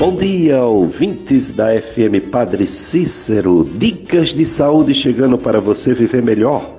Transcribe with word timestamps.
Bom 0.00 0.14
dia, 0.14 0.64
ouvintes 0.64 1.52
da 1.52 1.78
FM 1.78 2.30
Padre 2.32 2.66
Cícero. 2.66 3.68
Dicas 3.74 4.30
de 4.30 4.46
saúde 4.46 4.94
chegando 4.94 5.36
para 5.36 5.60
você 5.60 5.92
viver 5.92 6.22
melhor. 6.22 6.78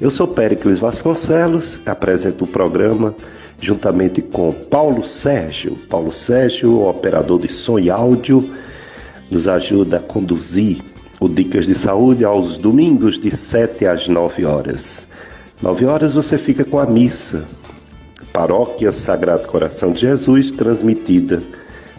Eu 0.00 0.12
sou 0.12 0.28
Péricles 0.28 0.78
Vasconcelos, 0.78 1.80
apresento 1.84 2.44
o 2.44 2.46
programa 2.46 3.16
juntamente 3.60 4.22
com 4.22 4.52
Paulo 4.52 5.04
Sérgio. 5.04 5.76
Paulo 5.90 6.12
Sérgio, 6.12 6.86
operador 6.86 7.40
de 7.40 7.52
som 7.52 7.80
e 7.80 7.90
áudio, 7.90 8.48
nos 9.28 9.48
ajuda 9.48 9.96
a 9.96 10.00
conduzir 10.00 10.82
o 11.18 11.28
Dicas 11.28 11.66
de 11.66 11.74
Saúde 11.74 12.24
aos 12.24 12.58
domingos 12.58 13.18
de 13.18 13.32
7 13.32 13.86
às 13.86 14.06
9 14.06 14.44
horas. 14.44 15.08
9 15.60 15.84
horas 15.84 16.12
você 16.12 16.38
fica 16.38 16.64
com 16.64 16.78
a 16.78 16.86
missa. 16.86 17.44
Paróquia 18.32 18.92
Sagrado 18.92 19.48
Coração 19.48 19.90
de 19.90 20.02
Jesus, 20.02 20.52
transmitida 20.52 21.42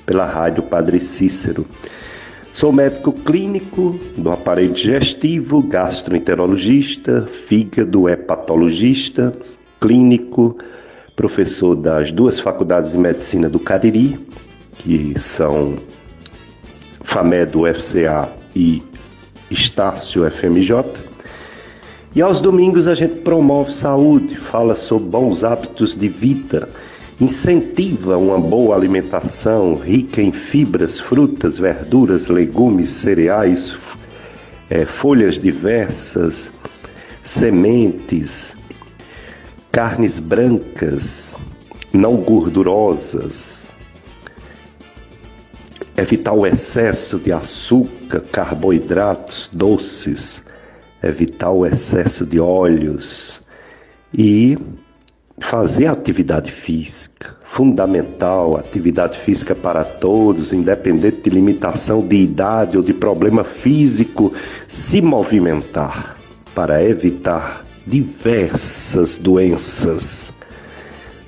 pela 0.05 0.25
Rádio 0.25 0.63
Padre 0.63 0.99
Cícero. 0.99 1.65
Sou 2.53 2.71
médico 2.71 3.11
clínico 3.11 3.99
do 4.17 4.29
aparelho 4.29 4.73
digestivo, 4.73 5.61
gastroenterologista, 5.63 7.25
fígado, 7.25 8.07
hepatologista, 8.07 9.35
clínico, 9.81 10.57
professor 11.15 11.75
das 11.75 12.11
duas 12.11 12.39
faculdades 12.39 12.91
de 12.91 12.97
medicina 12.99 13.49
do 13.49 13.59
Cariri, 13.59 14.19
que 14.77 15.17
são 15.19 15.77
FAMED 17.01 17.57
UFCA 17.57 18.29
e 18.55 18.83
Estácio 19.49 20.29
FMJ. 20.29 20.83
E 22.15 22.21
aos 22.21 22.39
domingos 22.39 22.87
a 22.87 22.93
gente 22.93 23.21
promove 23.21 23.71
saúde, 23.71 24.35
fala 24.35 24.75
sobre 24.75 25.09
bons 25.09 25.43
hábitos 25.43 25.97
de 25.97 26.07
vida 26.07 26.69
incentiva 27.19 28.17
uma 28.17 28.39
boa 28.39 28.75
alimentação 28.75 29.75
rica 29.75 30.21
em 30.21 30.31
fibras, 30.31 30.99
frutas, 30.99 31.57
verduras, 31.57 32.27
legumes, 32.27 32.89
cereais, 32.89 33.75
é, 34.69 34.85
folhas 34.85 35.37
diversas, 35.37 36.51
sementes, 37.21 38.55
carnes 39.71 40.19
brancas, 40.19 41.37
não 41.91 42.17
gordurosas, 42.17 43.69
evitar 45.95 46.33
o 46.33 46.45
excesso 46.45 47.19
de 47.19 47.31
açúcar, 47.31 48.21
carboidratos, 48.31 49.49
doces, 49.53 50.43
evitar 51.01 51.51
o 51.51 51.65
excesso 51.65 52.25
de 52.25 52.39
óleos. 52.39 53.41
E 54.13 54.57
fazer 55.39 55.87
atividade 55.87 56.51
física, 56.51 57.35
fundamental, 57.45 58.55
atividade 58.57 59.17
física 59.19 59.55
para 59.55 59.83
todos, 59.83 60.53
independente 60.53 61.21
de 61.21 61.29
limitação 61.29 62.05
de 62.05 62.15
idade 62.15 62.77
ou 62.77 62.83
de 62.83 62.93
problema 62.93 63.43
físico, 63.43 64.33
se 64.67 65.01
movimentar 65.01 66.17
para 66.53 66.83
evitar 66.83 67.63
diversas 67.85 69.17
doenças. 69.17 70.31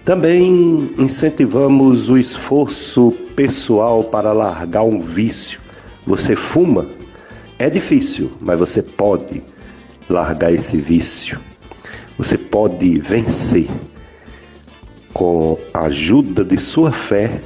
Também 0.04 0.94
incentivamos 1.00 2.10
o 2.10 2.18
esforço 2.18 3.12
pessoal 3.36 4.04
para 4.04 4.32
largar 4.32 4.84
um 4.84 5.00
vício. 5.00 5.60
Você 6.06 6.36
fuma? 6.36 6.86
É 7.58 7.70
difícil, 7.70 8.30
mas 8.40 8.60
você 8.60 8.84
pode 8.84 9.42
largar 10.08 10.54
esse 10.54 10.78
vício. 10.78 11.40
Você 12.18 12.38
pode 12.38 13.00
vencer 13.00 13.68
com 15.16 15.58
a 15.74 15.86
ajuda 15.86 16.44
de 16.44 16.58
sua 16.58 16.92
fé 16.92 17.40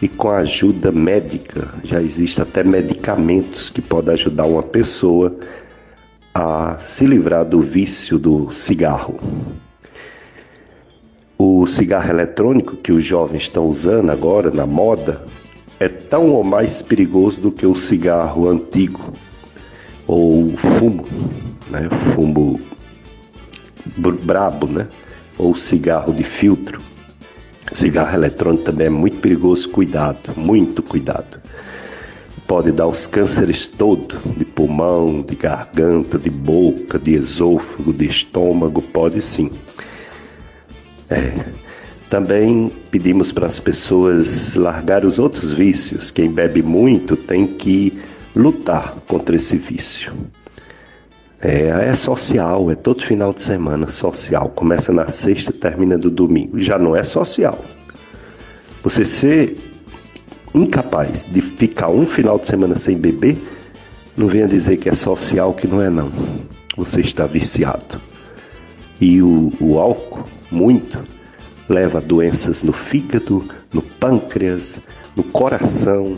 e 0.00 0.06
com 0.06 0.28
a 0.28 0.38
ajuda 0.38 0.92
médica. 0.92 1.74
Já 1.82 2.00
existe 2.00 2.40
até 2.40 2.62
medicamentos 2.62 3.68
que 3.68 3.82
podem 3.82 4.14
ajudar 4.14 4.46
uma 4.46 4.62
pessoa 4.62 5.36
a 6.32 6.78
se 6.78 7.04
livrar 7.04 7.44
do 7.44 7.60
vício 7.60 8.16
do 8.16 8.52
cigarro. 8.52 9.18
O 11.36 11.66
cigarro 11.66 12.10
eletrônico 12.10 12.76
que 12.76 12.92
os 12.92 13.04
jovens 13.04 13.42
estão 13.42 13.66
usando 13.66 14.10
agora 14.10 14.52
na 14.52 14.64
moda 14.64 15.24
é 15.80 15.88
tão 15.88 16.28
ou 16.28 16.44
mais 16.44 16.80
perigoso 16.80 17.40
do 17.40 17.50
que 17.50 17.66
o 17.66 17.74
cigarro 17.74 18.48
antigo 18.48 19.12
ou 20.06 20.44
o 20.46 20.56
fumo, 20.56 21.04
né? 21.68 21.88
Fumo 22.14 22.60
brabo, 24.22 24.68
né? 24.68 24.86
Ou 25.38 25.54
cigarro 25.54 26.12
de 26.12 26.24
filtro. 26.24 26.80
Cigarro 27.72 28.14
eletrônico 28.14 28.64
também 28.64 28.86
é 28.86 28.90
muito 28.90 29.18
perigoso, 29.18 29.68
cuidado, 29.68 30.32
muito 30.36 30.82
cuidado. 30.82 31.40
Pode 32.46 32.72
dar 32.72 32.86
os 32.86 33.06
cânceres 33.06 33.66
todos, 33.68 34.18
de 34.36 34.44
pulmão, 34.44 35.22
de 35.22 35.34
garganta, 35.34 36.18
de 36.18 36.28
boca, 36.28 36.98
de 36.98 37.14
esôfago, 37.14 37.92
de 37.92 38.04
estômago, 38.04 38.82
pode 38.82 39.20
sim. 39.22 39.50
É. 41.08 41.32
Também 42.10 42.70
pedimos 42.90 43.32
para 43.32 43.46
as 43.46 43.58
pessoas 43.58 44.54
largar 44.54 45.04
os 45.04 45.18
outros 45.18 45.50
vícios. 45.50 46.10
Quem 46.10 46.30
bebe 46.30 46.62
muito 46.62 47.16
tem 47.16 47.46
que 47.46 47.98
lutar 48.36 48.94
contra 49.06 49.34
esse 49.34 49.56
vício. 49.56 50.12
É, 51.44 51.90
é 51.90 51.94
social, 51.94 52.70
é 52.70 52.74
todo 52.74 53.02
final 53.02 53.34
de 53.34 53.42
semana 53.42 53.86
social. 53.90 54.48
Começa 54.48 54.90
na 54.90 55.08
sexta, 55.08 55.52
termina 55.52 55.98
no 55.98 56.10
domingo. 56.10 56.58
Já 56.58 56.78
não 56.78 56.96
é 56.96 57.04
social. 57.04 57.62
Você 58.82 59.04
ser 59.04 59.58
incapaz 60.54 61.26
de 61.30 61.42
ficar 61.42 61.90
um 61.90 62.06
final 62.06 62.38
de 62.38 62.46
semana 62.46 62.76
sem 62.76 62.96
beber, 62.96 63.36
não 64.16 64.26
venha 64.26 64.48
dizer 64.48 64.78
que 64.78 64.88
é 64.88 64.94
social, 64.94 65.52
que 65.52 65.66
não 65.66 65.82
é 65.82 65.90
não. 65.90 66.10
Você 66.78 67.02
está 67.02 67.26
viciado. 67.26 68.00
E 68.98 69.20
o, 69.20 69.52
o 69.60 69.78
álcool, 69.78 70.24
muito, 70.50 71.04
leva 71.68 72.00
doenças 72.00 72.62
no 72.62 72.72
fígado, 72.72 73.44
no 73.70 73.82
pâncreas, 73.82 74.80
no 75.14 75.22
coração, 75.22 76.16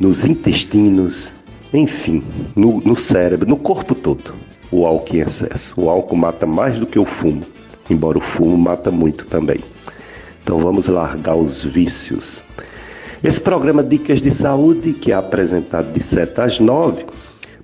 nos 0.00 0.24
intestinos, 0.24 1.32
enfim, 1.72 2.22
no, 2.56 2.80
no 2.80 2.96
cérebro, 2.96 3.48
no 3.48 3.56
corpo 3.56 3.94
todo 3.94 4.34
o 4.70 4.86
álcool 4.86 5.16
em 5.16 5.20
excesso. 5.20 5.74
O 5.76 5.88
álcool 5.88 6.16
mata 6.16 6.46
mais 6.46 6.78
do 6.78 6.86
que 6.86 6.98
o 6.98 7.04
fumo, 7.04 7.42
embora 7.88 8.18
o 8.18 8.20
fumo 8.20 8.56
mata 8.56 8.90
muito 8.90 9.26
também. 9.26 9.60
Então 10.42 10.58
vamos 10.58 10.88
largar 10.88 11.36
os 11.36 11.64
vícios. 11.64 12.42
Esse 13.22 13.40
programa 13.40 13.82
Dicas 13.82 14.22
de 14.22 14.30
Saúde, 14.30 14.92
que 14.92 15.12
é 15.12 15.14
apresentado 15.14 15.92
de 15.92 16.02
7 16.02 16.40
às 16.40 16.60
9, 16.60 17.04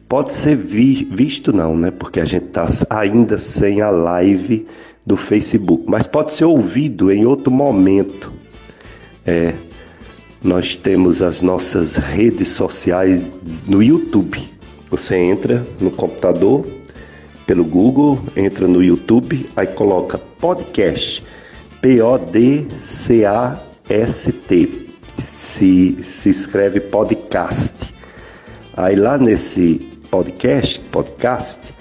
pode 0.08 0.32
ser 0.32 0.56
vi 0.56 1.08
visto 1.10 1.52
não, 1.52 1.76
né? 1.76 1.90
Porque 1.90 2.20
a 2.20 2.24
gente 2.24 2.46
está 2.46 2.68
ainda 2.90 3.38
sem 3.38 3.80
a 3.80 3.88
live 3.88 4.66
do 5.06 5.16
Facebook, 5.16 5.84
mas 5.86 6.06
pode 6.06 6.34
ser 6.34 6.44
ouvido 6.44 7.12
em 7.12 7.24
outro 7.24 7.50
momento. 7.50 8.32
É, 9.26 9.54
nós 10.44 10.76
temos 10.76 11.22
as 11.22 11.40
nossas 11.40 11.96
redes 11.96 12.48
sociais 12.50 13.32
no 13.66 13.82
YouTube. 13.82 14.46
Você 14.90 15.16
entra 15.16 15.66
no 15.80 15.90
computador, 15.90 16.66
pelo 17.46 17.64
Google, 17.64 18.20
entra 18.36 18.68
no 18.68 18.82
YouTube, 18.82 19.48
aí 19.56 19.66
coloca 19.66 20.18
podcast, 20.18 21.24
P-O-D-C-A-S-T, 21.80 22.74
se, 25.18 25.96
se 26.02 26.28
escreve 26.28 26.80
podcast. 26.80 27.74
Aí 28.76 28.96
lá 28.96 29.16
nesse 29.16 29.76
podcast, 30.10 30.78
podcast, 30.90 31.73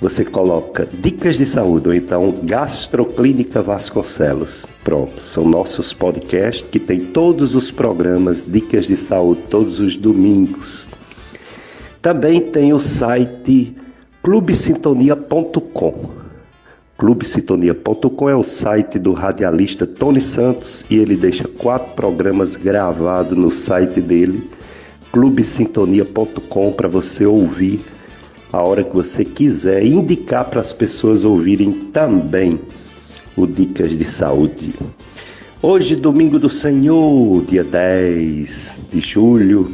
você 0.00 0.24
coloca 0.24 0.88
dicas 0.92 1.36
de 1.36 1.44
saúde 1.44 1.88
ou 1.88 1.94
então 1.94 2.34
Gastroclínica 2.42 3.60
Vasconcelos. 3.60 4.64
Pronto, 4.82 5.20
são 5.20 5.44
nossos 5.44 5.92
podcasts 5.92 6.66
que 6.70 6.78
tem 6.78 7.00
todos 7.00 7.54
os 7.54 7.70
programas 7.70 8.46
Dicas 8.50 8.86
de 8.86 8.96
Saúde 8.96 9.42
todos 9.50 9.78
os 9.78 9.96
domingos. 9.96 10.86
Também 12.00 12.40
tem 12.40 12.72
o 12.72 12.78
site 12.78 13.76
clubesintonia.com. 14.22 16.20
Clubesintonia.com 16.96 18.28
é 18.28 18.36
o 18.36 18.42
site 18.42 18.98
do 18.98 19.12
radialista 19.12 19.86
Tony 19.86 20.20
Santos 20.20 20.84
e 20.88 20.96
ele 20.96 21.16
deixa 21.16 21.46
quatro 21.46 21.94
programas 21.94 22.56
gravados 22.56 23.36
no 23.36 23.50
site 23.50 24.00
dele, 24.00 24.50
clubesintonia.com, 25.12 26.72
para 26.72 26.88
você 26.88 27.26
ouvir 27.26 27.80
a 28.52 28.62
hora 28.62 28.82
que 28.82 28.94
você 28.94 29.24
quiser, 29.24 29.84
indicar 29.84 30.44
para 30.44 30.60
as 30.60 30.72
pessoas 30.72 31.24
ouvirem 31.24 31.72
também 31.72 32.60
o 33.36 33.46
Dicas 33.46 33.96
de 33.96 34.04
Saúde. 34.04 34.74
Hoje, 35.62 35.94
domingo 35.94 36.38
do 36.38 36.50
Senhor, 36.50 37.44
dia 37.44 37.62
10 37.62 38.80
de 38.90 39.00
julho, 39.00 39.70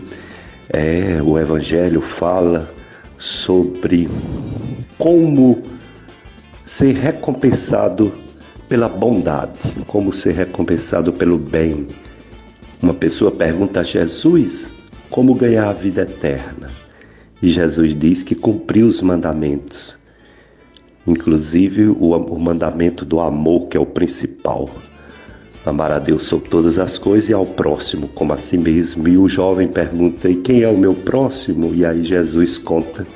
é, 0.68 1.20
o 1.22 1.38
Evangelho 1.38 2.00
fala 2.00 2.70
sobre 3.18 4.08
como 4.98 5.62
ser 6.64 6.94
recompensado 6.96 8.12
pela 8.68 8.88
bondade, 8.88 9.60
como 9.86 10.12
ser 10.12 10.32
recompensado 10.34 11.12
pelo 11.12 11.38
bem. 11.38 11.86
Uma 12.82 12.92
pessoa 12.92 13.30
pergunta 13.30 13.80
a 13.80 13.84
Jesus 13.84 14.66
como 15.08 15.34
ganhar 15.34 15.68
a 15.68 15.72
vida 15.72 16.02
eterna. 16.02 16.68
E 17.42 17.50
Jesus 17.50 17.98
diz 17.98 18.22
que 18.22 18.34
cumpriu 18.34 18.86
os 18.86 19.02
mandamentos, 19.02 19.98
inclusive 21.06 21.88
o, 21.88 22.16
o 22.16 22.40
mandamento 22.40 23.04
do 23.04 23.20
amor, 23.20 23.68
que 23.68 23.76
é 23.76 23.80
o 23.80 23.86
principal. 23.86 24.70
Amar 25.64 25.90
a 25.90 25.98
Deus 25.98 26.22
sobre 26.22 26.48
todas 26.48 26.78
as 26.78 26.96
coisas 26.96 27.28
e 27.28 27.32
ao 27.32 27.44
próximo 27.44 28.08
como 28.08 28.32
a 28.32 28.38
si 28.38 28.56
mesmo. 28.56 29.06
E 29.08 29.18
o 29.18 29.28
jovem 29.28 29.68
pergunta: 29.68 30.30
e 30.30 30.36
quem 30.36 30.62
é 30.62 30.68
o 30.68 30.78
meu 30.78 30.94
próximo? 30.94 31.74
E 31.74 31.84
aí 31.84 32.04
Jesus 32.04 32.56
conta 32.56 33.06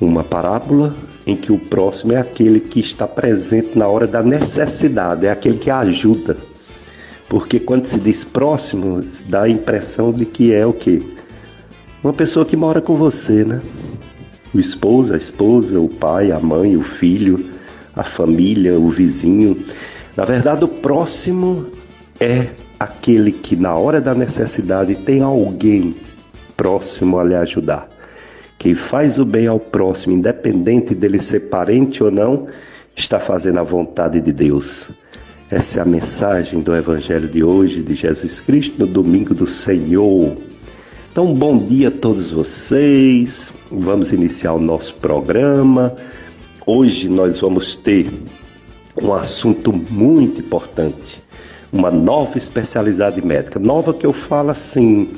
uma 0.00 0.22
parábola 0.22 0.94
em 1.26 1.34
que 1.34 1.50
o 1.50 1.58
próximo 1.58 2.12
é 2.12 2.16
aquele 2.18 2.60
que 2.60 2.80
está 2.80 3.06
presente 3.06 3.76
na 3.76 3.88
hora 3.88 4.06
da 4.06 4.22
necessidade, 4.22 5.26
é 5.26 5.30
aquele 5.30 5.58
que 5.58 5.70
ajuda. 5.70 6.36
Porque 7.28 7.58
quando 7.58 7.84
se 7.84 7.98
diz 7.98 8.24
próximo, 8.24 9.02
dá 9.26 9.42
a 9.42 9.48
impressão 9.48 10.12
de 10.12 10.24
que 10.24 10.52
é 10.52 10.64
o 10.64 10.72
quê? 10.72 11.02
Uma 12.02 12.12
pessoa 12.12 12.46
que 12.46 12.56
mora 12.56 12.80
com 12.80 12.96
você, 12.96 13.44
né? 13.44 13.60
O 14.54 14.60
esposo, 14.60 15.12
a 15.12 15.16
esposa, 15.16 15.80
o 15.80 15.88
pai, 15.88 16.30
a 16.30 16.38
mãe, 16.38 16.76
o 16.76 16.80
filho, 16.80 17.50
a 17.94 18.04
família, 18.04 18.78
o 18.78 18.88
vizinho. 18.88 19.56
Na 20.16 20.24
verdade, 20.24 20.64
o 20.64 20.68
próximo 20.68 21.66
é 22.20 22.46
aquele 22.78 23.32
que 23.32 23.56
na 23.56 23.74
hora 23.74 24.00
da 24.00 24.14
necessidade 24.14 24.94
tem 24.94 25.22
alguém 25.22 25.94
próximo 26.56 27.18
a 27.18 27.24
lhe 27.24 27.34
ajudar. 27.34 27.88
Quem 28.58 28.76
faz 28.76 29.18
o 29.18 29.24
bem 29.24 29.48
ao 29.48 29.58
próximo, 29.58 30.12
independente 30.12 30.94
dele 30.94 31.20
ser 31.20 31.48
parente 31.48 32.02
ou 32.02 32.12
não, 32.12 32.46
está 32.96 33.18
fazendo 33.18 33.58
a 33.58 33.64
vontade 33.64 34.20
de 34.20 34.32
Deus. 34.32 34.90
Essa 35.50 35.80
é 35.80 35.82
a 35.82 35.84
mensagem 35.84 36.60
do 36.60 36.74
Evangelho 36.74 37.28
de 37.28 37.42
hoje, 37.42 37.82
de 37.82 37.94
Jesus 37.94 38.40
Cristo, 38.40 38.78
no 38.78 38.86
domingo 38.86 39.34
do 39.34 39.46
Senhor. 39.46 40.36
Então, 41.20 41.34
bom 41.34 41.58
dia 41.58 41.88
a 41.88 41.90
todos 41.90 42.30
vocês. 42.30 43.52
Vamos 43.72 44.12
iniciar 44.12 44.52
o 44.52 44.60
nosso 44.60 44.94
programa. 44.94 45.92
Hoje 46.64 47.08
nós 47.08 47.40
vamos 47.40 47.74
ter 47.74 48.08
um 49.02 49.12
assunto 49.12 49.72
muito 49.90 50.40
importante, 50.40 51.20
uma 51.72 51.90
nova 51.90 52.38
especialidade 52.38 53.20
médica. 53.20 53.58
Nova 53.58 53.92
que 53.92 54.06
eu 54.06 54.12
falo 54.12 54.50
assim, 54.50 55.08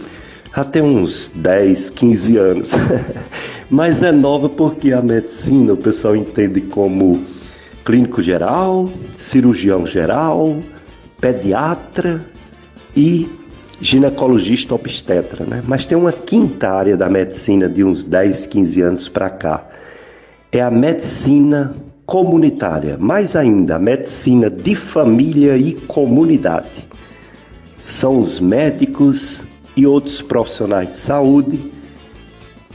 tem 0.73 0.81
uns 0.81 1.31
10, 1.35 1.91
15 1.91 2.37
anos. 2.38 2.73
Mas 3.69 4.02
é 4.02 4.11
nova 4.11 4.49
porque 4.49 4.94
a 4.94 5.02
medicina 5.02 5.75
o 5.75 5.76
pessoal 5.76 6.17
entende 6.17 6.62
como 6.62 7.23
clínico 7.85 8.23
geral, 8.23 8.88
cirurgião 9.19 9.87
geral, 9.87 10.56
pediatra 11.20 12.25
e 12.97 13.29
ginecologista 13.81 14.75
obstetra, 14.75 15.47
né? 15.47 15.62
Mas 15.67 15.87
tem 15.87 15.97
uma 15.97 16.12
quinta 16.12 16.71
área 16.71 16.97
da 16.97 17.09
medicina 17.09 17.69
de 17.69 17.82
uns 17.82 18.06
10, 18.06 18.47
15 18.47 18.82
anos 18.82 19.09
para 19.09 19.31
cá. 19.31 19.67
É 20.53 20.61
a 20.61 20.71
medicina 20.71 21.75
comunitária, 22.05 22.99
mais 22.99 23.35
ainda, 23.37 23.77
a 23.77 23.79
medicina 23.79 24.50
de 24.50 24.75
família 24.75 25.56
e 25.56 25.75
comunidade. 25.75 26.88
São 27.85 28.19
os 28.19 28.38
médicos 28.38 29.44
e 29.77 29.87
outros 29.87 30.21
profissionais 30.21 30.91
de 30.91 30.99
saúde 30.99 31.61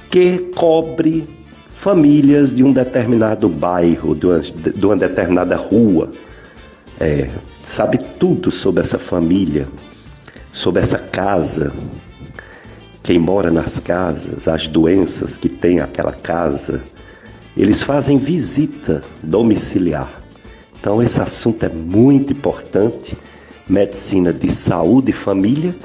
que 0.10 0.40
cobre 0.56 1.28
famílias 1.70 2.56
de 2.56 2.64
um 2.64 2.72
determinado 2.72 3.48
bairro, 3.48 4.16
de 4.16 4.26
uma, 4.26 4.40
de 4.40 4.86
uma 4.86 4.96
determinada 4.96 5.56
rua. 5.56 6.10
É, 7.00 7.30
sabe 7.62 7.98
tudo 8.18 8.50
sobre 8.50 8.82
essa 8.82 8.98
família, 8.98 9.68
sobre 10.56 10.82
essa 10.82 10.98
casa, 10.98 11.72
quem 13.04 13.20
mora 13.20 13.52
nas 13.52 13.78
casas, 13.78 14.48
as 14.48 14.68
doenças 14.68 15.36
que 15.36 15.50
tem 15.50 15.82
aquela 15.82 16.14
casa. 16.14 16.82
Eles 17.58 17.84
fazem 17.84 18.18
visita 18.18 19.04
domiciliar. 19.22 20.10
Então, 20.80 21.04
esse 21.04 21.22
assunto 21.22 21.64
é 21.66 21.70
muito 21.70 22.32
importante. 22.32 23.18
Medicina 23.68 24.32
de 24.32 24.52
saúde 24.52 25.12
e 25.12 25.14
família 25.14 25.76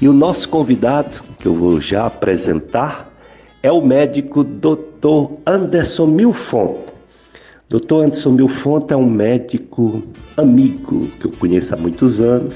e 0.00 0.08
o 0.08 0.12
nosso 0.12 0.48
convidado, 0.48 1.22
que 1.38 1.46
eu 1.46 1.54
vou 1.54 1.80
já 1.80 2.06
apresentar, 2.06 3.12
é 3.62 3.70
o 3.70 3.80
médico 3.80 4.42
Dr. 4.42 5.34
Anderson 5.46 6.06
Milfon. 6.06 6.84
Dr. 7.68 7.94
Anderson 8.04 8.30
Milfon 8.30 8.86
é 8.90 8.96
um 8.96 9.08
médico 9.08 10.02
amigo 10.36 11.06
que 11.20 11.26
eu 11.26 11.32
conheço 11.32 11.74
há 11.74 11.76
muitos 11.76 12.20
anos, 12.20 12.54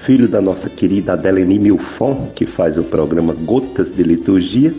filho 0.00 0.28
da 0.28 0.40
nossa 0.40 0.68
querida 0.68 1.12
Adelene 1.12 1.58
Milfon, 1.58 2.30
que 2.34 2.46
faz 2.46 2.76
o 2.78 2.82
programa 2.82 3.34
Gotas 3.34 3.94
de 3.94 4.02
Liturgia, 4.02 4.74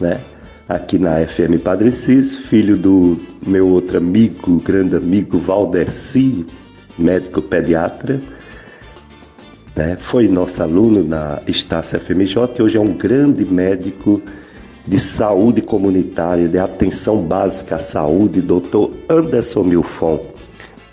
né? 0.00 0.20
aqui 0.68 0.98
na 0.98 1.24
FM 1.26 1.62
Padre 1.62 1.92
Cis, 1.92 2.36
filho 2.36 2.76
do 2.76 3.18
meu 3.46 3.68
outro 3.68 3.98
amigo, 3.98 4.60
grande 4.60 4.96
amigo 4.96 5.38
Valdeci, 5.38 6.44
médico 6.98 7.40
pediatra, 7.40 8.20
né? 9.76 9.96
Foi 9.96 10.26
nosso 10.26 10.62
aluno 10.62 11.04
na 11.04 11.40
Estácia 11.46 12.00
FMJ 12.00 12.36
e 12.58 12.62
hoje 12.62 12.76
é 12.78 12.80
um 12.80 12.94
grande 12.94 13.44
médico 13.44 14.20
de 14.86 14.98
saúde 14.98 15.60
comunitária, 15.60 16.48
de 16.48 16.58
atenção 16.58 17.18
básica 17.18 17.76
à 17.76 17.78
saúde, 17.78 18.40
doutor 18.40 18.90
Anderson 19.08 19.64
Milfon. 19.64 20.24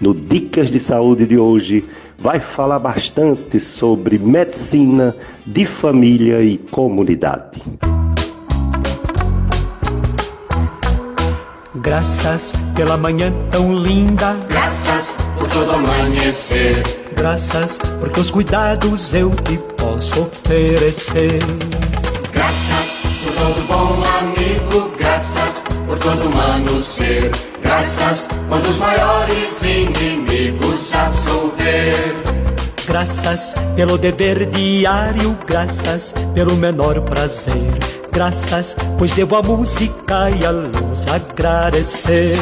No 0.02 0.14
Dicas 0.14 0.70
de 0.70 0.80
Saúde 0.80 1.26
de 1.26 1.38
hoje, 1.38 1.86
vai 2.18 2.40
falar 2.40 2.80
bastante 2.80 3.60
sobre 3.60 4.18
medicina 4.18 5.16
de 5.46 5.66
família 5.66 6.42
e 6.42 6.58
comunidade. 6.58 7.62
Graças 11.76 12.54
pela 12.76 12.96
manhã 12.96 13.34
tão 13.52 13.74
linda. 13.76 14.36
Graças 14.48 15.18
por 15.38 15.48
todo 15.50 15.72
amanhecer. 15.72 16.84
Graças 17.16 17.78
por 18.00 18.10
teus 18.10 18.32
cuidados 18.32 19.14
eu 19.14 19.36
te 19.36 19.58
posso 19.78 20.22
oferecer. 20.22 21.40
Graças 22.32 23.02
por 23.24 23.34
todo 23.34 23.68
bom 23.68 24.04
amigo. 24.20 24.43
Graças 25.54 25.64
por 25.86 26.00
todo 26.00 26.30
humano 26.30 26.82
ser. 26.82 27.32
Graças 27.62 28.28
quando 28.50 28.66
os 28.68 28.80
maiores 28.80 29.62
inimigos 29.62 30.96
absolver. 30.96 32.16
Graças 32.88 33.54
pelo 33.76 33.98
dever 33.98 34.48
diário, 34.48 35.38
graças 35.46 36.14
pelo 36.34 36.56
menor 36.56 37.02
prazer. 37.02 37.72
Graças, 38.12 38.76
pois 38.98 39.12
devo 39.14 39.36
a 39.36 39.44
música 39.44 40.30
e 40.30 40.46
a 40.46 40.52
luz 40.52 41.08
agradecer. 41.08 42.36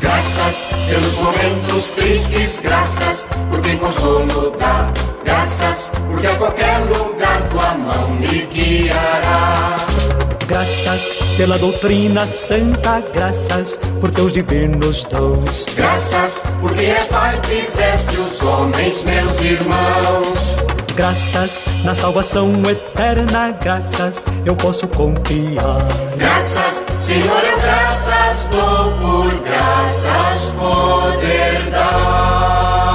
Graças 0.00 0.56
pelos 0.88 1.18
momentos 1.18 1.90
tristes, 1.92 2.60
graças 2.60 3.26
por 3.50 3.60
quem 3.62 3.76
consolo 3.78 4.54
dá. 4.58 4.92
Graças 5.24 5.90
porque 6.10 6.26
a 6.26 6.34
qualquer 6.36 6.78
lugar 6.80 7.42
tua 7.50 7.74
mão 7.74 8.10
me 8.10 8.46
guiará. 8.46 10.07
Graças 10.48 11.18
pela 11.36 11.58
doutrina 11.58 12.26
santa, 12.26 13.02
graças 13.12 13.78
por 14.00 14.10
teus 14.10 14.32
divinos 14.32 15.04
dons. 15.04 15.66
Graças 15.76 16.42
porque 16.62 16.86
és 16.86 17.06
Pai, 17.06 17.38
fizeste 17.44 18.16
os 18.16 18.40
homens 18.40 19.04
meus 19.04 19.40
irmãos. 19.42 20.56
Graças 20.96 21.66
na 21.84 21.94
salvação 21.94 22.62
eterna, 22.62 23.50
graças 23.62 24.24
eu 24.46 24.56
posso 24.56 24.88
confiar. 24.88 25.86
Graças, 26.16 26.86
Senhor, 27.02 27.44
eu 27.44 27.58
graças 27.60 28.48
dou 28.50 28.92
por 29.02 29.34
graças 29.42 30.50
poder 30.52 31.70
dar. 31.70 32.88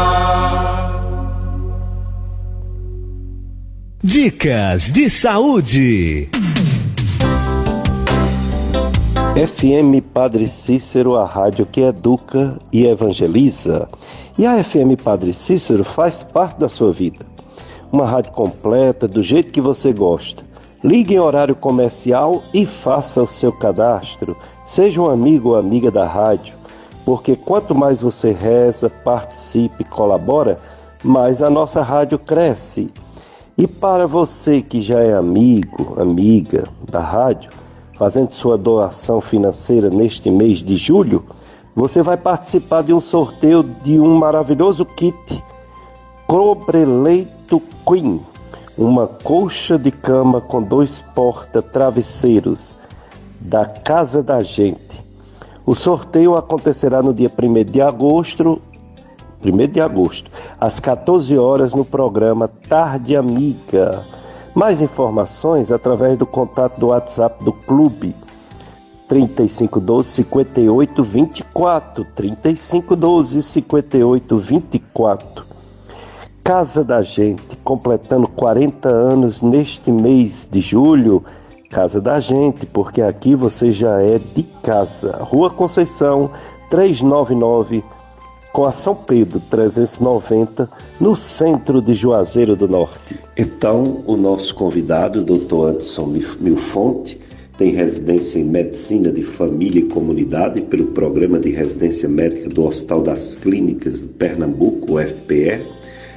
Dicas 4.03 4.91
de 4.91 5.07
saúde. 5.07 6.29
FM 9.33 9.99
Padre 10.13 10.47
Cícero, 10.47 11.15
a 11.15 11.25
rádio 11.25 11.65
que 11.65 11.81
educa 11.81 12.59
e 12.71 12.85
evangeliza. 12.85 13.89
E 14.37 14.45
a 14.45 14.63
FM 14.63 14.95
Padre 15.03 15.33
Cícero 15.33 15.83
faz 15.83 16.21
parte 16.21 16.59
da 16.59 16.69
sua 16.69 16.93
vida. 16.93 17.25
Uma 17.91 18.05
rádio 18.05 18.31
completa, 18.31 19.07
do 19.07 19.23
jeito 19.23 19.51
que 19.51 19.59
você 19.59 19.91
gosta. 19.91 20.43
Ligue 20.83 21.15
em 21.15 21.19
horário 21.19 21.55
comercial 21.55 22.43
e 22.53 22.63
faça 22.67 23.23
o 23.23 23.27
seu 23.27 23.51
cadastro. 23.51 24.37
Seja 24.67 25.01
um 25.01 25.09
amigo 25.09 25.49
ou 25.49 25.55
amiga 25.55 25.89
da 25.89 26.05
rádio, 26.05 26.53
porque 27.03 27.35
quanto 27.35 27.73
mais 27.73 28.03
você 28.03 28.31
reza, 28.31 28.87
participe, 28.87 29.83
colabora, 29.83 30.59
mais 31.03 31.41
a 31.41 31.49
nossa 31.49 31.81
rádio 31.81 32.19
cresce. 32.19 32.91
E 33.57 33.65
para 33.65 34.05
você 34.05 34.61
que 34.61 34.79
já 34.79 34.99
é 34.99 35.11
amigo, 35.11 35.99
amiga 35.99 36.65
da 36.87 36.99
rádio, 36.99 37.62
fazendo 37.95 38.31
sua 38.31 38.57
doação 38.57 39.21
financeira 39.21 39.89
neste 39.89 40.29
mês 40.29 40.63
de 40.63 40.75
julho, 40.75 41.23
você 41.75 42.03
vai 42.03 42.17
participar 42.17 42.83
de 42.83 42.93
um 42.93 42.99
sorteio 42.99 43.63
de 43.63 43.99
um 43.99 44.15
maravilhoso 44.15 44.85
kit 44.85 45.43
Cobreleito 46.27 47.61
Queen. 47.87 48.21
uma 48.77 49.05
colcha 49.05 49.77
de 49.77 49.91
cama 49.91 50.41
com 50.41 50.61
dois 50.61 51.03
porta-travesseiros 51.13 52.75
da 53.39 53.65
Casa 53.65 54.23
da 54.23 54.41
Gente. 54.41 55.03
O 55.65 55.75
sorteio 55.75 56.35
acontecerá 56.35 57.01
no 57.01 57.13
dia 57.13 57.31
1 57.31 57.71
de 57.71 57.81
agosto, 57.81 58.59
1 59.45 59.67
de 59.67 59.79
agosto, 59.79 60.31
às 60.59 60.79
14 60.79 61.37
horas 61.37 61.73
no 61.73 61.85
programa 61.85 62.47
Tarde 62.47 63.15
Amiga. 63.15 64.03
Mais 64.55 64.81
informações 64.81 65.71
através 65.71 66.17
do 66.17 66.25
contato 66.25 66.79
do 66.79 66.87
WhatsApp 66.87 67.43
do 67.43 67.51
clube 67.51 68.15
3512 69.07 70.09
5824 70.09 72.05
3512 72.15 73.41
5824 73.41 75.53
Casa 76.43 76.83
da 76.83 77.01
Gente, 77.01 77.55
completando 77.63 78.27
40 78.27 78.89
anos 78.89 79.41
neste 79.41 79.89
mês 79.89 80.45
de 80.51 80.59
julho. 80.59 81.23
Casa 81.69 82.01
da 82.01 82.19
Gente, 82.19 82.65
porque 82.65 83.01
aqui 83.01 83.33
você 83.33 83.71
já 83.71 84.01
é 84.01 84.19
de 84.19 84.43
casa. 84.61 85.19
Rua 85.21 85.49
Conceição, 85.49 86.31
399, 86.69 87.81
com 88.53 88.65
a 88.65 88.71
São 88.71 88.95
Pedro 88.95 89.41
390, 89.49 90.69
no 91.01 91.15
centro 91.15 91.81
de 91.81 91.95
Juazeiro 91.95 92.55
do 92.55 92.67
Norte. 92.67 93.19
Então, 93.35 94.03
o 94.05 94.15
nosso 94.15 94.53
convidado, 94.53 95.21
o 95.21 95.23
Dr. 95.23 95.71
Anderson 95.71 96.05
Milfonte, 96.39 97.19
tem 97.57 97.71
residência 97.71 98.39
em 98.39 98.45
Medicina 98.45 99.11
de 99.11 99.23
Família 99.23 99.79
e 99.79 99.87
Comunidade 99.87 100.61
pelo 100.61 100.85
Programa 100.87 101.39
de 101.39 101.49
Residência 101.49 102.07
Médica 102.07 102.47
do 102.49 102.65
Hospital 102.65 103.01
das 103.01 103.35
Clínicas 103.35 103.99
de 103.99 104.05
Pernambuco, 104.05 104.99
UFPE 104.99 105.73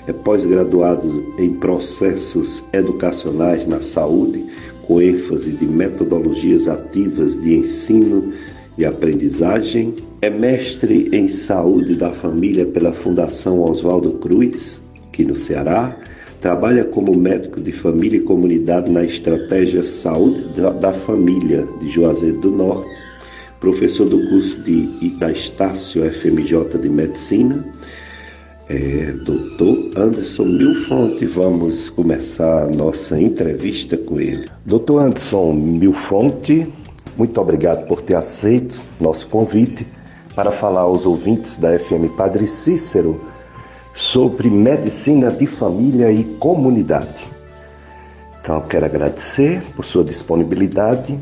é 0.07 0.13
pós-graduado 0.13 1.35
em 1.39 1.55
processos 1.55 2.63
educacionais 2.73 3.67
na 3.67 3.81
saúde, 3.81 4.45
com 4.87 5.01
ênfase 5.01 5.51
de 5.51 5.67
metodologias 5.67 6.69
ativas 6.69 7.41
de 7.41 7.57
ensino 7.57 8.33
e 8.79 8.85
aprendizagem. 8.85 9.95
É 10.23 10.31
mestre 10.31 11.09
em 11.13 11.29
saúde 11.29 11.95
da 11.95 12.11
família 12.11 12.65
pela 12.67 12.93
Fundação 12.93 13.61
Oswaldo 13.61 14.13
Cruz, 14.13 14.81
aqui 15.09 15.25
no 15.25 15.37
Ceará. 15.37 15.97
Trabalha 16.41 16.85
como 16.85 17.17
médico 17.17 17.61
de 17.61 17.73
família 17.73 18.19
e 18.19 18.23
comunidade 18.23 18.91
na 18.91 19.05
estratégia 19.05 19.83
Saúde 19.83 20.45
da 20.81 20.93
Família 20.93 21.67
de 21.81 21.89
Juazeiro 21.89 22.41
do 22.41 22.51
Norte. 22.51 22.91
Professor 23.61 24.07
do 24.09 24.29
curso 24.29 24.61
de, 24.63 25.11
da 25.19 25.33
Estácio 25.33 26.05
FMJ 26.13 26.79
de 26.81 26.89
Medicina 26.89 27.65
é, 28.69 29.13
doutor 29.25 29.91
Anderson 29.97 30.45
Milfonte. 30.45 31.27
Vamos 31.27 31.91
começar 31.91 32.65
a 32.65 32.67
nossa 32.67 33.21
entrevista 33.21 33.97
com 33.97 34.21
ele. 34.21 34.47
Doutor 34.65 35.01
Anderson 35.01 35.53
Milfonte, 35.53 36.67
muito 37.17 37.41
obrigado 37.41 37.87
por 37.87 38.03
ter 38.03 38.15
aceito 38.15 38.81
nosso 39.01 39.29
convite 39.29 39.87
para 40.37 40.53
falar 40.53 40.83
aos 40.83 41.07
ouvintes 41.07 41.57
da 41.57 41.79
FM 41.79 42.15
Padre 42.15 42.47
Cícero 42.47 43.19
sobre 43.95 44.51
medicina 44.51 45.31
de 45.31 45.47
família 45.47 46.13
e 46.13 46.23
comunidade. 46.25 47.25
Então, 48.39 48.61
quero 48.61 48.85
agradecer 48.85 49.63
por 49.75 49.85
sua 49.87 50.05
disponibilidade 50.05 51.19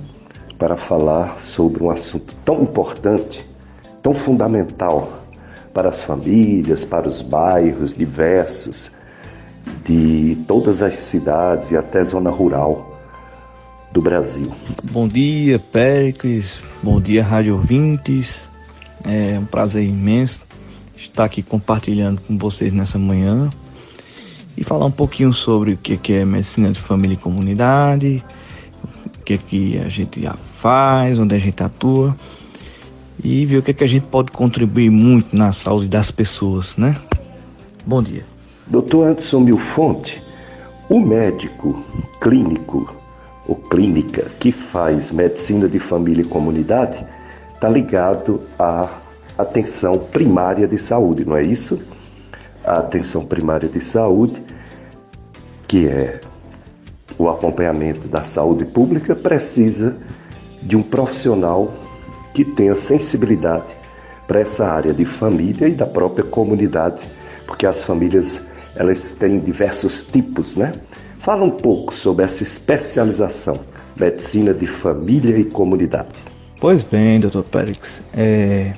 para 0.59 0.77
falar 0.77 1.39
sobre 1.45 1.85
um 1.85 1.91
assunto 1.91 2.35
tão 2.45 2.61
importante, 2.63 3.49
tão 4.03 4.13
fundamental 4.13 5.23
para 5.73 5.89
as 5.89 6.03
famílias, 6.03 6.85
para 6.85 7.09
os 7.09 7.23
bairros 7.23 7.95
diversos 7.95 8.91
de 9.85 10.45
todas 10.49 10.83
as 10.83 10.97
cidades 10.97 11.71
e 11.71 11.77
até 11.77 12.03
zona 12.03 12.31
rural 12.31 12.99
do 13.93 14.03
Brasil. 14.03 14.51
Bom 14.83 15.07
dia, 15.07 15.59
Péricles. 15.59 16.59
Bom 16.83 17.01
dia, 17.01 17.23
Rádio 17.23 17.55
Ouvintes. 17.55 18.54
É 19.05 19.39
um 19.39 19.45
prazer 19.45 19.85
imenso 19.85 20.41
estar 20.97 21.25
aqui 21.25 21.43
compartilhando 21.43 22.21
com 22.23 22.39
vocês 22.39 22.73
nessa 22.73 22.99
manhã 22.99 23.51
e 24.57 24.65
falar 24.65 24.87
um 24.87 24.91
pouquinho 24.91 25.33
sobre 25.33 25.75
o 25.75 25.77
que 25.77 26.13
é 26.13 26.25
medicina 26.25 26.71
de 26.71 26.81
família 26.81 27.15
e 27.15 27.19
comunidade, 27.19 28.25
o 29.07 29.25
que, 29.25 29.35
é 29.35 29.39
que 29.39 29.79
a 29.79 29.89
gente 29.89 30.21
faz, 30.61 31.19
onde 31.19 31.35
a 31.35 31.39
gente 31.39 31.63
atua 31.63 32.17
e 33.23 33.45
ver 33.47 33.59
o 33.59 33.63
que, 33.63 33.71
é 33.71 33.75
que 33.75 33.85
a 33.85 33.89
gente 33.89 34.07
pode 34.07 34.31
contribuir 34.31 34.91
muito 34.91 35.37
na 35.37 35.53
saúde 35.53 35.89
das 35.89 36.11
pessoas, 36.11 36.77
né? 36.77 36.97
Bom 37.87 38.03
dia. 38.03 38.25
Doutor 38.67 39.09
Anderson 39.09 39.41
Milfonte, 39.41 40.23
o 40.89 41.01
médico 41.01 41.83
clínico 42.21 42.95
ou 43.47 43.57
clínica 43.57 44.31
que 44.41 44.51
faz 44.51 45.13
medicina 45.13 45.69
de 45.69 45.79
família 45.79 46.23
e 46.23 46.27
comunidade 46.27 47.05
está 47.65 47.73
ligado 47.73 48.43
à 48.59 48.91
atenção 49.39 49.99
primária 49.99 50.69
de 50.69 50.79
saúde, 50.79 51.25
não 51.25 51.35
é 51.35 51.43
isso? 51.43 51.83
A 52.63 52.81
atenção 52.81 53.25
primária 53.25 53.71
de 53.71 53.83
saúde, 53.83 54.43
que 55.67 55.89
é 55.89 56.21
o 57.17 57.27
acompanhamento 57.27 58.07
da 58.07 58.23
saúde 58.23 58.67
pública, 58.67 59.17
precisa 59.17 59.97
de 60.61 60.77
um 60.77 60.83
profissional 60.83 61.73
que 62.35 62.45
tenha 62.45 62.77
sensibilidade 62.77 63.75
para 64.27 64.41
essa 64.41 64.67
área 64.67 64.93
de 64.93 65.07
família 65.07 65.67
e 65.67 65.73
da 65.73 65.87
própria 65.87 66.25
comunidade, 66.25 67.01
porque 67.47 67.65
as 67.65 67.83
famílias 67.83 68.47
elas 68.77 69.13
têm 69.13 69.39
diversos 69.39 70.03
tipos, 70.03 70.55
né? 70.55 70.73
Fala 71.21 71.45
um 71.45 71.51
pouco 71.51 71.95
sobre 71.95 72.27
essa 72.27 72.43
especialização, 72.43 73.59
medicina 73.99 74.53
de 74.53 74.67
família 74.67 75.39
e 75.39 75.47
comunidade. 75.47 76.34
Pois 76.61 76.83
bem, 76.83 77.21
doutor 77.21 77.45
Périx, 77.45 78.03
é... 78.15 78.73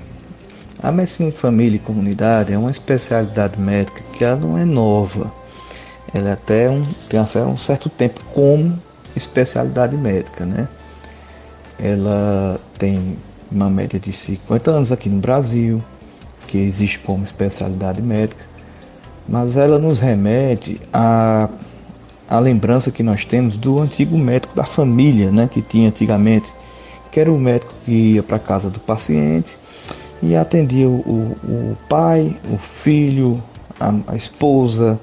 a 0.83 0.91
medicina 0.91 1.31
de 1.31 1.37
família 1.37 1.77
e 1.77 1.79
comunidade 1.79 2.53
é 2.53 2.59
uma 2.59 2.71
especialidade 2.71 3.61
médica 3.61 4.03
que 4.13 4.25
ela 4.25 4.37
não 4.37 4.59
é 4.59 4.65
nova. 4.65 5.33
Ela 6.13 6.33
até 6.33 6.71
um, 6.71 6.85
tem 7.09 7.21
até 7.21 7.43
um 7.43 7.57
certo 7.57 7.89
tempo 7.89 8.21
como 8.33 8.81
especialidade 9.15 9.97
médica, 9.97 10.45
né? 10.45 10.69
Ela 11.79 12.59
tem 12.79 13.17
uma 13.51 13.69
média 13.69 14.01
de 14.01 14.13
50 14.13 14.71
anos 14.71 14.93
aqui 14.93 15.09
no 15.09 15.21
Brasil, 15.21 15.83
que 16.49 16.59
existe 16.59 16.99
como 17.01 17.25
especialidade 17.25 18.01
médica, 18.01 18.45
mas 19.29 19.57
ela 19.57 19.79
nos 19.79 20.01
remete 20.01 20.81
a 20.93 21.49
a 22.29 22.39
lembrança 22.41 22.91
que 22.91 23.03
nós 23.03 23.25
temos 23.25 23.57
do 23.57 23.81
antigo 23.81 24.19
médico 24.19 24.55
da 24.55 24.65
família, 24.65 25.31
né, 25.31 25.49
que 25.51 25.63
tinha 25.63 25.89
antigamente, 25.89 26.53
que 27.17 27.21
era 27.21 27.33
o 27.33 27.39
médico 27.39 27.73
que 27.87 27.93
ia 27.93 28.23
para 28.23 28.37
a 28.37 28.39
casa 28.39 28.69
do 28.69 28.79
paciente 28.79 29.57
e 30.23 30.37
atendia 30.37 30.87
o, 30.87 31.35
o 31.43 31.77
pai, 31.89 32.37
o 32.53 32.59
filho, 32.59 33.43
a, 33.81 33.91
a, 34.09 34.17
esposa, 34.17 35.01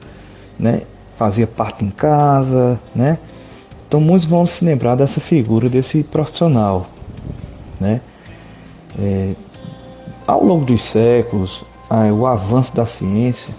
né, 0.60 0.84
fazia 1.17 1.48
parte 1.48 1.84
em 1.84 1.89
casa, 1.89 2.79
né. 2.93 3.17
Então 3.88 4.00
muitos 4.00 4.27
vão 4.27 4.46
se 4.46 4.63
lembrar 4.63 4.93
dessa 4.93 5.20
figura 5.20 5.67
desse 5.67 6.03
profissional, 6.03 6.88
né. 7.79 8.00
É, 9.00 9.32
ao 10.27 10.43
longo 10.43 10.65
dos 10.65 10.84
séculos, 10.84 11.65
o 12.15 12.27
avanço 12.27 12.75
da 12.75 12.86
ciência 12.86 13.51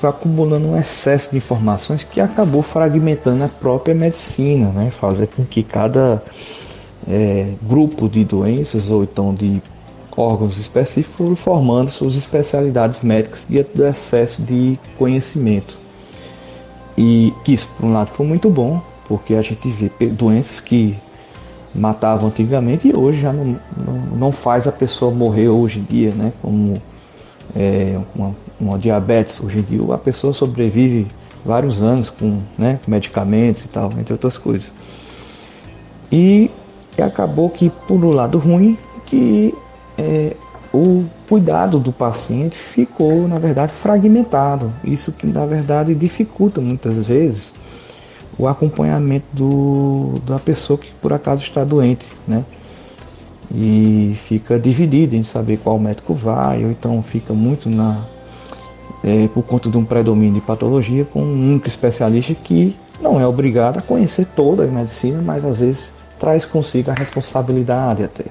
foi 0.00 0.08
acumulando 0.08 0.66
um 0.66 0.78
excesso 0.78 1.30
de 1.30 1.36
informações 1.36 2.02
que 2.04 2.22
acabou 2.22 2.62
fragmentando 2.62 3.44
a 3.44 3.48
própria 3.48 3.94
medicina, 3.94 4.68
né? 4.70 4.90
fazer 4.90 5.26
com 5.26 5.44
que 5.44 5.62
cada 5.62 6.22
é, 7.08 7.52
grupo 7.62 8.08
de 8.08 8.24
doenças 8.24 8.90
ou 8.90 9.04
então 9.04 9.34
de 9.34 9.60
órgãos 10.16 10.58
específicos 10.58 11.38
formando 11.38 11.90
suas 11.90 12.14
especialidades 12.14 13.00
médicas 13.00 13.46
diante 13.48 13.70
do 13.74 13.86
excesso 13.86 14.42
de 14.42 14.78
conhecimento. 14.98 15.78
E 16.96 17.32
que 17.44 17.54
isso, 17.54 17.68
por 17.78 17.86
um 17.86 17.92
lado, 17.92 18.08
foi 18.08 18.26
muito 18.26 18.50
bom, 18.50 18.82
porque 19.06 19.34
a 19.34 19.42
gente 19.42 19.68
vê 19.68 19.90
doenças 20.06 20.60
que 20.60 20.96
matavam 21.74 22.28
antigamente 22.28 22.88
e 22.88 22.94
hoje 22.94 23.20
já 23.20 23.32
não, 23.32 23.58
não, 23.76 23.94
não 24.16 24.32
faz 24.32 24.68
a 24.68 24.72
pessoa 24.72 25.10
morrer 25.10 25.48
hoje 25.48 25.78
em 25.78 25.84
dia, 25.84 26.10
né? 26.10 26.32
Como 26.42 26.74
é, 27.56 27.98
uma, 28.14 28.34
uma, 28.60 28.78
diabetes 28.78 29.40
hoje 29.40 29.58
em 29.58 29.62
dia, 29.62 29.94
a 29.94 29.98
pessoa 29.98 30.32
sobrevive 30.32 31.06
vários 31.44 31.82
anos 31.82 32.10
com 32.10 32.40
né, 32.56 32.78
medicamentos 32.86 33.64
e 33.64 33.68
tal, 33.68 33.90
entre 33.98 34.12
outras 34.12 34.36
coisas. 34.36 34.72
E, 36.10 36.50
e 36.96 37.02
acabou 37.02 37.48
que, 37.50 37.70
por 37.70 38.04
um 38.04 38.10
lado 38.10 38.38
ruim, 38.38 38.78
que 39.06 39.54
é, 39.96 40.36
o 40.72 41.04
cuidado 41.28 41.78
do 41.78 41.92
paciente 41.92 42.56
ficou, 42.56 43.28
na 43.28 43.38
verdade, 43.38 43.72
fragmentado. 43.72 44.72
Isso 44.84 45.12
que, 45.12 45.26
na 45.26 45.46
verdade, 45.46 45.94
dificulta 45.94 46.60
muitas 46.60 47.06
vezes 47.06 47.52
o 48.38 48.46
acompanhamento 48.46 49.26
do, 49.32 50.14
da 50.26 50.38
pessoa 50.38 50.78
que 50.78 50.90
por 51.00 51.12
acaso 51.12 51.42
está 51.42 51.64
doente, 51.64 52.08
né? 52.26 52.44
E 53.54 54.16
fica 54.24 54.58
dividido 54.58 55.14
em 55.14 55.22
saber 55.22 55.58
qual 55.58 55.78
médico 55.78 56.14
vai, 56.14 56.64
ou 56.64 56.70
então 56.70 57.02
fica 57.02 57.34
muito 57.34 57.68
na 57.68 58.02
é, 59.04 59.28
por 59.28 59.42
conta 59.42 59.68
de 59.68 59.76
um 59.76 59.84
predomínio 59.84 60.34
de 60.34 60.40
patologia 60.40 61.04
com 61.04 61.20
um 61.20 61.50
único 61.50 61.68
especialista 61.68 62.34
que 62.34 62.74
não 63.00 63.20
é 63.20 63.26
obrigado 63.26 63.78
a 63.78 63.82
conhecer 63.82 64.26
toda 64.26 64.64
a 64.64 64.66
medicina, 64.66 65.20
mas 65.20 65.44
às 65.44 65.58
vezes 65.58 65.92
traz 66.22 66.44
consigo 66.44 66.88
a 66.88 66.94
responsabilidade 66.94 68.04
até. 68.04 68.26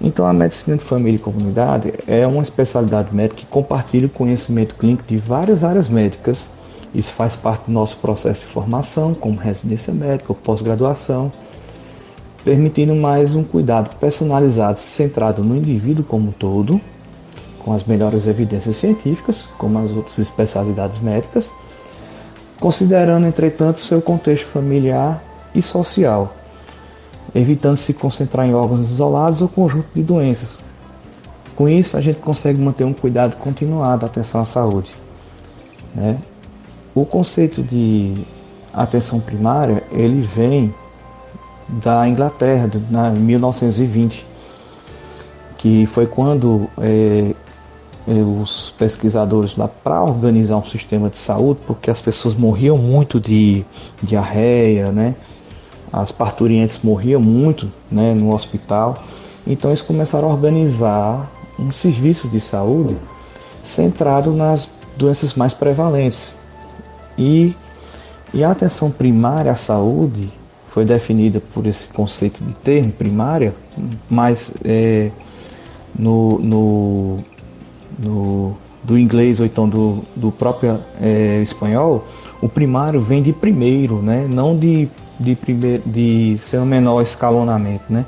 Então 0.00 0.26
a 0.26 0.32
medicina 0.32 0.76
de 0.76 0.82
família 0.82 1.18
e 1.18 1.20
comunidade 1.20 1.94
é 2.04 2.26
uma 2.26 2.42
especialidade 2.42 3.14
médica 3.14 3.42
que 3.42 3.46
compartilha 3.46 4.08
o 4.08 4.10
conhecimento 4.10 4.74
clínico 4.74 5.04
de 5.06 5.16
várias 5.16 5.62
áreas 5.62 5.88
médicas. 5.88 6.50
Isso 6.92 7.12
faz 7.12 7.36
parte 7.36 7.66
do 7.66 7.72
nosso 7.72 7.96
processo 7.98 8.40
de 8.40 8.48
formação, 8.48 9.14
como 9.14 9.38
residência 9.38 9.94
médica 9.94 10.32
ou 10.32 10.34
pós-graduação, 10.34 11.30
permitindo 12.44 12.96
mais 12.96 13.36
um 13.36 13.44
cuidado 13.44 13.94
personalizado, 13.96 14.80
centrado 14.80 15.44
no 15.44 15.56
indivíduo 15.56 16.04
como 16.04 16.30
um 16.30 16.32
todo, 16.32 16.80
com 17.60 17.72
as 17.72 17.84
melhores 17.84 18.26
evidências 18.26 18.78
científicas, 18.78 19.48
como 19.58 19.78
as 19.78 19.92
outras 19.92 20.18
especialidades 20.18 20.98
médicas, 20.98 21.48
considerando, 22.58 23.28
entretanto, 23.28 23.78
seu 23.78 24.02
contexto 24.02 24.48
familiar 24.48 25.22
e 25.54 25.62
social, 25.62 26.34
evitando 27.34 27.78
se 27.78 27.92
concentrar 27.94 28.46
em 28.46 28.54
órgãos 28.54 28.90
isolados 28.90 29.40
ou 29.40 29.48
conjunto 29.48 29.88
de 29.94 30.02
doenças. 30.02 30.58
Com 31.54 31.68
isso, 31.68 31.96
a 31.96 32.00
gente 32.00 32.18
consegue 32.18 32.58
manter 32.60 32.84
um 32.84 32.92
cuidado 32.92 33.36
continuado 33.36 34.00
da 34.00 34.06
atenção 34.06 34.40
à 34.40 34.44
saúde. 34.44 34.90
Né? 35.94 36.18
O 36.94 37.04
conceito 37.04 37.62
de 37.62 38.14
atenção 38.72 39.20
primária, 39.20 39.82
ele 39.92 40.20
vem 40.20 40.74
da 41.68 42.08
Inglaterra, 42.08 42.68
na 42.90 43.10
1920, 43.10 44.26
que 45.56 45.86
foi 45.86 46.06
quando 46.06 46.68
é, 46.78 47.34
eh, 48.08 48.12
os 48.12 48.74
pesquisadores 48.78 49.56
lá 49.56 49.68
para 49.68 50.02
organizar 50.02 50.56
um 50.56 50.64
sistema 50.64 51.10
de 51.10 51.18
saúde, 51.18 51.60
porque 51.66 51.90
as 51.90 52.00
pessoas 52.00 52.34
morriam 52.34 52.78
muito 52.78 53.20
de 53.20 53.64
diarreia, 54.02 54.90
né? 54.90 55.14
As 55.92 56.12
parturientes 56.12 56.80
morriam 56.82 57.20
muito, 57.20 57.70
né, 57.90 58.14
no 58.14 58.34
hospital. 58.34 59.02
Então 59.46 59.70
eles 59.70 59.82
começaram 59.82 60.28
a 60.28 60.32
organizar 60.32 61.30
um 61.58 61.70
serviço 61.70 62.28
de 62.28 62.40
saúde 62.40 62.96
centrado 63.62 64.32
nas 64.32 64.68
doenças 64.96 65.34
mais 65.34 65.54
prevalentes. 65.54 66.36
E, 67.18 67.54
e 68.32 68.44
a 68.44 68.50
atenção 68.50 68.90
primária 68.90 69.52
à 69.52 69.56
saúde 69.56 70.32
foi 70.68 70.84
definida 70.84 71.42
por 71.52 71.66
esse 71.66 71.86
conceito 71.88 72.42
de 72.44 72.54
termo 72.54 72.92
primária, 72.92 73.54
mas 74.08 74.52
é, 74.64 75.10
no, 75.98 76.38
no 76.38 77.18
do, 77.98 78.52
do 78.82 78.98
inglês 78.98 79.40
ou 79.40 79.46
então 79.46 79.68
do, 79.68 80.04
do 80.14 80.30
próprio 80.30 80.78
é, 81.00 81.40
espanhol, 81.42 82.04
o 82.40 82.48
primário 82.48 83.00
vem 83.00 83.22
de 83.22 83.32
primeiro, 83.32 84.00
né? 84.00 84.26
não 84.28 84.56
de, 84.56 84.88
de, 85.20 85.36
primeir, 85.36 85.82
de 85.84 86.38
ser 86.38 86.58
um 86.58 86.64
menor 86.64 87.02
escalonamento, 87.02 87.84
né? 87.88 88.06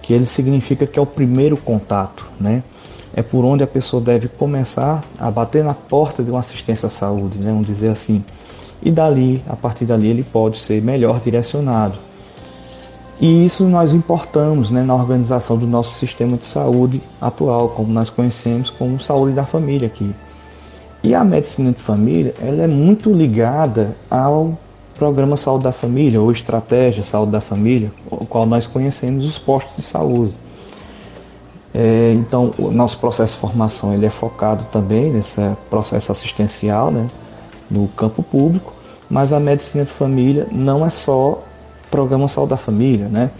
que 0.00 0.14
ele 0.14 0.24
significa 0.24 0.86
que 0.86 0.98
é 0.98 1.02
o 1.02 1.06
primeiro 1.06 1.56
contato, 1.56 2.26
né? 2.40 2.62
é 3.14 3.22
por 3.22 3.44
onde 3.44 3.64
a 3.64 3.66
pessoa 3.66 4.00
deve 4.00 4.28
começar 4.28 5.02
a 5.18 5.30
bater 5.30 5.64
na 5.64 5.74
porta 5.74 6.22
de 6.22 6.30
uma 6.30 6.40
assistência 6.40 6.86
à 6.86 6.90
saúde, 6.90 7.38
né? 7.38 7.50
vamos 7.50 7.66
dizer 7.66 7.90
assim. 7.90 8.24
E 8.80 8.92
dali, 8.92 9.42
a 9.48 9.56
partir 9.56 9.84
dali, 9.84 10.06
ele 10.06 10.22
pode 10.22 10.58
ser 10.58 10.80
melhor 10.80 11.20
direcionado. 11.20 11.98
E 13.20 13.44
isso 13.44 13.64
nós 13.64 13.92
importamos 13.92 14.70
né, 14.70 14.80
na 14.84 14.94
organização 14.94 15.58
do 15.58 15.66
nosso 15.66 15.98
sistema 15.98 16.36
de 16.36 16.46
saúde 16.46 17.02
atual, 17.20 17.70
como 17.70 17.92
nós 17.92 18.08
conhecemos 18.08 18.70
como 18.70 19.00
saúde 19.00 19.34
da 19.34 19.44
família 19.44 19.88
aqui. 19.88 20.14
E 21.02 21.14
a 21.14 21.24
medicina 21.24 21.72
de 21.72 21.80
família 21.80 22.32
ela 22.40 22.62
é 22.62 22.66
muito 22.68 23.12
ligada 23.12 23.96
ao 24.08 24.56
programa 24.98 25.36
Saúde 25.36 25.64
da 25.64 25.72
Família 25.72 26.20
ou 26.20 26.30
Estratégia 26.32 27.04
Saúde 27.04 27.32
da 27.32 27.40
Família, 27.40 27.92
o 28.10 28.26
qual 28.26 28.44
nós 28.44 28.66
conhecemos 28.66 29.24
os 29.24 29.38
postos 29.38 29.76
de 29.76 29.82
saúde. 29.82 30.34
É, 31.72 32.12
então, 32.14 32.52
o 32.58 32.70
nosso 32.70 32.98
processo 32.98 33.34
de 33.34 33.40
formação 33.40 33.94
ele 33.94 34.06
é 34.06 34.10
focado 34.10 34.64
também 34.72 35.12
nesse 35.12 35.40
processo 35.70 36.10
assistencial, 36.10 36.90
né, 36.90 37.06
no 37.70 37.86
campo 37.88 38.22
público, 38.22 38.72
mas 39.08 39.32
a 39.32 39.38
medicina 39.38 39.84
de 39.84 39.90
família 39.90 40.46
não 40.50 40.84
é 40.84 40.90
só 40.90 41.42
programa 41.90 42.26
Saúde 42.26 42.50
da 42.50 42.56
Família, 42.56 43.06
né? 43.08 43.30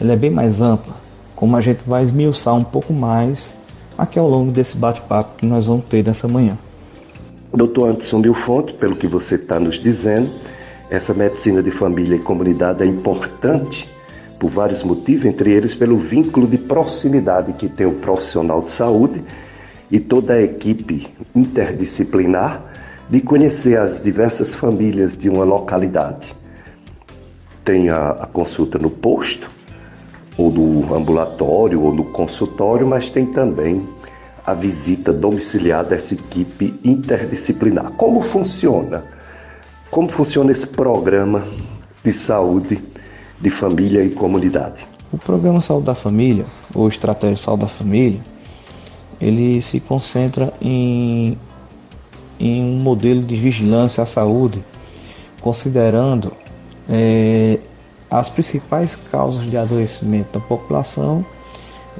Ele 0.00 0.12
é 0.12 0.16
bem 0.16 0.30
mais 0.30 0.60
ampla, 0.60 0.94
como 1.34 1.56
a 1.56 1.60
gente 1.60 1.80
vai 1.86 2.02
esmiuçar 2.02 2.54
um 2.54 2.64
pouco 2.64 2.92
mais 2.92 3.56
aqui 3.96 4.18
ao 4.18 4.28
longo 4.28 4.52
desse 4.52 4.76
bate-papo 4.76 5.36
que 5.36 5.46
nós 5.46 5.66
vamos 5.66 5.84
ter 5.86 6.04
nessa 6.04 6.28
manhã. 6.28 6.56
Doutor 7.52 7.90
Anderson 7.90 8.18
Milfonte, 8.18 8.72
pelo 8.74 8.94
que 8.94 9.06
você 9.06 9.34
está 9.34 9.58
nos 9.58 9.78
dizendo, 9.78 10.30
essa 10.90 11.12
medicina 11.14 11.62
de 11.62 11.70
família 11.70 12.16
e 12.16 12.20
comunidade 12.20 12.82
é 12.82 12.86
importante 12.86 13.88
por 14.38 14.50
vários 14.50 14.82
motivos, 14.82 15.24
entre 15.24 15.52
eles 15.52 15.74
pelo 15.74 15.98
vínculo 15.98 16.46
de 16.46 16.58
proximidade 16.58 17.52
que 17.52 17.68
tem 17.68 17.86
o 17.86 17.94
profissional 17.94 18.62
de 18.62 18.70
saúde 18.70 19.24
e 19.90 19.98
toda 19.98 20.34
a 20.34 20.42
equipe 20.42 21.12
interdisciplinar 21.34 22.62
de 23.08 23.20
conhecer 23.20 23.78
as 23.78 24.02
diversas 24.02 24.54
famílias 24.54 25.16
de 25.16 25.28
uma 25.28 25.44
localidade 25.44 26.38
tem 27.68 27.90
a, 27.90 28.12
a 28.12 28.26
consulta 28.26 28.78
no 28.78 28.88
posto, 28.88 29.50
ou 30.38 30.50
no 30.50 30.94
ambulatório, 30.94 31.82
ou 31.82 31.92
no 31.92 32.04
consultório, 32.04 32.86
mas 32.86 33.10
tem 33.10 33.26
também 33.26 33.86
a 34.46 34.54
visita 34.54 35.12
domiciliar 35.12 35.84
dessa 35.84 36.14
equipe 36.14 36.80
interdisciplinar. 36.82 37.90
Como 37.90 38.22
funciona? 38.22 39.04
Como 39.90 40.08
funciona 40.10 40.52
esse 40.52 40.66
programa 40.66 41.44
de 42.04 42.12
saúde 42.12 42.82
de 43.40 43.48
família 43.48 44.04
e 44.04 44.10
comunidade? 44.10 44.86
O 45.10 45.16
programa 45.16 45.62
Saúde 45.62 45.86
da 45.86 45.94
Família, 45.94 46.44
ou 46.74 46.88
Estratégia 46.88 47.38
Saúde 47.38 47.62
da 47.62 47.68
Família, 47.68 48.20
ele 49.18 49.62
se 49.62 49.80
concentra 49.80 50.52
em, 50.60 51.38
em 52.38 52.62
um 52.62 52.76
modelo 52.76 53.22
de 53.22 53.34
vigilância 53.34 54.02
à 54.02 54.06
saúde, 54.06 54.62
considerando 55.40 56.32
é, 56.86 57.58
as 58.10 58.28
principais 58.28 58.94
causas 59.10 59.50
de 59.50 59.56
adoecimento 59.56 60.38
da 60.38 60.44
população 60.44 61.24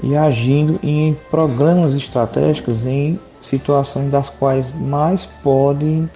e 0.03 0.14
agindo 0.14 0.79
em 0.83 1.16
programas 1.31 1.94
estratégicos 1.94 2.87
em 2.87 3.18
situações 3.42 4.11
das 4.11 4.29
quais 4.29 4.70
mais 4.74 5.24
podem 5.42 6.09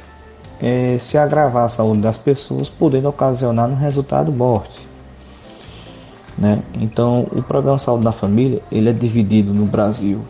é, 0.62 0.96
se 0.98 1.18
agravar 1.18 1.64
a 1.64 1.68
saúde 1.68 2.00
das 2.00 2.16
pessoas, 2.16 2.68
podendo 2.68 3.08
ocasionar 3.08 3.68
no 3.68 3.74
resultado 3.74 4.32
morte. 4.32 4.80
Né? 6.38 6.62
Então, 6.74 7.26
o 7.32 7.42
programa 7.42 7.78
Saúde 7.78 8.04
da 8.04 8.12
Família 8.12 8.62
ele 8.70 8.88
é 8.88 8.92
dividido 8.92 9.52
no 9.52 9.66
Brasil 9.66 10.22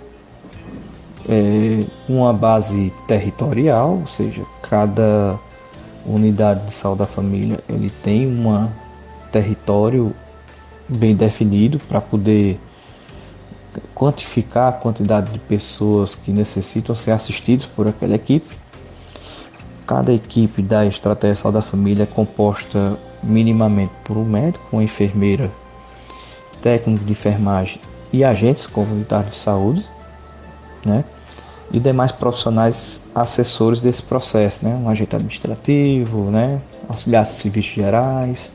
é, 1.29 1.85
uma 2.09 2.33
base 2.33 2.92
territorial, 3.07 3.99
ou 4.01 4.07
seja, 4.07 4.42
cada 4.62 5.38
unidade 6.05 6.66
de 6.66 6.73
saúde 6.73 7.01
da 7.01 7.07
família 7.07 7.61
ele 7.68 7.90
tem 8.03 8.27
um 8.27 8.68
território 9.31 10.12
bem 10.88 11.14
definido 11.14 11.79
para 11.79 12.01
poder 12.01 12.59
quantificar 13.95 14.68
a 14.68 14.73
quantidade 14.73 15.33
de 15.33 15.38
pessoas 15.38 16.14
que 16.14 16.33
necessitam 16.33 16.95
ser 16.95 17.12
assistidos 17.12 17.66
por 17.66 17.87
aquela 17.87 18.14
equipe. 18.14 18.62
Cada 19.92 20.11
equipe 20.11 20.62
da 20.62 20.87
estratégia 20.87 21.35
de 21.35 21.40
saúde 21.42 21.57
da 21.57 21.62
família 21.62 22.05
é 22.05 22.07
composta 22.07 22.98
minimamente 23.22 23.92
por 24.02 24.16
um 24.16 24.24
médico, 24.24 24.64
uma 24.72 24.83
enfermeira, 24.83 25.50
técnico 26.62 27.05
de 27.05 27.12
enfermagem 27.12 27.78
e 28.11 28.24
agentes 28.24 28.66
comunitários 28.66 29.35
de 29.35 29.38
saúde, 29.40 29.87
né? 30.83 31.05
e 31.70 31.78
demais 31.78 32.11
profissionais 32.11 33.02
assessores 33.14 33.83
desse 33.83 34.02
processo, 34.02 34.64
né? 34.64 34.74
um 34.83 34.88
agente 34.88 35.14
administrativo, 35.14 36.31
né? 36.31 36.59
auxiliares 36.88 37.28
civis 37.28 37.66
gerais 37.66 38.50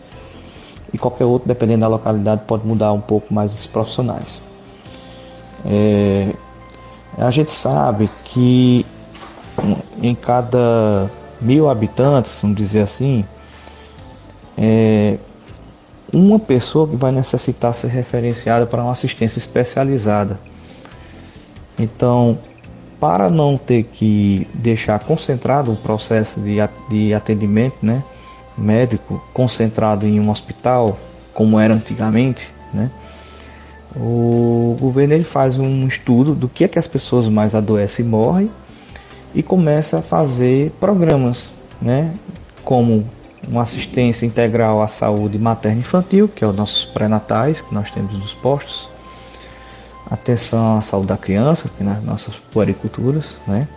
e 0.91 0.97
qualquer 0.97 1.25
outro, 1.25 1.47
dependendo 1.47 1.81
da 1.81 1.87
localidade, 1.87 2.41
pode 2.47 2.65
mudar 2.65 2.91
um 2.93 3.01
pouco 3.01 3.31
mais 3.31 3.53
os 3.53 3.67
profissionais. 3.67 4.41
É, 5.63 6.33
a 7.15 7.29
gente 7.29 7.51
sabe 7.51 8.09
que 8.25 8.83
em 10.01 10.15
cada 10.15 11.07
mil 11.39 11.69
habitantes, 11.69 12.39
vamos 12.41 12.57
dizer 12.57 12.81
assim, 12.81 13.25
é, 14.57 15.17
uma 16.11 16.39
pessoa 16.39 16.87
que 16.87 16.95
vai 16.95 17.11
necessitar 17.11 17.73
ser 17.73 17.87
referenciada 17.87 18.65
para 18.65 18.81
uma 18.81 18.91
assistência 18.91 19.39
especializada. 19.39 20.39
Então, 21.77 22.39
para 22.99 23.29
não 23.29 23.57
ter 23.57 23.83
que 23.83 24.47
deixar 24.53 24.99
concentrado 24.99 25.71
o 25.71 25.75
processo 25.75 26.39
de, 26.39 27.13
atendimento 27.13 27.77
né, 27.81 28.03
médico 28.57 29.23
concentrado 29.33 30.07
em 30.07 30.19
um 30.19 30.29
hospital, 30.29 30.97
como 31.33 31.59
era 31.59 31.73
antigamente, 31.73 32.49
né, 32.73 32.89
o 33.95 34.75
governo 34.79 35.13
ele 35.13 35.23
faz 35.23 35.57
um 35.57 35.87
estudo 35.87 36.33
do 36.33 36.49
que 36.49 36.63
é 36.63 36.67
que 36.67 36.77
as 36.77 36.87
pessoas 36.87 37.27
mais 37.27 37.55
adoecem 37.55 38.05
e 38.05 38.07
morrem 38.07 38.51
e 39.33 39.43
começa 39.43 39.99
a 39.99 40.01
fazer 40.01 40.71
programas, 40.79 41.51
né, 41.81 42.13
como 42.63 43.07
uma 43.47 43.63
assistência 43.63 44.25
integral 44.25 44.81
à 44.81 44.87
saúde 44.87 45.37
materna 45.37 45.79
infantil, 45.79 46.27
que 46.27 46.43
é 46.43 46.47
os 46.47 46.55
nossos 46.55 46.85
pré-natais 46.85 47.61
que 47.61 47.73
nós 47.73 47.89
temos 47.91 48.13
nos 48.13 48.33
postos, 48.33 48.89
atenção 50.09 50.77
à 50.77 50.81
saúde 50.81 51.07
da 51.07 51.17
criança, 51.17 51.69
que 51.77 51.83
nas 51.83 52.03
nossas 52.03 52.35
puericulturas, 52.35 53.37
né? 53.47 53.67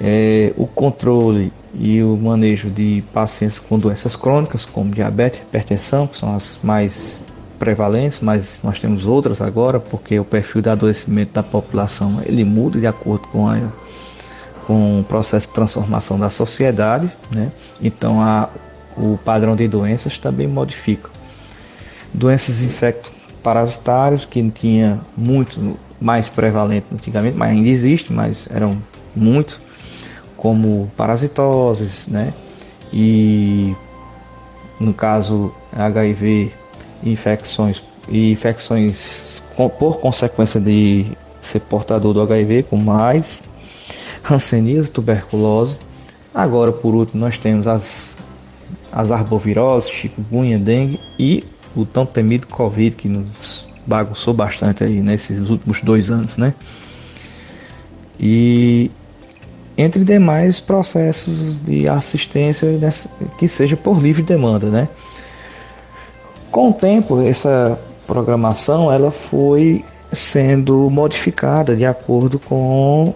É, 0.00 0.52
o 0.56 0.66
controle 0.66 1.52
e 1.74 2.02
o 2.02 2.16
manejo 2.16 2.70
de 2.70 3.04
pacientes 3.12 3.58
com 3.58 3.78
doenças 3.78 4.16
crônicas, 4.16 4.64
como 4.64 4.90
diabetes, 4.90 5.40
hipertensão, 5.40 6.06
que 6.06 6.16
são 6.16 6.34
as 6.34 6.58
mais 6.62 7.22
prevalentes, 7.58 8.20
mas 8.20 8.60
nós 8.62 8.80
temos 8.80 9.06
outras 9.06 9.40
agora, 9.40 9.78
porque 9.78 10.18
o 10.18 10.24
perfil 10.24 10.62
de 10.62 10.70
adoecimento 10.70 11.32
da 11.34 11.42
população 11.42 12.22
ele 12.24 12.44
muda 12.44 12.80
de 12.80 12.86
acordo 12.86 13.26
com, 13.28 13.48
a, 13.48 13.58
com 14.66 15.00
o 15.00 15.04
processo 15.04 15.46
de 15.48 15.54
transformação 15.54 16.18
da 16.18 16.30
sociedade, 16.30 17.10
né? 17.30 17.50
então 17.82 18.20
a, 18.20 18.48
o 18.96 19.18
padrão 19.24 19.54
de 19.54 19.68
doenças 19.68 20.18
também 20.18 20.46
modifica. 20.46 21.10
Doenças 22.12 22.62
infecto-parasitárias, 22.62 24.24
que 24.24 24.50
tinha 24.50 25.00
muito 25.16 25.76
mais 26.00 26.28
prevalente 26.28 26.86
antigamente, 26.92 27.36
mas 27.36 27.50
ainda 27.50 27.68
existe, 27.68 28.12
mas 28.12 28.48
eram 28.52 28.76
muitos, 29.14 29.60
como 30.36 30.90
parasitoses, 30.96 32.06
né? 32.06 32.32
e 32.92 33.74
no 34.78 34.92
caso 34.92 35.52
HIV 35.72 36.52
infecções 37.02 37.82
e 38.08 38.30
infecções 38.32 39.42
por 39.56 39.98
consequência 39.98 40.60
de 40.60 41.06
ser 41.40 41.60
portador 41.60 42.12
do 42.12 42.22
HIV, 42.22 42.64
como 42.64 42.84
mais 42.84 43.42
hanseníase, 44.24 44.90
tuberculose. 44.90 45.78
Agora, 46.34 46.72
por 46.72 46.94
último, 46.94 47.20
nós 47.20 47.38
temos 47.38 47.66
as, 47.66 48.16
as 48.90 49.10
arboviroses, 49.10 49.90
chikungunya, 49.90 50.58
dengue 50.58 50.98
e 51.18 51.44
o 51.76 51.84
tão 51.84 52.06
temido 52.06 52.46
Covid, 52.46 52.96
que 52.96 53.08
nos 53.08 53.66
bagunçou 53.86 54.32
bastante 54.32 54.82
aí 54.82 55.00
nesses 55.00 55.48
últimos 55.48 55.80
dois 55.82 56.10
anos, 56.10 56.36
né? 56.36 56.54
E 58.18 58.90
entre 59.76 60.04
demais 60.04 60.60
processos 60.60 61.56
de 61.62 61.88
assistência 61.88 62.68
que 63.38 63.48
seja 63.48 63.76
por 63.76 64.00
livre 64.00 64.22
demanda, 64.22 64.68
né? 64.68 64.88
Com 66.50 66.70
o 66.70 66.72
tempo, 66.72 67.20
essa 67.20 67.78
programação 68.06 68.92
ela 68.92 69.10
foi 69.10 69.84
sendo 70.12 70.88
modificada 70.90 71.74
de 71.74 71.84
acordo 71.84 72.38
com 72.38 73.12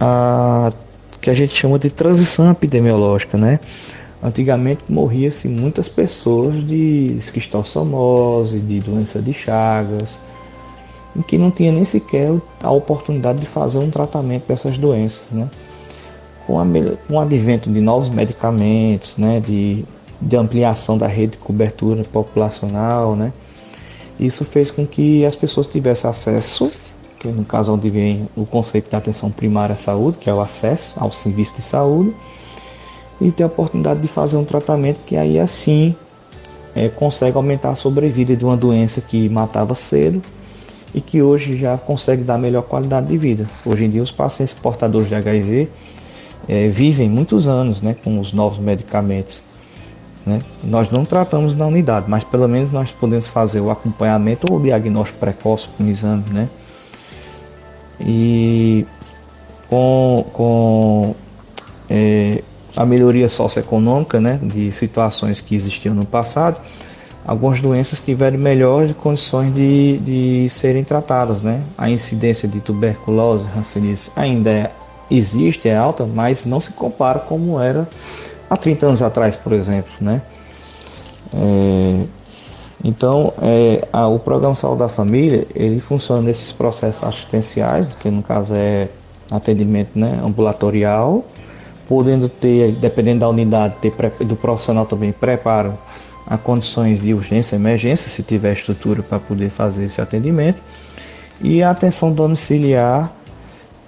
a 0.00 0.72
que 1.20 1.30
a 1.30 1.34
gente 1.34 1.56
chama 1.56 1.78
de 1.78 1.90
transição 1.90 2.50
epidemiológica, 2.50 3.36
né? 3.36 3.58
Antigamente 4.22 4.82
morria-se 4.88 5.48
muitas 5.48 5.88
pessoas 5.88 6.66
de 6.66 7.16
esquistossomose, 7.18 8.58
de 8.58 8.80
doença 8.80 9.20
de 9.20 9.32
Chagas, 9.32 10.18
em 11.16 11.22
que 11.22 11.36
não 11.36 11.50
tinha 11.50 11.72
nem 11.72 11.84
sequer 11.84 12.32
a 12.62 12.70
oportunidade 12.70 13.40
de 13.40 13.46
fazer 13.46 13.78
um 13.78 13.90
tratamento 13.90 14.46
dessas 14.46 14.78
doenças, 14.78 15.32
né? 15.32 15.48
Com, 16.46 16.60
a, 16.60 16.64
com 17.08 17.14
o 17.14 17.20
advento 17.20 17.70
de 17.70 17.80
novos 17.80 18.08
medicamentos, 18.08 19.16
né? 19.16 19.40
De 19.40 19.84
de 20.20 20.36
ampliação 20.36 20.96
da 20.96 21.06
rede 21.06 21.32
de 21.32 21.38
cobertura 21.38 22.04
populacional, 22.04 23.14
né? 23.14 23.32
Isso 24.18 24.44
fez 24.44 24.70
com 24.70 24.86
que 24.86 25.24
as 25.26 25.36
pessoas 25.36 25.66
tivessem 25.66 26.08
acesso, 26.08 26.72
que 27.18 27.28
no 27.28 27.44
caso 27.44 27.72
onde 27.72 27.88
vem 27.88 28.28
o 28.36 28.44
conceito 28.44 28.90
da 28.90 28.98
atenção 28.98 29.30
primária 29.30 29.74
à 29.74 29.76
saúde, 29.76 30.18
que 30.18 30.28
é 30.28 30.34
o 30.34 30.40
acesso 30.40 30.94
ao 30.96 31.10
serviço 31.10 31.54
de 31.56 31.62
saúde, 31.62 32.14
e 33.20 33.30
ter 33.30 33.44
a 33.44 33.46
oportunidade 33.46 34.00
de 34.00 34.08
fazer 34.08 34.36
um 34.36 34.44
tratamento 34.44 34.98
que 35.06 35.16
aí 35.16 35.38
assim 35.38 35.94
é, 36.74 36.88
consegue 36.88 37.36
aumentar 37.36 37.70
a 37.70 37.74
sobrevida 37.74 38.36
de 38.36 38.44
uma 38.44 38.56
doença 38.56 39.00
que 39.00 39.28
matava 39.28 39.74
cedo 39.74 40.22
e 40.94 41.00
que 41.00 41.22
hoje 41.22 41.56
já 41.56 41.78
consegue 41.78 42.22
dar 42.22 42.38
melhor 42.38 42.62
qualidade 42.62 43.06
de 43.06 43.16
vida. 43.16 43.46
Hoje 43.64 43.84
em 43.84 43.90
dia 43.90 44.02
os 44.02 44.12
pacientes 44.12 44.54
portadores 44.54 45.08
de 45.08 45.14
HIV 45.14 45.68
é, 46.48 46.68
vivem 46.68 47.08
muitos 47.08 47.48
anos 47.48 47.80
né, 47.80 47.96
com 48.04 48.20
os 48.20 48.32
novos 48.32 48.58
medicamentos 48.58 49.42
né? 50.26 50.40
Nós 50.64 50.90
não 50.90 51.04
tratamos 51.04 51.54
na 51.54 51.66
unidade, 51.66 52.06
mas 52.08 52.24
pelo 52.24 52.48
menos 52.48 52.72
nós 52.72 52.90
podemos 52.90 53.28
fazer 53.28 53.60
o 53.60 53.70
acompanhamento 53.70 54.52
ou 54.52 54.58
o 54.58 54.62
diagnóstico 54.62 55.20
precoce 55.20 55.68
com 55.78 55.86
exame. 55.86 56.24
Né? 56.32 56.48
E 58.00 58.86
com, 59.68 60.24
com 60.32 61.14
é, 61.88 62.42
a 62.76 62.84
melhoria 62.84 63.28
socioeconômica 63.28 64.20
né, 64.20 64.38
de 64.42 64.72
situações 64.72 65.40
que 65.40 65.54
existiam 65.54 65.94
no 65.94 66.04
passado, 66.04 66.60
algumas 67.26 67.60
doenças 67.60 68.00
tiveram 68.00 68.38
melhores 68.38 68.94
condições 68.96 69.52
de, 69.54 69.98
de 69.98 70.50
serem 70.50 70.84
tratadas. 70.84 71.42
Né? 71.42 71.62
A 71.76 71.88
incidência 71.90 72.48
de 72.48 72.60
tuberculose, 72.60 73.46
hanseníase 73.56 74.10
ainda 74.14 74.50
é, 74.50 74.70
existe, 75.10 75.68
é 75.68 75.76
alta, 75.76 76.04
mas 76.04 76.44
não 76.44 76.60
se 76.60 76.72
compara 76.72 77.18
como 77.18 77.58
era 77.60 77.88
há 78.48 78.56
30 78.56 78.86
anos 78.86 79.02
atrás, 79.02 79.36
por 79.36 79.52
exemplo, 79.52 79.90
né? 80.00 80.22
É, 81.34 82.04
então, 82.88 83.32
é, 83.42 83.88
a, 83.92 84.06
o 84.06 84.16
programa 84.16 84.54
Saúde 84.54 84.78
da 84.78 84.88
Família, 84.88 85.44
ele 85.56 85.80
funciona 85.80 86.22
nesses 86.22 86.52
processos 86.52 87.02
assistenciais, 87.02 87.88
que 87.96 88.08
no 88.08 88.22
caso 88.22 88.54
é 88.54 88.86
atendimento 89.28 89.98
né, 89.98 90.20
ambulatorial, 90.24 91.24
podendo 91.88 92.28
ter, 92.28 92.70
dependendo 92.76 93.20
da 93.20 93.28
unidade, 93.28 93.74
ter 93.82 93.92
do 94.24 94.36
profissional 94.36 94.86
também 94.86 95.10
preparo 95.10 95.76
a 96.28 96.38
condições 96.38 97.00
de 97.00 97.12
urgência 97.12 97.56
emergência, 97.56 98.08
se 98.08 98.22
tiver 98.22 98.52
estrutura 98.52 99.02
para 99.02 99.18
poder 99.18 99.50
fazer 99.50 99.86
esse 99.86 100.00
atendimento, 100.00 100.62
e 101.40 101.64
a 101.64 101.72
atenção 101.72 102.12
domiciliar, 102.12 103.12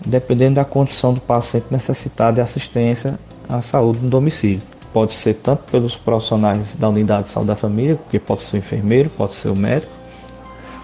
dependendo 0.04 0.56
da 0.56 0.64
condição 0.64 1.14
do 1.14 1.20
paciente 1.20 1.66
necessitado 1.70 2.34
de 2.34 2.40
assistência 2.40 3.16
a 3.48 3.62
saúde 3.62 4.00
no 4.00 4.10
domicílio. 4.10 4.62
Pode 4.92 5.14
ser 5.14 5.34
tanto 5.34 5.64
pelos 5.70 5.94
profissionais 5.94 6.74
da 6.74 6.88
unidade 6.88 7.24
de 7.24 7.28
saúde 7.28 7.48
da 7.48 7.56
família, 7.56 7.98
que 8.10 8.18
pode 8.18 8.42
ser 8.42 8.56
o 8.56 8.58
enfermeiro, 8.58 9.10
pode 9.10 9.34
ser 9.34 9.48
o 9.48 9.56
médico, 9.56 9.92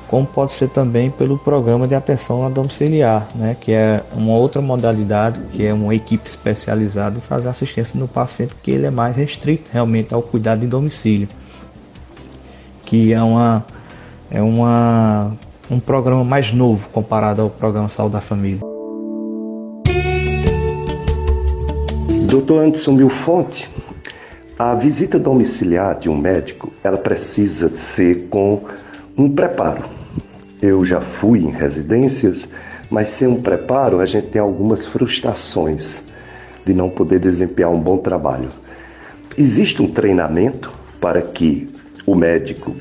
como 0.07 0.27
pode 0.27 0.53
ser 0.55 0.69
também 0.69 1.11
pelo 1.11 1.39
programa 1.39 1.89
de 1.89 1.95
atenção 1.95 2.47
a 2.47 2.49
domiciliar, 2.49 3.27
né, 3.35 3.57
que 3.59 3.73
é 3.73 4.03
uma 4.15 4.35
outra 4.35 4.61
modalidade, 4.61 5.41
que 5.53 5.67
é 5.67 5.73
uma 5.73 5.95
equipe 5.95 6.29
especializada 6.29 7.17
em 7.17 7.21
fazer 7.21 7.49
assistência 7.49 7.99
no 7.99 8.07
paciente, 8.07 8.55
que 8.63 8.71
ele 8.71 8.87
é 8.87 8.91
mais 8.91 9.17
restrito 9.17 9.71
realmente 9.73 10.13
ao 10.13 10.23
cuidado 10.23 10.61
de 10.61 10.67
domicílio, 10.67 11.29
que 12.85 13.13
é 13.13 13.23
uma 13.23 13.65
é 14.31 14.43
uma 14.43 15.33
um 15.71 15.81
programa 15.81 16.23
mais 16.23 16.53
novo 16.53 16.89
comparado 16.91 17.43
ao 17.43 17.51
programa 17.51 17.89
Saúde 17.89 18.13
da 18.13 18.21
Família. 18.21 18.61
Doutor 22.29 22.63
Anderson 22.65 22.93
Milfonte, 22.93 23.71
a 24.59 24.75
visita 24.75 25.19
domiciliar 25.19 25.99
de 25.99 26.09
um 26.09 26.17
médico, 26.17 26.73
ela 26.83 26.97
precisa 26.97 27.75
ser 27.75 28.29
com 28.29 28.63
um 29.17 29.29
preparo. 29.29 29.83
Eu 30.63 30.85
já 30.85 31.01
fui 31.01 31.41
em 31.41 31.51
residências, 31.51 32.49
mas 32.89 33.11
sem 33.11 33.27
um 33.27 33.43
preparo 33.43 34.01
a 34.01 34.07
gente 34.07 34.29
tem 34.29 34.41
algumas 34.41 34.87
frustrações 34.87 36.05
de 36.65 36.73
não 36.73 36.89
poder 36.89 37.19
desempenhar 37.19 37.73
um 37.73 37.81
bom 37.81 37.99
trabalho. 37.99 38.49
Existe 39.37 39.83
um 39.83 39.91
treinamento 39.91 40.73
para 41.01 41.21
que 41.21 41.69
o 42.07 42.15
médico, 42.15 42.77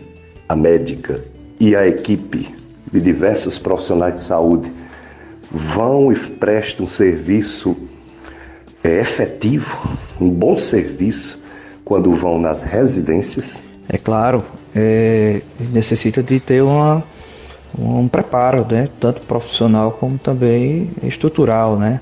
a 0.48 0.56
médica 0.56 1.24
e 1.60 1.76
a 1.76 1.88
equipe 1.88 2.54
de 2.92 3.02
diversos 3.02 3.58
profissionais 3.58 4.14
de 4.14 4.22
saúde 4.22 4.72
vão 5.52 6.12
e 6.12 6.16
prestem 6.16 6.86
um 6.86 6.90
serviço 6.90 7.76
é 8.84 9.00
efetivo, 9.00 9.76
um 10.20 10.30
bom 10.30 10.58
serviço 10.58 11.43
quando 11.84 12.16
vão 12.16 12.40
nas 12.40 12.64
residências? 12.64 13.66
É 13.88 13.98
claro, 13.98 14.44
é, 14.76 15.42
necessita 15.72 16.24
de 16.24 16.40
ter 16.40 16.62
uma, 16.62 17.04
um 17.78 18.08
preparo, 18.08 18.66
né? 18.70 18.88
tanto 19.00 19.22
profissional 19.22 19.92
como 19.92 20.18
também 20.18 20.92
estrutural. 21.04 21.78
Né? 21.78 22.00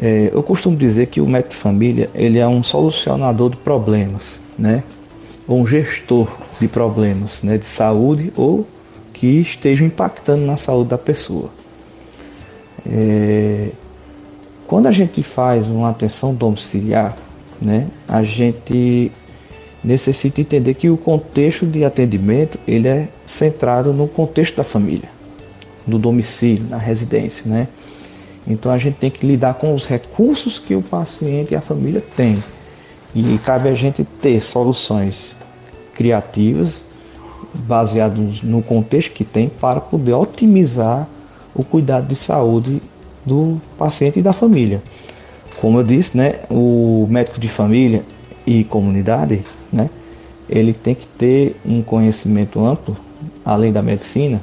É, 0.00 0.30
eu 0.32 0.42
costumo 0.42 0.76
dizer 0.76 1.06
que 1.06 1.20
o 1.20 1.26
médico 1.26 1.50
de 1.50 1.56
família 1.56 2.10
ele 2.14 2.38
é 2.38 2.48
um 2.48 2.62
solucionador 2.62 3.50
de 3.50 3.56
problemas, 3.58 4.40
né? 4.58 4.82
ou 5.46 5.60
um 5.60 5.66
gestor 5.66 6.28
de 6.58 6.68
problemas 6.68 7.42
né? 7.42 7.58
de 7.58 7.66
saúde 7.66 8.32
ou 8.36 8.66
que 9.12 9.40
estejam 9.40 9.86
impactando 9.86 10.44
na 10.46 10.56
saúde 10.56 10.90
da 10.90 10.98
pessoa. 10.98 11.50
É, 12.86 13.68
quando 14.66 14.86
a 14.86 14.92
gente 14.92 15.22
faz 15.22 15.68
uma 15.68 15.90
atenção 15.90 16.34
domiciliar, 16.34 17.16
né, 17.60 17.88
a 18.08 18.22
gente 18.22 19.12
necessita 19.82 20.40
entender 20.40 20.74
que 20.74 20.88
o 20.90 20.96
contexto 20.96 21.66
de 21.66 21.84
atendimento 21.84 22.58
ele 22.66 22.88
é 22.88 23.08
centrado 23.26 23.92
no 23.92 24.06
contexto 24.06 24.56
da 24.56 24.64
família, 24.64 25.08
no 25.86 25.98
domicílio, 25.98 26.66
na 26.68 26.78
residência, 26.78 27.42
né? 27.46 27.68
Então 28.46 28.72
a 28.72 28.78
gente 28.78 28.96
tem 28.96 29.10
que 29.10 29.26
lidar 29.26 29.54
com 29.54 29.74
os 29.74 29.86
recursos 29.86 30.58
que 30.58 30.74
o 30.74 30.82
paciente 30.82 31.52
e 31.52 31.56
a 31.56 31.60
família 31.60 32.02
têm. 32.16 32.42
E 33.14 33.38
cabe 33.38 33.68
a 33.68 33.74
gente 33.74 34.04
ter 34.20 34.42
soluções 34.44 35.36
criativas 35.94 36.82
baseadas 37.54 38.42
no 38.42 38.62
contexto 38.62 39.12
que 39.12 39.24
tem 39.24 39.48
para 39.48 39.80
poder 39.80 40.14
otimizar 40.14 41.08
o 41.54 41.64
cuidado 41.64 42.06
de 42.06 42.14
saúde 42.14 42.80
do 43.24 43.60
paciente 43.76 44.20
e 44.20 44.22
da 44.22 44.32
família. 44.32 44.82
Como 45.60 45.78
eu 45.78 45.84
disse, 45.84 46.16
né, 46.16 46.40
o 46.50 47.06
médico 47.10 47.38
de 47.38 47.48
família 47.48 48.02
e 48.46 48.64
comunidade, 48.64 49.44
né, 49.72 49.90
ele 50.48 50.72
tem 50.72 50.94
que 50.94 51.06
ter 51.06 51.56
um 51.64 51.82
conhecimento 51.82 52.64
amplo, 52.64 52.96
além 53.44 53.72
da 53.72 53.82
medicina, 53.82 54.40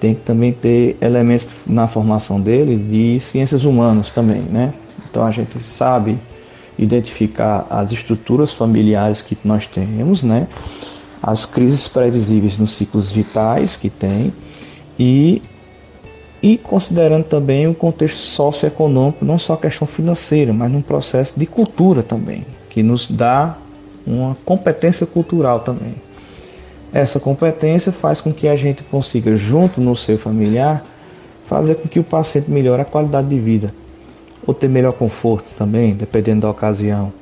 tem 0.00 0.14
que 0.14 0.20
também 0.20 0.52
ter 0.52 0.96
elementos 1.00 1.48
na 1.66 1.88
formação 1.88 2.40
dele 2.40 2.76
de 2.76 3.20
ciências 3.20 3.64
humanas 3.64 4.10
também, 4.10 4.42
né? 4.42 4.74
Então 5.08 5.24
a 5.24 5.30
gente 5.30 5.58
sabe 5.60 6.18
identificar 6.78 7.66
as 7.70 7.92
estruturas 7.92 8.52
familiares 8.52 9.22
que 9.22 9.36
nós 9.42 9.66
temos, 9.66 10.22
né? 10.22 10.46
As 11.22 11.46
crises 11.46 11.88
previsíveis 11.88 12.58
nos 12.58 12.72
ciclos 12.72 13.10
vitais 13.10 13.74
que 13.74 13.88
tem 13.88 14.32
e 14.98 15.40
e 16.46 16.56
considerando 16.56 17.24
também 17.24 17.66
o 17.66 17.74
contexto 17.74 18.18
socioeconômico, 18.18 19.24
não 19.24 19.36
só 19.36 19.54
a 19.54 19.56
questão 19.56 19.84
financeira, 19.84 20.52
mas 20.52 20.70
num 20.70 20.80
processo 20.80 21.34
de 21.36 21.44
cultura 21.44 22.04
também, 22.04 22.44
que 22.70 22.84
nos 22.84 23.08
dá 23.08 23.56
uma 24.06 24.36
competência 24.44 25.04
cultural 25.04 25.58
também. 25.58 25.96
Essa 26.92 27.18
competência 27.18 27.90
faz 27.90 28.20
com 28.20 28.32
que 28.32 28.46
a 28.46 28.54
gente 28.54 28.84
consiga, 28.84 29.36
junto 29.36 29.80
no 29.80 29.96
seu 29.96 30.16
familiar, 30.16 30.84
fazer 31.46 31.74
com 31.74 31.88
que 31.88 31.98
o 31.98 32.04
paciente 32.04 32.48
melhore 32.48 32.82
a 32.82 32.84
qualidade 32.84 33.28
de 33.28 33.40
vida, 33.40 33.74
ou 34.46 34.54
ter 34.54 34.68
melhor 34.68 34.92
conforto 34.92 35.50
também, 35.58 35.96
dependendo 35.96 36.42
da 36.42 36.50
ocasião. 36.50 37.12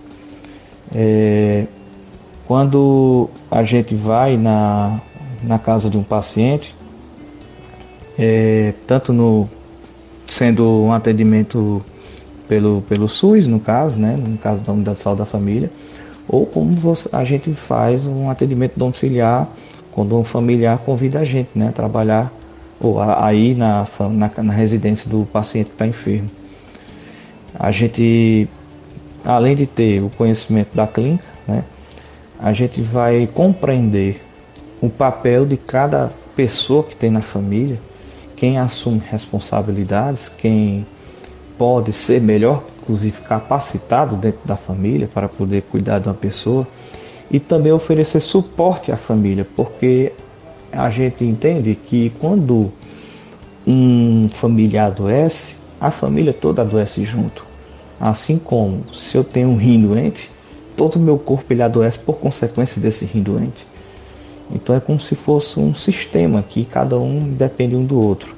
É, 0.94 1.64
quando 2.46 3.30
a 3.50 3.64
gente 3.64 3.94
vai 3.94 4.36
na, 4.36 5.00
na 5.42 5.58
casa 5.58 5.88
de 5.88 5.96
um 5.96 6.02
paciente, 6.02 6.76
é, 8.18 8.72
tanto 8.86 9.12
no 9.12 9.48
sendo 10.28 10.84
um 10.84 10.92
atendimento 10.92 11.84
pelo, 12.48 12.82
pelo 12.88 13.08
SUS, 13.08 13.46
no 13.46 13.60
caso, 13.60 13.98
né, 13.98 14.16
no 14.16 14.38
caso 14.38 14.62
da 14.62 14.72
unidade 14.72 14.98
de 14.98 15.02
saúde 15.02 15.20
da 15.20 15.26
família, 15.26 15.70
ou 16.28 16.46
como 16.46 16.72
você, 16.72 17.08
a 17.12 17.24
gente 17.24 17.52
faz 17.52 18.06
um 18.06 18.30
atendimento 18.30 18.72
domiciliar 18.76 19.48
quando 19.92 20.16
um 20.16 20.24
familiar 20.24 20.78
convida 20.78 21.20
a 21.20 21.24
gente 21.24 21.50
né, 21.54 21.68
a 21.68 21.72
trabalhar 21.72 22.32
ou 22.80 23.00
aí 23.00 23.54
na, 23.54 23.86
na, 24.10 24.42
na 24.42 24.52
residência 24.52 25.08
do 25.08 25.26
paciente 25.26 25.66
que 25.66 25.74
está 25.74 25.86
enfermo. 25.86 26.30
A 27.58 27.70
gente, 27.70 28.48
além 29.24 29.54
de 29.54 29.66
ter 29.66 30.02
o 30.02 30.10
conhecimento 30.10 30.74
da 30.74 30.86
clínica, 30.86 31.24
né, 31.46 31.64
a 32.38 32.52
gente 32.52 32.82
vai 32.82 33.28
compreender 33.32 34.20
o 34.80 34.90
papel 34.90 35.46
de 35.46 35.56
cada 35.56 36.12
pessoa 36.34 36.82
que 36.82 36.96
tem 36.96 37.10
na 37.10 37.22
família, 37.22 37.78
quem 38.44 38.58
assume 38.58 39.00
responsabilidades, 39.10 40.28
quem 40.28 40.86
pode 41.56 41.94
ser 41.94 42.20
melhor, 42.20 42.62
inclusive 42.82 43.22
capacitado 43.22 44.16
dentro 44.16 44.40
da 44.44 44.54
família 44.54 45.08
para 45.08 45.30
poder 45.30 45.62
cuidar 45.62 45.98
de 45.98 46.08
uma 46.08 46.14
pessoa 46.14 46.68
e 47.30 47.40
também 47.40 47.72
oferecer 47.72 48.20
suporte 48.20 48.92
à 48.92 48.98
família, 48.98 49.46
porque 49.56 50.12
a 50.70 50.90
gente 50.90 51.24
entende 51.24 51.74
que 51.74 52.12
quando 52.20 52.70
um 53.66 54.28
familiar 54.28 54.88
adoece, 54.88 55.56
a 55.80 55.90
família 55.90 56.34
toda 56.34 56.60
adoece 56.60 57.02
junto. 57.02 57.46
Assim 57.98 58.36
como 58.36 58.84
se 58.92 59.16
eu 59.16 59.24
tenho 59.24 59.48
um 59.48 59.56
rim 59.56 59.80
doente, 59.80 60.30
todo 60.76 60.96
o 60.96 61.00
meu 61.00 61.16
corpo 61.16 61.50
ele 61.50 61.62
adoece 61.62 61.98
por 61.98 62.18
consequência 62.18 62.78
desse 62.78 63.06
rim 63.06 63.22
doente. 63.22 63.66
Então 64.50 64.76
é 64.76 64.80
como 64.80 65.00
se 65.00 65.14
fosse 65.14 65.58
um 65.58 65.74
sistema 65.74 66.42
que 66.46 66.66
cada 66.66 66.98
um 66.98 67.20
depende 67.20 67.74
um 67.74 67.86
do 67.86 67.98
outro. 67.98 68.33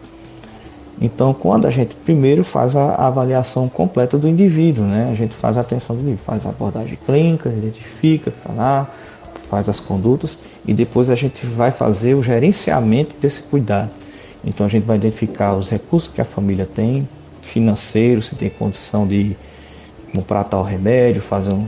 Então, 1.01 1.35
quando 1.35 1.67
a 1.67 1.71
gente 1.71 1.95
primeiro 1.95 2.43
faz 2.43 2.75
a 2.75 2.95
avaliação 2.95 3.69
completa 3.69 4.17
do 4.17 4.27
indivíduo, 4.27 4.85
né? 4.85 5.11
a 5.11 5.15
gente 5.15 5.35
faz 5.35 5.59
a 5.59 5.61
atenção 5.61 5.95
do 5.95 6.01
indivíduo, 6.01 6.25
faz 6.25 6.47
a 6.47 6.49
abordagem 6.49 6.99
clínica, 7.05 7.51
identifica, 7.51 8.31
falar, 8.31 8.95
faz 9.51 9.69
as 9.69 9.79
condutas 9.79 10.39
e 10.67 10.73
depois 10.73 11.11
a 11.11 11.15
gente 11.15 11.45
vai 11.47 11.71
fazer 11.71 12.15
o 12.15 12.23
gerenciamento 12.23 13.15
desse 13.21 13.43
cuidado. 13.43 13.91
Então, 14.45 14.65
a 14.65 14.69
gente 14.69 14.85
vai 14.85 14.97
identificar 14.97 15.55
os 15.55 15.69
recursos 15.69 16.11
que 16.13 16.21
a 16.21 16.25
família 16.25 16.67
tem, 16.67 17.07
financeiro, 17.43 18.23
se 18.23 18.35
tem 18.35 18.49
condição 18.49 19.07
de 19.07 19.37
comprar 20.15 20.45
tal 20.45 20.63
remédio, 20.63 21.21
fazer 21.21 21.53
um, 21.53 21.67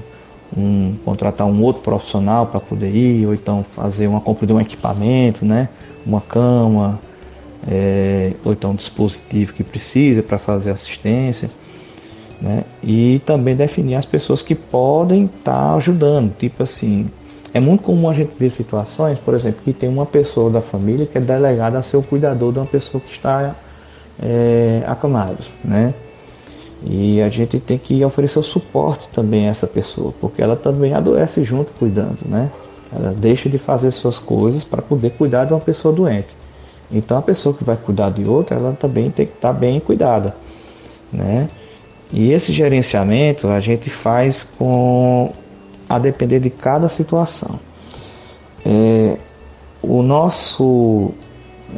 um 0.57 0.97
contratar 1.05 1.47
um 1.47 1.63
outro 1.63 1.83
profissional 1.83 2.47
para 2.47 2.61
poder 2.61 2.95
ir, 2.95 3.27
ou 3.27 3.35
então 3.35 3.63
fazer 3.63 4.07
uma 4.07 4.21
compra 4.21 4.47
de 4.47 4.53
um 4.53 4.61
equipamento, 4.61 5.45
né? 5.45 5.69
uma 6.07 6.21
cama, 6.21 6.99
é, 7.71 8.33
ou 8.45 8.53
então 8.53 8.71
um 8.71 8.75
dispositivo 8.75 9.53
que 9.53 9.63
precisa 9.63 10.23
para 10.23 10.39
fazer 10.39 10.71
assistência, 10.71 11.51
né? 12.41 12.65
E 12.83 13.21
também 13.27 13.55
definir 13.55 13.97
as 13.97 14.07
pessoas 14.07 14.41
que 14.41 14.55
podem 14.55 15.27
estar 15.27 15.53
tá 15.53 15.75
ajudando, 15.75 16.35
tipo 16.39 16.63
assim, 16.63 17.09
é 17.53 17.61
muito 17.61 17.83
comum 17.83 18.09
a 18.09 18.15
gente 18.15 18.33
ver 18.39 18.51
situações, 18.51 19.19
por 19.19 19.35
exemplo, 19.35 19.61
que 19.65 19.73
tem 19.73 19.89
uma 19.89 20.07
pessoa 20.07 20.51
da 20.51 20.61
família 20.61 21.05
que 21.05 21.19
é 21.19 21.21
delegada 21.21 21.79
a 21.79 21.83
ser 21.83 21.97
o 21.97 22.03
cuidador 22.03 22.53
de 22.53 22.59
uma 22.59 22.67
pessoa 22.67 23.01
que 23.01 23.13
está 23.13 23.55
é, 24.23 24.83
acamado, 24.87 25.45
né? 25.63 25.95
E 26.85 27.21
a 27.21 27.29
gente 27.29 27.59
tem 27.59 27.77
que 27.77 28.05
oferecer 28.05 28.41
suporte 28.43 29.09
também 29.13 29.49
a 29.49 29.51
essa 29.51 29.67
pessoa, 29.67 30.15
porque 30.21 30.41
ela 30.41 30.57
também 30.57 30.95
adoece 30.95 31.43
junto 31.43 31.73
cuidando, 31.73 32.19
né? 32.25 32.51
Ela 32.95 33.13
deixa 33.13 33.49
de 33.49 33.59
fazer 33.59 33.91
suas 33.91 34.19
coisas 34.19 34.65
para 34.65 34.81
poder 34.81 35.11
cuidar 35.11 35.45
de 35.45 35.53
uma 35.53 35.61
pessoa 35.61 35.93
doente. 35.93 36.35
Então 36.91 37.19
a 37.19 37.23
pessoa 37.23 37.55
que 37.55 37.65
vai 37.65 37.77
cuidar 37.77 38.11
de 38.11 38.25
outra, 38.25 38.57
ela 38.57 38.73
também 38.73 39.11
tem 39.11 39.27
que 39.27 39.35
estar 39.35 39.53
bem 39.53 39.79
cuidada, 39.79 40.35
né? 41.13 41.49
E 42.13 42.33
esse 42.33 42.53
gerenciamento 42.53 43.49
a 43.49 43.61
gente 43.61 43.91
faz 43.91 44.47
com 44.59 45.31
a 45.89 45.99
depender 45.99 46.41
de 46.41 46.51
cada 46.51 46.89
situação. 46.89 47.59
É, 48.65 49.17
o 49.83 50.03
nosso, 50.03 51.13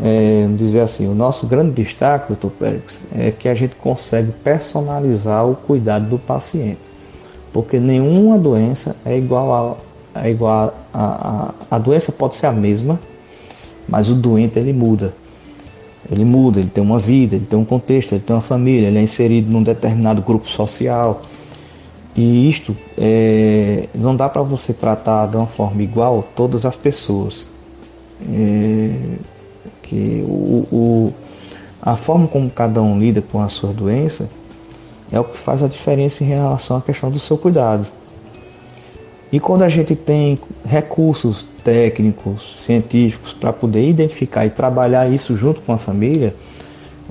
é, 0.03 0.47
dizer 0.57 0.81
assim, 0.81 1.09
o 1.09 1.15
nosso 1.15 1.47
grande 1.47 1.73
destaque, 1.83 2.29
doutor 2.29 2.51
Pérez, 2.53 3.05
é 3.17 3.31
que 3.33 3.49
a 3.49 3.55
gente 3.55 3.75
consegue 3.75 4.31
personalizar 4.33 5.49
o 5.49 5.57
cuidado 5.57 6.09
do 6.09 6.19
paciente, 6.19 6.81
porque 7.53 7.79
nenhuma 7.79 8.39
doença 8.39 8.95
é 9.05 9.17
igual 9.19 9.81
a, 10.15 10.23
é 10.23 10.31
igual 10.31 10.75
a, 10.93 11.55
a, 11.71 11.77
a 11.77 11.79
doença 11.79 12.13
pode 12.13 12.37
ser 12.37 12.47
a 12.47 12.53
mesma, 12.53 13.01
mas 13.91 14.09
o 14.09 14.15
doente 14.15 14.59
ele 14.59 14.73
muda. 14.73 15.13
Ele 16.11 16.25
muda, 16.25 16.61
ele 16.61 16.71
tem 16.71 16.83
uma 16.83 16.99
vida, 16.99 17.37
ele 17.37 17.45
tem 17.45 17.59
um 17.59 17.65
contexto, 17.65 18.13
ele 18.13 18.23
tem 18.23 18.35
uma 18.35 18.41
família, 18.41 18.87
ele 18.87 18.99
é 18.99 19.03
inserido 19.03 19.51
num 19.51 19.63
determinado 19.63 20.23
grupo 20.23 20.49
social. 20.49 21.23
E 22.17 22.49
isto 22.49 22.77
é, 22.97 23.89
não 23.95 24.17
dá 24.17 24.29
para 24.29 24.43
você 24.43 24.73
tratar 24.73 25.27
de 25.27 25.37
uma 25.37 25.47
forma 25.47 25.83
igual 25.83 26.27
todas 26.35 26.65
as 26.65 26.77
pessoas. 26.77 27.49
É, 28.33 28.91
que 29.83 30.25
o, 30.27 30.67
o, 30.71 31.15
a 31.83 31.97
forma 31.97 32.29
como 32.29 32.49
cada 32.49 32.81
um 32.81 32.99
lida 32.99 33.21
com 33.21 33.41
a 33.41 33.49
sua 33.49 33.73
doença 33.73 34.29
é 35.11 35.19
o 35.19 35.25
que 35.25 35.39
faz 35.39 35.63
a 35.63 35.69
diferença 35.69 36.23
em 36.23 36.29
relação 36.29 36.77
à 36.77 36.81
questão 36.81 37.11
do 37.11 37.19
seu 37.19 37.37
cuidado. 37.37 37.87
E 39.33 39.39
quando 39.39 39.63
a 39.63 39.69
gente 39.69 39.95
tem 39.95 40.39
recursos 40.65 41.47
técnicos, 41.63 42.63
científicos 42.65 43.33
para 43.33 43.53
poder 43.53 43.89
identificar 43.89 44.47
e 44.47 44.51
trabalhar 44.51 45.11
isso 45.11 45.37
junto 45.37 45.61
com 45.61 45.73
a 45.73 45.79
família, 45.79 46.35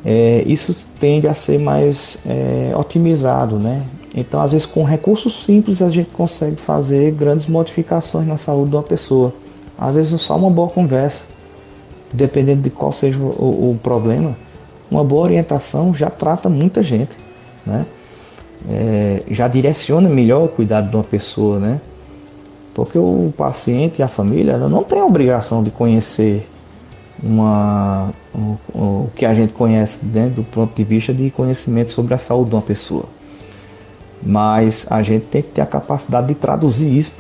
é, 0.06 0.44
isso 0.46 0.76
tende 1.00 1.28
a 1.28 1.34
ser 1.34 1.60
mais 1.60 2.18
é, 2.26 2.74
otimizado, 2.76 3.58
né? 3.58 3.84
Então, 4.16 4.42
às 4.42 4.52
vezes, 4.52 4.66
com 4.66 4.84
recursos 4.84 5.44
simples, 5.44 5.82
a 5.82 5.90
gente 5.90 6.10
consegue 6.10 6.56
fazer 6.56 7.12
grandes 7.12 7.48
modificações 7.48 8.28
na 8.28 8.38
saúde 8.38 8.72
de 8.72 8.76
uma 8.76 8.84
pessoa. 8.84 9.34
Às 9.78 9.96
vezes, 9.96 10.20
só 10.22 10.36
uma 10.36 10.50
boa 10.50 10.70
conversa, 10.70 11.24
dependendo 12.12 12.62
de 12.62 12.70
qual 12.70 12.92
seja 12.92 13.18
o, 13.20 13.72
o 13.72 13.80
problema, 13.82 14.36
uma 14.90 15.04
boa 15.04 15.24
orientação 15.24 15.94
já 15.94 16.10
trata 16.10 16.50
muita 16.50 16.82
gente, 16.82 17.16
né? 17.66 17.86
É, 18.70 19.24
já 19.32 19.48
direciona 19.48 20.10
melhor 20.10 20.44
o 20.44 20.48
cuidado 20.48 20.90
de 20.90 20.96
uma 20.96 21.04
pessoa, 21.04 21.60
né? 21.60 21.80
Porque 22.86 22.98
o 22.98 23.34
paciente 23.36 24.00
e 24.00 24.04
a 24.04 24.08
família 24.08 24.58
não 24.58 24.84
tem 24.84 25.00
a 25.00 25.06
obrigação 25.06 25.64
de 25.64 25.72
conhecer 25.72 26.48
uma, 27.22 28.12
o, 28.34 28.58
o 28.74 29.12
que 29.16 29.26
a 29.26 29.34
gente 29.34 29.54
conhece 29.54 29.98
dentro 30.02 30.36
do 30.36 30.44
ponto 30.44 30.76
de 30.76 30.84
vista 30.84 31.14
de 31.14 31.30
conhecimento 31.32 31.92
sobre 31.92 32.14
a 32.14 32.18
saúde 32.18 32.50
de 32.50 32.56
uma 32.56 32.62
pessoa. 32.62 33.06
Mas 34.22 34.86
a 34.90 35.02
gente 35.02 35.26
tem 35.26 35.42
que 35.42 35.50
ter 35.50 35.62
a 35.62 35.66
capacidade 35.66 36.28
de 36.28 36.36
traduzir 36.36 36.96
isso 36.96 37.12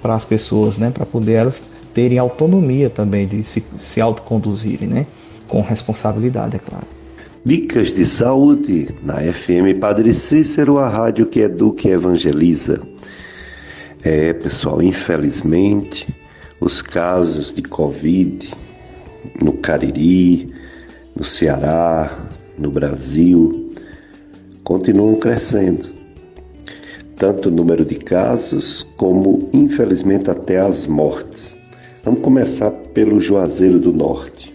para 0.00 0.14
as 0.14 0.24
pessoas, 0.24 0.76
né? 0.76 0.90
para 0.90 1.04
poder 1.04 1.32
elas 1.34 1.62
terem 1.92 2.18
autonomia 2.18 2.90
também 2.90 3.26
de 3.26 3.44
se, 3.44 3.62
se 3.78 4.00
autoconduzirem, 4.00 4.88
né? 4.88 5.06
com 5.48 5.60
responsabilidade, 5.60 6.56
é 6.56 6.58
claro. 6.58 6.86
Dicas 7.44 7.92
de 7.92 8.06
saúde 8.06 8.88
na 9.02 9.16
FM 9.20 9.78
Padre 9.78 10.14
Cícero, 10.14 10.78
a 10.78 10.88
rádio 10.88 11.26
que 11.26 11.40
educa 11.40 11.86
e 11.86 11.90
evangeliza. 11.90 12.80
É, 14.04 14.34
pessoal, 14.34 14.82
infelizmente, 14.82 16.06
os 16.60 16.82
casos 16.82 17.54
de 17.54 17.62
Covid 17.62 18.50
no 19.40 19.54
Cariri, 19.54 20.46
no 21.16 21.24
Ceará, 21.24 22.14
no 22.58 22.70
Brasil, 22.70 23.72
continuam 24.62 25.14
crescendo. 25.14 25.88
Tanto 27.16 27.48
o 27.48 27.50
número 27.50 27.82
de 27.82 27.94
casos, 27.94 28.86
como 28.98 29.48
infelizmente 29.54 30.30
até 30.30 30.58
as 30.58 30.86
mortes. 30.86 31.56
Vamos 32.04 32.20
começar 32.20 32.72
pelo 32.92 33.18
Juazeiro 33.18 33.78
do 33.78 33.90
Norte. 33.90 34.52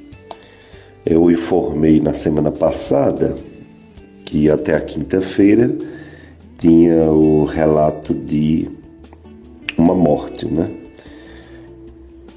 Eu 1.03 1.31
informei 1.31 1.99
na 1.99 2.13
semana 2.13 2.51
passada 2.51 3.35
que 4.25 4.47
até 4.47 4.75
a 4.75 4.81
quinta-feira 4.81 5.75
tinha 6.59 7.09
o 7.09 7.45
relato 7.45 8.13
de 8.13 8.77
uma 9.79 9.95
morte, 9.95 10.45
né? 10.45 10.69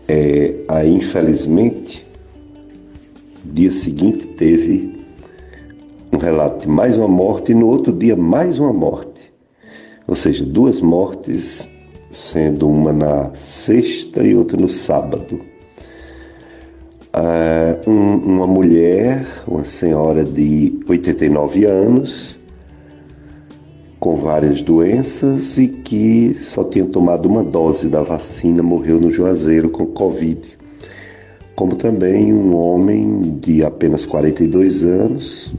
É, 0.08 0.54
aí, 0.68 0.94
infelizmente, 0.94 2.04
dia 3.44 3.72
seguinte 3.72 4.26
teve 4.28 5.00
um 6.12 6.18
relato 6.18 6.60
de 6.60 6.68
mais 6.68 6.96
uma 6.96 7.08
morte 7.08 7.52
e 7.52 7.54
no 7.54 7.66
outro 7.66 7.92
dia 7.92 8.16
mais 8.16 8.58
uma 8.58 8.72
morte. 8.72 9.30
Ou 10.06 10.14
seja, 10.14 10.44
duas 10.44 10.80
mortes, 10.80 11.68
sendo 12.10 12.68
uma 12.68 12.92
na 12.92 13.30
sexta 13.34 14.22
e 14.22 14.34
outra 14.34 14.56
no 14.56 14.68
sábado. 14.68 15.40
Ah, 17.12 17.76
um, 17.86 18.16
uma 18.16 18.46
mulher, 18.46 19.26
uma 19.46 19.64
senhora 19.64 20.24
de 20.24 20.80
89 20.88 21.64
anos, 21.64 22.38
com 24.02 24.16
várias 24.16 24.62
doenças 24.62 25.56
e 25.58 25.68
que 25.68 26.34
só 26.34 26.64
tinha 26.64 26.84
tomado 26.84 27.26
uma 27.26 27.44
dose 27.44 27.88
da 27.88 28.02
vacina, 28.02 28.60
morreu 28.60 29.00
no 29.00 29.12
Juazeiro 29.12 29.70
com 29.70 29.86
Covid 29.86 30.58
como 31.54 31.76
também 31.76 32.34
um 32.34 32.56
homem 32.56 33.38
de 33.38 33.64
apenas 33.64 34.04
42 34.04 34.82
anos 34.82 35.52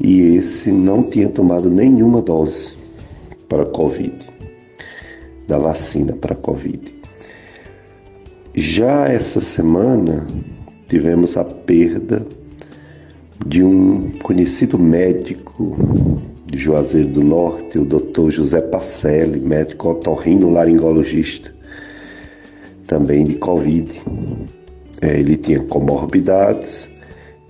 e 0.00 0.36
esse 0.36 0.72
não 0.72 1.02
tinha 1.02 1.28
tomado 1.28 1.68
nenhuma 1.68 2.22
dose 2.22 2.72
para 3.46 3.66
Covid, 3.66 4.16
da 5.46 5.58
vacina 5.58 6.14
para 6.14 6.34
Covid. 6.34 6.94
Já 8.54 9.06
essa 9.06 9.42
semana 9.42 10.26
tivemos 10.88 11.36
a 11.36 11.44
perda 11.44 12.24
de 13.46 13.62
um 13.62 14.12
conhecido 14.22 14.78
médico 14.78 15.76
de 16.50 16.58
Juazeiro 16.58 17.08
do 17.08 17.22
Norte, 17.22 17.78
o 17.78 17.84
Dr. 17.84 18.30
José 18.30 18.60
Pacelli, 18.60 19.38
médico 19.38 19.90
otorrino 19.90 20.50
laringologista, 20.50 21.52
também 22.86 23.24
de 23.24 23.34
Covid. 23.34 24.00
É, 25.02 25.20
ele 25.20 25.36
tinha 25.36 25.60
comorbidades, 25.60 26.88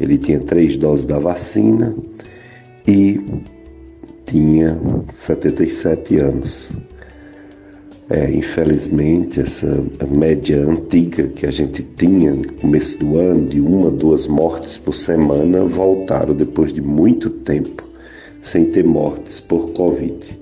ele 0.00 0.18
tinha 0.18 0.40
três 0.40 0.76
doses 0.76 1.06
da 1.06 1.18
vacina 1.18 1.94
e 2.86 3.20
tinha 4.26 4.76
77 5.14 6.16
anos. 6.18 6.68
É, 8.10 8.30
infelizmente, 8.32 9.40
essa 9.40 9.84
média 10.10 10.66
antiga 10.66 11.28
que 11.28 11.46
a 11.46 11.50
gente 11.50 11.82
tinha 11.82 12.32
no 12.32 12.52
começo 12.54 12.98
do 12.98 13.18
ano, 13.18 13.46
de 13.46 13.60
uma, 13.60 13.90
duas 13.90 14.26
mortes 14.26 14.76
por 14.76 14.94
semana, 14.94 15.62
voltaram 15.62 16.34
depois 16.34 16.72
de 16.72 16.80
muito 16.80 17.28
tempo 17.30 17.87
sem 18.48 18.66
ter 18.66 18.84
mortes 18.84 19.40
por 19.40 19.72
Covid. 19.72 20.38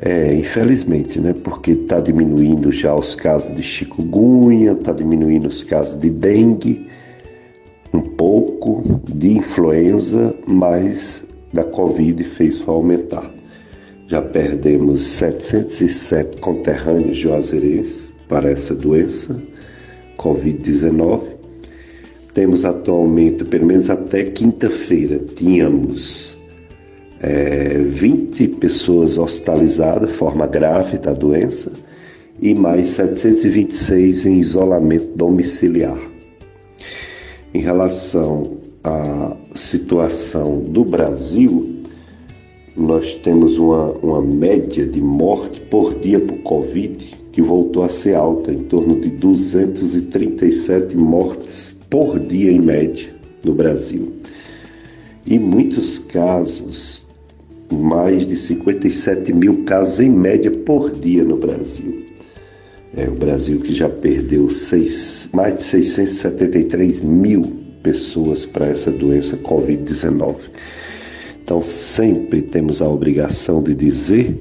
É, 0.00 0.34
infelizmente, 0.34 1.20
né? 1.20 1.32
Porque 1.32 1.72
está 1.72 2.00
diminuindo 2.00 2.72
já 2.72 2.94
os 2.94 3.14
casos 3.14 3.54
de 3.54 3.62
chikungunya, 3.62 4.72
está 4.72 4.92
diminuindo 4.92 5.46
os 5.46 5.62
casos 5.62 5.98
de 5.98 6.10
dengue, 6.10 6.88
um 7.94 8.00
pouco 8.00 8.82
de 9.08 9.36
influenza, 9.36 10.34
mas 10.46 11.24
da 11.52 11.62
Covid 11.62 12.24
fez 12.24 12.56
só 12.56 12.72
aumentar. 12.72 13.30
Já 14.08 14.20
perdemos 14.20 15.04
707 15.04 16.38
conterrâneos 16.38 17.16
juazeirenses 17.16 18.12
para 18.28 18.50
essa 18.50 18.74
doença, 18.74 19.40
Covid-19. 20.18 21.20
Temos 22.34 22.64
atualmente, 22.64 23.44
pelo 23.44 23.66
menos 23.66 23.88
até 23.88 24.24
quinta-feira, 24.24 25.20
tínhamos 25.36 26.31
é, 27.22 27.78
20 27.78 28.48
pessoas 28.48 29.16
hospitalizadas, 29.16 30.12
forma 30.12 30.46
grave 30.46 30.98
da 30.98 31.12
doença, 31.12 31.72
e 32.40 32.54
mais 32.54 32.88
726 32.88 34.26
em 34.26 34.38
isolamento 34.38 35.16
domiciliar. 35.16 35.98
Em 37.54 37.60
relação 37.60 38.58
à 38.82 39.36
situação 39.54 40.58
do 40.58 40.84
Brasil, 40.84 41.68
nós 42.76 43.14
temos 43.14 43.58
uma, 43.58 43.92
uma 44.02 44.20
média 44.20 44.84
de 44.84 45.00
morte 45.00 45.60
por 45.60 45.98
dia 46.00 46.18
por 46.18 46.38
Covid 46.38 47.22
que 47.30 47.40
voltou 47.40 47.82
a 47.82 47.88
ser 47.88 48.14
alta, 48.14 48.52
em 48.52 48.64
torno 48.64 49.00
de 49.00 49.08
237 49.08 50.96
mortes 50.96 51.74
por 51.88 52.18
dia 52.18 52.50
em 52.50 52.60
média 52.60 53.14
no 53.44 53.54
Brasil. 53.54 54.12
Em 55.26 55.38
muitos 55.38 55.98
casos, 55.98 57.01
mais 57.72 58.26
de 58.26 58.36
57 58.36 59.32
mil 59.32 59.64
casos 59.64 60.00
em 60.00 60.10
média 60.10 60.50
por 60.50 60.90
dia 60.90 61.24
no 61.24 61.36
Brasil. 61.36 62.04
É 62.96 63.08
o 63.08 63.12
Brasil 63.12 63.58
que 63.60 63.72
já 63.72 63.88
perdeu 63.88 64.50
seis, 64.50 65.28
mais 65.32 65.58
de 65.58 65.64
673 65.64 67.00
mil 67.00 67.52
pessoas 67.82 68.44
para 68.44 68.66
essa 68.66 68.90
doença 68.90 69.36
Covid-19. 69.38 70.36
Então, 71.42 71.62
sempre 71.62 72.42
temos 72.42 72.80
a 72.80 72.88
obrigação 72.88 73.62
de 73.62 73.74
dizer 73.74 74.40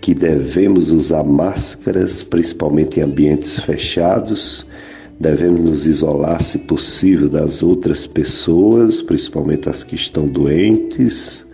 que 0.00 0.14
devemos 0.14 0.90
usar 0.90 1.24
máscaras, 1.24 2.22
principalmente 2.22 3.00
em 3.00 3.02
ambientes 3.02 3.58
fechados, 3.58 4.64
devemos 5.18 5.60
nos 5.60 5.86
isolar, 5.86 6.40
se 6.42 6.58
possível, 6.60 7.28
das 7.28 7.62
outras 7.62 8.06
pessoas, 8.06 9.02
principalmente 9.02 9.68
as 9.68 9.82
que 9.82 9.96
estão 9.96 10.26
doentes, 10.26 11.44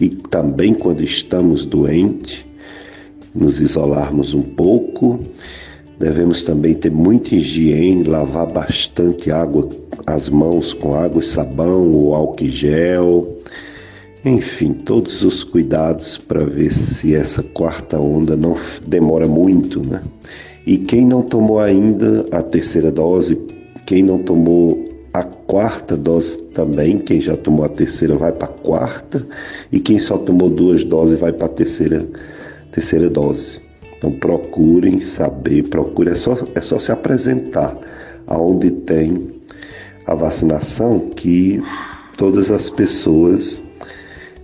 e 0.00 0.08
também 0.08 0.72
quando 0.72 1.02
estamos 1.02 1.64
doentes, 1.64 2.44
nos 3.34 3.60
isolarmos 3.60 4.34
um 4.34 4.42
pouco. 4.42 5.20
Devemos 5.98 6.42
também 6.42 6.74
ter 6.74 6.90
muita 6.90 7.34
higiene, 7.34 8.04
lavar 8.04 8.46
bastante 8.46 9.30
água, 9.30 9.68
as 10.06 10.28
mãos 10.28 10.72
com 10.72 10.94
água 10.94 11.20
e 11.20 11.24
sabão 11.24 11.92
ou 11.92 12.14
álcool 12.14 12.46
gel. 12.46 13.28
Enfim, 14.24 14.72
todos 14.72 15.22
os 15.22 15.44
cuidados 15.44 16.16
para 16.18 16.44
ver 16.44 16.72
se 16.72 17.14
essa 17.14 17.42
quarta 17.42 17.98
onda 17.98 18.36
não 18.36 18.56
demora 18.86 19.26
muito, 19.26 19.80
né? 19.80 20.02
E 20.66 20.76
quem 20.76 21.06
não 21.06 21.22
tomou 21.22 21.58
ainda 21.58 22.26
a 22.30 22.42
terceira 22.42 22.90
dose, 22.90 23.38
quem 23.86 24.02
não 24.02 24.18
tomou 24.18 24.89
quarta 25.50 25.96
dose 25.96 26.36
também, 26.54 26.98
quem 26.98 27.20
já 27.20 27.36
tomou 27.36 27.64
a 27.64 27.68
terceira 27.68 28.14
vai 28.14 28.30
para 28.30 28.44
a 28.44 28.48
quarta. 28.48 29.26
E 29.72 29.80
quem 29.80 29.98
só 29.98 30.16
tomou 30.16 30.48
duas 30.48 30.84
doses 30.84 31.18
vai 31.18 31.32
para 31.32 31.46
a 31.46 31.48
terceira, 31.48 32.06
terceira 32.70 33.10
dose. 33.10 33.60
Então 33.98 34.12
procurem 34.12 35.00
saber, 35.00 35.64
procurem, 35.64 36.12
é 36.12 36.16
só, 36.16 36.38
é 36.54 36.60
só 36.60 36.78
se 36.78 36.92
apresentar 36.92 37.76
aonde 38.28 38.70
tem 38.70 39.28
a 40.06 40.14
vacinação 40.14 41.00
que 41.16 41.60
todas 42.16 42.48
as 42.52 42.70
pessoas, 42.70 43.60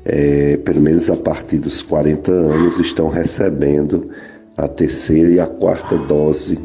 é, 0.04 0.56
pelo 0.56 0.80
menos 0.80 1.08
a 1.08 1.16
partir 1.16 1.58
dos 1.58 1.82
40 1.82 2.32
anos, 2.32 2.80
estão 2.80 3.08
recebendo 3.08 4.10
a 4.56 4.66
terceira 4.66 5.30
e 5.30 5.38
a 5.38 5.46
quarta 5.46 5.96
dose 5.96 6.58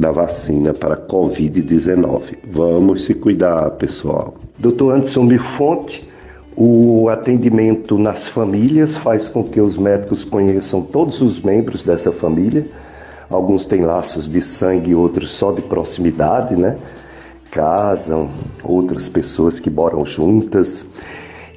da 0.00 0.10
vacina 0.10 0.72
para 0.72 0.96
Covid-19. 0.96 2.38
Vamos 2.50 3.04
se 3.04 3.12
cuidar, 3.12 3.70
pessoal. 3.72 4.32
Doutor 4.58 4.94
Anderson 4.94 5.24
Mirfonte, 5.24 6.08
o 6.56 7.10
atendimento 7.10 7.98
nas 7.98 8.26
famílias 8.26 8.96
faz 8.96 9.28
com 9.28 9.44
que 9.44 9.60
os 9.60 9.76
médicos 9.76 10.24
conheçam 10.24 10.80
todos 10.80 11.20
os 11.20 11.42
membros 11.42 11.82
dessa 11.82 12.10
família. 12.10 12.66
Alguns 13.28 13.66
têm 13.66 13.82
laços 13.82 14.26
de 14.26 14.40
sangue, 14.40 14.94
outros 14.94 15.32
só 15.32 15.52
de 15.52 15.60
proximidade, 15.60 16.56
né? 16.56 16.78
Casam, 17.50 18.30
outras 18.64 19.06
pessoas 19.06 19.60
que 19.60 19.68
moram 19.68 20.06
juntas. 20.06 20.86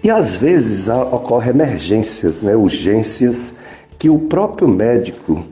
E 0.04 0.10
às 0.10 0.36
vezes 0.36 0.89
ocorrem 0.89 1.52
emergências, 1.52 2.44
né? 2.44 2.58
urgências 2.58 3.54
que 3.98 4.10
o 4.10 4.20
próprio 4.20 4.68
médico 4.68 5.46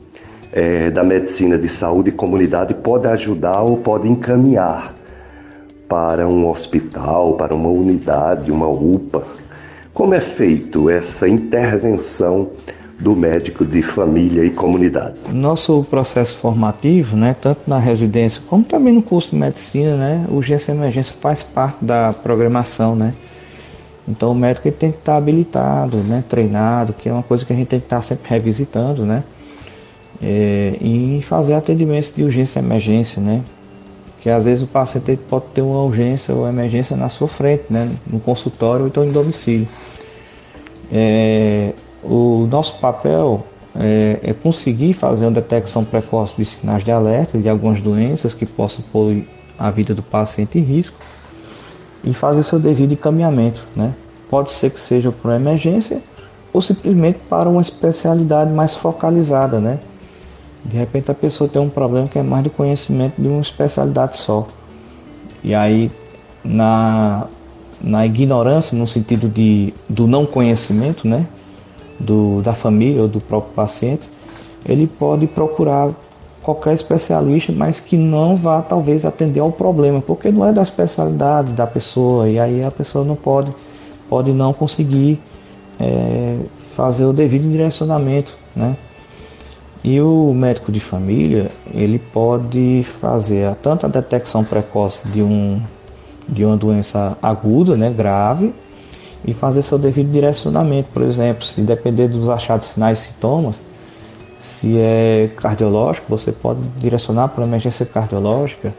é, 0.51 0.89
da 0.89 1.03
medicina 1.03 1.57
de 1.57 1.69
saúde 1.69 2.09
e 2.09 2.11
comunidade 2.11 2.73
pode 2.73 3.07
ajudar 3.07 3.61
ou 3.61 3.77
pode 3.77 4.07
encaminhar 4.07 4.95
para 5.87 6.27
um 6.27 6.49
hospital, 6.49 7.33
para 7.33 7.53
uma 7.53 7.69
unidade, 7.69 8.51
uma 8.51 8.67
UPA. 8.67 9.25
Como 9.93 10.13
é 10.13 10.21
feito 10.21 10.89
essa 10.89 11.27
intervenção 11.27 12.51
do 13.01 13.15
médico 13.15 13.65
de 13.65 13.81
família 13.81 14.45
e 14.45 14.51
comunidade. 14.51 15.15
Nosso 15.33 15.83
processo 15.89 16.35
formativo, 16.35 17.17
né, 17.17 17.35
tanto 17.39 17.61
na 17.67 17.79
residência 17.79 18.41
como 18.47 18.63
também 18.63 18.93
no 18.93 19.01
curso 19.01 19.31
de 19.31 19.37
medicina, 19.37 19.97
né, 19.97 20.25
urgência 20.29 20.71
e 20.71 20.75
emergência 20.75 21.15
faz 21.19 21.41
parte 21.41 21.83
da 21.83 22.13
programação, 22.13 22.95
né. 22.95 23.13
Então 24.07 24.31
o 24.31 24.35
médico 24.35 24.67
ele 24.67 24.75
tem 24.75 24.91
que 24.91 24.99
estar 24.99 25.17
habilitado, 25.17 25.97
né, 25.97 26.23
treinado, 26.29 26.93
que 26.93 27.09
é 27.09 27.13
uma 27.13 27.23
coisa 27.23 27.43
que 27.43 27.51
a 27.51 27.55
gente 27.55 27.67
tem 27.67 27.79
que 27.79 27.85
estar 27.85 28.01
sempre 28.01 28.29
revisitando, 28.29 29.03
né, 29.03 29.23
é, 30.21 30.77
e 30.79 31.21
fazer 31.23 31.53
atendimentos 31.53 32.13
de 32.13 32.23
urgência 32.23 32.59
e 32.59 32.63
emergência, 32.63 33.21
né, 33.21 33.43
que 34.21 34.29
às 34.29 34.45
vezes 34.45 34.63
o 34.63 34.67
paciente 34.67 35.17
pode 35.29 35.45
ter 35.53 35.61
uma 35.61 35.81
urgência 35.81 36.33
ou 36.33 36.47
emergência 36.47 36.95
na 36.95 37.09
sua 37.09 37.27
frente, 37.27 37.63
né, 37.69 37.91
no 38.05 38.19
consultório 38.19 38.83
ou 38.83 38.87
então 38.87 39.03
em 39.03 39.11
domicílio. 39.11 39.67
É, 40.91 41.73
o 42.03 42.47
nosso 42.49 42.77
papel 42.79 43.45
é, 43.75 44.19
é, 44.21 44.33
conseguir 44.33 44.93
fazer 44.93 45.25
uma 45.25 45.31
detecção 45.31 45.83
precoce 45.83 46.35
de 46.37 46.45
sinais 46.45 46.83
de 46.83 46.91
alerta 46.91 47.37
de 47.37 47.47
algumas 47.47 47.79
doenças 47.81 48.33
que 48.33 48.45
possam 48.45 48.83
pôr 48.91 49.23
a 49.57 49.71
vida 49.71 49.95
do 49.95 50.03
paciente 50.03 50.59
em 50.59 50.61
risco 50.61 50.97
e 52.03 52.13
fazer 52.13 52.41
o 52.41 52.43
seu 52.43 52.59
devido 52.59 52.93
encaminhamento. 52.93 53.65
Né? 53.75 53.93
Pode 54.29 54.51
ser 54.51 54.71
que 54.71 54.79
seja 54.79 55.11
para 55.11 55.35
emergência 55.35 56.01
ou 56.51 56.61
simplesmente 56.61 57.19
para 57.29 57.47
uma 57.47 57.61
especialidade 57.61 58.51
mais 58.51 58.75
focalizada. 58.75 59.59
Né? 59.59 59.79
De 60.63 60.77
repente 60.77 61.09
a 61.09 61.13
pessoa 61.13 61.49
tem 61.49 61.61
um 61.61 61.69
problema 61.69 62.07
que 62.07 62.19
é 62.19 62.23
mais 62.23 62.43
do 62.43 62.49
conhecimento 62.49 63.19
de 63.19 63.27
uma 63.27 63.41
especialidade 63.41 64.17
só. 64.17 64.47
E 65.43 65.55
aí, 65.55 65.91
na, 66.43 67.27
na 67.81 68.05
ignorância, 68.05 68.77
no 68.77 68.87
sentido 68.87 69.27
de, 69.27 69.73
do 69.89 70.07
não 70.07 70.25
conhecimento, 70.25 71.07
né? 71.07 71.25
do, 72.01 72.41
da 72.41 72.53
família 72.53 73.01
ou 73.01 73.07
do 73.07 73.21
próprio 73.21 73.53
paciente, 73.53 74.09
ele 74.65 74.87
pode 74.87 75.27
procurar 75.27 75.91
qualquer 76.41 76.73
especialista, 76.73 77.51
mas 77.51 77.79
que 77.79 77.95
não 77.95 78.35
vá 78.35 78.61
talvez 78.61 79.05
atender 79.05 79.39
ao 79.39 79.51
problema, 79.51 80.01
porque 80.01 80.31
não 80.31 80.45
é 80.45 80.51
da 80.51 80.63
especialidade 80.63 81.53
da 81.53 81.67
pessoa 81.67 82.27
e 82.27 82.39
aí 82.39 82.63
a 82.63 82.71
pessoa 82.71 83.05
não 83.05 83.15
pode, 83.15 83.51
pode 84.09 84.31
não 84.31 84.51
conseguir 84.51 85.21
é, 85.79 86.37
fazer 86.69 87.05
o 87.05 87.13
devido 87.13 87.49
direcionamento, 87.49 88.35
né? 88.55 88.75
E 89.83 89.99
o 89.99 90.33
médico 90.33 90.71
de 90.71 90.79
família 90.79 91.49
ele 91.73 91.97
pode 91.97 92.85
fazer 92.99 93.55
tanto 93.63 93.85
a 93.85 93.89
detecção 93.89 94.43
precoce 94.43 95.07
de 95.07 95.21
um 95.23 95.61
de 96.27 96.45
uma 96.45 96.55
doença 96.55 97.17
aguda, 97.21 97.75
né, 97.75 97.89
grave, 97.89 98.53
e 99.25 99.33
fazer 99.33 99.63
seu 99.63 99.77
devido 99.77 100.11
direcionamento. 100.11 100.89
Por 100.93 101.03
exemplo, 101.03 101.43
se 101.43 101.59
depender 101.61 102.07
dos 102.07 102.29
achados 102.29 102.67
sinais 102.67 102.99
e 102.99 103.07
sintomas, 103.07 103.65
se 104.39 104.77
é 104.77 105.29
cardiológico, 105.35 106.07
você 106.09 106.31
pode 106.31 106.61
direcionar 106.79 107.27
para 107.29 107.43
emergência 107.43 107.85
cardiológica, 107.85 108.73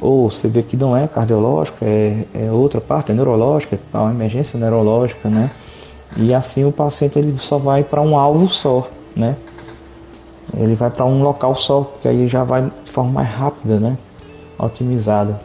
ou 0.00 0.30
você 0.30 0.46
vê 0.46 0.62
que 0.62 0.76
não 0.76 0.96
é 0.96 1.08
cardiológica, 1.08 1.84
é, 1.84 2.24
é 2.34 2.50
outra 2.50 2.80
parte, 2.80 3.10
é 3.10 3.14
neurológica, 3.14 3.78
é 3.92 3.96
uma 3.96 4.10
emergência 4.10 4.58
neurológica, 4.58 5.28
né? 5.28 5.50
E 6.16 6.32
assim 6.34 6.64
o 6.64 6.70
paciente 6.70 7.18
ele 7.18 7.36
só 7.38 7.58
vai 7.58 7.82
para 7.82 8.00
um 8.00 8.16
alvo 8.16 8.48
só, 8.48 8.88
né? 9.16 9.36
Ele 10.56 10.74
vai 10.74 10.90
para 10.90 11.04
um 11.04 11.22
local 11.22 11.54
só, 11.54 11.92
que 12.00 12.08
aí 12.08 12.28
já 12.28 12.44
vai 12.44 12.70
de 12.84 12.90
forma 12.90 13.12
mais 13.12 13.28
rápida, 13.28 13.78
né? 13.78 13.96
Otimizada. 14.58 15.40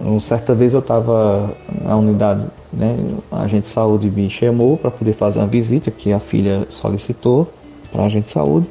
Uma 0.00 0.20
certa 0.20 0.54
vez 0.54 0.74
eu 0.74 0.80
estava 0.80 1.50
na 1.82 1.96
unidade, 1.96 2.44
né, 2.72 2.96
a 3.32 3.42
agente 3.42 3.62
de 3.62 3.68
saúde 3.68 4.10
me 4.10 4.28
chamou 4.28 4.76
para 4.76 4.90
poder 4.90 5.14
fazer 5.14 5.38
uma 5.38 5.46
visita 5.46 5.90
que 5.90 6.12
a 6.12 6.20
filha 6.20 6.66
solicitou 6.68 7.50
para 7.90 8.02
a 8.02 8.06
agente 8.06 8.24
de 8.24 8.30
saúde. 8.30 8.66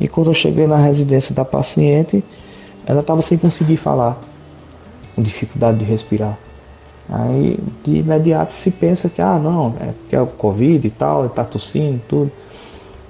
E 0.00 0.08
quando 0.08 0.28
eu 0.28 0.34
cheguei 0.34 0.66
na 0.66 0.76
residência 0.76 1.34
da 1.34 1.44
paciente, 1.44 2.22
ela 2.84 3.00
estava 3.00 3.22
sem 3.22 3.38
conseguir 3.38 3.76
falar, 3.76 4.18
com 5.14 5.22
dificuldade 5.22 5.78
de 5.78 5.84
respirar. 5.84 6.36
Aí 7.08 7.58
de 7.84 7.98
imediato 7.98 8.52
se 8.52 8.70
pensa 8.70 9.08
que, 9.08 9.22
ah, 9.22 9.38
não, 9.38 9.74
é 9.80 9.92
porque 9.92 10.16
é 10.16 10.20
o 10.20 10.26
Covid 10.26 10.86
e 10.86 10.90
tal, 10.90 11.26
está 11.26 11.44
tossindo 11.44 12.00
tudo. 12.08 12.32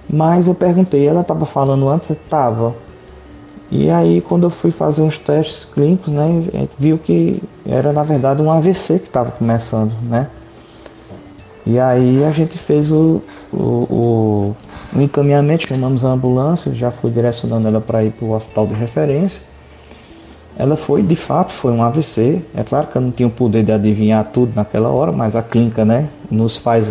Mas 0.09 0.47
eu 0.47 0.55
perguntei, 0.55 1.07
ela 1.07 1.23
estava 1.23 1.45
falando 1.45 1.89
antes? 1.89 2.11
Estava. 2.11 2.75
E 3.71 3.91
aí, 3.91 4.21
quando 4.21 4.45
eu 4.45 4.51
fui 4.51 4.71
fazer 4.71 5.03
uns 5.03 5.19
testes 5.19 5.65
clínicos, 5.65 6.13
né, 6.13 6.69
viu 6.79 6.99
que 6.99 7.43
era 7.67 7.93
na 7.93 8.05
verdade 8.05 8.41
um 8.41 8.51
AVC 8.51 9.01
que 9.01 9.07
estava 9.07 9.33
começando, 9.33 9.93
né? 10.03 10.29
E 11.67 11.81
aí 11.81 12.25
a 12.25 12.31
gente 12.31 12.57
fez 12.57 12.93
o, 12.93 13.21
o, 13.53 13.57
o, 13.57 14.57
o 14.95 15.03
encaminhamento, 15.03 15.67
chamamos 15.67 16.05
a 16.05 16.09
ambulância, 16.09 16.73
já 16.73 16.93
fui 16.93 17.11
direcionando 17.11 17.67
ela 17.67 17.81
para 17.81 18.05
ir 18.05 18.13
para 18.13 18.25
o 18.25 18.33
hospital 18.33 18.69
de 18.69 18.75
referência. 18.75 19.43
Ela 20.57 20.77
foi, 20.77 21.03
de 21.03 21.17
fato, 21.17 21.53
foi 21.53 21.73
um 21.73 21.83
AVC. 21.83 22.41
É 22.55 22.63
claro 22.63 22.87
que 22.87 22.97
eu 22.97 23.03
não 23.03 23.11
tinha 23.11 23.27
o 23.27 23.31
poder 23.31 23.65
de 23.65 23.73
adivinhar 23.73 24.25
tudo 24.33 24.53
naquela 24.55 24.91
hora, 24.91 25.11
mas 25.11 25.35
a 25.35 25.43
clínica, 25.43 25.85
né, 25.85 26.09
nos 26.31 26.57
faz 26.57 26.87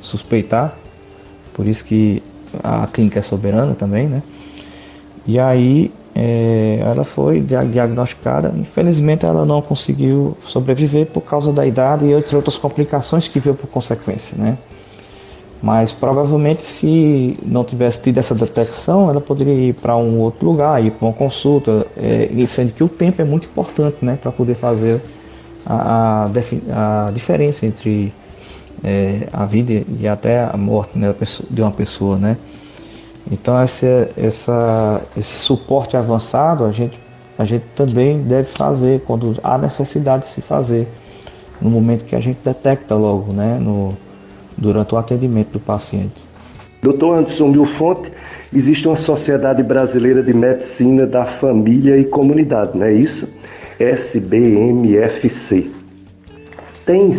suspeitar. 0.00 0.76
Por 1.52 1.66
isso 1.66 1.84
que 1.84 2.22
a 2.62 2.86
clínica 2.86 3.18
é 3.18 3.22
soberana 3.22 3.74
também, 3.74 4.06
né? 4.06 4.22
E 5.26 5.38
aí 5.38 5.92
é, 6.14 6.78
ela 6.80 7.04
foi 7.04 7.40
diagnosticada, 7.40 8.52
infelizmente 8.56 9.24
ela 9.24 9.44
não 9.44 9.62
conseguiu 9.62 10.36
sobreviver 10.44 11.06
por 11.06 11.20
causa 11.20 11.52
da 11.52 11.66
idade 11.66 12.06
e 12.06 12.14
outras 12.14 12.56
complicações 12.56 13.28
que 13.28 13.38
veio 13.38 13.54
por 13.54 13.68
consequência, 13.68 14.36
né? 14.36 14.58
Mas 15.62 15.92
provavelmente 15.92 16.62
se 16.62 17.38
não 17.44 17.62
tivesse 17.64 18.00
tido 18.00 18.18
essa 18.18 18.34
detecção, 18.34 19.10
ela 19.10 19.20
poderia 19.20 19.52
ir 19.52 19.74
para 19.74 19.94
um 19.94 20.18
outro 20.18 20.46
lugar, 20.46 20.82
ir 20.82 20.90
para 20.90 21.06
uma 21.06 21.12
consulta, 21.12 21.86
é, 21.96 22.30
sendo 22.46 22.72
que 22.72 22.82
o 22.82 22.88
tempo 22.88 23.20
é 23.20 23.24
muito 23.24 23.46
importante, 23.46 23.98
né, 24.00 24.18
para 24.20 24.32
poder 24.32 24.54
fazer 24.54 25.02
a, 25.66 26.24
a, 26.24 27.06
a 27.08 27.10
diferença 27.10 27.66
entre 27.66 28.12
é, 28.82 29.28
a 29.32 29.44
vida 29.44 29.84
e 29.98 30.08
até 30.08 30.44
a 30.44 30.56
morte 30.56 30.98
né, 30.98 31.14
de 31.50 31.62
uma 31.62 31.70
pessoa, 31.70 32.16
né? 32.16 32.36
Então 33.30 33.58
essa, 33.58 34.08
essa, 34.16 35.02
esse 35.16 35.34
suporte 35.34 35.96
avançado 35.96 36.64
a 36.64 36.72
gente, 36.72 36.98
a 37.38 37.44
gente 37.44 37.64
também 37.76 38.20
deve 38.20 38.48
fazer 38.48 39.00
quando 39.06 39.36
há 39.42 39.58
necessidade 39.58 40.26
de 40.26 40.32
se 40.32 40.40
fazer, 40.40 40.88
no 41.60 41.70
momento 41.70 42.04
que 42.04 42.16
a 42.16 42.20
gente 42.20 42.38
detecta 42.44 42.94
logo, 42.94 43.32
né, 43.32 43.58
no, 43.60 43.96
durante 44.56 44.94
o 44.94 44.98
atendimento 44.98 45.52
do 45.52 45.60
paciente. 45.60 46.30
Doutor 46.82 47.18
Anderson 47.18 47.48
Milfonte, 47.48 48.10
existe 48.52 48.88
uma 48.88 48.96
Sociedade 48.96 49.62
Brasileira 49.62 50.22
de 50.22 50.32
Medicina 50.32 51.06
da 51.06 51.26
Família 51.26 51.98
e 51.98 52.04
Comunidade, 52.04 52.76
não 52.76 52.86
é 52.86 52.92
isso? 52.92 53.28
SBMFC. 53.78 55.70
Tem 56.86 57.12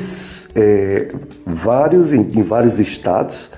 é, 0.55 1.09
vários, 1.45 2.13
em, 2.13 2.21
em, 2.21 2.43
vários 2.43 2.79
estados, 2.79 3.49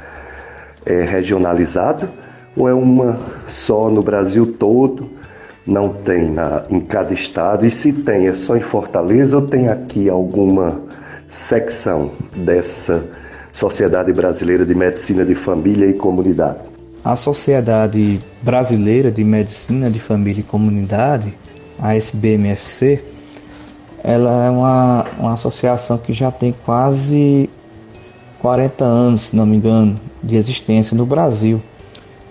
é, 0.85 1.03
regionalizado, 1.03 2.09
ou 2.55 2.67
é 2.67 2.73
uma 2.73 3.19
só 3.47 3.89
no 3.89 4.01
Brasil 4.01 4.55
todo? 4.57 5.09
Não 5.65 5.89
tem 5.89 6.29
na, 6.29 6.63
em 6.69 6.81
cada 6.81 7.13
estado? 7.13 7.65
E 7.65 7.71
se 7.71 7.93
tem, 7.93 8.27
é 8.27 8.33
só 8.33 8.55
em 8.55 8.61
Fortaleza 8.61 9.35
ou 9.37 9.47
tem 9.47 9.69
aqui 9.69 10.09
alguma 10.09 10.81
secção 11.29 12.11
dessa 12.35 13.03
Sociedade 13.51 14.11
Brasileira 14.11 14.65
de 14.65 14.75
Medicina 14.75 15.25
de 15.25 15.35
Família 15.35 15.87
e 15.87 15.93
Comunidade? 15.93 16.67
A 17.03 17.15
Sociedade 17.15 18.19
Brasileira 18.41 19.11
de 19.11 19.23
Medicina 19.23 19.89
de 19.89 19.99
Família 19.99 20.41
e 20.41 20.43
Comunidade, 20.43 21.33
a 21.79 21.95
SBMFC, 21.95 23.01
ela 24.03 24.45
é 24.45 24.49
uma, 24.49 25.05
uma 25.17 25.33
associação 25.33 25.97
que 25.97 26.11
já 26.13 26.31
tem 26.31 26.53
quase 26.65 27.49
40 28.39 28.83
anos, 28.83 29.21
se 29.21 29.35
não 29.35 29.45
me 29.45 29.55
engano, 29.55 29.95
de 30.21 30.35
existência 30.35 30.95
no 30.95 31.05
Brasil 31.05 31.61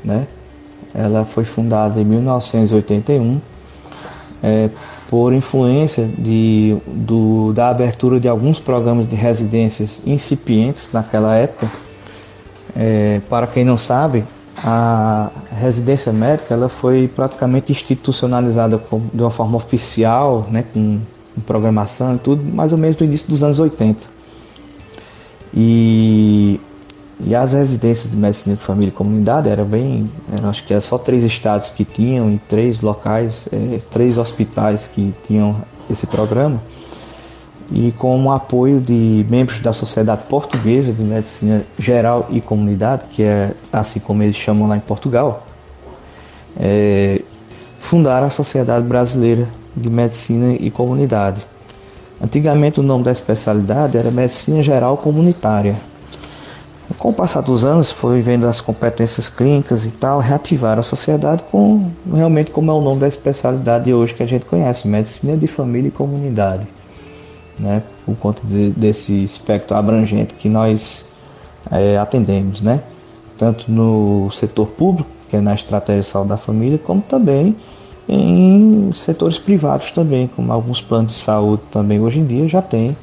né? 0.04 0.26
Ela 0.94 1.24
foi 1.24 1.44
fundada 1.44 2.00
em 2.00 2.04
1981 2.04 3.40
é, 4.42 4.68
por 5.08 5.32
influência 5.32 6.06
de, 6.06 6.76
do, 6.86 7.52
da 7.52 7.68
abertura 7.68 8.20
de 8.20 8.28
alguns 8.28 8.58
programas 8.58 9.08
de 9.08 9.14
residências 9.14 10.02
incipientes 10.04 10.90
naquela 10.92 11.34
época. 11.36 11.70
É, 12.74 13.20
para 13.28 13.46
quem 13.46 13.64
não 13.64 13.78
sabe, 13.78 14.24
a 14.56 15.30
residência 15.58 16.12
médica 16.12 16.54
ela 16.54 16.68
foi 16.68 17.08
praticamente 17.08 17.72
institucionalizada 17.72 18.80
de 19.12 19.22
uma 19.22 19.30
forma 19.30 19.56
oficial, 19.56 20.46
né, 20.50 20.64
com, 20.72 21.00
com 21.35 21.41
programação 21.41 22.16
e 22.16 22.18
tudo, 22.18 22.43
mais 22.43 22.72
ou 22.72 22.78
menos 22.78 22.99
no 22.99 23.07
início 23.07 23.28
dos 23.28 23.43
anos 23.43 23.59
80. 23.59 24.01
E 25.55 26.61
e 27.24 27.37
as 27.37 27.53
residências 27.53 28.11
de 28.11 28.16
medicina 28.16 28.57
de 28.57 28.62
família 28.62 28.89
e 28.89 28.93
comunidade 28.93 29.49
eram 29.49 29.64
bem, 29.64 30.11
acho 30.43 30.64
que 30.64 30.72
era 30.72 30.80
só 30.80 30.99
três 30.99 31.22
estados 31.24 31.70
que 31.70 31.85
tinham 31.85 32.28
e 32.33 32.39
três 32.49 32.80
locais, 32.80 33.47
é, 33.53 33.78
três 33.93 34.18
hospitais 34.18 34.89
que 34.93 35.14
tinham 35.26 35.57
esse 35.89 36.07
programa. 36.07 36.61
e 37.70 37.93
com 37.93 38.22
o 38.22 38.30
apoio 38.30 38.80
de 38.80 39.24
membros 39.30 39.61
da 39.61 39.72
Sociedade 39.72 40.24
Portuguesa 40.28 40.93
de 40.93 41.03
Medicina 41.03 41.64
Geral 41.78 42.26
e 42.30 42.41
Comunidade, 42.41 43.05
que 43.11 43.22
é 43.22 43.55
assim 43.72 43.99
como 43.99 44.22
eles 44.22 44.37
chamam 44.37 44.68
lá 44.68 44.76
em 44.76 44.80
Portugal, 44.80 45.47
é, 46.59 47.22
fundaram 47.78 48.26
a 48.26 48.30
Sociedade 48.30 48.87
Brasileira 48.87 49.49
de 49.76 49.90
Medicina 49.90 50.54
e 50.54 50.70
Comunidade. 50.70 51.46
Antigamente 52.22 52.80
o 52.80 52.82
nome 52.82 53.04
da 53.04 53.12
especialidade 53.12 53.96
era 53.96 54.10
Medicina 54.10 54.62
Geral 54.62 54.96
Comunitária. 54.96 55.76
Com 56.98 57.08
o 57.08 57.12
passar 57.12 57.40
dos 57.40 57.64
anos, 57.64 57.90
foi 57.90 58.20
vendo 58.20 58.46
as 58.46 58.60
competências 58.60 59.28
clínicas 59.28 59.86
e 59.86 59.90
tal, 59.90 60.18
reativaram 60.18 60.80
a 60.80 60.84
sociedade 60.84 61.42
com 61.50 61.90
realmente 62.12 62.50
como 62.50 62.70
é 62.70 62.74
o 62.74 62.80
nome 62.80 63.00
da 63.00 63.08
especialidade 63.08 63.92
hoje 63.92 64.14
que 64.14 64.22
a 64.22 64.26
gente 64.26 64.44
conhece, 64.44 64.86
Medicina 64.86 65.36
de 65.36 65.46
Família 65.46 65.88
e 65.88 65.90
Comunidade 65.90 66.66
né, 67.58 67.82
por 68.04 68.16
conta 68.16 68.42
de, 68.44 68.70
desse 68.70 69.12
espectro 69.24 69.76
abrangente 69.76 70.34
que 70.34 70.48
nós 70.48 71.04
é, 71.70 71.96
atendemos, 71.96 72.60
né, 72.60 72.82
tanto 73.38 73.70
no 73.70 74.30
setor 74.30 74.68
público, 74.68 75.08
que 75.30 75.36
é 75.36 75.40
na 75.40 75.54
estratégia 75.54 76.02
de 76.02 76.08
saúde 76.08 76.30
da 76.30 76.36
família, 76.36 76.78
como 76.78 77.00
também 77.00 77.56
em 78.09 78.90
setores 78.92 79.38
privados 79.38 79.90
também, 79.92 80.26
como 80.26 80.53
alguns 80.53 80.80
planos 80.80 81.12
de 81.12 81.18
saúde 81.18 81.62
também 81.70 82.00
hoje 82.00 82.18
em 82.18 82.26
dia 82.26 82.48
já 82.48 82.61
tem 82.61 82.96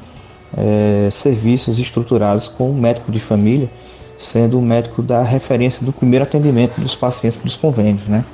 é, 0.57 1.09
serviços 1.11 1.79
estruturados 1.79 2.47
com 2.47 2.69
o 2.69 2.73
médico 2.73 3.11
de 3.11 3.19
família, 3.19 3.69
sendo 4.17 4.59
o 4.59 4.61
médico 4.61 5.01
da 5.01 5.23
referência 5.23 5.85
do 5.85 5.93
primeiro 5.93 6.23
atendimento 6.23 6.79
dos 6.81 6.95
pacientes 6.95 7.39
dos 7.39 7.55
convênios, 7.55 8.07
né? 8.07 8.25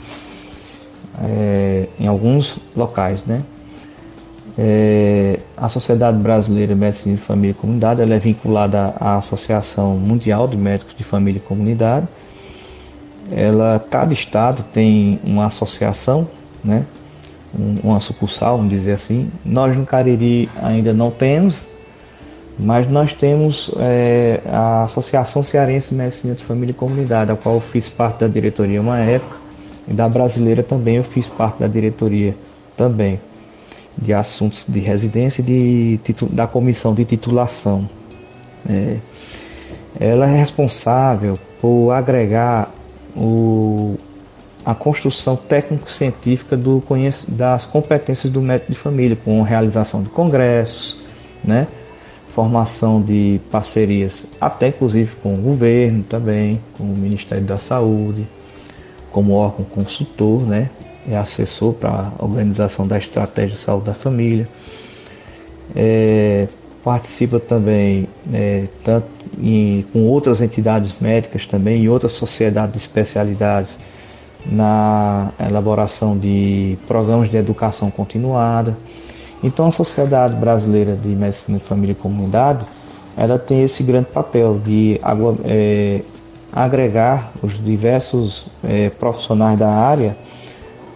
É, 1.24 1.88
em 2.00 2.08
alguns 2.08 2.58
locais, 2.76 3.24
né? 3.26 3.44
É, 4.58 5.40
a 5.58 5.68
Sociedade 5.68 6.18
Brasileira 6.18 6.74
de 6.74 6.80
Medicina 6.80 7.16
de 7.16 7.22
Família 7.22 7.52
e 7.52 7.54
Comunidade 7.54 8.02
ela 8.02 8.14
é 8.14 8.20
vinculada 8.20 8.94
à 9.00 9.18
Associação 9.18 9.98
Mundial 9.98 10.48
de 10.48 10.56
Médicos 10.56 10.96
de 10.96 11.04
Família 11.04 11.40
e 11.40 11.42
Comunidade. 11.42 12.08
Ela, 13.32 13.84
cada 13.90 14.14
estado 14.14 14.64
tem 14.72 15.20
uma 15.24 15.46
associação, 15.46 16.28
né? 16.66 16.86
uma 17.84 18.00
sucursal, 18.00 18.58
vamos 18.58 18.72
dizer 18.72 18.94
assim. 18.94 19.32
Nós 19.46 19.76
no 19.76 19.86
Cariri 19.86 20.50
ainda 20.62 20.94
não 20.94 21.10
temos, 21.10 21.66
mas 22.60 22.90
nós 22.90 23.14
temos 23.14 23.72
é, 23.78 24.42
a 24.46 24.84
Associação 24.84 25.42
Cearense 25.44 25.94
Medicina 25.94 26.34
de 26.34 26.44
Família 26.44 26.72
e 26.72 26.76
Comunidade, 26.76 27.32
a 27.32 27.36
qual 27.36 27.56
eu 27.56 27.62
fiz 27.62 27.88
parte 27.88 28.20
da 28.20 28.28
diretoria 28.28 28.82
uma 28.82 29.00
época, 29.00 29.38
e 29.88 29.94
da 29.94 30.10
brasileira 30.10 30.64
também 30.64 30.96
eu 30.96 31.04
fiz 31.04 31.30
parte 31.30 31.60
da 31.60 31.68
diretoria 31.68 32.36
também 32.76 33.20
de 33.98 34.14
assuntos 34.14 34.66
de 34.68 34.80
residência 34.80 35.42
e 35.42 36.00
de, 36.04 36.26
da 36.32 36.48
comissão 36.48 36.94
de 36.94 37.06
titulação. 37.06 37.90
É, 38.70 38.98
ela 40.00 40.28
é 40.28 40.38
responsável 40.38 41.40
por 41.62 41.92
agregar 41.92 42.72
o, 43.16 43.98
a 44.66 44.74
construção 44.74 45.36
técnico-científica 45.36 46.58
das 47.28 47.66
competências 47.66 48.32
do 48.34 48.42
médico 48.42 48.72
de 48.72 48.78
família, 48.78 49.16
com 49.16 49.42
realização 49.44 50.02
de 50.02 50.10
congressos, 50.10 51.00
né? 51.44 51.68
formação 52.30 53.02
de 53.02 53.40
parcerias, 53.50 54.26
até 54.42 54.68
inclusive 54.68 55.16
com 55.24 55.36
o 55.36 55.38
governo 55.38 56.04
também, 56.04 56.60
com 56.78 56.84
o 56.84 56.88
Ministério 56.88 57.46
da 57.46 57.58
Saúde, 57.58 58.28
como 59.12 59.34
órgão 59.34 59.64
consultor, 59.64 60.42
né? 60.42 60.70
é 61.08 61.16
assessor 61.16 61.74
para 61.74 62.12
a 62.18 62.26
organização 62.26 62.88
da 62.88 62.98
estratégia 62.98 63.52
de 63.52 63.62
saúde 63.62 63.86
da 63.86 63.94
família. 63.94 64.48
É, 65.76 66.48
participa 66.84 67.40
também 67.40 68.08
é, 68.34 68.66
tanto 68.84 69.08
em, 69.40 69.86
com 69.94 70.04
outras 70.04 70.42
entidades 70.42 70.96
médicas 71.00 71.46
também 71.46 71.84
e 71.84 71.90
outras 71.90 72.14
sociedades 72.14 72.74
de 72.74 72.78
especialidades 72.80 73.78
na 74.46 75.32
elaboração 75.40 76.18
de 76.18 76.78
programas 76.88 77.30
de 77.30 77.38
educação 77.38 77.90
continuada. 77.90 78.78
Então 79.44 79.68
a 79.68 79.72
Sociedade 79.72 80.36
Brasileira 80.36 80.96
de 80.96 81.10
Medicina 81.10 81.58
de 81.58 81.64
Família 81.64 81.92
e 81.94 81.96
Comunidade 81.96 82.66
ela 83.18 83.40
tem 83.40 83.64
esse 83.64 83.82
grande 83.82 84.08
papel 84.08 84.60
de 84.64 85.00
é, 85.46 86.02
agregar 86.52 87.32
os 87.42 87.64
diversos 87.64 88.48
é, 88.64 88.90
profissionais 88.90 89.58
da 89.58 89.70
área 89.70 90.18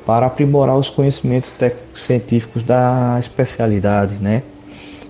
para 0.06 0.26
aprimorar 0.26 0.78
os 0.78 0.90
conhecimentos 0.90 1.52
científicos 1.94 2.64
da 2.64 3.18
especialidade, 3.20 4.16
né? 4.16 4.44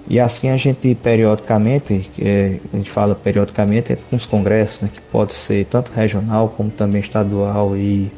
E 0.08 0.20
assim 0.20 0.50
a 0.50 0.58
gente 0.58 0.96
periodicamente, 0.96 2.10
é, 2.20 2.58
a 2.74 2.78
gente 2.78 2.90
fala 2.90 3.14
periodicamente, 3.14 3.94
é 3.94 3.98
com 4.10 4.16
os 4.16 4.26
congressos, 4.26 4.82
né, 4.82 4.90
que 4.92 5.00
pode 5.02 5.36
ser 5.36 5.66
tanto 5.66 5.92
regional 5.92 6.50
como 6.50 6.72
também 6.72 7.00
estadual 7.00 7.78
e, 7.78 8.12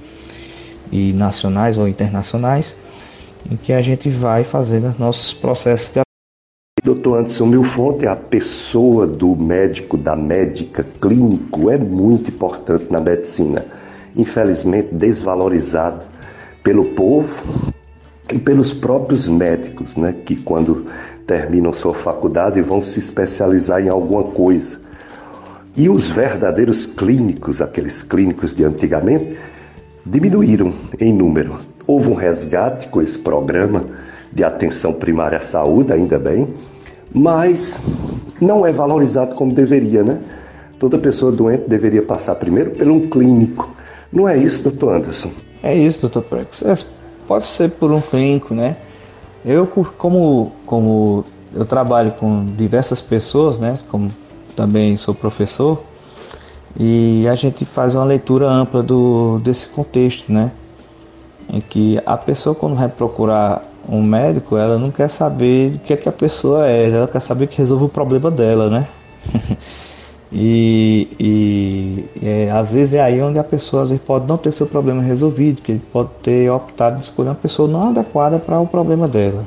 e 0.91 1.13
nacionais 1.13 1.77
ou 1.77 1.87
internacionais, 1.87 2.75
em 3.49 3.55
que 3.55 3.73
a 3.73 3.81
gente 3.81 4.09
vai 4.09 4.43
fazendo 4.43 4.89
os 4.89 4.97
nossos 4.97 5.33
processos 5.33 5.91
de 5.91 6.01
Doutor 6.83 7.19
Anderson 7.19 7.45
Milfonte, 7.45 8.07
a 8.07 8.15
pessoa 8.15 9.05
do 9.05 9.35
médico, 9.35 9.97
da 9.97 10.15
médica 10.15 10.83
clínico 10.99 11.69
é 11.69 11.77
muito 11.77 12.31
importante 12.31 12.87
na 12.89 12.99
medicina. 12.99 13.63
Infelizmente 14.15 14.91
desvalorizada 14.91 16.03
pelo 16.63 16.85
povo 16.85 17.39
e 18.33 18.39
pelos 18.39 18.73
próprios 18.73 19.27
médicos, 19.27 19.95
né, 19.95 20.15
que 20.25 20.35
quando 20.35 20.87
terminam 21.27 21.71
sua 21.71 21.93
faculdade 21.93 22.61
vão 22.61 22.81
se 22.81 22.97
especializar 22.97 23.79
em 23.79 23.89
alguma 23.89 24.23
coisa. 24.23 24.79
E 25.77 25.87
os 25.87 26.07
verdadeiros 26.07 26.87
clínicos, 26.87 27.61
aqueles 27.61 28.01
clínicos 28.01 28.53
de 28.53 28.63
antigamente, 28.63 29.37
diminuíram 30.05 30.73
em 30.99 31.13
número. 31.13 31.59
Houve 31.85 32.09
um 32.09 32.13
resgate 32.13 32.87
com 32.87 33.01
esse 33.01 33.17
programa 33.17 33.83
de 34.31 34.43
atenção 34.43 34.93
primária 34.93 35.37
à 35.37 35.41
saúde, 35.41 35.91
ainda 35.91 36.17
bem, 36.17 36.53
mas 37.13 37.81
não 38.39 38.65
é 38.65 38.71
valorizado 38.71 39.35
como 39.35 39.53
deveria, 39.53 40.03
né? 40.03 40.21
Toda 40.79 40.97
pessoa 40.97 41.31
doente 41.31 41.67
deveria 41.67 42.01
passar 42.01 42.35
primeiro 42.35 42.71
por 42.71 42.87
um 42.87 43.07
clínico. 43.07 43.69
Não 44.11 44.27
é 44.27 44.37
isso, 44.37 44.63
doutor 44.63 44.95
Anderson? 44.95 45.29
É 45.61 45.75
isso, 45.75 46.01
doutor 46.01 46.23
Prex. 46.23 46.61
É, 46.63 46.75
pode 47.27 47.45
ser 47.47 47.71
por 47.71 47.91
um 47.91 48.01
clínico, 48.01 48.53
né? 48.53 48.77
Eu, 49.45 49.67
como, 49.67 50.51
como 50.65 51.23
eu 51.53 51.65
trabalho 51.65 52.11
com 52.13 52.45
diversas 52.57 53.01
pessoas, 53.01 53.57
né? 53.57 53.79
Como 53.89 54.09
também 54.55 54.97
sou 54.97 55.13
professor, 55.13 55.81
e 56.79 57.27
a 57.27 57.35
gente 57.35 57.65
faz 57.65 57.95
uma 57.95 58.05
leitura 58.05 58.47
ampla 58.47 58.81
do, 58.81 59.39
desse 59.39 59.67
contexto, 59.67 60.31
né? 60.31 60.51
Em 61.49 61.59
que 61.59 61.99
a 62.05 62.15
pessoa, 62.17 62.55
quando 62.55 62.75
vai 62.75 62.87
procurar 62.87 63.61
um 63.87 64.01
médico, 64.01 64.57
ela 64.57 64.77
não 64.77 64.91
quer 64.91 65.09
saber 65.09 65.75
o 65.75 65.79
que, 65.79 65.93
é 65.93 65.97
que 65.97 66.07
a 66.07 66.11
pessoa 66.11 66.67
é, 66.67 66.89
ela 66.89 67.07
quer 67.07 67.19
saber 67.19 67.47
que 67.47 67.57
resolve 67.57 67.85
o 67.85 67.89
problema 67.89 68.31
dela, 68.31 68.69
né? 68.69 68.87
E, 70.33 71.09
e 71.19 72.25
é, 72.25 72.49
às 72.51 72.71
vezes 72.71 72.93
é 72.93 73.01
aí 73.01 73.21
onde 73.21 73.37
a 73.37 73.43
pessoa 73.43 73.83
às 73.83 73.89
vezes 73.89 74.03
pode 74.03 74.25
não 74.27 74.37
ter 74.37 74.53
seu 74.53 74.65
problema 74.65 75.01
resolvido, 75.01 75.61
que 75.61 75.73
ele 75.73 75.81
pode 75.91 76.09
ter 76.23 76.49
optado 76.49 76.99
de 76.99 77.03
escolher 77.03 77.29
uma 77.29 77.35
pessoa 77.35 77.67
não 77.67 77.89
adequada 77.89 78.39
para 78.39 78.57
o 78.57 78.65
problema 78.65 79.09
dela. 79.09 79.45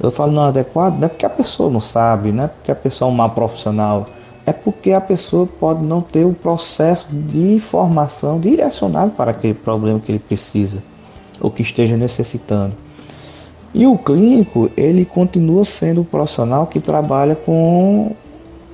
Eu 0.00 0.10
falo 0.12 0.30
não 0.30 0.44
adequado, 0.44 0.96
não 0.96 1.06
é 1.06 1.08
porque 1.08 1.26
a 1.26 1.30
pessoa 1.30 1.70
não 1.70 1.80
sabe, 1.80 2.30
não 2.30 2.44
é 2.44 2.46
porque 2.46 2.70
a 2.70 2.74
pessoa 2.76 3.10
é 3.10 3.12
um 3.12 3.16
má 3.16 3.28
profissional, 3.28 4.06
é 4.46 4.52
porque 4.52 4.92
a 4.92 5.00
pessoa 5.00 5.46
pode 5.46 5.82
não 5.82 6.00
ter 6.00 6.24
o 6.24 6.32
processo 6.32 7.08
de 7.10 7.58
formação 7.58 8.38
direcionado 8.38 9.10
para 9.10 9.32
aquele 9.32 9.54
problema 9.54 9.98
que 9.98 10.12
ele 10.12 10.20
precisa 10.20 10.82
ou 11.40 11.50
que 11.50 11.62
esteja 11.62 11.96
necessitando. 11.96 12.72
E 13.74 13.86
o 13.86 13.98
clínico, 13.98 14.70
ele 14.76 15.04
continua 15.04 15.64
sendo 15.64 16.02
o 16.02 16.04
profissional 16.04 16.66
que 16.66 16.80
trabalha 16.80 17.34
com, 17.34 18.12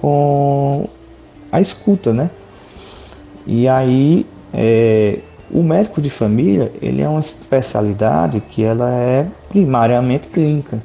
com 0.01 0.87
a 1.51 1.61
escuta, 1.61 2.13
né? 2.13 2.31
E 3.47 3.67
aí 3.67 4.27
é, 4.53 5.19
o 5.51 5.63
médico 5.63 6.01
de 6.01 6.11
família 6.11 6.71
ele 6.81 7.03
é 7.03 7.09
uma 7.09 7.21
especialidade 7.21 8.41
que 8.41 8.63
ela 8.63 8.91
é 8.91 9.27
primariamente 9.49 10.29
clínica. 10.29 10.83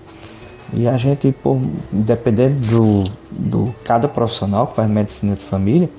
E 0.74 0.88
a 0.88 0.97
gente, 0.97 1.32
por, 1.32 1.59
dependendo 1.91 2.59
do, 2.68 3.03
do 3.32 3.76
cada 3.84 4.07
profissional 4.07 4.68
que 4.68 4.76
faz 4.76 4.89
medicina 4.89 5.36
de 5.36 5.43
família, 5.43 5.89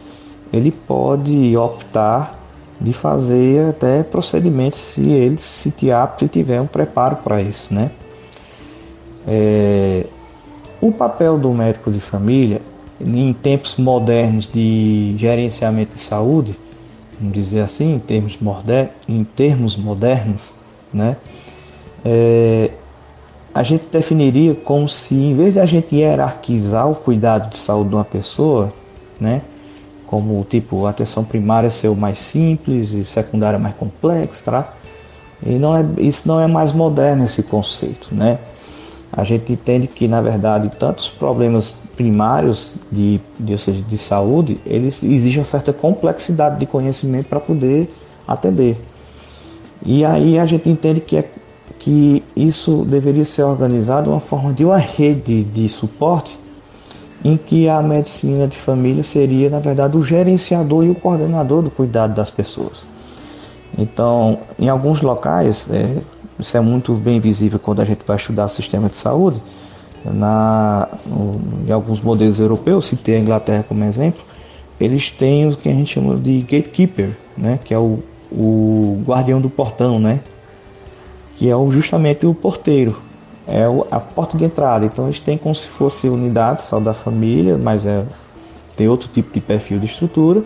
ele 0.52 0.70
pode 0.70 1.56
optar 1.56 2.38
de 2.80 2.92
fazer 2.92 3.70
até 3.70 4.02
procedimentos 4.02 4.78
se 4.78 5.10
ele 5.10 5.38
se 5.38 5.62
sentir 5.62 5.90
apto 5.90 6.24
e 6.24 6.28
tiver 6.28 6.60
um 6.60 6.66
preparo 6.66 7.16
para 7.16 7.42
isso, 7.42 7.72
né? 7.72 7.90
É, 9.26 10.06
o 10.80 10.92
papel 10.92 11.38
do 11.38 11.52
médico 11.52 11.90
de 11.90 12.00
família 12.00 12.62
em 13.00 13.32
tempos 13.32 13.76
modernos 13.76 14.46
de 14.46 15.14
gerenciamento 15.18 15.96
de 15.96 16.02
saúde, 16.02 16.54
vamos 17.18 17.34
dizer 17.34 17.60
assim, 17.60 17.94
em 17.94 17.98
termos, 17.98 18.38
modernos, 18.38 18.92
em 19.08 19.24
termos 19.24 19.76
modernos, 19.76 20.52
né? 20.92 21.16
É, 22.04 22.70
a 23.58 23.62
gente 23.64 23.88
definiria 23.90 24.54
como 24.54 24.88
se, 24.88 25.16
em 25.16 25.34
vez 25.34 25.54
de 25.54 25.58
a 25.58 25.66
gente 25.66 25.96
hierarquizar 25.96 26.88
o 26.88 26.94
cuidado 26.94 27.50
de 27.50 27.58
saúde 27.58 27.88
de 27.88 27.96
uma 27.96 28.04
pessoa, 28.04 28.72
né, 29.20 29.42
como 30.06 30.46
tipo 30.48 30.86
a 30.86 30.90
atenção 30.90 31.24
primária 31.24 31.68
ser 31.68 31.88
o 31.88 31.96
mais 31.96 32.20
simples 32.20 32.92
e 32.92 33.02
secundária 33.02 33.58
mais 33.58 33.74
complexa, 33.74 34.44
tá? 34.44 34.74
E 35.44 35.58
não 35.58 35.76
é, 35.76 35.84
isso 35.98 36.28
não 36.28 36.40
é 36.40 36.46
mais 36.46 36.72
moderno 36.72 37.24
esse 37.24 37.42
conceito, 37.42 38.14
né? 38.14 38.38
A 39.12 39.24
gente 39.24 39.52
entende 39.52 39.88
que 39.88 40.06
na 40.06 40.22
verdade 40.22 40.70
tantos 40.78 41.08
problemas 41.08 41.74
primários 41.96 42.76
de, 42.92 43.20
de, 43.40 43.52
ou 43.54 43.58
seja, 43.58 43.82
de 43.82 43.98
saúde, 43.98 44.60
eles 44.64 45.02
exigem 45.02 45.40
uma 45.40 45.44
certa 45.44 45.72
complexidade 45.72 46.60
de 46.60 46.66
conhecimento 46.66 47.26
para 47.26 47.40
poder 47.40 47.92
atender. 48.24 48.78
E 49.84 50.04
aí 50.04 50.38
a 50.38 50.46
gente 50.46 50.70
entende 50.70 51.00
que, 51.00 51.16
é, 51.16 51.28
que 51.78 52.22
isso 52.34 52.84
deveria 52.84 53.24
ser 53.24 53.42
organizado 53.42 54.10
uma 54.10 54.20
forma 54.20 54.52
de 54.52 54.64
uma 54.64 54.78
rede 54.78 55.44
de 55.44 55.68
suporte 55.68 56.38
em 57.24 57.36
que 57.36 57.68
a 57.68 57.82
medicina 57.82 58.46
de 58.46 58.56
família 58.56 59.02
seria, 59.02 59.50
na 59.50 59.58
verdade, 59.58 59.96
o 59.96 60.02
gerenciador 60.02 60.84
e 60.84 60.90
o 60.90 60.94
coordenador 60.94 61.62
do 61.62 61.70
cuidado 61.70 62.14
das 62.14 62.30
pessoas. 62.30 62.86
Então, 63.76 64.38
em 64.58 64.68
alguns 64.68 65.02
locais, 65.02 65.68
é, 65.70 65.98
isso 66.38 66.56
é 66.56 66.60
muito 66.60 66.94
bem 66.94 67.20
visível 67.20 67.58
quando 67.58 67.80
a 67.80 67.84
gente 67.84 68.00
vai 68.06 68.16
estudar 68.16 68.46
o 68.46 68.48
sistema 68.48 68.88
de 68.88 68.96
saúde, 68.96 69.42
na, 70.04 70.88
em 71.66 71.72
alguns 71.72 72.00
modelos 72.00 72.38
europeus, 72.38 72.86
citei 72.86 73.16
a 73.16 73.18
Inglaterra 73.18 73.64
como 73.68 73.84
exemplo, 73.84 74.22
eles 74.80 75.10
têm 75.10 75.48
o 75.48 75.56
que 75.56 75.68
a 75.68 75.72
gente 75.72 75.94
chama 75.94 76.16
de 76.16 76.40
gatekeeper, 76.40 77.10
né, 77.36 77.58
que 77.64 77.74
é 77.74 77.78
o, 77.78 77.98
o 78.30 79.02
guardião 79.04 79.40
do 79.40 79.50
portão, 79.50 79.98
né, 79.98 80.20
que 81.38 81.48
é 81.48 81.54
o, 81.54 81.70
justamente 81.70 82.26
o 82.26 82.34
porteiro, 82.34 83.00
é 83.46 83.62
a 83.92 84.00
porta 84.00 84.36
de 84.36 84.44
entrada. 84.44 84.84
Então 84.84 85.04
eles 85.04 85.20
têm 85.20 85.38
como 85.38 85.54
se 85.54 85.68
fosse 85.68 86.08
unidade 86.08 86.62
só 86.62 86.80
da 86.80 86.92
família, 86.92 87.56
mas 87.56 87.86
é, 87.86 88.04
tem 88.76 88.88
outro 88.88 89.08
tipo 89.08 89.32
de 89.32 89.40
perfil 89.40 89.78
de 89.78 89.86
estrutura, 89.86 90.42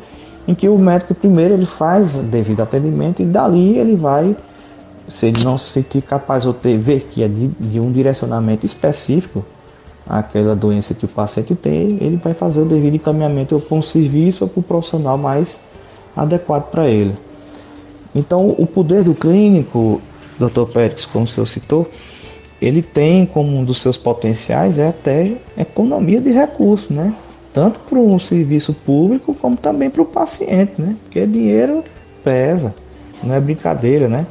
em 0.47 0.55
que 0.55 0.69
o 0.69 0.77
médico 0.77 1.15
primeiro 1.15 1.55
ele 1.55 1.65
faz 1.65 2.13
devido 2.13 2.61
atendimento 2.61 3.23
e 3.23 3.25
dali 3.25 3.79
ele 3.79 3.97
vai, 3.97 4.37
se 5.09 5.27
ele 5.27 5.43
não 5.43 5.57
se 5.57 5.71
sentir 5.71 6.03
capaz 6.03 6.45
ou 6.45 6.53
ter, 6.53 6.77
ver 6.77 7.09
que 7.11 7.23
é 7.23 7.29
de, 7.29 7.49
de 7.49 7.81
um 7.81 7.91
direcionamento 7.91 8.67
específico 8.67 9.43
aquela 10.07 10.55
doença 10.55 10.93
que 10.93 11.05
o 11.07 11.09
paciente 11.09 11.55
tem, 11.55 11.97
ele 12.01 12.17
vai 12.17 12.35
fazer 12.35 12.61
o 12.61 12.65
devido 12.65 12.97
encaminhamento 12.97 13.59
para 13.61 13.77
um 13.79 13.81
serviço 13.81 14.45
ou 14.45 14.51
para 14.51 14.61
o 14.61 14.63
profissional 14.63 15.17
mais 15.17 15.59
adequado 16.15 16.71
para 16.71 16.87
ele. 16.89 17.15
Então, 18.15 18.55
o 18.59 18.67
poder 18.67 19.05
do 19.05 19.15
clínico, 19.15 20.03
Dr. 20.49 20.65
Pérez, 20.73 21.07
como 21.07 21.25
o 21.25 21.29
senhor 21.29 21.47
citou, 21.47 21.91
ele 22.61 22.81
tem 22.81 23.27
como 23.27 23.57
um 23.57 23.65
dos 23.65 23.81
seus 23.81 23.97
potenciais 23.97 24.79
é 24.79 24.89
até 24.89 25.33
economia 25.59 26.21
de 26.21 26.31
recursos, 26.31 26.91
né? 26.91 27.13
Tanto 27.53 27.81
para 27.81 27.99
um 27.99 28.19
serviço 28.19 28.73
público 28.73 29.35
como 29.35 29.57
também 29.57 29.91
para 29.91 30.03
o 30.03 30.07
paciente, 30.07 30.81
né? 30.81 30.97
Porque 31.03 31.27
dinheiro 31.27 31.83
pesa, 32.23 32.75
não 33.23 33.35
é 33.35 33.41
brincadeira, 33.41 34.09
né? 34.09 34.27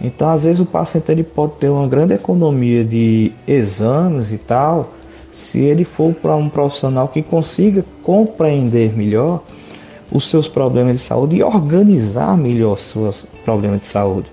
Então, 0.00 0.28
às 0.28 0.44
vezes 0.44 0.60
o 0.60 0.66
paciente 0.66 1.10
ele 1.10 1.22
pode 1.22 1.54
ter 1.54 1.68
uma 1.68 1.86
grande 1.86 2.14
economia 2.14 2.84
de 2.84 3.32
exames 3.46 4.32
e 4.32 4.38
tal, 4.38 4.92
se 5.30 5.60
ele 5.60 5.84
for 5.84 6.14
para 6.14 6.36
um 6.36 6.48
profissional 6.48 7.08
que 7.08 7.22
consiga 7.22 7.84
compreender 8.02 8.96
melhor 8.96 9.42
os 10.12 10.28
seus 10.28 10.48
problemas 10.48 10.94
de 10.94 11.02
saúde 11.02 11.36
e 11.36 11.42
organizar 11.42 12.36
melhor 12.36 12.74
os 12.74 12.80
seus 12.80 13.26
problemas 13.44 13.80
de 13.80 13.86
saúde. 13.86 14.30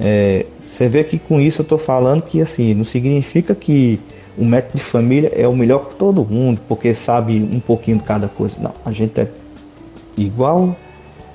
É, 0.00 0.46
você 0.62 0.88
vê 0.88 1.02
que 1.02 1.18
com 1.18 1.40
isso 1.40 1.60
eu 1.60 1.64
estou 1.64 1.78
falando 1.78 2.22
que 2.22 2.40
assim 2.40 2.72
não 2.72 2.84
significa 2.84 3.54
que 3.54 3.98
o 4.36 4.44
médico 4.44 4.76
de 4.76 4.82
família 4.84 5.32
é 5.34 5.48
o 5.48 5.56
melhor 5.56 5.88
que 5.88 5.96
todo 5.96 6.24
mundo, 6.24 6.60
porque 6.68 6.94
sabe 6.94 7.36
um 7.36 7.58
pouquinho 7.58 7.98
de 7.98 8.04
cada 8.04 8.28
coisa. 8.28 8.56
Não, 8.60 8.72
a 8.84 8.92
gente 8.92 9.20
é 9.20 9.28
igual, 10.16 10.76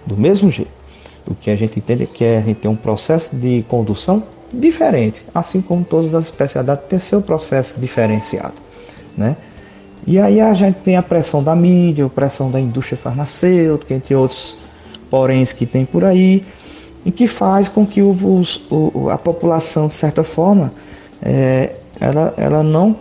do 0.06 0.16
mesmo 0.16 0.50
jeito. 0.50 0.72
O 1.28 1.36
que 1.36 1.50
a 1.50 1.56
gente 1.56 1.80
entende 1.80 2.04
é 2.04 2.06
que 2.06 2.24
a 2.24 2.42
gente 2.42 2.58
tem 2.58 2.72
um 2.72 2.76
processo 2.76 3.36
de 3.36 3.64
condução 3.68 4.24
diferente, 4.54 5.26
assim 5.34 5.62
como 5.62 5.84
todas 5.84 6.14
as 6.14 6.26
especialidades 6.26 6.86
têm 6.88 7.00
seu 7.00 7.22
processo 7.22 7.80
diferenciado, 7.80 8.54
né? 9.18 9.36
E 10.06 10.20
aí 10.20 10.42
a 10.42 10.54
gente 10.54 10.80
tem 10.80 10.98
a 10.98 11.02
pressão 11.02 11.42
da 11.42 11.56
mídia, 11.56 12.06
a 12.06 12.10
pressão 12.10 12.52
da 12.52 12.60
indústria 12.60 12.98
farmacêutica, 12.98 13.94
entre 13.94 14.14
outros 14.14 14.56
poréns 15.10 15.54
que 15.54 15.66
tem 15.66 15.86
por 15.86 16.04
aí, 16.04 16.44
e 17.06 17.12
que 17.12 17.28
faz 17.28 17.68
com 17.68 17.86
que 17.86 18.02
o, 18.02 18.16
a 19.12 19.18
população, 19.18 19.88
de 19.88 19.94
certa 19.94 20.24
forma, 20.24 20.72
é, 21.22 21.76
ela, 22.00 22.34
ela 22.38 22.64
não 22.64 22.96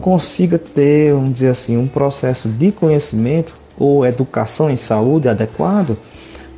consiga 0.00 0.58
ter, 0.58 1.12
vamos 1.12 1.34
dizer 1.34 1.48
assim, 1.48 1.76
um 1.76 1.86
processo 1.86 2.48
de 2.48 2.72
conhecimento 2.72 3.54
ou 3.78 4.06
educação 4.06 4.70
em 4.70 4.76
saúde 4.76 5.28
adequado 5.28 5.96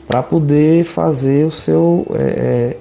para 0.07 0.23
poder 0.23 0.85
fazer 0.85 1.47
o 1.47 1.51
seu 1.51 2.07
é, 2.15 2.23
é, 2.23 2.77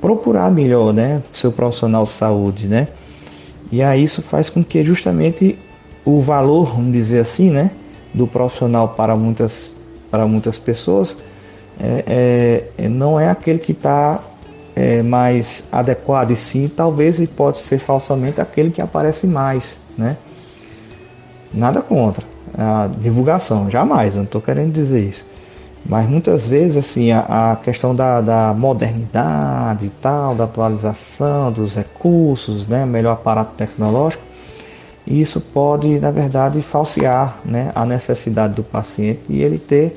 procurar 0.00 0.50
melhor, 0.50 0.92
né, 0.92 1.22
seu 1.32 1.52
profissional 1.52 2.04
de 2.04 2.10
saúde, 2.10 2.66
né? 2.66 2.88
E 3.70 3.82
aí 3.82 4.04
isso 4.04 4.22
faz 4.22 4.48
com 4.48 4.62
que 4.62 4.82
justamente 4.84 5.58
o 6.04 6.20
valor, 6.20 6.74
vamos 6.74 6.92
dizer 6.92 7.20
assim, 7.20 7.50
né, 7.50 7.70
do 8.14 8.26
profissional 8.26 8.90
para 8.90 9.16
muitas 9.16 9.72
para 10.10 10.26
muitas 10.26 10.58
pessoas 10.58 11.16
é, 11.78 12.04
é, 12.78 12.84
é, 12.84 12.88
não 12.88 13.18
é 13.20 13.28
aquele 13.28 13.58
que 13.58 13.72
está 13.72 14.20
é, 14.74 15.02
mais 15.02 15.64
adequado, 15.70 16.30
e 16.30 16.36
sim 16.36 16.68
talvez 16.68 17.18
ele 17.18 17.26
pode 17.26 17.60
ser 17.60 17.78
falsamente 17.78 18.40
aquele 18.40 18.70
que 18.70 18.80
aparece 18.80 19.26
mais, 19.26 19.78
né? 19.96 20.16
Nada 21.52 21.80
contra 21.80 22.24
a 22.56 22.88
divulgação, 22.98 23.70
jamais, 23.70 24.14
não 24.14 24.24
estou 24.24 24.40
querendo 24.40 24.72
dizer 24.72 25.02
isso. 25.02 25.24
Mas 25.88 26.08
muitas 26.08 26.48
vezes 26.48 26.76
assim 26.76 27.12
a, 27.12 27.52
a 27.52 27.56
questão 27.56 27.94
da, 27.94 28.20
da, 28.20 28.54
modernidade 28.54 29.86
e 29.86 29.90
tal, 29.90 30.34
da 30.34 30.44
atualização 30.44 31.52
dos 31.52 31.74
recursos, 31.74 32.66
né, 32.66 32.84
melhor 32.84 33.12
aparato 33.12 33.52
tecnológico, 33.52 34.22
isso 35.06 35.40
pode 35.40 36.00
na 36.00 36.10
verdade 36.10 36.60
falsear 36.60 37.38
né, 37.44 37.70
a 37.74 37.86
necessidade 37.86 38.54
do 38.54 38.64
paciente 38.64 39.22
e 39.28 39.42
ele 39.42 39.58
ter 39.58 39.96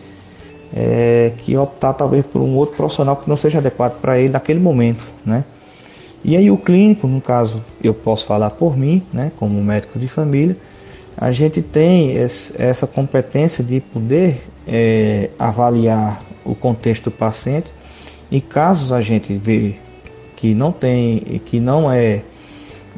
é, 0.73 1.31
que 1.39 1.57
optar 1.57 1.93
talvez 1.93 2.25
por 2.25 2.41
um 2.41 2.55
outro 2.55 2.75
profissional 2.75 3.15
que 3.15 3.29
não 3.29 3.37
seja 3.37 3.57
adequado 3.59 3.99
para 3.99 4.19
ele 4.19 4.29
naquele 4.29 4.59
momento, 4.59 5.07
né? 5.25 5.43
E 6.23 6.35
aí 6.35 6.51
o 6.51 6.57
clínico, 6.57 7.07
no 7.07 7.21
caso, 7.21 7.63
eu 7.81 7.93
posso 7.93 8.25
falar 8.25 8.49
por 8.51 8.77
mim, 8.77 9.01
né, 9.13 9.31
como 9.37 9.63
médico 9.63 9.97
de 9.97 10.07
família, 10.07 10.57
a 11.17 11.31
gente 11.31 11.61
tem 11.61 12.13
essa 12.57 12.85
competência 12.85 13.63
de 13.63 13.79
poder 13.79 14.43
é, 14.67 15.29
avaliar 15.39 16.21
o 16.45 16.55
contexto 16.55 17.05
do 17.05 17.11
paciente 17.11 17.73
e 18.31 18.39
caso 18.39 18.93
a 18.93 19.01
gente 19.01 19.33
vê 19.33 19.75
que 20.35 20.53
não 20.53 20.71
tem, 20.71 21.19
que 21.45 21.59
não 21.59 21.91
é 21.91 22.21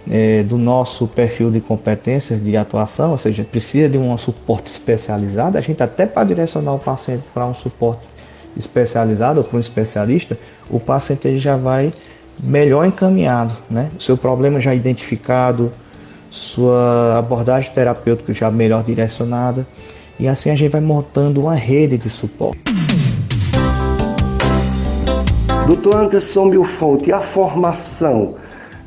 é, 0.10 0.44
do 0.44 0.58
nosso 0.58 1.08
perfil 1.08 1.52
de 1.52 1.60
competências 1.60 2.44
de 2.44 2.58
atuação, 2.58 3.12
ou 3.12 3.18
seja, 3.18 3.44
precisa 3.44 3.90
de 3.90 3.98
um 3.98 4.18
suporte 4.18 4.72
especializado, 4.72 5.58
a 5.58 5.62
gente 5.62 5.82
até 5.84 6.06
para 6.06 6.24
direcionar 6.24 6.74
o 6.74 6.80
paciente 6.80 7.24
para 7.34 7.46
um 7.46 7.54
suporte 7.54 8.06
especializado 8.58 9.40
ou 9.40 9.46
para 9.46 9.58
um 9.58 9.60
especialista, 9.60 10.38
o 10.70 10.80
paciente 10.80 11.38
já 11.38 11.56
vai 11.56 11.94
melhor 12.40 12.86
encaminhado, 12.86 13.56
né? 13.70 13.90
Seu 14.00 14.18
problema 14.18 14.60
já 14.60 14.74
identificado, 14.74 15.72
sua 16.30 17.18
abordagem 17.20 17.72
terapêutica 17.74 18.34
já 18.34 18.50
melhor 18.50 18.84
direcionada, 18.84 19.68
e 20.20 20.28
assim 20.28 20.50
a 20.50 20.56
gente 20.56 20.72
vai 20.72 20.82
montando 20.82 21.42
uma 21.42 21.56
rede 21.56 21.98
de 21.98 22.10
suporte. 22.10 22.60
Doutor 25.68 25.96
Anderson 25.96 26.46
Milfonte, 26.46 27.12
a 27.14 27.22
formação 27.22 28.36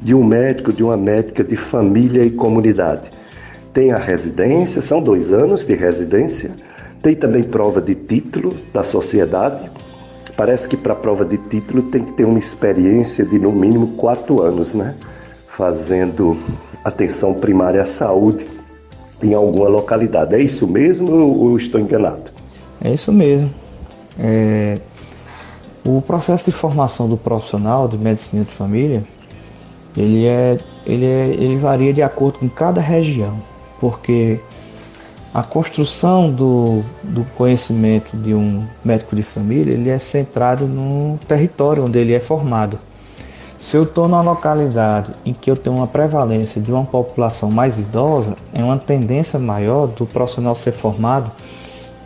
de 0.05 0.15
um 0.15 0.23
médico, 0.23 0.71
de 0.71 0.85
uma 0.85 0.99
médica 0.99 1.43
de 1.43 1.57
família 1.57 2.23
e 2.23 2.31
comunidade. 2.31 3.11
Tem 3.73 3.91
a 3.91 3.97
residência, 3.97 4.83
são 4.83 5.03
dois 5.03 5.33
anos 5.33 5.67
de 5.67 5.75
residência, 5.75 6.51
tem 7.03 7.17
também 7.17 7.43
prova 7.43 7.81
de 7.81 7.95
título 7.95 8.55
da 8.73 8.85
sociedade. 8.85 9.63
Parece 10.37 10.69
que 10.69 10.77
para 10.77 10.95
prova 10.95 11.25
de 11.25 11.39
título 11.39 11.83
tem 11.85 12.05
que 12.05 12.13
ter 12.13 12.25
uma 12.25 12.39
experiência 12.39 13.25
de 13.25 13.39
no 13.39 13.51
mínimo 13.51 13.97
quatro 13.97 14.43
anos, 14.43 14.75
né? 14.75 14.95
Fazendo 15.49 16.37
atenção 16.85 17.33
primária 17.33 17.81
à 17.81 17.87
saúde 17.87 18.47
em 19.23 19.33
alguma 19.33 19.69
localidade. 19.69 20.35
É 20.35 20.41
isso 20.41 20.67
mesmo 20.67 21.11
ou 21.11 21.57
estou 21.57 21.81
enganado? 21.81 22.31
É 22.83 22.93
isso 22.93 23.11
mesmo. 23.11 23.51
É... 24.19 24.79
O 25.83 26.03
processo 26.03 26.45
de 26.45 26.53
formação 26.53 27.09
do 27.09 27.17
profissional 27.17 27.89
de 27.89 27.97
medicina 27.97 28.45
de 28.45 28.51
família 28.51 29.03
ele, 29.97 30.27
é, 30.27 30.59
ele, 30.85 31.07
é, 31.07 31.27
ele 31.29 31.57
varia 31.57 31.93
de 31.93 32.03
acordo 32.03 32.39
com 32.39 32.49
cada 32.49 32.81
região, 32.81 33.41
porque 33.81 34.41
a 35.33 35.43
construção 35.43 36.31
do, 36.31 36.83
do 37.03 37.25
conhecimento 37.37 38.17
de 38.17 38.33
um 38.35 38.65
médico 38.85 39.17
de 39.17 39.23
família 39.23 39.73
ele 39.73 39.91
é 39.91 39.99
centrado 39.99 40.67
no 40.67 41.19
território 41.27 41.85
onde 41.85 41.99
ele 41.99 42.13
é 42.13 42.21
formado. 42.21 42.79
Se 43.59 43.77
eu 43.77 43.85
estou 43.85 44.07
numa 44.07 44.21
localidade 44.21 45.13
em 45.25 45.33
que 45.33 45.51
eu 45.51 45.57
tenho 45.57 45.77
uma 45.77 45.87
prevalência 45.87 46.61
de 46.61 46.71
uma 46.71 46.85
população 46.85 47.51
mais 47.51 47.79
idosa, 47.79 48.37
é 48.53 48.63
uma 48.63 48.77
tendência 48.77 49.39
maior 49.39 49.87
do 49.87 50.05
profissional 50.05 50.55
ser 50.55 50.73
formado 50.73 51.33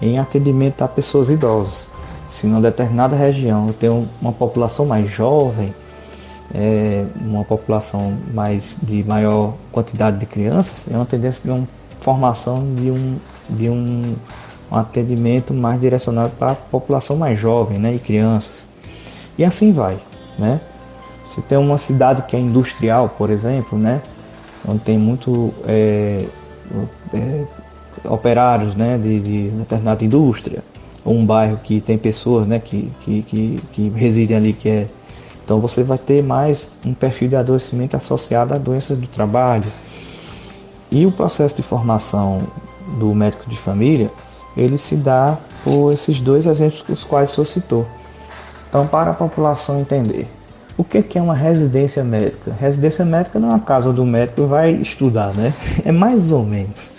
em 0.00 0.18
atendimento 0.18 0.82
a 0.82 0.88
pessoas 0.88 1.30
idosas. 1.30 1.88
Se 2.28 2.46
numa 2.46 2.60
determinada 2.60 3.16
região 3.16 3.66
eu 3.66 3.74
tenho 3.74 4.08
uma 4.22 4.32
população 4.32 4.86
mais 4.86 5.10
jovem, 5.10 5.74
é, 6.54 7.04
uma 7.16 7.44
população 7.44 8.16
mais 8.32 8.76
de 8.82 9.04
maior 9.04 9.54
quantidade 9.70 10.18
de 10.18 10.26
crianças, 10.26 10.84
é 10.90 10.96
uma 10.96 11.06
tendência 11.06 11.42
de 11.42 11.50
uma 11.50 11.68
formação 12.00 12.74
de 12.74 12.90
um, 12.90 13.16
de 13.50 13.68
um, 13.68 14.14
um 14.70 14.76
atendimento 14.76 15.52
mais 15.52 15.80
direcionado 15.80 16.32
para 16.38 16.52
a 16.52 16.54
população 16.54 17.16
mais 17.16 17.38
jovem 17.38 17.78
né, 17.78 17.94
e 17.94 17.98
crianças. 17.98 18.66
E 19.36 19.44
assim 19.44 19.72
vai. 19.72 19.98
Né? 20.38 20.60
Se 21.26 21.42
tem 21.42 21.58
uma 21.58 21.78
cidade 21.78 22.22
que 22.22 22.36
é 22.36 22.40
industrial, 22.40 23.10
por 23.10 23.30
exemplo, 23.30 23.78
né, 23.78 24.00
onde 24.66 24.80
tem 24.80 24.98
muito 24.98 25.52
é, 25.66 26.24
é, 27.12 27.44
operários 28.04 28.74
né, 28.74 28.98
de, 28.98 29.20
de 29.20 29.48
determinada 29.50 30.04
indústria, 30.04 30.62
ou 31.04 31.14
um 31.14 31.24
bairro 31.24 31.58
que 31.62 31.80
tem 31.80 31.96
pessoas 31.96 32.46
né, 32.46 32.58
que, 32.58 32.90
que, 33.00 33.22
que, 33.22 33.60
que 33.72 33.88
residem 33.90 34.36
ali, 34.36 34.52
que 34.52 34.68
é. 34.68 34.86
Então 35.48 35.60
você 35.60 35.82
vai 35.82 35.96
ter 35.96 36.22
mais 36.22 36.68
um 36.84 36.92
perfil 36.92 37.30
de 37.30 37.34
adoecimento 37.34 37.96
associado 37.96 38.52
a 38.52 38.58
doenças 38.58 38.98
do 38.98 39.06
trabalho. 39.06 39.72
E 40.90 41.06
o 41.06 41.10
processo 41.10 41.56
de 41.56 41.62
formação 41.62 42.42
do 42.98 43.14
médico 43.14 43.48
de 43.48 43.56
família, 43.56 44.10
ele 44.54 44.76
se 44.76 44.94
dá 44.94 45.38
por 45.64 45.90
esses 45.90 46.20
dois 46.20 46.44
exemplos 46.44 46.84
os 46.86 47.02
quais 47.02 47.30
senhor 47.30 47.46
citou. 47.46 47.86
Então, 48.68 48.86
para 48.86 49.12
a 49.12 49.14
população 49.14 49.80
entender, 49.80 50.28
o 50.76 50.84
que 50.84 51.18
é 51.18 51.22
uma 51.22 51.34
residência 51.34 52.04
médica? 52.04 52.52
Residência 52.60 53.06
médica 53.06 53.38
não 53.38 53.48
é 53.48 53.52
uma 53.52 53.60
casa 53.60 53.88
onde 53.88 54.02
o 54.02 54.04
médico 54.04 54.46
vai 54.46 54.72
estudar, 54.72 55.32
né? 55.32 55.54
É 55.82 55.90
mais 55.90 56.30
ou 56.30 56.44
menos. 56.44 56.92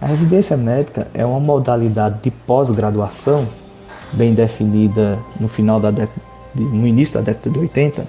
A 0.00 0.06
residência 0.06 0.56
médica 0.56 1.06
é 1.14 1.24
uma 1.24 1.38
modalidade 1.38 2.18
de 2.22 2.32
pós-graduação 2.32 3.46
bem 4.14 4.34
definida 4.34 5.16
no 5.38 5.46
final 5.46 5.78
da 5.78 5.92
década, 5.92 6.27
no 6.62 6.86
início 6.86 7.14
da 7.14 7.20
década 7.20 7.50
de 7.50 7.58
80, 7.58 8.06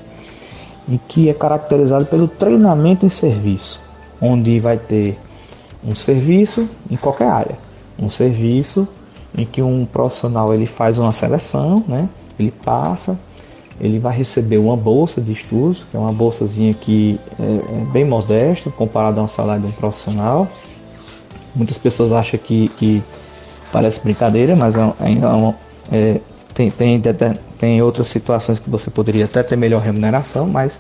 e 0.88 0.98
que 0.98 1.30
é 1.30 1.34
caracterizado 1.34 2.06
pelo 2.06 2.28
treinamento 2.28 3.06
em 3.06 3.10
serviço, 3.10 3.80
onde 4.22 4.60
vai 4.60 4.78
ter 4.78 5.18
um 5.84 5.96
serviço 5.96 6.68
em 6.90 6.96
qualquer 6.96 7.28
área, 7.28 7.58
um 7.98 8.10
serviço 8.10 8.88
em 9.38 9.46
que 9.46 9.62
um 9.62 9.86
profissional 9.86 10.54
ele 10.54 10.66
faz 10.66 10.98
uma 10.98 11.14
seleção, 11.14 11.84
né? 11.88 12.10
Ele 12.40 12.52
passa, 12.52 13.20
ele 13.80 14.00
vai 14.00 14.16
receber 14.16 14.58
uma 14.58 14.76
bolsa 14.76 15.22
de 15.22 15.32
estudos, 15.32 15.86
que 15.90 15.96
é 15.96 16.00
uma 16.00 16.12
bolsazinha 16.12 16.74
que 16.74 17.20
é, 17.40 17.44
é 17.44 17.86
bem 17.92 18.04
modesta 18.04 18.70
comparada 18.72 19.22
ao 19.22 19.28
salário 19.28 19.64
de 19.64 19.68
um 19.68 19.72
profissional 19.72 20.48
Muitas 21.56 21.78
pessoas 21.78 22.12
acham 22.12 22.40
que, 22.40 22.70
que 22.78 23.04
parece 23.72 24.00
brincadeira, 24.02 24.56
mas 24.56 24.76
é, 24.76 24.80
é, 24.80 24.86
é, 25.92 26.22
tem, 26.54 26.70
tem, 26.70 27.02
tem 27.60 27.82
outras 27.82 28.08
situações 28.08 28.58
que 28.58 28.70
você 28.70 28.90
poderia 28.90 29.26
até 29.26 29.44
ter 29.44 29.58
melhor 29.58 29.82
remuneração, 29.82 30.48
mas 30.48 30.80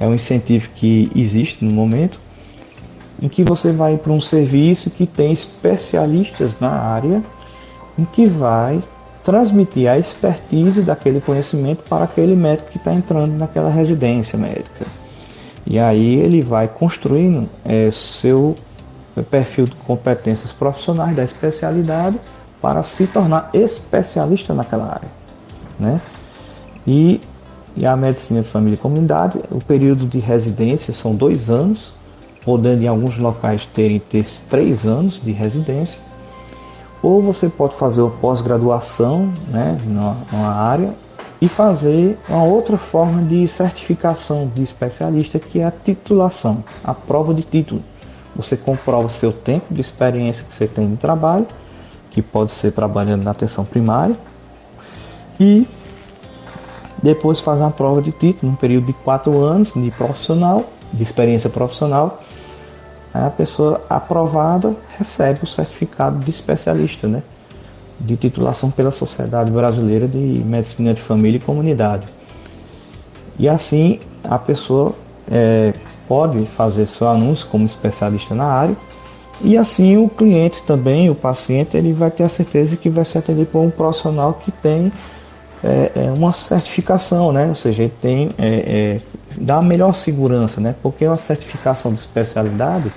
é 0.00 0.06
um 0.06 0.12
incentivo 0.12 0.68
que 0.74 1.10
existe 1.14 1.64
no 1.64 1.72
momento, 1.72 2.20
em 3.22 3.28
que 3.28 3.44
você 3.44 3.72
vai 3.72 3.96
para 3.96 4.12
um 4.12 4.20
serviço 4.20 4.90
que 4.90 5.06
tem 5.06 5.32
especialistas 5.32 6.58
na 6.60 6.70
área, 6.70 7.22
em 7.96 8.04
que 8.04 8.26
vai 8.26 8.82
transmitir 9.24 9.88
a 9.88 9.96
expertise 9.96 10.82
daquele 10.82 11.20
conhecimento 11.20 11.82
para 11.88 12.04
aquele 12.04 12.34
médico 12.34 12.70
que 12.70 12.78
está 12.78 12.92
entrando 12.92 13.32
naquela 13.32 13.70
residência 13.70 14.36
médica. 14.36 14.84
E 15.64 15.78
aí 15.78 16.16
ele 16.16 16.42
vai 16.42 16.68
construindo 16.68 17.48
é, 17.64 17.90
seu 17.90 18.56
perfil 19.30 19.64
de 19.64 19.76
competências 19.76 20.52
profissionais 20.52 21.16
da 21.16 21.24
especialidade 21.24 22.20
para 22.60 22.82
se 22.82 23.06
tornar 23.06 23.50
especialista 23.54 24.52
naquela 24.52 24.92
área. 24.92 25.15
Né? 25.78 26.00
E, 26.86 27.20
e 27.76 27.84
a 27.84 27.96
medicina 27.96 28.42
de 28.42 28.48
família 28.48 28.74
e 28.74 28.78
comunidade, 28.78 29.40
o 29.50 29.62
período 29.62 30.06
de 30.06 30.18
residência 30.18 30.92
são 30.92 31.14
dois 31.14 31.50
anos, 31.50 31.92
podendo 32.44 32.82
em 32.82 32.88
alguns 32.88 33.18
locais 33.18 33.66
terem 33.66 33.98
ter 33.98 34.24
três 34.48 34.86
anos 34.86 35.20
de 35.22 35.32
residência. 35.32 35.98
Ou 37.02 37.20
você 37.20 37.48
pode 37.48 37.74
fazer 37.74 38.00
o 38.00 38.10
pós-graduação 38.10 39.32
né, 39.48 39.78
numa 39.84 40.54
área 40.54 40.94
e 41.40 41.48
fazer 41.48 42.18
uma 42.28 42.44
outra 42.44 42.78
forma 42.78 43.22
de 43.22 43.46
certificação 43.48 44.50
de 44.54 44.62
especialista 44.62 45.38
que 45.38 45.60
é 45.60 45.64
a 45.64 45.70
titulação, 45.70 46.64
a 46.82 46.94
prova 46.94 47.34
de 47.34 47.42
título. 47.42 47.82
Você 48.34 48.56
comprova 48.56 49.08
seu 49.08 49.32
tempo 49.32 49.72
de 49.72 49.80
experiência 49.80 50.44
que 50.44 50.54
você 50.54 50.66
tem 50.66 50.86
no 50.86 50.96
trabalho, 50.96 51.46
que 52.10 52.22
pode 52.22 52.52
ser 52.52 52.72
trabalhando 52.72 53.24
na 53.24 53.30
atenção 53.30 53.64
primária, 53.64 54.16
e 55.38 55.66
depois 57.02 57.40
faz 57.40 57.60
uma 57.60 57.70
prova 57.70 58.00
de 58.00 58.10
título, 58.12 58.52
num 58.52 58.56
período 58.56 58.86
de 58.86 58.92
quatro 58.92 59.38
anos 59.38 59.72
de 59.74 59.90
profissional, 59.92 60.64
de 60.92 61.02
experiência 61.02 61.50
profissional. 61.50 62.22
A 63.12 63.30
pessoa 63.30 63.80
aprovada 63.88 64.74
recebe 64.98 65.40
o 65.42 65.46
certificado 65.46 66.18
de 66.18 66.30
especialista, 66.30 67.06
né? 67.06 67.22
De 67.98 68.16
titulação 68.16 68.70
pela 68.70 68.90
Sociedade 68.90 69.50
Brasileira 69.50 70.06
de 70.06 70.18
Medicina 70.18 70.92
de 70.92 71.00
Família 71.00 71.38
e 71.38 71.40
Comunidade. 71.40 72.06
E 73.38 73.48
assim 73.48 74.00
a 74.22 74.38
pessoa 74.38 74.92
é, 75.30 75.72
pode 76.08 76.44
fazer 76.46 76.86
seu 76.86 77.08
anúncio 77.08 77.46
como 77.48 77.64
especialista 77.64 78.34
na 78.34 78.44
área 78.44 78.76
e 79.40 79.56
assim 79.56 79.96
o 79.96 80.08
cliente 80.08 80.62
também, 80.62 81.10
o 81.10 81.14
paciente, 81.14 81.76
ele 81.76 81.92
vai 81.92 82.10
ter 82.10 82.24
a 82.24 82.28
certeza 82.28 82.76
que 82.76 82.88
vai 82.88 83.04
ser 83.04 83.18
atendido 83.18 83.46
por 83.46 83.60
um 83.60 83.70
profissional 83.70 84.34
que 84.34 84.50
tem 84.50 84.90
é, 85.64 85.92
é, 85.94 86.10
uma 86.10 86.32
certificação, 86.32 87.32
né? 87.32 87.46
Ou 87.48 87.54
seja, 87.54 87.82
ele 87.82 87.94
tem 88.00 88.30
é, 88.38 89.00
é 89.00 89.00
dá 89.38 89.60
melhor 89.60 89.94
segurança, 89.94 90.60
né? 90.60 90.74
Porque 90.82 91.06
uma 91.06 91.16
certificação 91.16 91.92
de 91.92 92.00
especialidade 92.00 92.92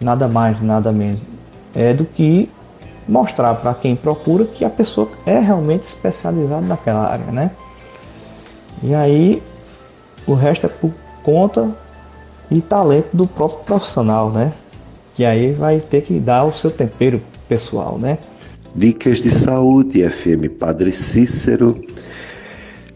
nada 0.00 0.28
mais, 0.28 0.60
nada 0.60 0.92
menos 0.92 1.20
é 1.74 1.92
do 1.92 2.04
que 2.04 2.48
mostrar 3.06 3.54
para 3.56 3.74
quem 3.74 3.96
procura 3.96 4.44
que 4.44 4.64
a 4.64 4.70
pessoa 4.70 5.08
é 5.26 5.38
realmente 5.38 5.84
especializada 5.84 6.64
naquela 6.64 7.06
área, 7.06 7.26
né? 7.26 7.50
E 8.82 8.94
aí 8.94 9.42
o 10.26 10.34
resto 10.34 10.66
é 10.66 10.68
por 10.68 10.92
conta 11.22 11.70
e 12.50 12.60
talento 12.60 13.08
do 13.12 13.26
próprio 13.26 13.64
profissional, 13.64 14.30
né? 14.30 14.52
Que 15.14 15.24
aí 15.24 15.52
vai 15.52 15.80
ter 15.80 16.02
que 16.02 16.18
dar 16.18 16.44
o 16.44 16.52
seu 16.52 16.70
tempero 16.70 17.20
pessoal, 17.48 17.98
né? 17.98 18.18
Dicas 18.76 19.18
de 19.18 19.32
Saúde, 19.32 20.02
FM 20.02 20.48
Padre 20.58 20.90
Cícero. 20.90 21.80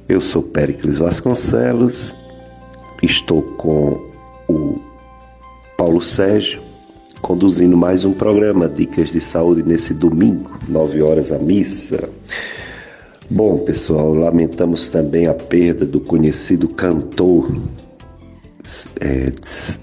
Eu 0.09 0.21
sou 0.21 0.43
Péricles 0.43 0.99
Vasconcelos, 0.99 2.13
estou 3.01 3.43
com 3.43 4.05
o 4.49 4.81
Paulo 5.77 6.03
Sérgio, 6.03 6.61
conduzindo 7.23 7.77
mais 7.77 8.05
um 8.05 8.13
programa 8.13 8.69
Dicas 8.69 9.13
de 9.13 9.21
Saúde 9.21 9.63
nesse 9.63 9.95
domingo, 9.95 10.51
9 10.69 11.01
horas 11.01 11.31
a 11.31 11.39
missa. 11.39 12.09
Bom, 13.31 13.59
pessoal, 13.59 14.15
lamentamos 14.15 14.89
também 14.89 15.29
a 15.29 15.35
perda 15.35 15.87
do 15.87 16.01
conhecido 16.01 16.67
cantor 16.67 17.57
é, 19.01 19.31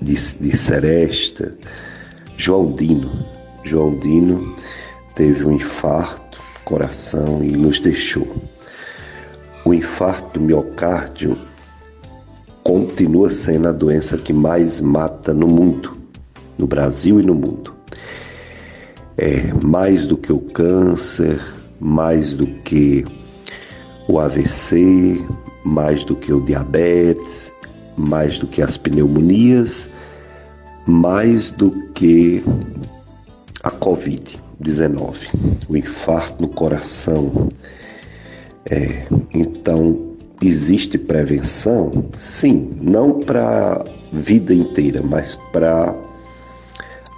de, 0.02 0.14
de 0.42 0.58
Seresta, 0.58 1.56
João 2.36 2.74
Dino. 2.74 3.10
João 3.64 3.98
Dino 3.98 4.56
teve 5.16 5.46
um 5.46 5.54
infarto 5.54 6.38
coração 6.66 7.44
e 7.44 7.52
nos 7.52 7.80
deixou. 7.80 8.28
O 9.64 9.74
infarto 9.74 10.40
miocárdio 10.42 11.38
continua 12.64 13.30
sendo 13.30 13.68
a 13.68 13.72
doença 13.72 14.18
que 14.18 14.34
mais 14.34 14.82
mata 14.82 15.34
no 15.34 15.48
mundo, 15.48 15.96
no 16.58 16.68
Brasil 16.68 17.20
e 17.20 17.24
no 17.24 17.34
mundo. 17.34 17.74
É 19.18 19.54
mais 19.64 20.06
do 20.06 20.18
que 20.18 20.34
o 20.34 20.40
câncer, 20.40 21.40
mais 21.80 22.34
do 22.34 22.46
que 22.46 23.06
o 24.10 24.20
AVC, 24.20 25.24
mais 25.64 26.04
do 26.04 26.16
que 26.16 26.34
o 26.34 26.42
diabetes, 26.42 27.54
mais 27.98 28.38
do 28.38 28.46
que 28.46 28.62
as 28.62 28.78
pneumonias, 28.78 29.88
mais 30.86 31.50
do 31.50 31.72
que 31.94 32.44
a 33.64 33.72
Covid-19, 34.62 35.16
o 35.68 35.78
infarto 35.78 36.42
no 36.42 36.50
coração. 36.50 37.50
É, 38.70 39.06
então, 39.34 40.16
existe 40.42 40.98
prevenção? 40.98 42.06
Sim, 42.18 42.72
não 42.82 43.20
para 43.20 43.74
a 43.76 43.86
vida 44.12 44.54
inteira, 44.54 45.02
mas 45.04 45.36
para 45.52 45.94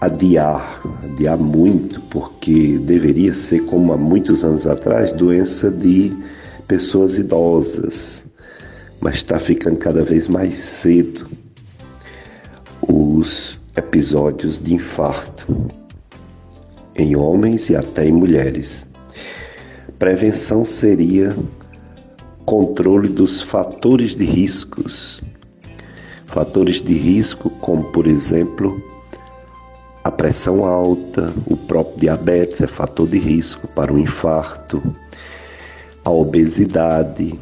adiar, 0.01 0.81
adiar 1.03 1.37
muito, 1.37 2.01
porque 2.01 2.77
deveria 2.79 3.33
ser, 3.33 3.65
como 3.65 3.93
há 3.93 3.97
muitos 3.97 4.43
anos 4.43 4.67
atrás, 4.67 5.11
doença 5.13 5.71
de 5.71 6.13
pessoas 6.67 7.17
idosas, 7.17 8.23
mas 8.99 9.15
está 9.15 9.39
ficando 9.39 9.77
cada 9.77 10.03
vez 10.03 10.27
mais 10.27 10.55
cedo 10.55 11.27
os 12.81 13.57
episódios 13.75 14.61
de 14.61 14.73
infarto 14.73 15.71
em 16.97 17.15
homens 17.15 17.69
e 17.69 17.75
até 17.75 18.05
em 18.05 18.11
mulheres. 18.11 18.85
Prevenção 19.99 20.65
seria 20.65 21.35
controle 22.45 23.07
dos 23.07 23.41
fatores 23.41 24.15
de 24.15 24.25
riscos. 24.25 25.21
Fatores 26.25 26.81
de 26.81 26.93
risco, 26.93 27.49
como 27.49 27.83
por 27.85 28.07
exemplo, 28.07 28.81
a 30.03 30.11
pressão 30.11 30.65
alta, 30.65 31.33
o 31.45 31.57
próprio 31.57 31.99
diabetes 31.99 32.61
é 32.61 32.67
fator 32.67 33.07
de 33.07 33.17
risco 33.17 33.67
para 33.67 33.91
o 33.91 33.99
infarto, 33.99 34.81
a 36.03 36.09
obesidade, 36.09 37.37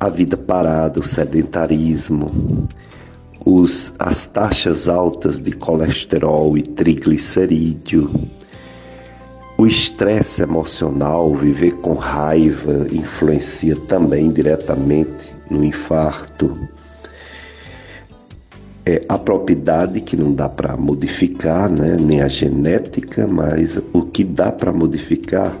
a 0.00 0.08
vida 0.08 0.36
parada, 0.36 1.00
o 1.00 1.02
sedentarismo, 1.02 2.68
os, 3.48 3.94
as 3.98 4.26
taxas 4.26 4.88
altas 4.88 5.40
de 5.40 5.52
colesterol 5.52 6.58
e 6.58 6.62
triglicerídeo, 6.62 8.10
o 9.56 9.66
estresse 9.66 10.42
emocional, 10.42 11.34
viver 11.34 11.72
com 11.76 11.94
raiva, 11.94 12.86
influencia 12.92 13.74
também 13.74 14.30
diretamente 14.30 15.32
no 15.50 15.64
infarto. 15.64 16.68
É 18.84 19.02
a 19.08 19.18
propriedade 19.18 20.02
que 20.02 20.16
não 20.16 20.32
dá 20.32 20.48
para 20.48 20.76
modificar, 20.76 21.70
né? 21.70 21.96
nem 21.98 22.20
a 22.20 22.28
genética, 22.28 23.26
mas 23.26 23.80
o 23.94 24.02
que 24.02 24.24
dá 24.24 24.52
para 24.52 24.72
modificar 24.72 25.56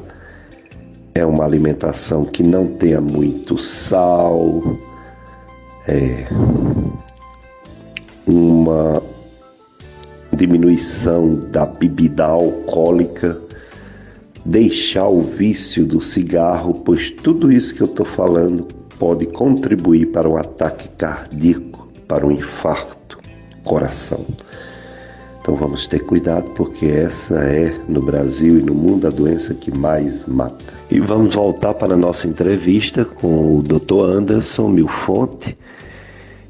é 1.14 1.24
uma 1.24 1.44
alimentação 1.44 2.24
que 2.24 2.42
não 2.42 2.66
tenha 2.66 3.00
muito 3.00 3.58
sal, 3.58 4.78
é, 5.86 6.26
uma 8.28 9.02
diminuição 10.32 11.34
da 11.50 11.64
bebida 11.64 12.26
alcoólica, 12.26 13.38
deixar 14.44 15.08
o 15.08 15.22
vício 15.22 15.84
do 15.84 16.00
cigarro, 16.00 16.82
pois 16.84 17.10
tudo 17.10 17.50
isso 17.50 17.74
que 17.74 17.80
eu 17.80 17.86
estou 17.86 18.06
falando 18.06 18.66
pode 18.98 19.26
contribuir 19.26 20.06
para 20.06 20.28
um 20.28 20.36
ataque 20.36 20.88
cardíaco, 20.90 21.88
para 22.06 22.26
um 22.26 22.32
infarto, 22.32 23.18
coração. 23.64 24.24
Então 25.40 25.56
vamos 25.56 25.86
ter 25.86 26.00
cuidado 26.00 26.50
porque 26.50 26.86
essa 26.86 27.36
é 27.36 27.74
no 27.88 28.02
Brasil 28.02 28.58
e 28.58 28.62
no 28.62 28.74
mundo 28.74 29.06
a 29.06 29.10
doença 29.10 29.54
que 29.54 29.76
mais 29.76 30.26
mata. 30.26 30.74
E 30.90 31.00
vamos 31.00 31.34
voltar 31.34 31.72
para 31.74 31.94
a 31.94 31.96
nossa 31.96 32.28
entrevista 32.28 33.04
com 33.04 33.56
o 33.56 33.62
Dr. 33.62 34.02
Anderson 34.02 34.68
Milfonte 34.68 35.56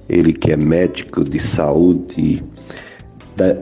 ele 0.09 0.33
que 0.33 0.53
é 0.53 0.57
médico 0.57 1.25
de 1.25 1.41
saúde 1.41 2.43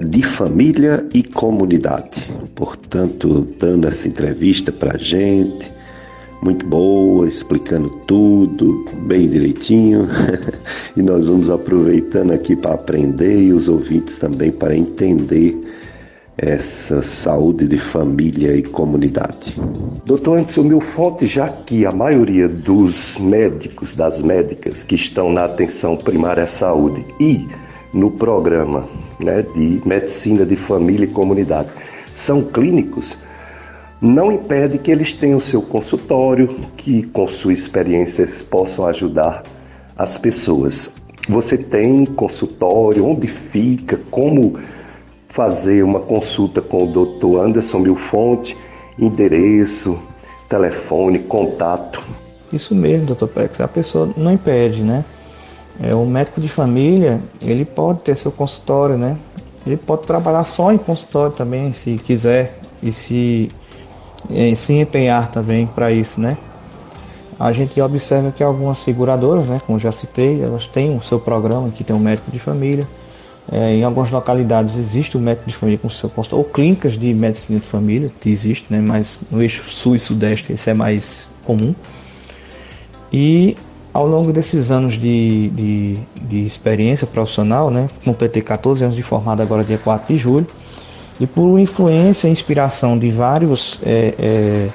de 0.09 0.23
família 0.23 1.07
e 1.13 1.23
comunidade. 1.23 2.27
Portanto, 2.55 3.47
dando 3.59 3.87
essa 3.87 4.09
entrevista 4.09 4.73
para 4.73 4.95
a 4.95 4.99
gente, 4.99 5.71
muito 6.43 6.67
boa, 6.67 7.29
explicando 7.29 7.91
tudo 8.07 8.85
bem 9.07 9.29
direitinho. 9.29 10.09
e 10.97 11.03
nós 11.03 11.27
vamos 11.27 11.51
aproveitando 11.51 12.33
aqui 12.33 12.57
para 12.57 12.75
aprender 12.75 13.39
e 13.39 13.53
os 13.53 13.69
ouvintes 13.69 14.19
também 14.19 14.51
para 14.51 14.75
entender 14.75 15.66
essa 16.39 17.01
saúde 17.01 17.67
de 17.67 17.79
família 17.79 18.55
e 18.55 18.63
comunidade. 18.63 19.57
Doutor 20.05 20.39
Anderson 20.39 20.65
Milfonte, 20.65 21.27
já 21.27 21.49
que 21.49 21.87
a 21.87 21.93
maioria 21.93 22.47
dos 22.47 23.17
médicos, 23.17 23.97
das 23.97 24.21
médicas 24.21 24.83
que 24.83 24.95
estão 24.95 25.33
na 25.33 25.47
atenção 25.47 25.97
primária 25.97 26.45
à 26.45 26.47
saúde 26.47 27.07
e 27.19 27.49
no 27.93 28.11
programa 28.11 28.85
né, 29.19 29.43
de 29.55 29.81
medicina 29.87 30.45
de 30.45 30.57
família 30.57 31.07
e 31.07 31.09
comunidade 31.09 31.71
são 32.15 32.43
clínicos, 32.43 33.17
não 33.99 34.31
impede 34.31 34.77
que 34.77 34.91
eles 34.91 35.15
tenham 35.15 35.41
seu 35.41 35.63
consultório, 35.63 36.49
que 36.77 37.03
com 37.05 37.27
sua 37.27 37.55
experiência 37.55 38.29
possam 38.51 38.87
ajudar 38.87 39.43
as 39.97 40.19
pessoas. 40.19 40.93
Você 41.29 41.57
tem 41.57 42.05
consultório, 42.05 43.07
onde 43.07 43.27
fica, 43.27 43.99
como 44.11 44.59
fazer 45.37 45.85
uma 45.85 46.01
consulta 46.01 46.63
com 46.63 46.85
o 46.85 46.87
Dr. 46.87 47.45
Anderson 47.45 47.81
Milfonte, 47.81 48.57
endereço, 48.99 49.99
telefone, 50.49 51.19
contato. 51.19 52.03
Isso 52.51 52.75
mesmo, 52.75 53.09
doutor 53.09 53.29
Pex, 53.29 53.61
a 53.61 53.69
pessoa 53.69 54.09
não 54.17 54.33
impede, 54.33 54.83
né? 54.83 55.05
É, 55.79 55.95
o 55.95 56.07
médico 56.07 56.41
de 56.41 56.49
família, 56.49 57.21
ele 57.43 57.67
pode 57.67 58.01
ter 58.01 58.17
seu 58.17 58.33
consultório, 58.33 58.97
né? 58.97 59.19
Ele 59.67 59.77
pode 59.77 60.07
trabalhar 60.07 60.45
só 60.45 60.73
em 60.73 60.79
consultório 60.79 61.37
também, 61.37 61.71
se 61.75 61.99
quiser, 61.99 62.59
e 62.83 62.91
se, 62.91 63.51
é, 64.31 64.55
se 64.55 64.73
empenhar 64.73 65.31
também 65.31 65.67
para 65.67 65.93
isso, 65.93 66.19
né? 66.19 66.39
A 67.39 67.53
gente 67.53 67.79
observa 67.79 68.33
que 68.33 68.43
algumas 68.43 68.79
seguradoras, 68.79 69.47
né, 69.47 69.61
como 69.67 69.79
já 69.79 69.93
citei, 69.93 70.43
elas 70.43 70.67
têm 70.67 70.97
o 70.97 71.03
seu 71.03 71.21
programa 71.21 71.69
que 71.69 71.85
tem 71.85 71.95
um 71.95 71.99
médico 71.99 72.31
de 72.31 72.39
família. 72.39 72.89
É, 73.51 73.75
em 73.75 73.85
algumas 73.85 74.11
localidades 74.11 74.77
existe 74.77 75.17
o 75.17 75.21
médico 75.21 75.49
de 75.49 75.57
família 75.57 75.79
com 75.79 75.89
seu 75.89 76.09
consultório, 76.09 76.45
ou 76.45 76.53
clínicas 76.53 76.99
de 76.99 77.15
medicina 77.15 77.61
de 77.61 77.67
família, 77.67 78.11
que 78.21 78.29
existe, 78.29 78.67
né, 78.69 78.81
mas 78.81 79.21
no 79.31 79.41
eixo 79.41 79.71
sul 79.71 79.95
e 79.95 79.99
sudeste 80.01 80.53
isso 80.53 80.69
é 80.69 80.75
mais 80.75 81.29
comum. 81.45 81.75
E 83.13 83.57
ao 83.95 84.07
longo 84.07 84.33
desses 84.33 84.71
anos 84.71 84.95
de, 84.95 85.49
de, 85.51 85.99
de 86.23 86.45
experiência 86.45 87.07
profissional, 87.07 87.71
né, 87.71 87.89
completei 88.05 88.43
14 88.43 88.83
anos 88.83 88.97
de 88.97 89.03
formado 89.03 89.41
agora 89.41 89.63
dia 89.63 89.79
4 89.79 90.13
de 90.13 90.21
julho, 90.21 90.47
e 91.21 91.27
por 91.27 91.59
influência 91.59 92.29
e 92.29 92.31
inspiração 92.33 92.99
de 92.99 93.11
vários, 93.11 93.79
é, 93.83 94.15
é, 94.19 94.69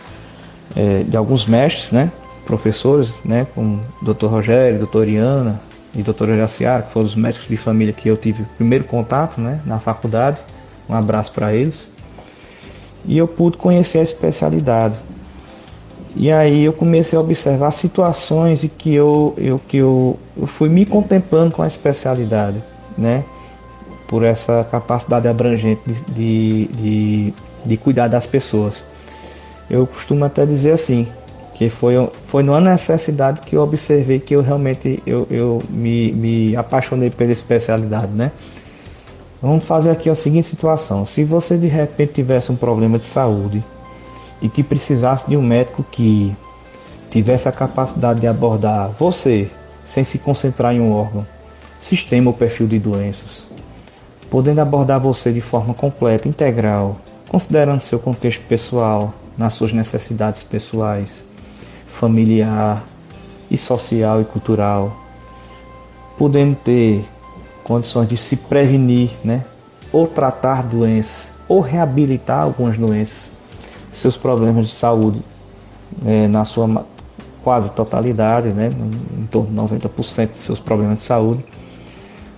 é, 0.76 1.04
de 1.04 1.18
alguns 1.18 1.46
mestres, 1.46 1.92
né, 1.92 2.10
professores, 2.46 3.14
né, 3.24 3.46
como 3.54 3.82
o 4.02 4.14
Dr. 4.14 4.28
Rogério, 4.28 4.88
Dr. 4.88 5.10
Iana, 5.10 5.62
e 5.94 6.02
doutora 6.02 6.38
Jaciara, 6.38 6.84
que 6.84 6.92
foram 6.92 7.06
os 7.06 7.16
médicos 7.16 7.48
de 7.48 7.58
família 7.58 7.94
que 7.94 8.08
eu 8.08 8.16
tive 8.16 8.44
o 8.44 8.46
primeiro 8.58 8.86
contato 8.86 9.42
né, 9.42 9.60
na 9.66 9.80
faculdade. 9.80 10.40
Um 10.90 10.96
abraço 10.96 11.32
para 11.32 11.54
eles. 11.54 11.90
E 13.06 13.18
eu 13.18 13.28
pude 13.28 13.58
conhecer 13.58 14.00
a 14.00 14.04
especialidade. 14.04 14.96
E 16.16 16.32
aí 16.32 16.64
eu 16.64 16.74
comecei 16.74 17.18
a 17.18 17.22
observar 17.22 17.72
situações 17.72 18.64
em 18.64 18.68
que 18.68 18.94
eu, 18.94 19.34
eu, 19.38 19.60
que 19.68 19.78
eu, 19.78 20.20
eu 20.38 20.46
fui 20.46 20.70
me 20.70 20.86
contemplando 20.86 21.56
com 21.56 21.62
a 21.62 21.68
especialidade, 21.68 22.62
né? 22.98 23.24
Por 24.08 24.24
essa 24.24 24.68
capacidade 24.70 25.28
abrangente 25.28 25.82
de, 25.88 26.04
de, 26.14 26.68
de, 26.68 27.34
de 27.66 27.78
cuidar 27.78 28.08
das 28.08 28.26
pessoas. 28.26 28.84
Eu 29.70 29.88
costumo 29.88 30.26
até 30.26 30.46
dizer 30.46 30.72
assim, 30.72 31.08
que 31.54 31.70
foi, 31.70 31.94
foi 32.28 32.44
numa 32.44 32.62
necessidade 32.62 33.42
que 33.42 33.56
eu 33.56 33.62
observei 33.62 34.20
que 34.20 34.36
eu 34.36 34.42
realmente 34.42 35.02
eu, 35.06 35.28
eu 35.30 35.62
me, 35.70 36.12
me 36.12 36.56
apaixonei 36.56 37.10
pela 37.10 37.32
especialidade, 37.32 38.12
né? 38.12 38.32
Vamos 39.42 39.64
fazer 39.64 39.90
aqui 39.90 40.10
a 40.10 40.16
seguinte 40.16 40.48
situação: 40.48 41.06
se 41.06 41.24
você 41.24 41.58
de 41.58 41.68
repente 41.68 42.14
tivesse 42.14 42.52
um 42.52 42.56
problema 42.56 43.00
de 43.00 43.06
saúde 43.06 43.64
e 44.42 44.50
que 44.50 44.64
precisasse 44.64 45.28
de 45.30 45.36
um 45.36 45.42
médico 45.42 45.84
que 45.84 46.36
tivesse 47.10 47.48
a 47.48 47.52
capacidade 47.52 48.22
de 48.22 48.28
abordar 48.28 48.90
você 48.98 49.50
sem 49.84 50.04
se 50.04 50.18
concentrar 50.18 50.74
em 50.74 50.80
um 50.80 50.94
órgão, 50.94 51.26
sistema 51.80 52.30
ou 52.30 52.34
perfil 52.36 52.68
de 52.68 52.80
doenças, 52.80 53.44
podendo 54.30 54.62
abordar 54.62 55.00
você 55.00 55.32
de 55.32 55.42
forma 55.42 55.74
completa, 55.74 56.28
integral, 56.28 56.98
considerando 57.28 57.82
seu 57.82 58.00
contexto 58.00 58.42
pessoal, 58.48 59.14
nas 59.38 59.54
suas 59.56 59.74
necessidades 59.74 60.44
pessoais, 60.44 61.26
familiar 61.92 62.84
e 63.50 63.58
social 63.58 64.22
e 64.22 64.26
cultural, 64.26 64.96
podendo 66.18 66.56
ter 66.56 67.06
condições 67.64 68.08
de 68.08 68.18
se 68.18 68.36
prevenir, 68.36 69.12
né? 69.24 69.44
ou 69.92 70.08
tratar 70.08 70.64
doenças, 70.64 71.32
ou 71.48 71.60
reabilitar 71.60 72.44
algumas 72.44 72.78
doenças, 72.78 73.32
seus 73.92 74.16
problemas 74.16 74.68
de 74.68 74.74
saúde 74.74 75.22
é, 76.06 76.28
na 76.28 76.46
sua 76.46 76.86
quase 77.44 77.72
totalidade, 77.72 78.50
né? 78.50 78.70
em 79.18 79.26
torno 79.26 79.50
de 79.68 79.76
90% 79.76 80.30
dos 80.30 80.40
seus 80.40 80.60
problemas 80.60 81.00
de 81.00 81.04
saúde, 81.04 81.44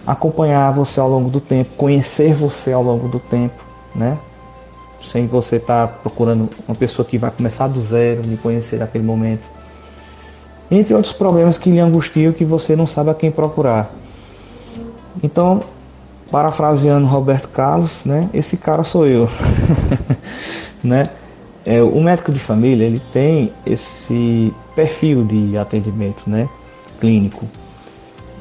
acompanhar 0.06 0.72
você 0.74 0.99
ao 0.99 1.10
longo 1.10 1.30
do 1.30 1.39
tempo, 1.39 1.72
conhecer 1.78 2.34
você 2.34 2.74
ao 2.74 2.84
longo 2.84 3.08
do 3.08 3.20
tempo, 3.20 3.64
né? 3.95 4.18
Sem 5.12 5.28
você 5.28 5.58
estar 5.58 5.88
tá 5.88 5.93
procurando 6.01 6.49
uma 6.68 6.76
pessoa 6.76 7.06
que 7.06 7.18
vai 7.18 7.32
começar 7.32 7.68
do 7.68 7.82
zero, 7.82 8.26
me 8.26 8.38
conhecer 8.38 8.80
naquele 8.80 9.04
momento. 9.04 9.47
Entre 10.72 10.93
outros 10.93 11.14
problemas 11.14 11.58
que 11.58 11.70
lhe 11.70 11.80
angustiam 11.80 12.34
que 12.34 12.45
você 12.45 12.76
não 12.76 12.88
sabe 12.88 13.10
a 13.10 13.14
quem 13.14 13.32
procurar. 13.32 13.91
Então, 15.22 15.62
parafraseando 16.32 17.06
Roberto 17.06 17.47
Carlos, 17.49 18.04
né, 18.06 18.30
esse 18.34 18.58
cara 18.58 18.84
sou 18.84 19.08
eu. 19.08 19.30
né? 20.84 21.10
É, 21.66 21.82
o 21.82 22.01
médico 22.01 22.32
de 22.32 22.39
família 22.39 22.86
ele 22.86 23.01
tem 23.12 23.54
esse 23.66 24.54
perfil 24.76 25.24
de 25.24 25.58
atendimento, 25.58 26.24
né? 26.28 26.49
clínico. 27.04 27.45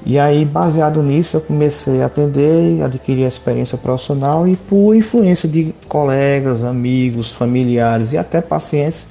E 0.05 0.18
aí, 0.18 0.44
baseado 0.44 1.00
nisso, 1.03 1.36
eu 1.36 1.40
comecei 1.40 2.03
a 2.03 2.07
atender, 2.07 2.82
adquirir 2.82 3.24
experiência 3.26 3.78
profissional 3.78 4.48
e 4.48 4.57
por 4.57 4.94
influência 4.94 5.48
de 5.48 5.72
colegas, 5.88 6.64
amigos, 6.64 7.30
familiares 7.30 8.12
e 8.12 8.18
até 8.18 8.40
pacientes, 8.40 9.07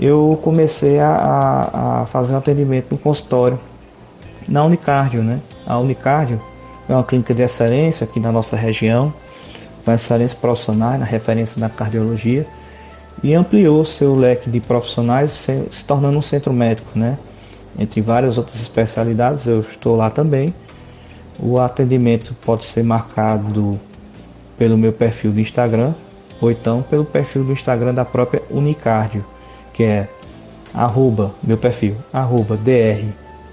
eu 0.00 0.38
comecei 0.42 0.98
a, 0.98 2.02
a 2.02 2.06
fazer 2.06 2.34
um 2.34 2.36
atendimento 2.36 2.86
no 2.90 2.98
consultório 2.98 3.58
na 4.48 4.64
Unicardio, 4.64 5.22
né? 5.22 5.40
A 5.66 5.78
Unicardio 5.78 6.40
é 6.88 6.92
uma 6.92 7.04
clínica 7.04 7.34
de 7.34 7.42
excelência 7.42 8.04
aqui 8.04 8.18
na 8.18 8.32
nossa 8.32 8.56
região, 8.56 9.12
com 9.84 9.92
excelência 9.92 10.36
profissional, 10.40 10.98
na 10.98 11.04
referência 11.04 11.60
da 11.60 11.68
cardiologia, 11.68 12.46
e 13.22 13.34
ampliou 13.34 13.84
seu 13.84 14.16
leque 14.16 14.48
de 14.50 14.60
profissionais, 14.60 15.32
se, 15.32 15.64
se 15.70 15.84
tornando 15.84 16.18
um 16.18 16.22
centro 16.22 16.52
médico, 16.52 16.98
né? 16.98 17.18
Entre 17.78 18.00
várias 18.00 18.36
outras 18.36 18.60
especialidades, 18.60 19.46
eu 19.46 19.60
estou 19.60 19.96
lá 19.96 20.10
também. 20.10 20.52
O 21.38 21.58
atendimento 21.58 22.34
pode 22.44 22.64
ser 22.64 22.82
marcado 22.82 23.78
pelo 24.56 24.76
meu 24.76 24.92
perfil 24.92 25.30
do 25.30 25.40
Instagram 25.40 25.94
ou 26.40 26.50
então 26.50 26.82
pelo 26.82 27.04
perfil 27.04 27.44
do 27.44 27.52
Instagram 27.52 27.94
da 27.94 28.04
própria 28.04 28.42
Unicardio, 28.50 29.24
que 29.72 29.84
é 29.84 30.08
arroba, 30.74 31.32
meu 31.42 31.56
perfil, 31.56 31.96
arroba 32.12 32.56
dr 32.56 33.04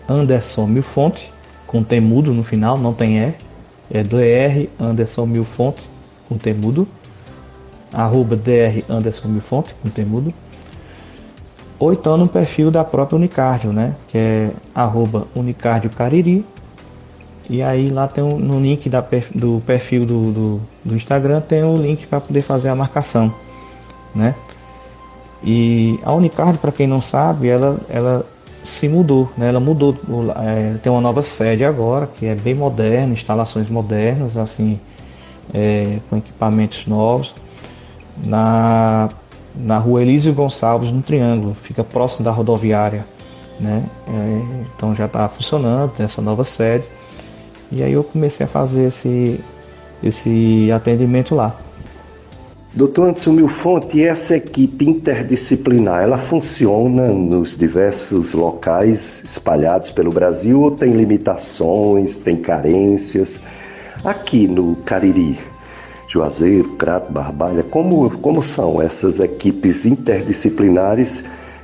Anderson 0.10 0.68
Milfonte, 0.68 1.32
com 1.66 1.84
temudo 1.84 2.34
no 2.34 2.44
final, 2.44 2.78
não 2.78 2.94
tem 2.94 3.20
E, 3.20 3.34
é 3.92 4.04
dr 4.04 4.70
Anderson 4.80 5.26
Milfonte, 5.26 5.88
com 6.28 6.38
temudo, 6.38 6.88
arroba 7.94 8.36
dr 8.36 8.84
Anderson 8.90 9.28
Milfonte, 9.28 9.76
com 9.82 9.90
temudo 9.90 10.34
ou 11.78 11.92
então 11.94 12.18
no 12.18 12.28
perfil 12.28 12.72
da 12.72 12.84
própria 12.84 13.18
Unicardio, 13.18 13.74
né? 13.74 13.96
Que 14.08 14.18
é 14.18 14.50
arroba 14.74 15.28
Unicardio 15.36 15.90
Cariri. 15.90 16.46
E 17.50 17.62
aí 17.62 17.90
lá 17.90 18.08
tem 18.08 18.24
um, 18.24 18.40
no 18.40 18.60
link 18.60 18.90
da, 18.90 19.04
do 19.34 19.62
perfil 19.66 20.06
do, 20.06 20.32
do, 20.32 20.62
do 20.84 20.96
Instagram 20.96 21.42
tem 21.42 21.64
o 21.64 21.74
um 21.74 21.78
link 21.78 22.08
para 22.08 22.20
poder 22.20 22.42
fazer 22.42 22.70
a 22.70 22.76
marcação, 22.76 23.34
né? 24.16 24.34
E 25.44 26.00
a 26.04 26.12
Unicardio, 26.12 26.60
para 26.60 26.72
quem 26.72 26.88
não 26.88 27.00
sabe, 27.00 27.48
ela, 27.50 27.80
ela 27.88 28.26
se 28.64 28.88
mudou, 28.88 29.32
né? 29.38 29.50
Ela 29.50 29.60
mudou, 29.60 29.96
é, 30.44 30.78
tem 30.82 30.92
uma 30.92 31.02
nova 31.02 31.22
sede 31.22 31.64
agora, 31.64 32.08
que 32.08 32.26
é 32.26 32.34
bem 32.34 32.56
moderna, 32.56 33.14
instalações 33.14 33.70
modernas, 33.70 34.38
assim, 34.38 34.80
é, 35.54 36.00
com 36.10 36.18
equipamentos 36.18 36.88
novos. 36.88 37.36
Na 38.24 39.10
na 39.58 39.78
rua 39.78 40.01
Elísio 40.01 40.34
Gonçalves, 40.34 40.91
no 40.91 41.01
Triângulo, 41.01 41.56
fica 41.62 41.84
próximo 41.84 42.26
da 42.26 42.32
rodoviária. 42.32 43.06
Né? 43.60 43.84
É, 44.08 44.41
então 44.76 44.93
já 44.95 45.06
está 45.06 45.28
funcionando, 45.30 45.91
tem 45.91 46.06
essa 46.06 46.22
nova 46.22 46.43
sede. 46.43 46.86
E 47.72 47.82
aí 47.82 47.93
eu 47.93 48.03
comecei 48.03 48.45
a 48.45 48.49
fazer 48.49 48.88
esse, 48.88 49.39
esse 50.03 50.72
atendimento 50.72 51.34
lá. 51.34 51.56
Doutor 52.76 53.08
Anderson 53.08 53.32
Milfonte, 53.32 54.03
essa 54.03 54.36
equipe 54.36 54.89
interdisciplinar, 54.89 56.03
ela 56.03 56.18
funciona 56.18 57.08
nos 57.08 57.58
diversos 57.58 58.34
locais 58.34 59.24
espalhados 59.24 59.91
pelo 59.91 60.12
Brasil 60.12 60.62
ou 60.62 60.72
tem 60.72 60.91
limitações, 60.91 62.18
tem 62.18 62.36
carências? 62.36 63.39
Aqui 64.03 64.45
no 64.45 64.76
Cariri, 64.84 65.39
Juazeiro, 66.16 66.70
Crato, 66.78 67.11
Barbalha, 67.11 67.61
como, 67.61 68.09
como 68.20 68.41
são 68.41 68.82
essas 68.82 69.20
equipes 69.20 69.86
interdisciplinares 69.86 71.24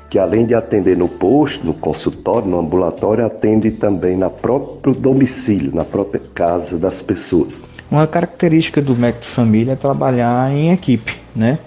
que 0.09 0.19
além 0.19 0.45
de 0.45 0.53
atender 0.53 0.97
no 0.97 1.07
posto, 1.07 1.65
no 1.65 1.73
consultório, 1.73 2.45
no 2.45 2.59
ambulatório, 2.59 3.25
atende 3.25 3.71
também 3.71 4.17
na 4.17 4.29
próprio 4.29 4.93
domicílio, 4.93 5.73
na 5.73 5.85
própria 5.85 6.21
casa 6.33 6.77
das 6.77 7.01
pessoas. 7.01 7.63
Uma 7.89 8.05
característica 8.05 8.81
do 8.81 8.93
médico 8.93 9.21
de 9.21 9.29
família 9.29 9.71
é 9.71 9.75
trabalhar 9.77 10.51
em 10.51 10.73
equipe, 10.73 11.17
né? 11.33 11.57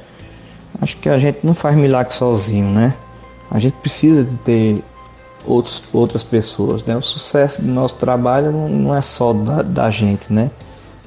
Acho 0.78 0.94
que 0.98 1.08
a 1.08 1.16
gente 1.16 1.38
não 1.42 1.54
faz 1.54 1.74
milagre 1.74 2.12
sozinho, 2.12 2.68
né? 2.68 2.92
A 3.50 3.58
gente 3.58 3.74
precisa 3.80 4.22
de 4.24 4.36
ter 4.38 4.84
outros, 5.46 5.82
outras 5.90 6.22
pessoas, 6.22 6.84
né? 6.84 6.94
O 6.94 7.02
sucesso 7.02 7.62
do 7.62 7.68
nosso 7.68 7.94
trabalho 7.94 8.52
não, 8.52 8.94
é 8.94 9.00
só 9.00 9.32
da, 9.32 9.62
da 9.62 9.90
gente, 9.90 10.30
né? 10.30 10.50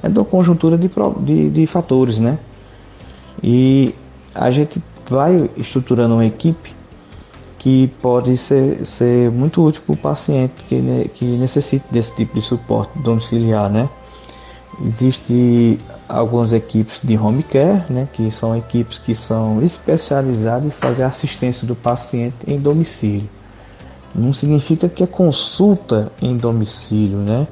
É 0.02 0.08
da 0.08 0.24
conjuntura 0.24 0.76
de, 0.76 0.90
de, 1.20 1.50
de 1.50 1.66
fatores, 1.66 2.18
né? 2.18 2.38
E 3.42 3.94
a 4.34 4.50
gente 4.50 4.82
vai 5.08 5.50
estruturando 5.56 6.14
uma 6.14 6.26
equipe 6.26 6.76
que 7.58 7.88
pode 8.00 8.36
ser, 8.36 8.86
ser 8.86 9.30
muito 9.30 9.64
útil 9.64 9.82
para 9.84 9.92
o 9.92 9.96
paciente 9.96 10.54
que, 10.68 11.10
que 11.14 11.24
necessite 11.24 11.84
desse 11.90 12.14
tipo 12.14 12.34
de 12.34 12.42
suporte 12.42 12.98
domiciliar, 13.00 13.68
né? 13.68 13.88
Existem 14.84 15.78
algumas 16.08 16.52
equipes 16.52 17.00
de 17.02 17.18
home 17.18 17.42
care, 17.42 17.82
né, 17.90 18.08
que 18.12 18.30
são 18.30 18.56
equipes 18.56 18.96
que 18.96 19.12
são 19.14 19.60
especializadas 19.62 20.66
em 20.66 20.70
fazer 20.70 21.02
assistência 21.02 21.66
do 21.66 21.74
paciente 21.74 22.36
em 22.46 22.58
domicílio. 22.58 23.28
Não 24.14 24.32
significa 24.32 24.88
que 24.88 25.02
é 25.02 25.06
consulta 25.06 26.12
em 26.22 26.36
domicílio, 26.36 27.18
né? 27.18 27.46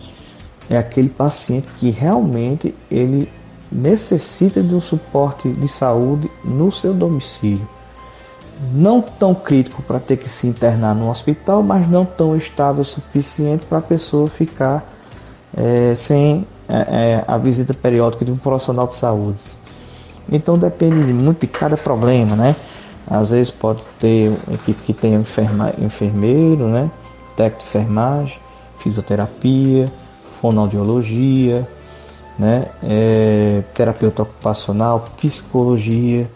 É 0.69 0.77
aquele 0.77 1.09
paciente 1.09 1.67
que 1.79 1.91
realmente 1.91 2.75
ele 2.91 3.31
necessita 3.71 4.63
de 4.63 4.75
um 4.75 4.81
suporte 4.81 5.49
de 5.49 5.69
saúde 5.69 6.31
no 6.45 6.73
seu 6.73 6.95
domicílio. 6.95 7.69
Não 8.73 9.03
tão 9.03 9.35
crítico 9.35 9.83
para 9.83 10.01
ter 10.01 10.17
que 10.17 10.29
se 10.29 10.47
internar 10.47 10.95
no 10.95 11.11
hospital, 11.11 11.63
mas 11.63 11.89
não 11.89 12.05
tão 12.05 12.37
estável 12.37 12.83
o 12.83 12.85
suficiente 12.85 13.67
para 13.67 13.79
a 13.79 13.83
pessoa 13.83 14.29
ficar 14.29 14.93
é, 15.55 15.95
sem 15.95 16.47
é, 16.69 16.75
é, 16.75 17.25
a 17.27 17.37
visita 17.37 17.75
periódica 17.75 18.25
de 18.25 18.33
um 18.33 18.37
profissional 18.37 18.87
de 18.87 18.95
saúde. 18.95 19.41
Então 20.31 20.59
depende 20.59 20.97
muito 21.13 21.41
de 21.41 21.47
cada 21.47 21.77
problema, 21.77 22.35
né? 22.35 22.57
Às 23.07 23.31
vezes 23.31 23.51
pode 23.51 23.83
ter 23.99 24.33
uma 24.47 24.55
equipe 24.55 24.83
que 24.83 24.93
tenha 24.93 25.19
enferma, 25.19 25.73
enfermeiro, 25.79 26.67
né? 26.67 26.91
Técnico 27.37 27.63
de 27.63 27.69
enfermagem, 27.69 28.39
fisioterapia, 28.79 29.93
fonoaudiologia, 30.47 31.67
né, 32.39 32.67
é, 32.83 33.63
terapeuta 33.75 34.23
ocupacional, 34.23 35.05
psicologia. 35.17 36.31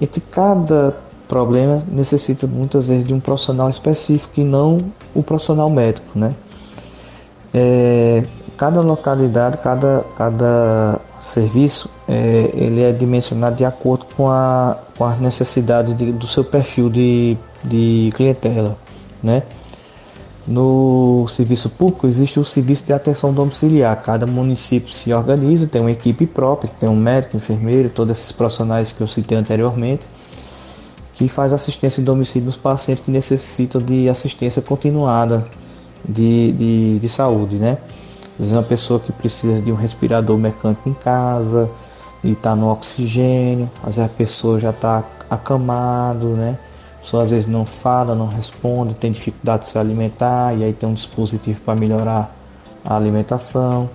Entre 0.00 0.20
cada 0.20 0.94
problema 1.26 1.82
necessita 1.90 2.46
muitas 2.46 2.86
vezes 2.88 3.04
de 3.04 3.12
um 3.12 3.18
profissional 3.18 3.68
específico 3.68 4.40
e 4.40 4.44
não 4.44 4.78
o 5.14 5.22
profissional 5.22 5.68
médico, 5.68 6.06
né? 6.16 6.34
É, 7.52 8.22
cada 8.56 8.80
localidade, 8.80 9.58
cada, 9.58 10.04
cada 10.16 11.00
serviço, 11.22 11.90
é, 12.06 12.50
ele 12.54 12.82
é 12.82 12.92
dimensionado 12.92 13.56
de 13.56 13.64
acordo 13.64 14.06
com 14.16 14.30
a, 14.30 14.76
com 14.96 15.04
a 15.04 15.16
necessidade 15.16 15.94
de, 15.94 16.12
do 16.12 16.26
seu 16.26 16.44
perfil 16.44 16.88
de, 16.88 17.36
de 17.64 18.12
clientela, 18.14 18.76
né? 19.22 19.42
No 20.46 21.26
serviço 21.28 21.68
público 21.68 22.06
existe 22.06 22.38
o 22.38 22.44
serviço 22.44 22.84
de 22.84 22.92
atenção 22.92 23.32
domiciliar. 23.32 24.00
Cada 24.00 24.26
município 24.26 24.92
se 24.92 25.12
organiza, 25.12 25.66
tem 25.66 25.80
uma 25.80 25.90
equipe 25.90 26.24
própria, 26.24 26.70
tem 26.78 26.88
um 26.88 26.94
médico, 26.94 27.36
enfermeiro, 27.36 27.90
todos 27.90 28.16
esses 28.16 28.30
profissionais 28.30 28.92
que 28.92 29.00
eu 29.00 29.08
citei 29.08 29.36
anteriormente, 29.36 30.06
que 31.14 31.28
faz 31.28 31.52
assistência 31.52 32.00
em 32.00 32.04
domicílio 32.04 32.46
nos 32.46 32.56
pacientes 32.56 33.04
que 33.04 33.10
necessitam 33.10 33.80
de 33.80 34.08
assistência 34.08 34.62
continuada 34.62 35.48
de, 36.08 36.52
de, 36.52 36.98
de 37.00 37.08
saúde, 37.08 37.56
né? 37.56 37.78
Às 38.34 38.44
vezes 38.44 38.52
uma 38.52 38.62
pessoa 38.62 39.00
que 39.00 39.10
precisa 39.10 39.60
de 39.60 39.72
um 39.72 39.74
respirador 39.74 40.38
mecânico 40.38 40.88
em 40.88 40.94
casa 40.94 41.68
e 42.22 42.32
está 42.32 42.54
no 42.54 42.70
oxigênio, 42.70 43.68
às 43.78 43.96
vezes 43.96 44.10
a 44.10 44.14
pessoa 44.14 44.60
já 44.60 44.70
está 44.70 45.02
acamado, 45.28 46.26
né? 46.28 46.56
Pessoa 47.06 47.22
às 47.22 47.30
vezes 47.30 47.46
não 47.46 47.64
fala, 47.64 48.16
não 48.16 48.26
responde, 48.26 48.94
tem 48.94 49.12
dificuldade 49.12 49.64
de 49.64 49.70
se 49.70 49.78
alimentar 49.78 50.52
e 50.58 50.64
aí 50.64 50.72
tem 50.72 50.88
um 50.88 50.92
dispositivo 50.92 51.60
para 51.60 51.78
melhorar 51.78 52.34
a 52.84 52.96
alimentação. 52.96 53.88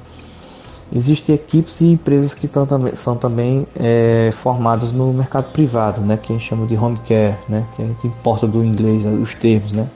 Existem 0.94 1.36
equipes 1.36 1.82
e 1.82 1.92
empresas 1.92 2.34
que 2.34 2.48
também, 2.48 2.96
são 2.96 3.16
também 3.16 3.68
é, 3.78 4.32
formadas 4.34 4.92
no 4.94 5.14
mercado 5.14 5.52
privado, 5.52 6.02
né, 6.02 6.18
que 6.18 6.32
a 6.32 6.38
gente 6.38 6.48
chama 6.48 6.66
de 6.66 6.76
home 6.76 7.00
care, 7.06 7.38
né, 7.48 7.66
que 7.76 7.82
a 7.82 7.86
gente 7.86 8.08
importa 8.08 8.48
do 8.48 8.64
inglês 8.64 9.04
os 9.06 9.34
termos, 9.34 9.74
né, 9.74 9.88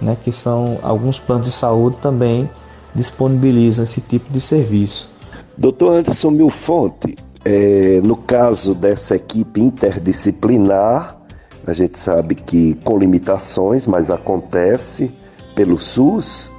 né, 0.00 0.16
que 0.22 0.32
são 0.32 0.78
alguns 0.82 1.18
planos 1.18 1.46
de 1.46 1.52
saúde 1.52 1.96
também 1.98 2.48
disponibilizam 2.94 3.84
esse 3.84 4.00
tipo 4.00 4.30
de 4.30 4.40
serviço. 4.40 5.10
Doutor 5.56 5.96
Anderson 5.96 6.30
Milfonte, 6.30 7.16
é, 7.44 8.00
no 8.02 8.16
caso 8.16 8.74
dessa 8.74 9.16
equipe 9.16 9.60
interdisciplinar, 9.60 11.21
a 11.66 11.72
gente 11.72 11.98
sabe 11.98 12.34
que 12.34 12.74
com 12.84 12.98
limitações, 12.98 13.86
mas 13.86 14.10
acontece 14.10 15.10
pelo 15.54 15.78
SUS, 15.78 16.52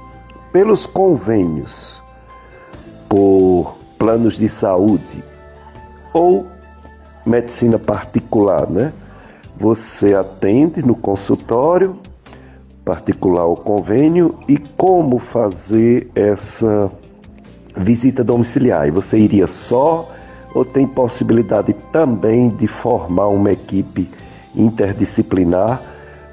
pelos 0.52 0.86
convênios, 0.86 2.02
por 3.08 3.76
planos 3.98 4.38
de 4.38 4.48
saúde 4.48 5.22
ou 6.12 6.46
medicina 7.26 7.78
particular, 7.78 8.68
né? 8.70 8.92
Você 9.58 10.14
atende 10.14 10.84
no 10.84 10.94
consultório 10.94 11.96
particular 12.84 13.46
ou 13.46 13.56
convênio 13.56 14.34
e 14.46 14.58
como 14.58 15.18
fazer 15.18 16.10
essa 16.14 16.90
visita 17.76 18.22
domiciliar. 18.22 18.86
E 18.86 18.90
você 18.90 19.18
iria 19.18 19.46
só 19.46 20.08
ou 20.54 20.64
tem 20.64 20.86
possibilidade 20.86 21.72
também 21.90 22.48
de 22.48 22.66
formar 22.66 23.28
uma 23.28 23.52
equipe 23.52 24.08
interdisciplinar 24.54 25.80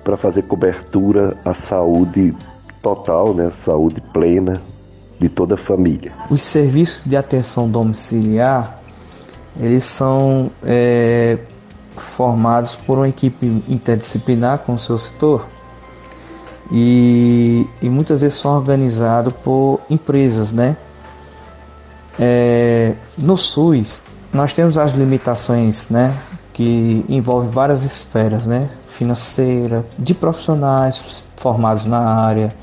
para 0.03 0.17
fazer 0.17 0.43
cobertura 0.43 1.37
à 1.45 1.53
saúde 1.53 2.35
total, 2.81 3.33
né, 3.33 3.51
saúde 3.51 4.01
plena 4.13 4.61
de 5.19 5.29
toda 5.29 5.55
a 5.55 5.57
família. 5.57 6.11
Os 6.29 6.41
serviços 6.41 7.03
de 7.05 7.15
atenção 7.15 7.69
domiciliar 7.69 8.81
eles 9.59 9.83
são 9.85 10.49
é, 10.63 11.37
formados 11.95 12.75
por 12.75 12.97
uma 12.97 13.09
equipe 13.09 13.45
interdisciplinar, 13.67 14.59
como 14.59 14.77
o 14.77 14.81
seu 14.81 14.97
setor, 14.97 15.45
e, 16.71 17.67
e 17.81 17.89
muitas 17.89 18.19
vezes 18.19 18.39
são 18.39 18.55
organizados 18.55 19.33
por 19.43 19.81
empresas, 19.89 20.53
né? 20.53 20.77
É, 22.19 22.93
no 23.17 23.35
SUS, 23.35 24.01
nós 24.31 24.53
temos 24.53 24.77
as 24.77 24.93
limitações, 24.93 25.89
né? 25.89 26.15
Que 26.53 27.05
envolvem 27.07 27.49
várias 27.49 27.83
esferas, 27.83 28.45
né? 28.45 28.69
Financeira, 28.87 29.85
de 29.97 30.13
profissionais 30.13 31.23
formados 31.37 31.85
na 31.85 31.99
área, 31.99 32.53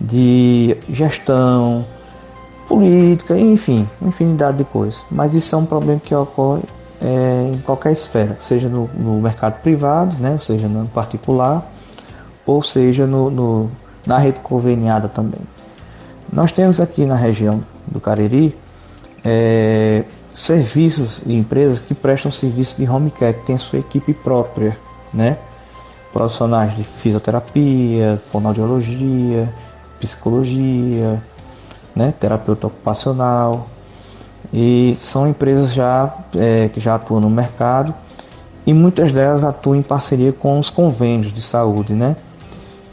de 0.00 0.76
gestão, 0.88 1.84
política, 2.66 3.36
enfim, 3.36 3.88
infinidade 4.00 4.58
de 4.58 4.64
coisas. 4.64 5.00
Mas 5.10 5.34
isso 5.34 5.54
é 5.54 5.58
um 5.58 5.66
problema 5.66 6.00
que 6.00 6.14
ocorre 6.14 6.62
é, 7.02 7.50
em 7.52 7.58
qualquer 7.58 7.92
esfera, 7.92 8.36
seja 8.40 8.68
no, 8.68 8.88
no, 8.94 9.20
mercado 9.20 9.60
privado, 9.60 10.16
né? 10.18 10.38
seja 10.40 10.68
no 10.68 10.86
particular, 10.88 11.68
ou 12.46 12.62
seja 12.62 13.06
no, 13.06 13.30
no, 13.30 13.70
na 14.06 14.18
rede 14.18 14.38
conveniada 14.40 15.08
também. 15.08 15.40
Nós 16.32 16.52
temos 16.52 16.80
aqui 16.80 17.04
na 17.04 17.16
região 17.16 17.62
do 17.86 18.00
Cariri 18.00 18.56
é, 19.24 20.04
serviços 20.40 21.22
e 21.26 21.36
empresas 21.36 21.78
que 21.78 21.94
prestam 21.94 22.32
serviço 22.32 22.76
de 22.78 22.88
home 22.88 23.10
care, 23.10 23.34
que 23.34 23.46
tem 23.46 23.58
sua 23.58 23.78
equipe 23.78 24.14
própria, 24.14 24.76
né? 25.12 25.36
Profissionais 26.12 26.74
de 26.74 26.82
fisioterapia, 26.82 28.20
fonoaudiologia, 28.32 29.52
psicologia, 30.00 31.22
né? 31.94 32.14
terapeuta 32.18 32.66
ocupacional. 32.66 33.68
E 34.52 34.96
são 34.98 35.28
empresas 35.28 35.72
já 35.74 36.12
é, 36.34 36.68
que 36.68 36.80
já 36.80 36.94
atuam 36.94 37.20
no 37.20 37.30
mercado 37.30 37.94
e 38.66 38.72
muitas 38.72 39.12
delas 39.12 39.44
atuam 39.44 39.76
em 39.76 39.82
parceria 39.82 40.32
com 40.32 40.58
os 40.58 40.70
convênios 40.70 41.32
de 41.32 41.42
saúde, 41.42 41.92
né? 41.92 42.16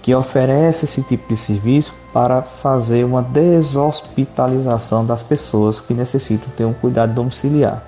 Que 0.07 0.15
oferece 0.15 0.85
esse 0.85 1.01
tipo 1.01 1.27
de 1.27 1.35
serviço 1.35 1.93
para 2.13 2.41
fazer 2.41 3.03
uma 3.03 3.21
deshospitalização 3.21 5.05
das 5.05 5.21
pessoas 5.21 5.81
que 5.81 5.93
necessitam 5.93 6.47
ter 6.55 6.63
um 6.63 6.71
cuidado 6.71 7.13
domiciliar. 7.13 7.83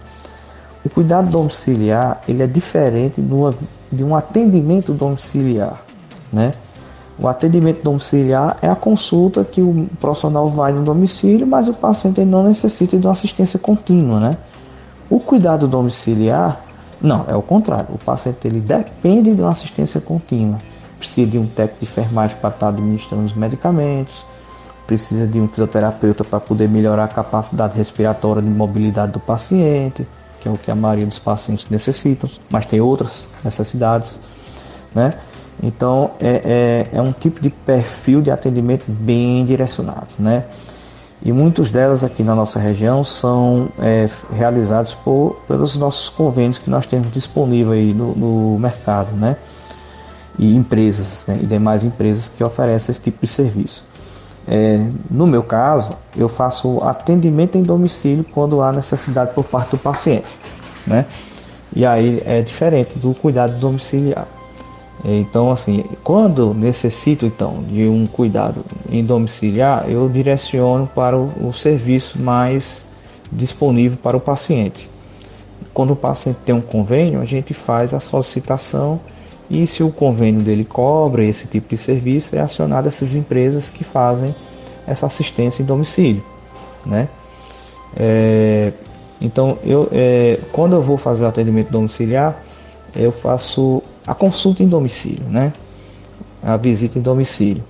O 0.84 0.90
cuidado 0.90 1.30
domiciliar 1.30 2.20
ele 2.28 2.44
é 2.44 2.46
diferente 2.46 3.22
de 3.22 4.04
um 4.04 4.14
atendimento 4.18 4.92
domiciliar, 4.92 5.82
né? 6.30 6.52
O 7.18 7.26
atendimento 7.26 7.84
domiciliar 7.84 8.58
é 8.62 8.68
a 8.68 8.76
consulta 8.76 9.46
que 9.46 9.62
o 9.62 9.88
profissional 10.02 10.50
vai 10.50 10.74
no 10.74 10.84
domicílio, 10.84 11.48
mas 11.48 11.70
o 11.70 11.74
paciente 11.74 12.26
não 12.26 12.44
necessita 12.44 12.98
de 12.98 13.08
uma 13.08 13.14
assistência 13.14 13.58
contínua, 13.58 14.20
né? 14.20 14.38
O 15.10 15.22
cuidado 15.22 15.70
domiciliar, 15.70 16.66
não, 17.02 17.24
é 17.30 17.36
o 17.38 17.42
contrário. 17.42 17.96
O 17.96 17.98
paciente 17.98 18.46
ele 18.46 18.60
depende 18.60 19.34
de 19.34 19.42
uma 19.42 19.52
assistência 19.52 20.02
contínua 20.02 20.58
precisa 21.00 21.30
de 21.30 21.40
um 21.40 21.48
técnico 21.48 21.80
de 21.80 21.92
enfermagem 21.92 22.38
para 22.38 22.50
estar 22.50 22.68
administrando 22.68 23.26
os 23.26 23.34
medicamentos, 23.34 24.26
precisa 24.86 25.26
de 25.26 25.40
um 25.40 25.48
fisioterapeuta 25.48 26.24
para 26.24 26.40
poder 26.40 26.68
melhorar 26.68 27.06
a 27.06 27.08
capacidade 27.08 27.78
respiratória 27.78 28.42
de 28.42 28.50
mobilidade 28.50 29.14
do 29.14 29.20
paciente, 29.20 30.06
que 30.42 30.48
é 30.48 30.52
o 30.52 30.58
que 30.58 30.70
a 30.70 30.76
maioria 30.76 31.06
dos 31.06 31.20
pacientes 31.20 31.70
necessitam, 31.70 32.30
mas 32.50 32.66
tem 32.66 32.82
outras 32.82 33.28
necessidades, 33.44 34.20
né? 34.94 35.14
Então 35.62 36.12
é, 36.20 36.88
é, 36.94 36.98
é 36.98 37.02
um 37.02 37.12
tipo 37.12 37.42
de 37.42 37.50
perfil 37.50 38.22
de 38.22 38.32
atendimento 38.32 38.86
bem 38.88 39.46
direcionado, 39.46 40.08
né? 40.18 40.46
E 41.22 41.34
muitos 41.34 41.70
delas 41.70 42.04
aqui 42.04 42.24
na 42.24 42.34
nossa 42.34 42.60
região 42.60 43.04
são 43.04 43.70
é, 43.78 44.10
realizados 44.32 44.94
por, 44.94 45.42
pelos 45.48 45.76
nossos 45.76 46.08
convênios 46.08 46.58
que 46.58 46.70
nós 46.70 46.88
temos 46.88 47.12
disponível 47.12 47.74
aí 47.74 47.94
no, 47.94 48.16
no 48.16 48.60
mercado, 48.60 49.12
né? 49.16 49.36
E 50.38 50.56
empresas 50.56 51.26
né, 51.28 51.40
e 51.42 51.46
demais 51.46 51.84
empresas 51.84 52.32
que 52.36 52.44
oferecem 52.44 52.92
esse 52.92 53.02
tipo 53.02 53.26
de 53.26 53.32
serviço. 53.32 53.86
É, 54.48 54.84
no 55.10 55.28
meu 55.28 55.44
caso, 55.44 55.92
eu 56.18 56.28
faço 56.28 56.82
atendimento 56.84 57.58
em 57.58 57.64
domicílio 57.64 58.26
quando 58.34 58.62
há 58.62 58.72
necessidade 58.72 59.34
por 59.34 59.44
parte 59.44 59.72
do 59.72 59.78
paciente, 59.78 60.28
né? 60.88 61.06
E 61.76 61.86
aí 61.86 62.22
é 62.26 62.42
diferente 62.42 62.98
do 62.98 63.14
cuidado 63.14 63.60
domiciliar. 63.60 64.28
É, 65.06 65.16
então, 65.18 65.52
assim, 65.52 65.86
quando 66.04 66.54
necessito 66.54 67.26
então 67.26 67.64
de 67.64 67.88
um 67.88 68.08
cuidado 68.08 68.66
em 68.90 69.04
domiciliar, 69.04 69.86
eu 69.88 70.10
direciono 70.10 70.88
para 70.88 71.16
o, 71.16 71.32
o 71.48 71.54
serviço 71.54 72.20
mais 72.20 72.86
disponível 73.32 73.98
para 74.02 74.18
o 74.18 74.20
paciente. 74.20 74.90
Quando 75.74 75.92
o 75.92 75.96
paciente 75.96 76.40
tem 76.44 76.56
um 76.56 76.62
convênio, 76.62 77.22
a 77.22 77.26
gente 77.26 77.54
faz 77.54 77.94
a 77.94 78.00
solicitação 78.00 79.00
e 79.50 79.66
se 79.66 79.82
o 79.82 79.90
convênio 79.90 80.42
dele 80.42 80.64
cobra 80.64 81.24
esse 81.24 81.48
tipo 81.48 81.70
de 81.70 81.78
serviço, 81.78 82.36
é 82.36 82.40
acionado 82.40 82.88
essas 82.88 83.16
empresas 83.16 83.70
que 83.70 83.84
fazem 83.84 84.36
essa 84.86 85.08
assistência 85.08 85.64
em 85.64 85.66
domicílio, 85.66 86.24
né? 86.86 87.08
É, 87.98 88.72
então, 89.20 89.58
eu, 89.64 89.90
é, 89.92 90.40
quando 90.52 90.74
eu 90.74 90.82
vou 90.82 90.98
fazer 90.98 91.26
o 91.26 91.28
atendimento 91.28 91.72
domiciliar, 91.72 92.42
eu 92.96 93.12
faço 93.12 93.84
a 94.06 94.14
consulta 94.14 94.64
em 94.64 94.68
domicílio, 94.68 95.26
né? 95.28 95.52
A 96.42 96.56
visita 96.56 96.98
em 97.00 97.02
domicílio. 97.02 97.64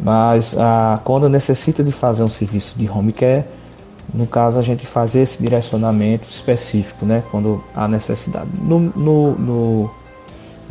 Mas 0.00 0.56
a, 0.56 1.00
quando 1.04 1.28
necessita 1.28 1.82
de 1.82 1.92
fazer 1.92 2.22
um 2.22 2.28
serviço 2.28 2.78
de 2.78 2.88
home 2.88 3.12
care, 3.12 3.44
no 4.14 4.26
caso 4.26 4.58
a 4.58 4.62
gente 4.62 4.86
faz 4.86 5.14
esse 5.14 5.42
direcionamento 5.42 6.28
específico, 6.28 7.04
né? 7.04 7.22
Quando 7.30 7.62
há 7.74 7.86
necessidade. 7.86 8.48
No, 8.62 8.80
no, 8.80 9.32
no 9.32 9.90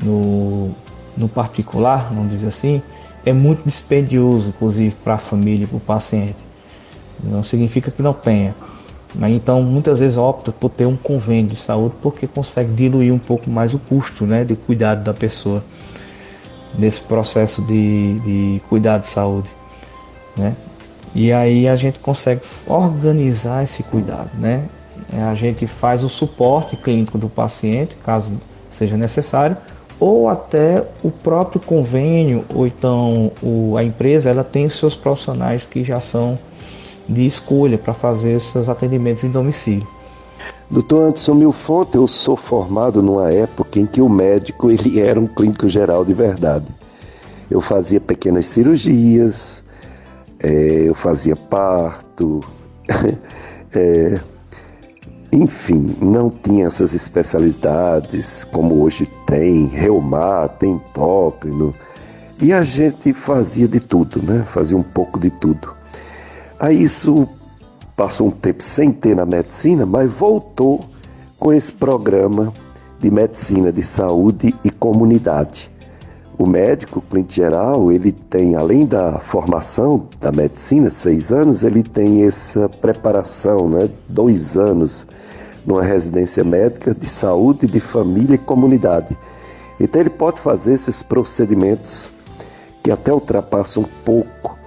no, 0.03 0.71
no 1.15 1.27
particular, 1.27 2.09
vamos 2.13 2.29
dizer 2.29 2.47
assim, 2.47 2.81
é 3.25 3.33
muito 3.33 3.63
dispendioso, 3.65 4.49
inclusive 4.49 4.95
para 5.03 5.15
a 5.15 5.17
família 5.17 5.67
para 5.67 5.77
o 5.77 5.81
paciente. 5.81 6.37
Não 7.23 7.43
significa 7.43 7.91
que 7.91 8.01
não 8.01 8.13
tenha. 8.13 8.55
Mas 9.15 9.33
então 9.33 9.61
muitas 9.63 9.99
vezes 9.99 10.17
opta 10.17 10.51
por 10.51 10.69
ter 10.69 10.85
um 10.85 10.95
convênio 10.95 11.51
de 11.51 11.55
saúde 11.55 11.95
porque 12.01 12.27
consegue 12.27 12.71
diluir 12.73 13.13
um 13.13 13.19
pouco 13.19 13.49
mais 13.49 13.73
o 13.73 13.79
custo 13.79 14.25
né, 14.25 14.43
de 14.43 14.55
cuidado 14.55 15.03
da 15.03 15.13
pessoa 15.13 15.63
nesse 16.77 17.01
processo 17.01 17.61
de, 17.63 18.19
de 18.19 18.61
cuidado 18.69 19.01
de 19.01 19.07
saúde. 19.07 19.49
Né? 20.35 20.55
E 21.15 21.33
aí 21.33 21.67
a 21.67 21.75
gente 21.75 21.99
consegue 21.99 22.41
organizar 22.67 23.63
esse 23.63 23.81
cuidado. 23.81 24.29
Né? 24.37 24.67
A 25.13 25.33
gente 25.33 25.65
faz 25.65 26.03
o 26.03 26.09
suporte 26.09 26.75
clínico 26.75 27.17
do 27.17 27.29
paciente, 27.29 27.95
caso 28.03 28.33
seja 28.69 28.95
necessário, 28.95 29.57
ou 29.99 30.29
até 30.29 30.85
o 31.03 31.09
próprio 31.09 31.59
convênio 31.59 32.45
ou 32.53 32.67
então 32.67 33.31
o, 33.41 33.75
a 33.77 33.83
empresa 33.83 34.29
ela 34.29 34.43
tem 34.43 34.69
seus 34.69 34.95
profissionais 34.95 35.65
que 35.65 35.83
já 35.83 35.99
são 35.99 36.37
de 37.07 37.25
escolha 37.25 37.77
para 37.77 37.93
fazer 37.93 38.39
seus 38.39 38.67
atendimentos 38.67 39.23
em 39.23 39.29
domicílio. 39.29 39.87
Doutor 40.69 41.05
Anderson 41.05 41.33
Milfonte, 41.33 41.95
eu 41.95 42.07
sou 42.07 42.35
formado 42.35 43.01
numa 43.01 43.31
época 43.31 43.79
em 43.79 43.85
que 43.85 44.01
o 44.01 44.09
médico 44.09 44.69
ele 44.69 44.99
era 44.99 45.19
um 45.19 45.25
clínico 45.25 45.69
geral 45.69 46.03
de 46.03 46.13
verdade. 46.13 46.65
Eu 47.49 47.61
fazia 47.61 48.01
pequenas 48.01 48.47
cirurgias, 48.47 49.63
é, 50.39 50.83
eu 50.87 50.93
fazia 50.93 51.35
parto, 51.35 52.43
é, 53.73 54.19
enfim, 55.31 55.95
não 56.01 56.29
tinha 56.29 56.67
essas 56.67 56.93
especialidades 56.93 58.45
como 58.45 58.81
hoje 58.81 59.05
tem, 59.25 59.67
reumar, 59.67 60.49
tem 60.49 60.71
endócrino. 60.71 61.73
E 62.41 62.53
a 62.53 62.63
gente 62.63 63.13
fazia 63.13 63.67
de 63.67 63.79
tudo, 63.79 64.21
né? 64.21 64.45
Fazia 64.47 64.77
um 64.77 64.83
pouco 64.83 65.19
de 65.19 65.29
tudo. 65.29 65.73
Aí 66.59 66.81
isso 66.81 67.27
passou 67.95 68.27
um 68.27 68.31
tempo 68.31 68.63
sem 68.63 68.91
ter 68.91 69.15
na 69.15 69.25
medicina, 69.25 69.85
mas 69.85 70.11
voltou 70.11 70.85
com 71.39 71.51
esse 71.51 71.73
programa 71.73 72.53
de 72.99 73.11
medicina 73.11 73.71
de 73.71 73.83
saúde 73.83 74.55
e 74.63 74.69
comunidade. 74.69 75.71
O 76.37 76.45
médico 76.45 77.01
clínico 77.01 77.33
geral, 77.33 77.91
ele 77.91 78.11
tem, 78.11 78.55
além 78.55 78.85
da 78.85 79.19
formação 79.19 80.07
da 80.19 80.31
medicina, 80.31 80.89
seis 80.89 81.31
anos, 81.31 81.63
ele 81.63 81.81
tem 81.81 82.23
essa 82.25 82.69
preparação, 82.69 83.67
né? 83.67 83.89
Dois 84.07 84.55
anos 84.55 85.07
numa 85.65 85.83
residência 85.83 86.43
médica 86.43 86.93
de 86.93 87.07
saúde, 87.07 87.67
de 87.67 87.79
família 87.79 88.35
e 88.35 88.37
comunidade. 88.37 89.17
Então 89.79 89.99
ele 89.99 90.09
pode 90.09 90.39
fazer 90.39 90.73
esses 90.73 91.03
procedimentos 91.03 92.09
que 92.81 92.91
até 92.91 93.11
ultrapassam 93.11 93.83
um 93.83 94.03
pouco 94.05 94.57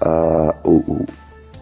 a, 0.00 0.54
o, 0.64 1.04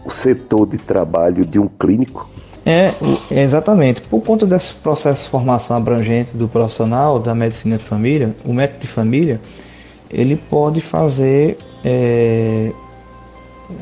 o 0.05 0.09
setor 0.09 0.65
de 0.65 0.77
trabalho 0.77 1.45
de 1.45 1.59
um 1.59 1.67
clínico? 1.67 2.29
É, 2.65 2.93
exatamente. 3.31 4.01
Por 4.01 4.21
conta 4.21 4.45
desse 4.45 4.73
processo 4.73 5.23
de 5.23 5.29
formação 5.29 5.77
abrangente 5.77 6.35
do 6.35 6.47
profissional 6.47 7.19
da 7.19 7.33
medicina 7.33 7.77
de 7.77 7.83
família, 7.83 8.35
o 8.45 8.53
médico 8.53 8.81
de 8.81 8.87
família, 8.87 9.39
ele 10.11 10.35
pode 10.35 10.81
fazer 10.81 11.57
é, 11.83 12.71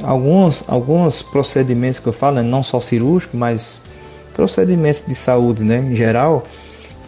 alguns, 0.04 0.64
alguns 0.68 1.22
procedimentos 1.24 2.00
que 2.00 2.08
eu 2.08 2.14
falo, 2.14 2.38
né, 2.38 2.44
não 2.44 2.64
só 2.64 2.80
cirúrgico, 2.80 3.36
mas 3.36 3.80
procedimentos 4.34 5.04
de 5.08 5.16
saúde 5.16 5.64
né, 5.64 5.80
em 5.80 5.96
geral, 5.96 6.44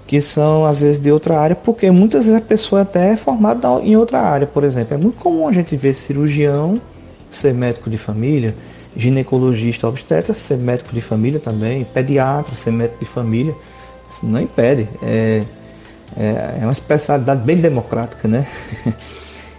que 0.08 0.20
são 0.20 0.66
às 0.66 0.82
vezes 0.82 1.00
de 1.00 1.12
outra 1.12 1.40
área, 1.40 1.56
porque 1.56 1.92
muitas 1.92 2.26
vezes 2.26 2.42
a 2.42 2.44
pessoa 2.44 2.82
até 2.82 3.14
é 3.14 3.18
formada 3.18 3.68
em 3.84 3.96
outra 3.96 4.20
área, 4.20 4.48
por 4.48 4.64
exemplo. 4.64 4.96
É 4.96 4.98
muito 4.98 5.18
comum 5.18 5.48
a 5.48 5.52
gente 5.52 5.76
ver 5.76 5.94
cirurgião 5.94 6.82
ser 7.30 7.54
médico 7.54 7.92
de 7.92 7.98
família, 7.98 8.56
ginecologista 8.96 9.88
obstetra 9.88 10.34
ser 10.34 10.58
médico 10.58 10.94
de 10.94 11.02
família 11.02 11.40
também, 11.40 11.84
pediatra 11.86 12.56
ser 12.56 12.72
médico 12.72 13.00
de 13.00 13.06
família. 13.06 13.56
Isso 14.10 14.26
não 14.26 14.42
impede. 14.42 14.88
É, 15.02 15.44
é, 16.18 16.58
é 16.62 16.64
uma 16.64 16.72
especialidade 16.72 17.42
bem 17.42 17.58
democrática, 17.58 18.28
né? 18.28 18.48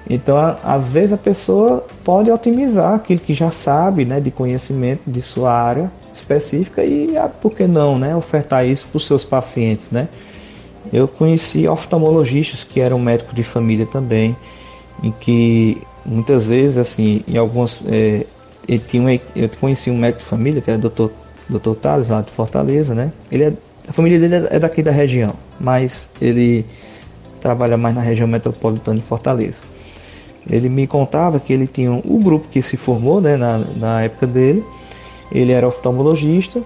Então, 0.09 0.37
às 0.65 0.91
vezes 0.91 1.13
a 1.13 1.17
pessoa 1.17 1.87
pode 2.03 2.29
otimizar 2.33 2.95
aquilo 2.95 3.21
que 3.21 3.33
já 3.33 3.53
sabe, 3.53 4.05
né, 4.05 4.19
de 4.19 4.33
conhecimento 4.33 5.03
de 5.07 5.23
sua 5.23 5.53
área 5.53 5.93
específica 6.13 6.85
e, 6.85 7.17
ah, 7.17 7.29
por 7.29 7.53
que 7.53 7.65
não, 7.65 7.97
né, 7.97 8.17
ofertar 8.17 8.67
isso 8.67 8.85
para 8.87 8.97
os 8.97 9.07
seus 9.07 9.25
pacientes, 9.25 9.93
né? 9.93 10.09
Eu 10.93 11.07
conheci 11.07 11.69
oftalmologistas 11.69 12.65
que 12.65 12.81
eram 12.81 12.99
médicos 12.99 13.35
de 13.35 13.45
família 13.45 13.87
também, 13.87 14.35
em 15.01 15.13
que 15.13 15.81
muitas 16.05 16.49
vezes, 16.49 16.77
assim, 16.77 17.23
em 17.29 17.37
algumas. 17.37 17.81
É, 17.87 18.27
ele 18.71 18.83
tinha 18.87 19.03
uma, 19.03 19.13
eu 19.35 19.51
conheci 19.61 19.91
um 19.91 19.99
médico 19.99 20.21
de 20.21 20.27
família, 20.27 20.63
que 20.63 20.71
era 20.71 20.79
o 20.79 20.89
Dr. 20.89 21.11
Dr. 21.49 21.75
Tales, 21.75 22.09
lá 22.09 22.23
de 22.23 22.31
Fortaleza, 22.31 22.95
né? 22.95 23.13
Ele 23.31 23.43
é, 23.43 23.53
a 23.89 23.93
família 23.93 24.17
dele 24.21 24.47
é 24.49 24.61
daqui 24.61 24.81
da 24.81 24.93
região, 24.93 25.35
mas 25.59 26.09
ele 26.23 26.65
trabalha 27.41 27.77
mais 27.77 27.97
na 27.97 28.01
região 28.01 28.29
metropolitana 28.29 28.99
de 28.99 29.05
Fortaleza. 29.05 29.61
Ele 30.49 30.69
me 30.69 30.87
contava 30.87 31.41
que 31.41 31.53
ele 31.53 31.67
tinha 31.67 31.91
um, 31.91 32.01
o 32.05 32.21
grupo 32.21 32.47
que 32.47 32.63
se 32.63 32.77
formou 32.77 33.21
né, 33.21 33.37
na, 33.37 33.59
na 33.59 34.03
época 34.03 34.29
dele, 34.29 34.65
ele 35.33 35.51
era 35.51 35.67
oftalmologista, 35.67 36.63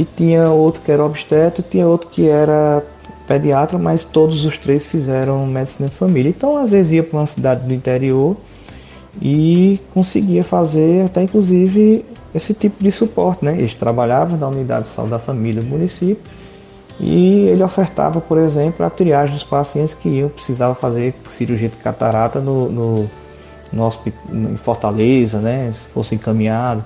e 0.00 0.04
tinha 0.04 0.48
outro 0.48 0.82
que 0.82 0.90
era 0.90 1.04
obstetra, 1.04 1.62
tinha 1.62 1.86
outro 1.86 2.08
que 2.08 2.28
era 2.28 2.82
pediatra, 3.28 3.78
mas 3.78 4.02
todos 4.02 4.44
os 4.44 4.58
três 4.58 4.84
fizeram 4.84 5.46
medicina 5.46 5.88
de 5.88 5.94
família. 5.94 6.30
Então, 6.30 6.56
às 6.56 6.72
vezes 6.72 6.90
ia 6.90 7.04
para 7.04 7.20
uma 7.20 7.26
cidade 7.26 7.64
do 7.64 7.72
interior 7.72 8.36
e 9.20 9.80
conseguia 9.92 10.44
fazer 10.44 11.06
até 11.06 11.22
inclusive 11.22 12.04
esse 12.34 12.54
tipo 12.54 12.82
de 12.82 12.92
suporte, 12.92 13.44
né? 13.44 13.56
Eles 13.58 13.74
trabalhavam 13.74 14.38
na 14.38 14.48
unidade 14.48 14.88
de 14.88 14.94
saúde 14.94 15.10
da 15.10 15.18
família 15.18 15.62
do 15.62 15.68
município 15.68 16.22
e 16.98 17.46
ele 17.48 17.62
ofertava, 17.62 18.20
por 18.20 18.38
exemplo, 18.38 18.84
a 18.84 18.90
triagem 18.90 19.34
dos 19.34 19.44
pacientes 19.44 19.94
que 19.94 20.08
iam 20.08 20.28
precisava 20.28 20.74
fazer 20.74 21.14
cirurgia 21.28 21.68
de 21.68 21.76
catarata 21.76 22.40
no, 22.40 22.68
no, 22.68 23.10
no 23.72 23.84
hospital, 23.84 24.20
em 24.32 24.56
Fortaleza, 24.56 25.38
né? 25.38 25.72
Se 25.72 25.88
fosse 25.88 26.14
encaminhado 26.14 26.84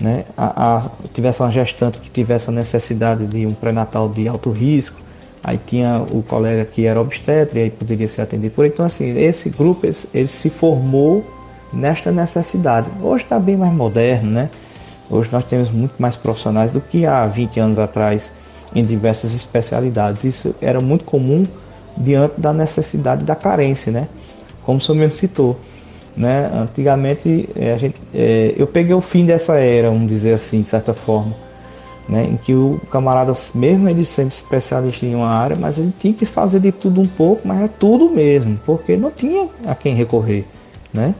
né, 0.00 0.24
a, 0.36 0.76
a, 0.76 0.90
tivesse 1.12 1.40
uma 1.42 1.50
gestante 1.50 1.98
que 1.98 2.08
tivesse 2.08 2.48
a 2.48 2.52
necessidade 2.52 3.26
de 3.26 3.46
um 3.46 3.52
pré-natal 3.52 4.08
de 4.08 4.28
alto 4.28 4.50
risco, 4.50 5.00
aí 5.42 5.58
tinha 5.66 6.04
o 6.12 6.22
colega 6.22 6.64
que 6.64 6.86
era 6.86 7.00
obstetra 7.00 7.58
e 7.58 7.62
aí 7.64 7.70
poderia 7.70 8.06
ser 8.06 8.22
atendido 8.22 8.54
por. 8.54 8.64
Então, 8.66 8.86
assim, 8.86 9.18
esse 9.18 9.50
grupo 9.50 9.86
ele, 9.86 9.96
ele 10.14 10.28
se 10.28 10.50
formou 10.50 11.24
nesta 11.72 12.10
necessidade. 12.10 12.88
Hoje 13.02 13.24
está 13.24 13.38
bem 13.38 13.56
mais 13.56 13.72
moderno, 13.72 14.30
né? 14.30 14.50
Hoje 15.10 15.28
nós 15.32 15.44
temos 15.44 15.70
muito 15.70 15.94
mais 15.98 16.16
profissionais 16.16 16.70
do 16.70 16.80
que 16.80 17.06
há 17.06 17.26
20 17.26 17.60
anos 17.60 17.78
atrás 17.78 18.32
em 18.74 18.84
diversas 18.84 19.32
especialidades. 19.34 20.24
Isso 20.24 20.54
era 20.60 20.80
muito 20.80 21.04
comum 21.04 21.46
diante 21.96 22.40
da 22.40 22.52
necessidade 22.52 23.24
da 23.24 23.34
carência, 23.34 23.90
né? 23.90 24.08
Como 24.64 24.78
o 24.78 24.80
senhor 24.80 24.98
mesmo 24.98 25.16
citou. 25.16 25.58
Né? 26.16 26.50
Antigamente 26.52 27.48
é, 27.54 27.72
a 27.72 27.78
gente, 27.78 27.94
é, 28.12 28.52
eu 28.56 28.66
peguei 28.66 28.92
o 28.92 29.00
fim 29.00 29.24
dessa 29.24 29.56
era, 29.56 29.88
vamos 29.88 30.08
dizer 30.08 30.34
assim, 30.34 30.62
de 30.62 30.68
certa 30.68 30.92
forma, 30.92 31.32
né? 32.08 32.24
em 32.24 32.36
que 32.36 32.52
o 32.52 32.80
camarada, 32.90 33.32
mesmo 33.54 33.88
ele 33.88 34.04
sendo 34.04 34.32
especialista 34.32 35.06
em 35.06 35.14
uma 35.14 35.28
área, 35.28 35.56
mas 35.56 35.78
ele 35.78 35.94
tinha 36.00 36.12
que 36.12 36.26
fazer 36.26 36.58
de 36.58 36.72
tudo 36.72 37.00
um 37.00 37.06
pouco, 37.06 37.46
mas 37.46 37.62
é 37.62 37.68
tudo 37.68 38.10
mesmo, 38.10 38.58
porque 38.66 38.96
não 38.96 39.12
tinha 39.12 39.48
a 39.64 39.76
quem 39.76 39.94
recorrer. 39.94 40.44
Né? 40.92 41.14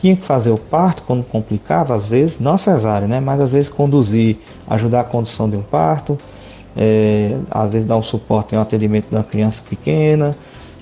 Tinha 0.00 0.16
que 0.16 0.22
fazer 0.22 0.50
o 0.50 0.58
parto 0.58 1.02
quando 1.06 1.22
complicava, 1.24 1.94
às 1.94 2.08
vezes, 2.08 2.38
não 2.38 2.52
a 2.52 2.58
cesárea, 2.58 3.06
né? 3.06 3.20
mas 3.20 3.40
às 3.40 3.52
vezes 3.52 3.68
conduzir, 3.68 4.38
ajudar 4.66 5.00
a 5.00 5.04
condução 5.04 5.48
de 5.48 5.56
um 5.56 5.62
parto, 5.62 6.18
é, 6.76 7.36
às 7.50 7.70
vezes 7.70 7.86
dar 7.86 7.96
um 7.96 8.02
suporte 8.02 8.54
um 8.54 8.60
atendimento 8.60 9.10
de 9.10 9.16
uma 9.16 9.24
criança 9.24 9.62
pequena, 9.68 10.36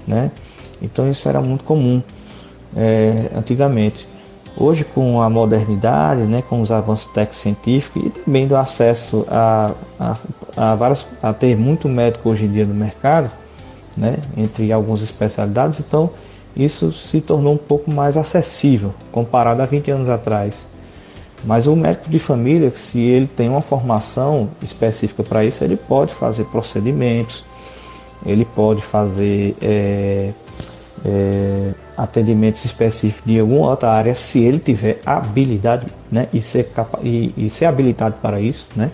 né? 0.06 0.30
Então 0.80 1.10
isso 1.10 1.28
era 1.28 1.40
muito 1.40 1.64
comum 1.64 2.02
é, 2.76 3.30
antigamente. 3.34 4.06
Hoje, 4.56 4.84
com 4.84 5.22
a 5.22 5.30
modernidade, 5.30 6.22
né, 6.22 6.42
com 6.48 6.60
os 6.60 6.72
avanços 6.72 7.06
técnicos 7.12 7.38
científicos 7.38 8.02
e 8.04 8.10
também 8.10 8.46
do 8.46 8.56
acesso 8.56 9.24
a, 9.28 9.72
a, 10.00 10.16
a, 10.56 10.74
várias, 10.74 11.06
a 11.22 11.32
ter 11.32 11.56
muito 11.56 11.88
médico 11.88 12.28
hoje 12.28 12.44
em 12.44 12.50
dia 12.50 12.66
no 12.66 12.74
mercado, 12.74 13.30
né, 13.96 14.16
entre 14.36 14.72
algumas 14.72 15.00
especialidades, 15.00 15.78
então 15.78 16.10
isso 16.56 16.92
se 16.92 17.20
tornou 17.20 17.54
um 17.54 17.58
pouco 17.58 17.90
mais 17.90 18.16
acessível 18.16 18.94
comparado 19.12 19.62
a 19.62 19.66
20 19.66 19.90
anos 19.90 20.08
atrás. 20.08 20.66
Mas 21.44 21.66
o 21.66 21.76
médico 21.76 22.10
de 22.10 22.18
família, 22.18 22.72
se 22.74 23.00
ele 23.00 23.26
tem 23.28 23.48
uma 23.48 23.60
formação 23.60 24.48
específica 24.62 25.22
para 25.22 25.44
isso, 25.44 25.62
ele 25.62 25.76
pode 25.76 26.12
fazer 26.12 26.44
procedimentos, 26.46 27.44
ele 28.26 28.44
pode 28.44 28.82
fazer 28.82 29.54
é, 29.62 30.32
é, 31.04 31.72
atendimentos 31.96 32.64
específicos 32.64 33.24
de 33.24 33.38
alguma 33.38 33.70
outra 33.70 33.90
área, 33.90 34.14
se 34.16 34.40
ele 34.40 34.58
tiver 34.58 35.00
habilidade 35.06 35.86
né, 36.10 36.28
e, 36.32 36.42
ser 36.42 36.70
capa 36.70 36.98
e, 37.04 37.32
e 37.36 37.48
ser 37.48 37.66
habilitado 37.66 38.16
para 38.20 38.40
isso, 38.40 38.66
né? 38.74 38.90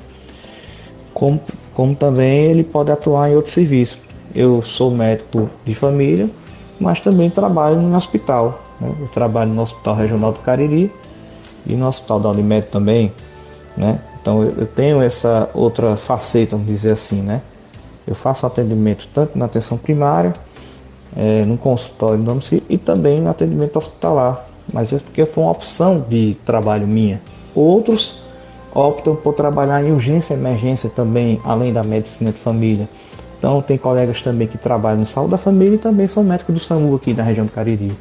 como, 1.15 1.41
como 1.73 1.95
também 1.95 2.51
ele 2.51 2.65
pode 2.65 2.91
atuar 2.91 3.31
em 3.31 3.37
outro 3.37 3.51
serviço. 3.51 3.99
Eu 4.35 4.61
sou 4.63 4.91
médico 4.91 5.49
de 5.65 5.75
família, 5.75 6.29
mas 6.81 7.01
também 7.01 7.31
trabalho 7.31 7.81
no 7.81 7.97
hospital. 7.97 8.61
Né? 8.81 8.93
Eu 9.01 9.09
trabalho 9.09 9.51
no 9.51 9.63
Hospital 9.63 9.95
Regional 9.95 10.33
do 10.33 10.41
Cariri 10.41 10.93
e 11.67 11.75
no 11.75 11.87
Hospital 11.87 12.21
da 12.21 12.29
Unimed 12.31 12.67
também. 12.69 13.13
Né? 13.77 13.99
Então 14.21 14.43
eu 14.43 14.67
tenho 14.67 15.03
essa 15.03 15.49
outra 15.55 15.97
faceta, 15.97 16.57
vamos 16.57 16.67
dizer 16.67 16.93
assim. 16.93 17.23
Né? 17.23 17.41
Eu 18.07 18.15
faço 18.15 18.47
atendimento 18.47 19.09
tanto 19.13 19.39
na 19.39 19.47
atenção 19.47 19.79
primária 19.79 20.35
é, 21.17 21.45
no 21.45 21.57
consultório 21.57 22.19
no 22.19 22.25
domicílio 22.25 22.65
e 22.69 22.77
também 22.77 23.21
no 23.21 23.31
atendimento 23.31 23.77
hospitalar. 23.77 24.47
Mas 24.73 24.93
é 24.93 24.99
porque 24.99 25.25
foi 25.27 25.45
uma 25.45 25.53
opção 25.53 26.05
de 26.09 26.37
trabalho 26.45 26.87
minha. 26.87 27.21
Outros 27.55 28.23
optam 28.75 29.15
por 29.15 29.35
trabalhar 29.35 29.85
em 29.85 29.93
urgência 29.93 30.35
e 30.35 30.37
emergência 30.37 30.91
também, 30.91 31.41
além 31.45 31.73
da 31.73 31.85
medicina 31.85 32.33
de 32.33 32.39
família. 32.39 32.89
Então 33.45 33.61
tem 33.61 33.77
colegas 33.77 34.23
também 34.23 34.49
que 34.49 34.57
trabalham 34.57 35.03
em 35.03 35.05
saúde 35.05 35.33
da 35.33 35.37
família 35.37 35.75
e 35.75 35.79
também 35.79 36.07
são 36.07 36.25
médicos 36.25 36.55
do 36.55 36.61
SAMU 36.63 36.97
aqui 36.97 37.13
na 37.13 37.23
região 37.23 37.45
do 37.45 37.53
Cariri. 37.53 37.93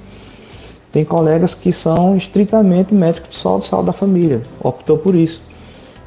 Tem 0.90 1.04
colegas 1.04 1.54
que 1.54 1.74
são 1.74 2.16
estritamente 2.16 2.94
médicos 2.94 3.32
de 3.32 3.36
saúde, 3.36 3.68
saúde 3.68 3.88
da 3.88 3.92
família, 3.92 4.42
optou 4.62 4.98
por 4.98 5.14
isso. 5.14 5.44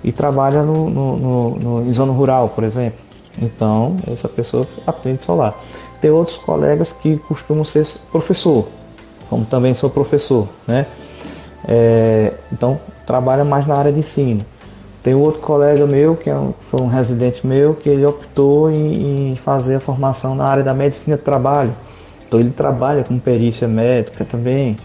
E 0.02 0.10
trabalha 0.10 0.62
no, 0.62 0.88
no, 0.88 1.16
no, 1.18 1.50
no, 1.50 1.86
em 1.86 1.92
zona 1.92 2.14
rural, 2.14 2.48
por 2.48 2.64
exemplo. 2.64 2.98
Então, 3.38 3.96
essa 4.10 4.26
pessoa 4.26 4.66
atende 4.86 5.22
solar. 5.22 5.54
Tem 6.00 6.10
outros 6.10 6.38
colegas 6.38 6.94
que 6.94 7.18
costumam 7.18 7.62
ser 7.62 7.86
professor, 8.10 8.66
como 9.28 9.44
também 9.44 9.74
sou 9.74 9.90
professor, 9.90 10.48
né? 10.66 10.86
É, 11.68 12.32
então 12.50 12.80
trabalha 13.04 13.44
mais 13.44 13.66
na 13.66 13.74
área 13.76 13.92
de 13.92 13.98
ensino. 13.98 14.40
Tem 15.06 15.14
outro 15.14 15.40
colega 15.40 15.86
meu 15.86 16.16
que 16.16 16.28
é 16.28 16.34
um, 16.34 16.52
foi 16.68 16.84
um 16.84 16.88
residente 16.88 17.46
meu 17.46 17.74
que 17.74 17.88
ele 17.88 18.04
optou 18.04 18.68
em, 18.68 19.30
em, 19.30 19.36
fazer 19.36 19.76
a 19.76 19.80
formação 19.80 20.34
na 20.34 20.44
área 20.44 20.64
da 20.64 20.74
medicina 20.74 21.16
de 21.16 21.22
trabalho. 21.22 21.72
Então 22.26 22.40
ele 22.40 22.50
trabalha 22.50 23.04
com 23.04 23.16
perícia 23.16 23.68
médica 23.68 24.24
também. 24.24 24.76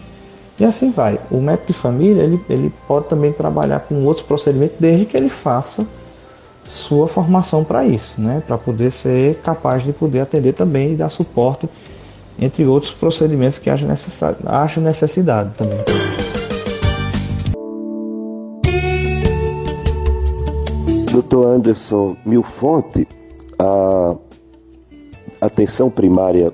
E 0.60 0.64
assim 0.64 0.92
vai. 0.92 1.18
O 1.28 1.38
médico 1.38 1.66
de 1.66 1.72
família 1.72 2.22
ele, 2.22 2.40
ele 2.48 2.72
pode 2.86 3.08
também 3.08 3.32
trabalhar 3.32 3.80
com 3.80 3.96
outros 4.04 4.24
procedimentos 4.24 4.76
desde 4.78 5.06
que 5.06 5.16
ele 5.16 5.28
faça 5.28 5.84
sua 6.70 7.08
formação 7.08 7.64
para 7.64 7.84
isso, 7.84 8.14
né? 8.20 8.44
para 8.46 8.56
poder 8.56 8.92
ser 8.92 9.40
capaz 9.42 9.82
de 9.82 9.92
poder 9.92 10.20
atender 10.20 10.52
também 10.52 10.92
e 10.92 10.94
dar 10.94 11.08
suporte, 11.08 11.68
entre 12.38 12.64
outros 12.64 12.92
procedimentos 12.92 13.58
que 13.58 13.68
haja 13.68 13.84
necessidade, 13.88 14.36
haja 14.46 14.80
necessidade 14.80 15.50
também. 15.56 16.11
Doutor 21.12 21.46
Anderson 21.46 22.16
Milfonte, 22.24 23.06
a 23.58 24.16
atenção 25.42 25.90
primária 25.90 26.50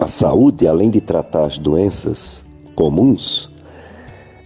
à 0.00 0.06
saúde, 0.06 0.68
além 0.68 0.88
de 0.88 1.00
tratar 1.00 1.46
as 1.46 1.58
doenças 1.58 2.46
comuns, 2.76 3.50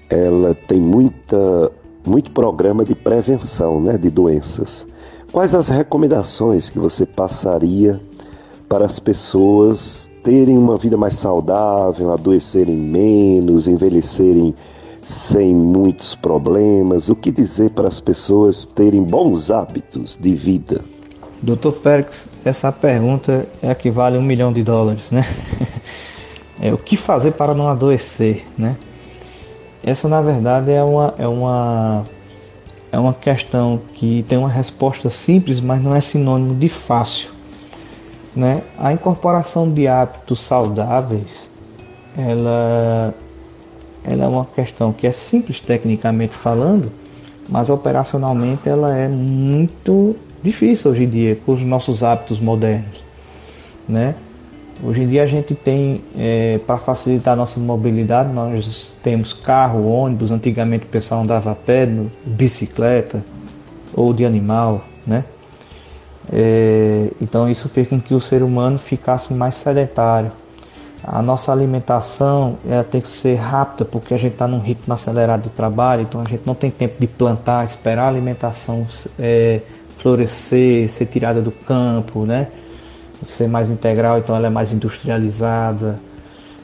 ela 0.08 0.54
tem 0.54 0.80
muita, 0.80 1.70
muito 2.06 2.30
programa 2.30 2.86
de 2.86 2.94
prevenção 2.94 3.82
né, 3.82 3.98
de 3.98 4.08
doenças. 4.08 4.86
Quais 5.30 5.54
as 5.54 5.68
recomendações 5.68 6.70
que 6.70 6.78
você 6.78 7.04
passaria 7.04 8.00
para 8.66 8.86
as 8.86 8.98
pessoas 8.98 10.10
terem 10.24 10.56
uma 10.56 10.78
vida 10.78 10.96
mais 10.96 11.16
saudável, 11.16 12.12
adoecerem 12.12 12.78
menos, 12.78 13.68
envelhecerem 13.68 14.54
sem 15.02 15.54
muitos 15.54 16.14
problemas? 16.14 17.08
O 17.08 17.16
que 17.16 17.30
dizer 17.30 17.70
para 17.70 17.88
as 17.88 18.00
pessoas 18.00 18.64
terem 18.64 19.02
bons 19.02 19.50
hábitos 19.50 20.16
de 20.20 20.34
vida? 20.34 20.82
Doutor 21.42 21.72
Pérez, 21.72 22.28
essa 22.44 22.70
pergunta 22.70 23.46
é 23.60 23.70
a 23.70 23.74
que 23.74 23.90
vale 23.90 24.16
um 24.16 24.22
milhão 24.22 24.52
de 24.52 24.62
dólares, 24.62 25.10
né? 25.10 25.26
É 26.60 26.72
o 26.72 26.78
que 26.78 26.96
fazer 26.96 27.32
para 27.32 27.54
não 27.54 27.66
adoecer, 27.66 28.46
né? 28.56 28.76
Essa 29.82 30.08
na 30.08 30.22
verdade 30.22 30.70
é 30.70 30.80
uma, 30.80 31.12
é 31.18 31.26
uma, 31.26 32.04
é 32.92 32.98
uma 32.98 33.12
questão 33.12 33.80
que 33.94 34.22
tem 34.28 34.38
uma 34.38 34.48
resposta 34.48 35.10
simples, 35.10 35.60
mas 35.60 35.82
não 35.82 35.92
é 35.92 36.00
sinônimo 36.00 36.54
de 36.54 36.68
fácil. 36.68 37.30
Né? 38.34 38.62
A 38.78 38.92
incorporação 38.92 39.68
de 39.72 39.88
hábitos 39.88 40.40
saudáveis, 40.40 41.50
ela, 42.16 43.12
ela 44.04 44.24
é 44.24 44.28
uma 44.28 44.44
questão 44.44 44.92
que 44.92 45.06
é 45.06 45.12
simples 45.12 45.60
tecnicamente 45.60 46.34
falando, 46.34 46.90
mas 47.48 47.70
operacionalmente 47.70 48.68
ela 48.68 48.96
é 48.96 49.08
muito 49.08 50.16
difícil 50.42 50.90
hoje 50.90 51.04
em 51.04 51.08
dia 51.08 51.36
com 51.46 51.52
os 51.52 51.62
nossos 51.62 52.02
hábitos 52.02 52.40
modernos, 52.40 53.04
né? 53.88 54.14
Hoje 54.84 55.02
em 55.02 55.08
dia 55.08 55.22
a 55.22 55.26
gente 55.26 55.54
tem, 55.54 56.00
é, 56.18 56.58
para 56.66 56.76
facilitar 56.76 57.34
a 57.34 57.36
nossa 57.36 57.60
mobilidade, 57.60 58.32
nós 58.32 58.92
temos 59.00 59.32
carro, 59.32 59.86
ônibus, 59.86 60.32
antigamente 60.32 60.86
o 60.86 60.88
pessoal 60.88 61.22
andava 61.22 61.52
a 61.52 61.54
pé, 61.54 61.88
bicicleta 62.24 63.22
ou 63.94 64.12
de 64.12 64.24
animal, 64.24 64.84
né? 65.06 65.24
É, 66.32 67.08
então 67.20 67.48
isso 67.48 67.68
fez 67.68 67.88
com 67.88 68.00
que 68.00 68.14
o 68.14 68.20
ser 68.20 68.42
humano 68.42 68.78
ficasse 68.78 69.32
mais 69.32 69.54
sedentário. 69.54 70.32
A 71.04 71.20
nossa 71.20 71.50
alimentação 71.50 72.58
ela 72.68 72.84
tem 72.84 73.00
que 73.00 73.08
ser 73.08 73.34
rápida 73.34 73.84
porque 73.84 74.14
a 74.14 74.16
gente 74.16 74.34
está 74.34 74.46
num 74.46 74.60
ritmo 74.60 74.94
acelerado 74.94 75.42
de 75.42 75.50
trabalho, 75.50 76.02
então 76.02 76.20
a 76.20 76.24
gente 76.24 76.42
não 76.46 76.54
tem 76.54 76.70
tempo 76.70 76.94
de 77.00 77.08
plantar, 77.08 77.64
esperar 77.64 78.04
a 78.04 78.08
alimentação 78.08 78.86
é, 79.18 79.60
florescer, 79.98 80.88
ser 80.88 81.06
tirada 81.06 81.42
do 81.42 81.50
campo, 81.50 82.24
né? 82.24 82.48
ser 83.26 83.48
mais 83.48 83.68
integral, 83.68 84.18
então 84.18 84.34
ela 84.34 84.46
é 84.46 84.50
mais 84.50 84.72
industrializada. 84.72 85.98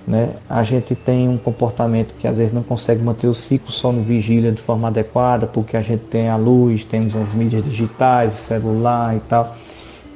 Né? 0.06 0.30
A 0.48 0.62
gente 0.62 0.94
tem 0.94 1.28
um 1.28 1.36
comportamento 1.36 2.14
que 2.14 2.26
às 2.26 2.38
vezes 2.38 2.52
não 2.52 2.62
consegue 2.62 3.02
manter 3.02 3.26
o 3.26 3.34
ciclo 3.34 3.70
sono 3.70 4.02
vigília 4.02 4.52
de 4.52 4.62
forma 4.62 4.88
adequada, 4.88 5.46
porque 5.46 5.76
a 5.76 5.80
gente 5.80 6.04
tem 6.04 6.28
a 6.28 6.36
luz, 6.36 6.84
temos 6.84 7.14
as 7.14 7.34
mídias 7.34 7.64
digitais, 7.64 8.34
celular 8.34 9.16
e 9.16 9.20
tal. 9.20 9.56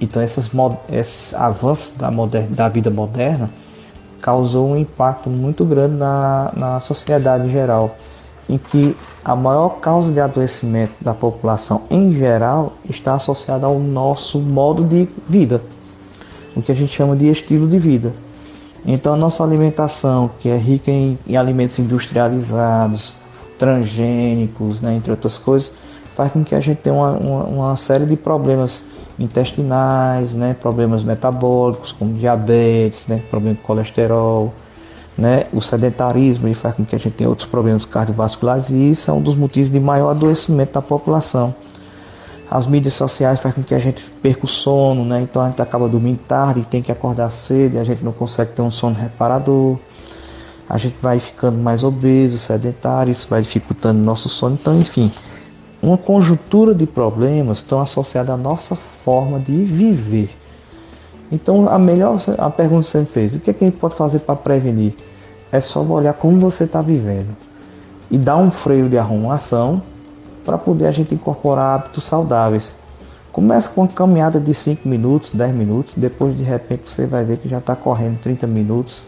Então 0.00 0.22
essas, 0.22 0.50
esses 0.90 1.34
avanços 1.34 1.94
da, 1.96 2.10
da 2.50 2.68
vida 2.68 2.90
moderna 2.90 3.50
causou 4.22 4.70
um 4.70 4.76
impacto 4.76 5.28
muito 5.28 5.64
grande 5.66 5.96
na, 5.96 6.50
na 6.56 6.80
sociedade 6.80 7.48
em 7.48 7.50
geral, 7.50 7.96
em 8.48 8.56
que 8.56 8.96
a 9.22 9.36
maior 9.36 9.80
causa 9.80 10.10
de 10.10 10.20
adoecimento 10.20 10.94
da 11.00 11.12
população 11.12 11.82
em 11.90 12.14
geral 12.14 12.72
está 12.88 13.14
associada 13.14 13.66
ao 13.66 13.78
nosso 13.78 14.38
modo 14.40 14.82
de 14.84 15.06
vida 15.28 15.60
o 16.54 16.62
que 16.62 16.72
a 16.72 16.74
gente 16.74 16.92
chama 16.92 17.16
de 17.16 17.28
estilo 17.28 17.66
de 17.66 17.78
vida. 17.78 18.12
Então 18.84 19.14
a 19.14 19.16
nossa 19.16 19.42
alimentação, 19.42 20.30
que 20.40 20.48
é 20.48 20.56
rica 20.56 20.90
em, 20.90 21.18
em 21.26 21.36
alimentos 21.36 21.78
industrializados, 21.78 23.14
transgênicos, 23.58 24.80
né, 24.80 24.94
entre 24.94 25.10
outras 25.10 25.38
coisas, 25.38 25.72
faz 26.14 26.32
com 26.32 26.44
que 26.44 26.54
a 26.54 26.60
gente 26.60 26.78
tenha 26.78 26.94
uma, 26.94 27.10
uma, 27.12 27.44
uma 27.44 27.76
série 27.76 28.06
de 28.06 28.16
problemas 28.16 28.84
intestinais, 29.18 30.34
né, 30.34 30.54
problemas 30.58 31.02
metabólicos, 31.04 31.92
como 31.92 32.14
diabetes, 32.14 33.06
né, 33.06 33.22
problema 33.30 33.56
de 33.56 33.62
colesterol, 33.62 34.52
né, 35.16 35.46
o 35.52 35.60
sedentarismo 35.60 36.52
faz 36.54 36.74
com 36.74 36.84
que 36.84 36.94
a 36.94 36.98
gente 36.98 37.12
tenha 37.12 37.28
outros 37.28 37.46
problemas 37.46 37.84
cardiovasculares 37.84 38.70
e 38.70 38.90
isso 38.90 39.10
é 39.10 39.14
um 39.14 39.20
dos 39.20 39.34
motivos 39.34 39.70
de 39.70 39.78
maior 39.78 40.10
adoecimento 40.10 40.72
da 40.72 40.82
população. 40.82 41.54
As 42.50 42.66
mídias 42.66 42.94
sociais 42.94 43.40
fazem 43.40 43.56
com 43.56 43.62
que 43.62 43.74
a 43.74 43.78
gente 43.78 44.04
perca 44.22 44.44
o 44.44 44.48
sono, 44.48 45.06
né? 45.06 45.22
Então 45.22 45.40
a 45.40 45.48
gente 45.48 45.62
acaba 45.62 45.88
dormindo 45.88 46.18
tarde 46.18 46.60
e 46.60 46.64
tem 46.64 46.82
que 46.82 46.92
acordar 46.92 47.30
cedo 47.30 47.76
e 47.76 47.78
a 47.78 47.84
gente 47.84 48.04
não 48.04 48.12
consegue 48.12 48.52
ter 48.52 48.60
um 48.60 48.70
sono 48.70 48.94
reparador. 48.94 49.78
A 50.68 50.76
gente 50.76 50.96
vai 51.00 51.18
ficando 51.18 51.56
mais 51.62 51.82
obeso, 51.82 52.38
sedentário, 52.38 53.10
isso 53.10 53.26
vai 53.26 53.40
dificultando 53.40 54.04
nosso 54.04 54.28
sono. 54.28 54.58
Então, 54.60 54.78
enfim, 54.78 55.10
uma 55.82 55.98
conjuntura 55.98 56.72
de 56.72 56.86
problemas 56.86 57.58
estão 57.58 57.80
associados 57.80 58.30
à 58.30 58.36
nossa 58.36 58.76
forma 58.76 59.40
de 59.40 59.64
viver. 59.64 60.30
Então, 61.30 61.68
a 61.68 61.78
melhor 61.78 62.18
a 62.38 62.48
pergunta 62.48 62.84
que 62.84 62.90
você 62.90 63.04
fez: 63.04 63.34
o 63.34 63.40
que, 63.40 63.50
é 63.50 63.52
que 63.52 63.64
a 63.64 63.68
gente 63.68 63.80
pode 63.80 63.96
fazer 63.96 64.20
para 64.20 64.36
prevenir? 64.36 64.94
É 65.50 65.60
só 65.60 65.82
olhar 65.82 66.14
como 66.14 66.38
você 66.38 66.64
está 66.64 66.80
vivendo 66.80 67.36
e 68.10 68.16
dar 68.16 68.36
um 68.36 68.50
freio 68.50 68.88
de 68.88 68.96
arrumação 68.96 69.82
para 70.44 70.56
poder 70.56 70.86
a 70.86 70.92
gente 70.92 71.14
incorporar 71.14 71.74
hábitos 71.74 72.04
saudáveis. 72.04 72.76
Começa 73.32 73.68
com 73.70 73.80
uma 73.80 73.88
caminhada 73.88 74.38
de 74.38 74.52
5 74.52 74.86
minutos, 74.86 75.32
10 75.32 75.54
minutos, 75.54 75.94
depois 75.96 76.36
de 76.36 76.42
repente 76.42 76.90
você 76.90 77.06
vai 77.06 77.24
ver 77.24 77.38
que 77.38 77.48
já 77.48 77.58
está 77.58 77.74
correndo 77.74 78.18
30 78.20 78.46
minutos, 78.46 79.04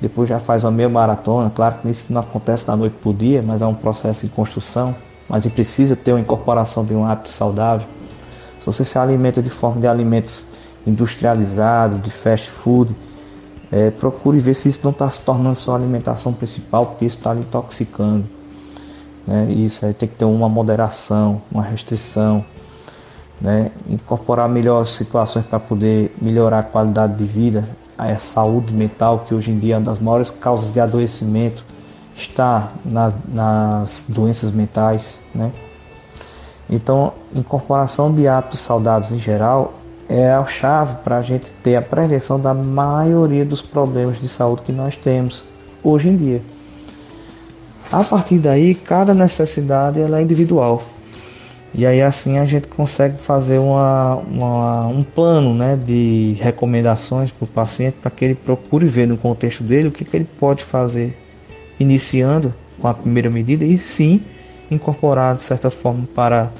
depois 0.00 0.28
já 0.28 0.38
faz 0.38 0.64
uma 0.64 0.70
meia 0.70 0.88
maratona. 0.88 1.50
Claro 1.50 1.76
que 1.82 1.90
isso 1.90 2.06
não 2.08 2.20
acontece 2.20 2.66
da 2.66 2.76
noite 2.76 2.94
para 3.00 3.10
o 3.10 3.14
dia, 3.14 3.42
mas 3.42 3.60
é 3.60 3.66
um 3.66 3.74
processo 3.74 4.26
de 4.26 4.32
construção. 4.32 4.94
Mas 5.28 5.46
precisa 5.46 5.96
ter 5.96 6.12
uma 6.12 6.20
incorporação 6.20 6.84
de 6.84 6.94
um 6.94 7.04
hábito 7.04 7.30
saudável. 7.30 7.86
Se 8.60 8.66
você 8.66 8.84
se 8.84 8.98
alimenta 8.98 9.42
de 9.42 9.50
forma 9.50 9.80
de 9.80 9.86
alimentos 9.86 10.46
industrializados, 10.86 12.02
de 12.02 12.10
fast 12.10 12.50
food, 12.50 12.94
é, 13.72 13.90
procure 13.90 14.38
ver 14.38 14.54
se 14.54 14.68
isso 14.68 14.80
não 14.84 14.90
está 14.90 15.08
se 15.10 15.20
tornando 15.22 15.56
sua 15.56 15.74
alimentação 15.74 16.32
principal, 16.32 16.86
porque 16.86 17.04
isso 17.04 17.16
está 17.16 17.32
lhe 17.32 17.40
intoxicando. 17.40 18.24
Né? 19.26 19.50
Isso 19.50 19.84
aí 19.84 19.94
tem 19.94 20.08
que 20.08 20.14
ter 20.14 20.24
uma 20.24 20.48
moderação, 20.48 21.42
uma 21.50 21.62
restrição, 21.62 22.44
né? 23.40 23.70
incorporar 23.88 24.48
melhores 24.48 24.92
situações 24.92 25.44
para 25.46 25.58
poder 25.58 26.14
melhorar 26.20 26.60
a 26.60 26.62
qualidade 26.62 27.16
de 27.16 27.24
vida, 27.24 27.68
a 27.96 28.16
saúde 28.16 28.72
mental, 28.72 29.24
que 29.26 29.34
hoje 29.34 29.50
em 29.50 29.58
dia 29.58 29.74
é 29.74 29.78
uma 29.78 29.84
das 29.84 29.98
maiores 29.98 30.30
causas 30.30 30.72
de 30.72 30.80
adoecimento, 30.80 31.64
está 32.16 32.72
na, 32.84 33.12
nas 33.28 34.04
doenças 34.08 34.52
mentais. 34.52 35.16
Né? 35.34 35.50
Então, 36.68 37.12
incorporação 37.34 38.12
de 38.12 38.26
hábitos 38.26 38.60
saudáveis 38.60 39.12
em 39.12 39.18
geral 39.18 39.74
é 40.08 40.30
a 40.30 40.44
chave 40.46 40.96
para 41.02 41.18
a 41.18 41.22
gente 41.22 41.46
ter 41.62 41.76
a 41.76 41.82
prevenção 41.82 42.38
da 42.38 42.54
maioria 42.54 43.44
dos 43.44 43.62
problemas 43.62 44.20
de 44.20 44.28
saúde 44.28 44.62
que 44.62 44.72
nós 44.72 44.96
temos 44.96 45.44
hoje 45.82 46.08
em 46.08 46.16
dia. 46.16 46.42
A 47.90 48.02
partir 48.02 48.38
daí, 48.38 48.74
cada 48.74 49.14
necessidade 49.14 50.00
ela 50.00 50.18
é 50.18 50.22
individual. 50.22 50.82
E 51.76 51.84
aí 51.84 52.00
assim 52.00 52.38
a 52.38 52.46
gente 52.46 52.68
consegue 52.68 53.18
fazer 53.18 53.58
uma, 53.58 54.14
uma 54.14 54.86
um 54.86 55.02
plano 55.02 55.52
né, 55.52 55.76
de 55.76 56.36
recomendações 56.40 57.32
para 57.32 57.44
o 57.44 57.48
paciente 57.48 57.96
para 58.00 58.12
que 58.12 58.24
ele 58.24 58.34
procure 58.36 58.86
ver 58.86 59.08
no 59.08 59.16
contexto 59.16 59.64
dele 59.64 59.88
o 59.88 59.90
que, 59.90 60.04
que 60.04 60.16
ele 60.16 60.28
pode 60.38 60.62
fazer 60.62 61.18
iniciando 61.78 62.54
com 62.80 62.88
a 62.88 62.94
primeira 62.94 63.30
medida 63.30 63.64
e 63.64 63.78
sim 63.78 64.22
incorporar 64.70 65.36
de 65.36 65.42
certa 65.42 65.70
forma 65.70 66.06
para 66.14 66.50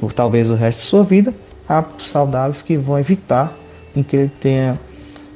por 0.00 0.12
talvez 0.12 0.50
o 0.50 0.54
resto 0.54 0.80
de 0.80 0.86
sua 0.86 1.02
vida 1.02 1.34
hábitos 1.68 2.08
saudáveis 2.08 2.62
que 2.62 2.76
vão 2.76 2.98
evitar 2.98 3.56
que 4.08 4.14
ele 4.14 4.30
tenha 4.40 4.78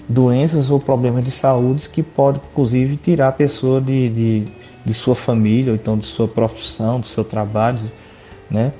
doenças 0.07 0.70
ou 0.70 0.78
problemas 0.78 1.24
de 1.24 1.31
saúde 1.31 1.89
que 1.89 2.03
pode 2.03 2.41
inclusive 2.51 2.97
tirar 2.97 3.28
a 3.28 3.32
pessoa 3.32 3.81
de, 3.81 4.09
de 4.11 4.45
de 4.85 4.95
sua 4.95 5.15
família, 5.15 5.73
ou 5.73 5.77
então 5.77 5.97
de 5.97 6.07
sua 6.07 6.27
profissão, 6.27 7.01
do 7.01 7.07
seu 7.07 7.24
trabalho, 7.24 7.81
né? 8.51 8.73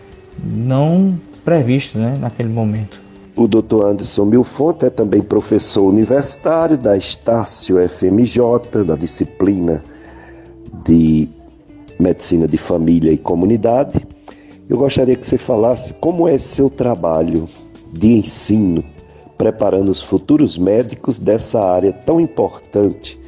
não 0.43 1.19
previsto 1.45 1.99
né? 1.99 2.17
naquele 2.19 2.49
momento. 2.49 3.01
O 3.37 3.47
Dr. 3.47 3.85
Anderson 3.85 4.25
Milfonte 4.25 4.87
é 4.87 4.91
também 4.91 5.23
professor 5.23 5.85
universitário 5.85 6.77
da 6.77 6.97
Estácio 6.97 7.77
FMJ, 7.89 8.85
da 8.85 8.97
disciplina 8.97 9.83
de 10.85 11.29
Medicina 11.99 12.47
de 12.47 12.59
Família 12.59 13.13
e 13.13 13.19
Comunidade. 13.19 14.01
Eu 14.69 14.79
gostaria 14.79 15.17
que 15.17 15.27
você 15.27 15.39
falasse 15.39 15.95
como 15.95 16.29
é 16.29 16.39
seu 16.39 16.71
trabalho 16.71 17.49
de 17.93 18.13
ensino, 18.13 18.85
preparando 19.37 19.91
os 19.91 20.03
futuros 20.03 20.57
médicos 20.57 21.19
dessa 21.19 21.61
área 21.61 21.93
tão 21.93 22.21
importante 22.21 23.19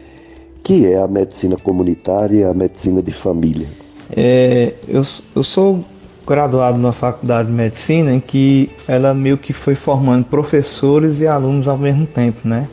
que 0.62 0.86
é 0.86 0.98
a 0.98 1.08
medicina 1.08 1.56
comunitária 1.56 2.40
e 2.40 2.44
a 2.44 2.54
medicina 2.54 3.02
de 3.02 3.12
família? 3.12 3.66
É, 4.14 4.74
eu, 4.86 5.02
eu 5.34 5.42
sou 5.42 5.84
graduado 6.26 6.78
na 6.78 6.92
faculdade 6.92 7.48
de 7.48 7.54
medicina 7.54 8.12
em 8.12 8.20
que 8.20 8.70
ela 8.86 9.12
meio 9.12 9.36
que 9.36 9.52
foi 9.52 9.74
formando 9.74 10.24
professores 10.24 11.20
e 11.20 11.26
alunos 11.26 11.66
ao 11.66 11.76
mesmo 11.76 12.06
tempo, 12.06 12.46
né? 12.46 12.68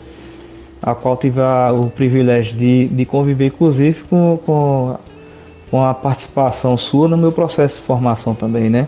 A 0.81 0.95
qual 0.95 1.17
tive 1.17 1.41
a, 1.41 1.71
o 1.73 1.89
privilégio 1.89 2.57
de, 2.57 2.87
de 2.87 3.05
conviver, 3.05 3.47
inclusive, 3.47 4.03
com, 4.03 4.39
com 4.45 4.97
com 5.69 5.83
a 5.83 5.93
participação 5.93 6.75
sua 6.77 7.07
no 7.07 7.17
meu 7.17 7.31
processo 7.31 7.75
de 7.75 7.81
formação 7.81 8.33
também, 8.33 8.69
né? 8.69 8.87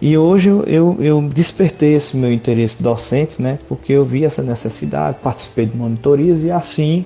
E 0.00 0.16
hoje 0.18 0.48
eu, 0.48 0.62
eu, 0.64 0.96
eu, 1.00 1.22
despertei 1.22 1.94
esse 1.94 2.16
meu 2.16 2.32
interesse 2.32 2.82
docente, 2.82 3.40
né? 3.40 3.58
Porque 3.68 3.92
eu 3.92 4.04
vi 4.04 4.24
essa 4.24 4.42
necessidade, 4.42 5.18
participei 5.22 5.66
de 5.66 5.76
monitorias 5.76 6.42
e 6.42 6.50
assim, 6.50 7.04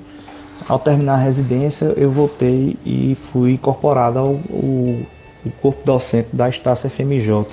ao 0.67 0.79
terminar 0.79 1.15
a 1.15 1.23
residência, 1.23 1.93
eu 1.97 2.11
voltei 2.11 2.77
e 2.85 3.15
fui 3.15 3.53
incorporado 3.53 4.19
ao, 4.19 4.27
ao, 4.27 4.37
ao 5.45 5.53
corpo 5.61 5.85
docente 5.85 6.29
da 6.33 6.49
Estácia 6.49 6.89
FMJ. 6.89 7.47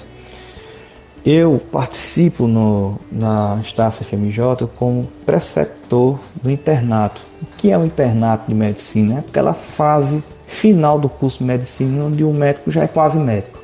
Eu 1.26 1.60
participo 1.72 2.45
no, 2.45 2.99
na 3.11 3.60
Estácia 3.64 4.06
FMJ 4.06 4.68
como 4.76 5.07
preceptor 5.26 6.19
do 6.43 6.52
internato. 6.52 7.19
O 7.41 7.47
que 7.57 7.72
é 7.72 7.77
o 7.77 7.84
internato 7.84 8.47
de 8.47 8.53
medicina? 8.53 9.15
É 9.15 9.19
aquela 9.19 9.56
fase 9.56 10.23
final 10.45 10.99
do 10.99 11.10
curso 11.10 11.39
de 11.39 11.45
medicina 11.45 12.03
onde 12.03 12.23
o 12.23 12.31
médico 12.31 12.69
já 12.69 12.84
é 12.84 12.88
quase 12.88 13.18
médico. 13.18 13.57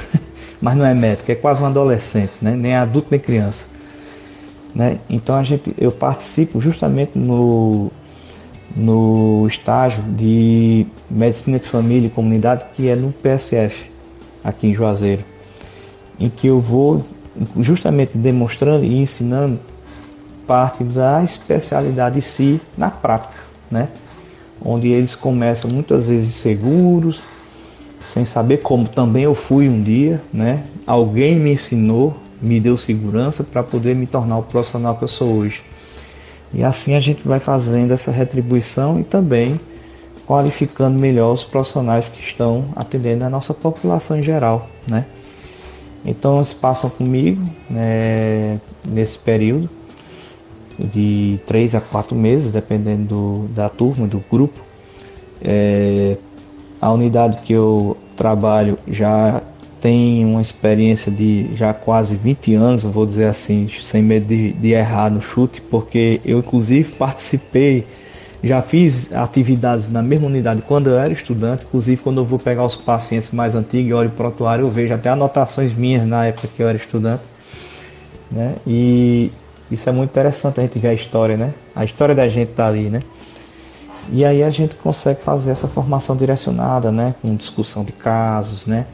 Mas 0.58 0.74
não 0.74 0.86
é 0.86 0.94
médico, 0.94 1.30
é 1.30 1.34
quase 1.34 1.62
um 1.62 1.66
adolescente, 1.66 2.32
né? 2.40 2.56
nem 2.56 2.74
adulto 2.74 3.08
nem 3.10 3.20
criança. 3.20 3.66
Né? 4.74 4.98
Então 5.10 5.36
a 5.36 5.42
gente, 5.42 5.74
eu 5.76 5.92
participo 5.92 6.62
justamente 6.62 7.18
no, 7.18 7.90
no 8.74 9.46
estágio 9.46 10.02
de 10.02 10.86
medicina 11.10 11.58
de 11.58 11.68
família 11.68 12.06
e 12.06 12.10
comunidade 12.10 12.64
que 12.72 12.88
é 12.88 12.96
no 12.96 13.12
PSF, 13.12 13.90
aqui 14.42 14.68
em 14.68 14.74
Juazeiro 14.74 15.31
em 16.18 16.28
que 16.28 16.46
eu 16.46 16.60
vou 16.60 17.04
justamente 17.60 18.16
demonstrando 18.16 18.84
e 18.84 18.98
ensinando 18.98 19.58
parte 20.46 20.84
da 20.84 21.22
especialidade 21.24 22.18
em 22.18 22.22
si 22.22 22.60
na 22.76 22.90
prática, 22.90 23.34
né? 23.70 23.88
Onde 24.64 24.88
eles 24.88 25.14
começam 25.14 25.70
muitas 25.70 26.06
vezes 26.06 26.34
seguros, 26.34 27.22
sem 28.00 28.24
saber 28.24 28.58
como 28.58 28.88
também 28.88 29.24
eu 29.24 29.34
fui 29.34 29.68
um 29.68 29.82
dia, 29.82 30.20
né? 30.32 30.64
Alguém 30.86 31.38
me 31.38 31.52
ensinou, 31.52 32.16
me 32.40 32.60
deu 32.60 32.76
segurança 32.76 33.42
para 33.42 33.62
poder 33.62 33.94
me 33.94 34.06
tornar 34.06 34.38
o 34.38 34.42
profissional 34.42 34.96
que 34.96 35.04
eu 35.04 35.08
sou 35.08 35.32
hoje. 35.32 35.62
E 36.52 36.62
assim 36.62 36.94
a 36.94 37.00
gente 37.00 37.26
vai 37.26 37.40
fazendo 37.40 37.92
essa 37.92 38.10
retribuição 38.10 39.00
e 39.00 39.04
também 39.04 39.58
qualificando 40.26 40.98
melhor 40.98 41.32
os 41.32 41.44
profissionais 41.44 42.08
que 42.08 42.22
estão 42.22 42.66
atendendo 42.76 43.24
a 43.24 43.30
nossa 43.30 43.54
população 43.54 44.18
em 44.18 44.22
geral, 44.22 44.68
né? 44.86 45.06
Então 46.04 46.36
eles 46.38 46.52
passam 46.52 46.90
comigo 46.90 47.42
né, 47.70 48.60
nesse 48.86 49.18
período 49.18 49.68
de 50.78 51.38
três 51.46 51.74
a 51.74 51.80
quatro 51.80 52.16
meses, 52.16 52.50
dependendo 52.50 53.04
do, 53.04 53.48
da 53.54 53.68
turma, 53.68 54.06
do 54.06 54.22
grupo. 54.30 54.58
É, 55.40 56.16
a 56.80 56.90
unidade 56.90 57.38
que 57.42 57.52
eu 57.52 57.96
trabalho 58.16 58.78
já 58.88 59.42
tem 59.80 60.24
uma 60.24 60.40
experiência 60.40 61.10
de 61.10 61.50
já 61.54 61.74
quase 61.74 62.16
20 62.16 62.54
anos, 62.54 62.82
vou 62.84 63.04
dizer 63.04 63.26
assim, 63.26 63.68
sem 63.80 64.02
medo 64.02 64.26
de, 64.26 64.52
de 64.52 64.70
errar 64.70 65.10
no 65.10 65.20
chute, 65.20 65.60
porque 65.60 66.20
eu 66.24 66.38
inclusive 66.38 66.92
participei 66.92 67.84
já 68.42 68.60
fiz 68.60 69.12
atividades 69.12 69.88
na 69.88 70.02
mesma 70.02 70.26
unidade 70.26 70.62
quando 70.62 70.90
eu 70.90 70.98
era 70.98 71.12
estudante, 71.12 71.64
inclusive 71.64 72.02
quando 72.02 72.20
eu 72.20 72.24
vou 72.24 72.38
pegar 72.38 72.64
os 72.64 72.74
pacientes 72.74 73.30
mais 73.30 73.54
antigos 73.54 73.90
e 73.90 73.94
olho 73.94 74.08
o 74.08 74.12
prontuário, 74.12 74.64
eu 74.64 74.70
vejo 74.70 74.92
até 74.92 75.10
anotações 75.10 75.72
minhas 75.72 76.04
na 76.06 76.26
época 76.26 76.48
que 76.48 76.62
eu 76.62 76.68
era 76.68 76.76
estudante. 76.76 77.22
Né? 78.30 78.56
E 78.66 79.30
isso 79.70 79.88
é 79.88 79.92
muito 79.92 80.10
interessante 80.10 80.58
a 80.58 80.62
gente 80.62 80.78
ver 80.78 80.88
a 80.88 80.94
história, 80.94 81.36
né? 81.36 81.54
A 81.74 81.84
história 81.84 82.14
da 82.14 82.28
gente 82.28 82.50
tá 82.50 82.66
ali, 82.66 82.90
né? 82.90 83.02
E 84.10 84.24
aí 84.24 84.42
a 84.42 84.50
gente 84.50 84.74
consegue 84.74 85.22
fazer 85.22 85.52
essa 85.52 85.68
formação 85.68 86.16
direcionada, 86.16 86.90
né? 86.90 87.14
Com 87.22 87.36
discussão 87.36 87.84
de 87.84 87.92
casos, 87.92 88.66
né? 88.66 88.86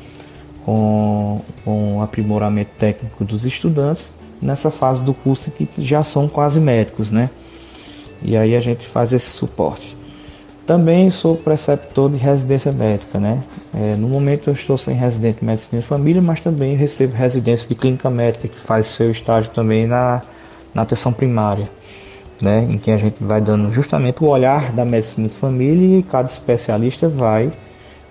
Com, 0.65 1.41
com 1.65 2.03
aprimoramento 2.03 2.71
técnico 2.79 3.25
dos 3.25 3.45
estudantes 3.47 4.13
nessa 4.41 4.71
fase 4.71 5.03
do 5.03 5.15
curso 5.15 5.51
que 5.51 5.69
já 5.79 6.05
são 6.05 6.29
quase 6.29 6.61
médicos, 6.61 7.11
né? 7.11 7.31
E 8.23 8.37
aí 8.37 8.57
a 8.57 8.61
gente 8.61 8.87
faz 8.87 9.13
esse 9.13 9.31
suporte. 9.31 9.97
Também 10.67 11.09
sou 11.09 11.35
preceptor 11.35 12.11
de 12.11 12.19
residência 12.19 12.71
médica, 12.71 13.19
né? 13.19 13.43
É, 13.75 13.97
no 13.97 14.07
momento 14.07 14.51
eu 14.51 14.55
estou 14.55 14.77
sem 14.77 14.95
residente 14.95 15.39
de 15.39 15.45
medicina 15.47 15.81
de 15.81 15.87
família, 15.87 16.21
mas 16.21 16.41
também 16.41 16.77
recebo 16.77 17.17
residência 17.17 17.67
de 17.67 17.75
clínica 17.75 18.11
médica 18.11 18.49
que 18.49 18.61
faz 18.61 18.89
seu 18.89 19.11
estágio 19.11 19.51
também 19.53 19.87
na, 19.87 20.21
na 20.75 20.83
atenção 20.83 21.11
primária, 21.11 21.71
né? 22.43 22.67
Em 22.69 22.77
que 22.77 22.91
a 22.91 22.99
gente 22.99 23.25
vai 23.25 23.41
dando 23.41 23.73
justamente 23.73 24.23
o 24.23 24.29
olhar 24.29 24.71
da 24.73 24.85
medicina 24.85 25.27
de 25.29 25.35
família 25.35 26.01
e 26.01 26.03
cada 26.03 26.29
especialista 26.29 27.09
vai 27.09 27.51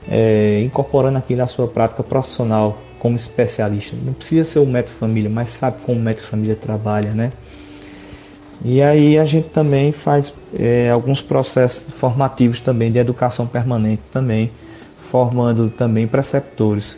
é, 0.09 0.61
incorporando 0.63 1.19
aquilo 1.19 1.41
na 1.41 1.47
sua 1.47 1.67
prática 1.67 2.01
profissional 2.01 2.79
como 2.97 3.15
especialista. 3.15 3.95
Não 4.03 4.13
precisa 4.13 4.43
ser 4.49 4.59
o 4.59 4.65
médico 4.65 4.97
família, 4.97 5.29
mas 5.29 5.51
sabe 5.51 5.77
como 5.85 5.99
o 5.99 6.01
médico 6.01 6.27
família 6.27 6.55
trabalha, 6.55 7.11
né? 7.11 7.29
E 8.63 8.81
aí 8.81 9.17
a 9.19 9.25
gente 9.25 9.49
também 9.49 9.91
faz 9.91 10.33
é, 10.57 10.89
alguns 10.89 11.21
processos 11.21 11.81
formativos 11.93 12.59
também 12.59 12.91
de 12.91 12.97
educação 12.97 13.45
permanente 13.45 14.01
também, 14.11 14.51
formando 15.11 15.69
também 15.69 16.07
preceptores. 16.07 16.97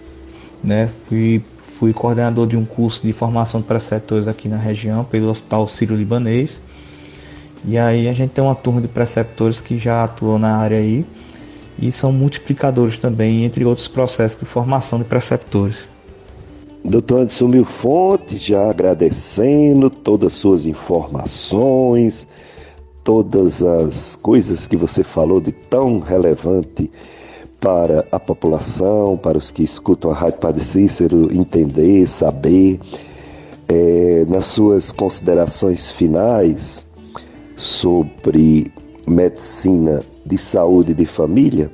Né? 0.64 0.90
Fui, 1.08 1.44
fui 1.58 1.94
coordenador 1.94 2.48
de 2.48 2.58
um 2.58 2.66
curso 2.66 3.02
de 3.06 3.12
formação 3.12 3.62
de 3.62 3.68
preceptores 3.68 4.28
aqui 4.28 4.48
na 4.48 4.58
região, 4.58 5.04
pelo 5.04 5.30
Hospital 5.30 5.68
Sírio-Libanês. 5.68 6.62
E 7.66 7.78
aí 7.78 8.08
a 8.08 8.14
gente 8.14 8.32
tem 8.32 8.44
uma 8.44 8.56
turma 8.56 8.80
de 8.80 8.88
preceptores 8.88 9.60
que 9.60 9.78
já 9.78 10.04
atuam 10.04 10.40
na 10.40 10.56
área 10.56 10.78
aí 10.78 11.06
e 11.78 11.92
são 11.92 12.12
multiplicadores 12.12 12.98
também, 12.98 13.44
entre 13.44 13.66
outros 13.66 13.88
processos 13.88 14.40
de 14.40 14.46
formação 14.46 14.98
de 14.98 15.06
preceptores. 15.06 15.90
Doutor 16.84 17.22
Anderson 17.22 17.48
Milfonte, 17.48 18.38
já 18.38 18.70
agradecendo 18.70 19.90
todas 19.90 20.34
as 20.34 20.40
suas 20.40 20.66
informações, 20.66 22.26
todas 23.04 23.62
as 23.62 24.16
coisas 24.16 24.66
que 24.66 24.78
você 24.78 25.04
falou 25.04 25.42
de 25.42 25.52
tão 25.52 26.00
relevante 26.00 26.90
para 27.60 28.08
a 28.12 28.20
população, 28.20 29.18
para 29.18 29.38
os 29.38 29.52
que 29.52 29.64
escutam 29.64 30.12
a 30.12 30.14
Rádio 30.14 30.40
Padre 30.40 30.64
Cícero 30.64 31.34
entender, 31.34 32.08
saber. 32.08 32.80
É, 33.72 34.26
nas 34.28 34.46
suas 34.46 34.92
considerações 34.92 35.92
finais 35.92 36.84
sobre 37.56 38.66
medicina 39.08 40.02
de 40.26 40.40
saúde 40.40 40.96
de 40.96 41.06
família, 41.06 41.70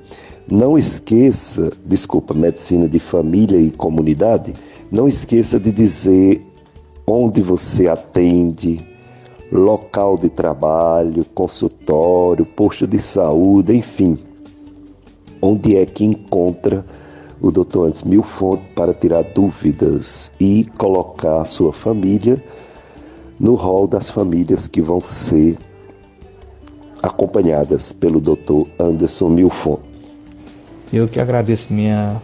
não 0.52 0.78
esqueça, 0.78 1.72
desculpa, 1.86 2.34
medicina 2.34 2.90
de 2.90 3.00
família 3.00 3.58
e 3.58 3.72
comunidade, 3.72 4.54
não 4.92 5.08
esqueça 5.08 5.60
de 5.60 5.72
dizer 5.72 6.46
onde 7.06 7.42
você 7.42 7.88
atende, 7.88 8.86
local 9.52 10.18
de 10.18 10.30
trabalho, 10.30 11.26
consultório, 11.34 12.46
posto 12.46 12.88
de 12.88 13.00
saúde, 13.00 13.76
enfim. 13.76 14.18
Onde 15.42 15.78
é 15.78 15.86
que 15.86 16.04
encontra 16.04 16.86
o 17.42 17.52
Dr. 17.52 17.88
Antes 17.88 18.04
Milfonte 18.04 18.64
para 18.76 18.94
tirar 18.94 19.24
dúvidas 19.24 20.32
e 20.40 20.66
colocar 20.78 21.42
a 21.42 21.46
sua 21.46 21.72
família 21.72 22.44
no 23.40 23.56
rol 23.56 23.88
das 23.88 24.10
famílias 24.10 24.66
que 24.66 24.82
vão 24.82 25.02
ser 25.02 25.58
acompanhadas 27.04 27.92
pelo 27.92 28.20
Dr. 28.20 28.68
Anderson 28.80 29.30
Milfonte. 29.30 29.84
Eu 30.92 31.08
que 31.08 31.20
agradeço 31.20 31.72
minha 31.74 32.22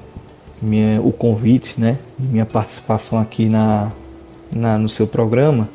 minha, 0.62 1.02
o 1.02 1.12
convite, 1.12 1.80
né, 1.80 1.98
minha 2.20 2.46
participação 2.46 3.20
aqui 3.20 3.48
na, 3.48 3.92
na, 4.56 4.78
no 4.78 4.88
seu 4.88 5.08
programa 5.08 5.68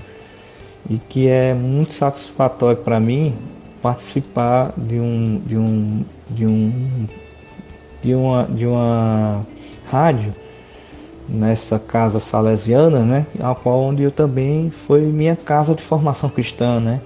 e 0.88 0.98
que 0.98 1.26
é 1.26 1.52
muito 1.52 1.92
satisfatório 1.92 2.78
para 2.82 3.00
mim 3.00 3.34
participar 3.82 4.72
de 4.76 4.98
um 4.98 5.40
de 5.44 5.56
um 5.56 6.04
de 6.30 6.46
um 6.46 7.06
de 8.02 8.14
uma 8.14 8.44
de 8.44 8.66
uma 8.66 9.46
rádio 9.90 10.34
nessa 11.28 11.76
casa 11.76 12.20
salesiana, 12.20 13.00
né, 13.00 13.26
a 13.40 13.52
qual 13.52 13.82
onde 13.82 14.04
eu 14.04 14.12
também 14.12 14.70
foi 14.70 15.02
minha 15.02 15.34
casa 15.34 15.74
de 15.74 15.82
formação 15.82 16.30
cristã, 16.30 16.78
né, 16.78 17.00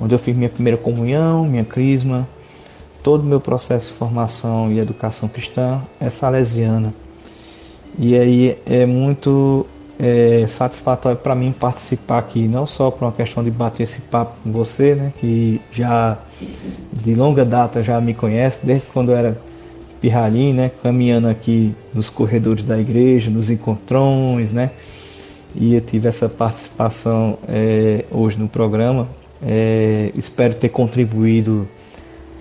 onde 0.00 0.12
eu 0.12 0.18
fiz 0.18 0.36
minha 0.36 0.50
primeira 0.50 0.76
comunhão, 0.76 1.44
minha 1.44 1.64
crisma, 1.64 2.28
todo 3.02 3.22
o 3.22 3.24
meu 3.24 3.40
processo 3.40 3.88
de 3.88 3.94
formação 3.94 4.70
e 4.72 4.78
educação 4.78 5.28
cristã 5.28 5.80
é 6.00 6.10
salesiana. 6.10 6.92
E 7.98 8.16
aí 8.16 8.58
é 8.66 8.86
muito 8.86 9.66
é, 9.98 10.46
satisfatório 10.48 11.18
para 11.18 11.34
mim 11.34 11.52
participar 11.52 12.18
aqui, 12.18 12.46
não 12.46 12.66
só 12.66 12.90
por 12.90 13.04
uma 13.04 13.12
questão 13.12 13.42
de 13.42 13.50
bater 13.50 13.82
esse 13.82 14.00
papo 14.00 14.36
com 14.42 14.52
você, 14.52 14.94
né, 14.94 15.12
que 15.18 15.60
já 15.72 16.18
de 16.92 17.14
longa 17.14 17.44
data 17.44 17.82
já 17.82 18.00
me 18.00 18.14
conhece, 18.14 18.60
desde 18.62 18.86
quando 18.86 19.10
eu 19.10 19.16
era 19.16 19.40
pirralhinho, 20.00 20.54
né, 20.54 20.70
caminhando 20.82 21.28
aqui 21.28 21.74
nos 21.92 22.08
corredores 22.08 22.64
da 22.64 22.78
igreja, 22.78 23.30
nos 23.30 23.50
encontrões, 23.50 24.52
né, 24.52 24.70
e 25.54 25.74
eu 25.74 25.80
tive 25.80 26.06
essa 26.06 26.28
participação 26.28 27.38
é, 27.48 28.04
hoje 28.10 28.38
no 28.38 28.48
programa. 28.48 29.08
É, 29.42 30.10
espero 30.14 30.54
ter 30.54 30.68
contribuído 30.68 31.68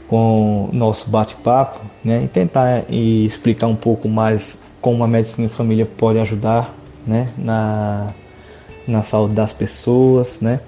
com 0.07 0.69
nosso 0.71 1.09
bate-papo 1.09 1.79
né, 2.03 2.23
e 2.23 2.27
tentar 2.27 2.85
e 2.89 3.25
explicar 3.25 3.67
um 3.67 3.75
pouco 3.75 4.07
mais 4.07 4.57
como 4.81 5.03
a 5.03 5.07
medicina 5.07 5.49
família 5.49 5.85
pode 5.85 6.19
ajudar 6.19 6.73
né, 7.05 7.29
na, 7.37 8.07
na 8.87 9.03
saúde 9.03 9.33
das 9.33 9.51
pessoas. 9.51 10.39
Né. 10.39 10.61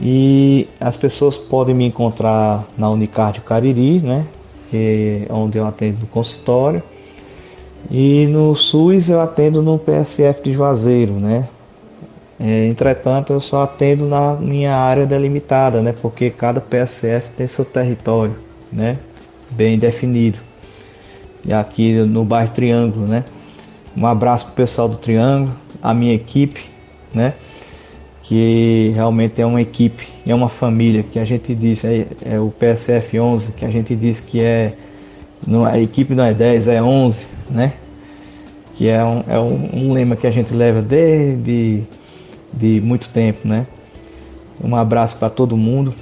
E 0.00 0.68
as 0.80 0.96
pessoas 0.96 1.36
podem 1.38 1.74
me 1.74 1.86
encontrar 1.86 2.64
na 2.76 2.90
Unicardio 2.90 3.42
Cariri, 3.42 4.00
né, 4.00 4.26
que 4.70 5.26
é 5.28 5.32
onde 5.32 5.58
eu 5.58 5.66
atendo 5.66 5.98
no 6.00 6.06
consultório. 6.06 6.82
E 7.90 8.26
no 8.26 8.54
SUS 8.54 9.08
eu 9.08 9.20
atendo 9.20 9.62
no 9.62 9.78
PSF 9.78 10.42
de 10.42 10.52
Juazeiro, 10.52 11.14
né? 11.14 11.48
É, 12.44 12.66
entretanto, 12.66 13.32
eu 13.32 13.40
só 13.40 13.62
atendo 13.62 14.04
na 14.04 14.34
minha 14.34 14.74
área 14.74 15.06
delimitada, 15.06 15.80
né? 15.80 15.94
Porque 16.02 16.28
cada 16.28 16.60
PSF 16.60 17.30
tem 17.36 17.46
seu 17.46 17.64
território, 17.64 18.34
né? 18.72 18.98
Bem 19.48 19.78
definido. 19.78 20.40
E 21.44 21.52
aqui 21.52 21.94
no 22.02 22.24
bairro 22.24 22.50
Triângulo, 22.52 23.06
né? 23.06 23.24
Um 23.96 24.04
abraço 24.04 24.46
pro 24.46 24.54
pessoal 24.56 24.88
do 24.88 24.96
Triângulo, 24.96 25.54
a 25.80 25.94
minha 25.94 26.14
equipe, 26.14 26.62
né? 27.14 27.34
Que 28.24 28.90
realmente 28.92 29.40
é 29.40 29.46
uma 29.46 29.62
equipe, 29.62 30.08
é 30.26 30.34
uma 30.34 30.48
família 30.48 31.04
que 31.04 31.20
a 31.20 31.24
gente 31.24 31.54
diz, 31.54 31.84
é, 31.84 32.08
é 32.24 32.40
o 32.40 32.50
PSF 32.50 33.20
11, 33.20 33.52
que 33.52 33.64
a 33.64 33.70
gente 33.70 33.94
diz 33.94 34.18
que 34.18 34.40
é 34.40 34.72
não, 35.46 35.64
a 35.64 35.78
equipe 35.78 36.12
não 36.12 36.24
é 36.24 36.34
10, 36.34 36.66
é 36.66 36.82
11, 36.82 37.24
né? 37.48 37.74
Que 38.74 38.88
é 38.88 39.04
um, 39.04 39.22
é 39.28 39.38
um, 39.38 39.70
um 39.74 39.92
lema 39.92 40.16
que 40.16 40.26
a 40.26 40.30
gente 40.30 40.52
leva 40.52 40.82
desde 40.82 41.84
de 42.52 42.80
muito 42.80 43.08
tempo, 43.08 43.46
né? 43.46 43.66
Um 44.62 44.76
abraço 44.76 45.16
para 45.16 45.30
todo 45.30 45.56
mundo 45.56 45.94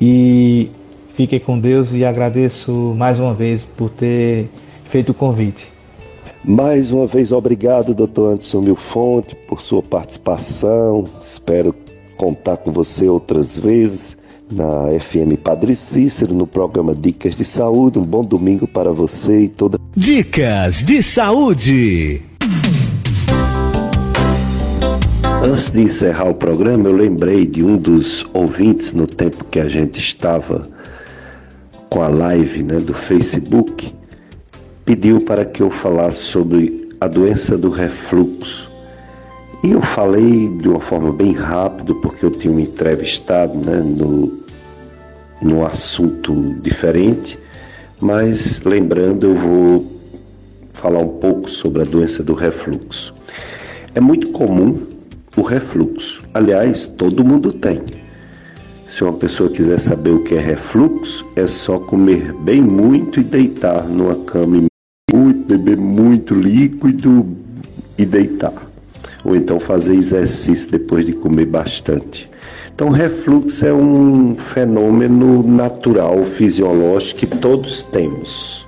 e 0.00 0.70
fiquem 1.14 1.38
com 1.38 1.58
Deus 1.58 1.92
e 1.92 2.04
agradeço 2.04 2.72
mais 2.96 3.18
uma 3.18 3.32
vez 3.32 3.64
por 3.64 3.90
ter 3.90 4.48
feito 4.84 5.10
o 5.10 5.14
convite. 5.14 5.72
Mais 6.44 6.92
uma 6.92 7.06
vez, 7.06 7.32
obrigado, 7.32 7.94
doutor 7.94 8.32
Anderson 8.32 8.60
Milfonte, 8.60 9.34
por 9.48 9.62
sua 9.62 9.82
participação. 9.82 11.04
Espero 11.22 11.74
contar 12.16 12.58
com 12.58 12.70
você 12.70 13.08
outras 13.08 13.58
vezes 13.58 14.16
na 14.50 14.86
FM 15.00 15.38
Padre 15.42 15.74
Cícero, 15.74 16.34
no 16.34 16.46
programa 16.46 16.94
Dicas 16.94 17.34
de 17.34 17.44
Saúde. 17.44 17.98
Um 17.98 18.04
bom 18.04 18.22
domingo 18.22 18.66
para 18.66 18.92
você 18.92 19.42
e 19.42 19.48
toda. 19.48 19.78
Dicas 19.96 20.84
de 20.84 21.02
Saúde. 21.02 22.33
Antes 25.44 25.70
de 25.70 25.82
encerrar 25.82 26.30
o 26.30 26.34
programa, 26.34 26.88
eu 26.88 26.96
lembrei 26.96 27.46
de 27.46 27.62
um 27.62 27.76
dos 27.76 28.24
ouvintes 28.32 28.94
no 28.94 29.06
tempo 29.06 29.44
que 29.44 29.60
a 29.60 29.68
gente 29.68 29.98
estava 29.98 30.66
com 31.90 32.00
a 32.00 32.08
live 32.08 32.62
né, 32.62 32.78
do 32.78 32.94
Facebook, 32.94 33.94
pediu 34.86 35.20
para 35.20 35.44
que 35.44 35.62
eu 35.62 35.70
falasse 35.70 36.16
sobre 36.16 36.88
a 36.98 37.06
doença 37.06 37.58
do 37.58 37.68
refluxo. 37.68 38.72
E 39.62 39.72
eu 39.72 39.82
falei 39.82 40.48
de 40.48 40.66
uma 40.66 40.80
forma 40.80 41.12
bem 41.12 41.32
rápida, 41.32 41.94
porque 41.96 42.24
eu 42.24 42.30
tinha 42.30 42.50
um 42.50 42.58
entrevistado 42.58 43.54
né, 43.54 43.80
no, 43.80 44.40
num 45.42 45.62
assunto 45.62 46.54
diferente, 46.62 47.38
mas 48.00 48.62
lembrando, 48.62 49.26
eu 49.26 49.34
vou 49.34 49.92
falar 50.72 51.00
um 51.00 51.18
pouco 51.18 51.50
sobre 51.50 51.82
a 51.82 51.84
doença 51.84 52.22
do 52.22 52.32
refluxo. 52.32 53.14
É 53.94 54.00
muito 54.00 54.30
comum 54.30 54.93
o 55.36 55.42
refluxo. 55.42 56.22
Aliás, 56.32 56.86
todo 56.96 57.24
mundo 57.24 57.52
tem. 57.52 57.82
Se 58.90 59.02
uma 59.02 59.14
pessoa 59.14 59.50
quiser 59.50 59.80
saber 59.80 60.10
o 60.10 60.22
que 60.22 60.34
é 60.34 60.38
refluxo, 60.38 61.26
é 61.34 61.46
só 61.46 61.78
comer 61.78 62.32
bem 62.32 62.62
muito 62.62 63.20
e 63.20 63.24
deitar 63.24 63.88
numa 63.88 64.14
cama 64.24 64.62
muito, 65.12 65.44
beber 65.46 65.76
muito 65.76 66.34
líquido 66.34 67.26
e 67.98 68.04
deitar. 68.04 68.54
Ou 69.24 69.34
então 69.34 69.58
fazer 69.58 69.96
exercício 69.96 70.70
depois 70.70 71.04
de 71.06 71.12
comer 71.12 71.46
bastante. 71.46 72.30
Então, 72.72 72.90
refluxo 72.90 73.64
é 73.64 73.72
um 73.72 74.36
fenômeno 74.36 75.42
natural, 75.42 76.24
fisiológico 76.24 77.20
que 77.20 77.26
todos 77.26 77.84
temos. 77.84 78.66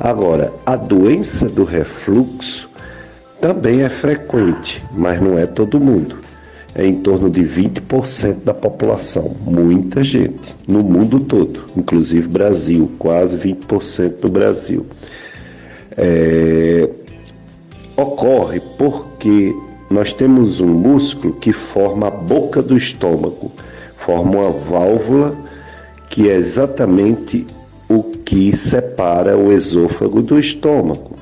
Agora, 0.00 0.52
a 0.66 0.76
doença 0.76 1.48
do 1.48 1.62
refluxo 1.62 2.68
também 3.44 3.82
é 3.82 3.90
frequente, 3.90 4.82
mas 4.90 5.20
não 5.20 5.38
é 5.38 5.44
todo 5.44 5.78
mundo. 5.78 6.16
É 6.74 6.86
em 6.86 7.02
torno 7.02 7.28
de 7.28 7.42
20% 7.42 8.36
da 8.42 8.54
população, 8.54 9.36
muita 9.42 10.02
gente, 10.02 10.56
no 10.66 10.82
mundo 10.82 11.20
todo, 11.20 11.64
inclusive 11.76 12.26
Brasil, 12.26 12.90
quase 12.98 13.36
20% 13.36 14.14
no 14.22 14.30
Brasil. 14.30 14.86
É... 15.94 16.88
Ocorre 17.94 18.62
porque 18.78 19.54
nós 19.90 20.14
temos 20.14 20.62
um 20.62 20.68
músculo 20.68 21.34
que 21.34 21.52
forma 21.52 22.08
a 22.08 22.10
boca 22.10 22.62
do 22.62 22.74
estômago, 22.74 23.52
forma 23.98 24.38
uma 24.38 24.50
válvula 24.52 25.36
que 26.08 26.30
é 26.30 26.34
exatamente 26.34 27.46
o 27.90 28.04
que 28.24 28.56
separa 28.56 29.36
o 29.36 29.52
esôfago 29.52 30.22
do 30.22 30.38
estômago. 30.38 31.14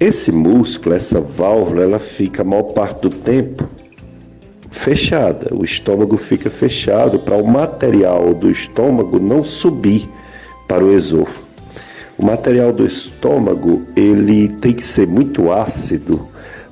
Esse 0.00 0.30
músculo, 0.30 0.94
essa 0.94 1.20
válvula, 1.20 1.82
ela 1.82 1.98
fica 1.98 2.42
a 2.42 2.44
maior 2.44 2.62
parte 2.62 3.02
do 3.02 3.10
tempo 3.10 3.68
fechada. 4.70 5.52
O 5.52 5.64
estômago 5.64 6.16
fica 6.16 6.48
fechado 6.48 7.18
para 7.18 7.36
o 7.36 7.44
material 7.44 8.32
do 8.32 8.48
estômago 8.48 9.18
não 9.18 9.42
subir 9.42 10.08
para 10.68 10.84
o 10.84 10.92
esôfago. 10.92 11.48
O 12.16 12.24
material 12.24 12.72
do 12.72 12.86
estômago, 12.86 13.82
ele 13.96 14.48
tem 14.48 14.72
que 14.72 14.84
ser 14.84 15.06
muito 15.08 15.50
ácido 15.50 16.28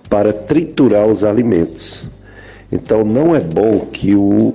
para 0.09 0.32
triturar 0.32 1.09
os 1.09 1.24
alimentos. 1.24 2.05
Então 2.70 3.05
não 3.05 3.35
é 3.35 3.40
bom 3.40 3.81
que 3.93 4.15
o 4.15 4.55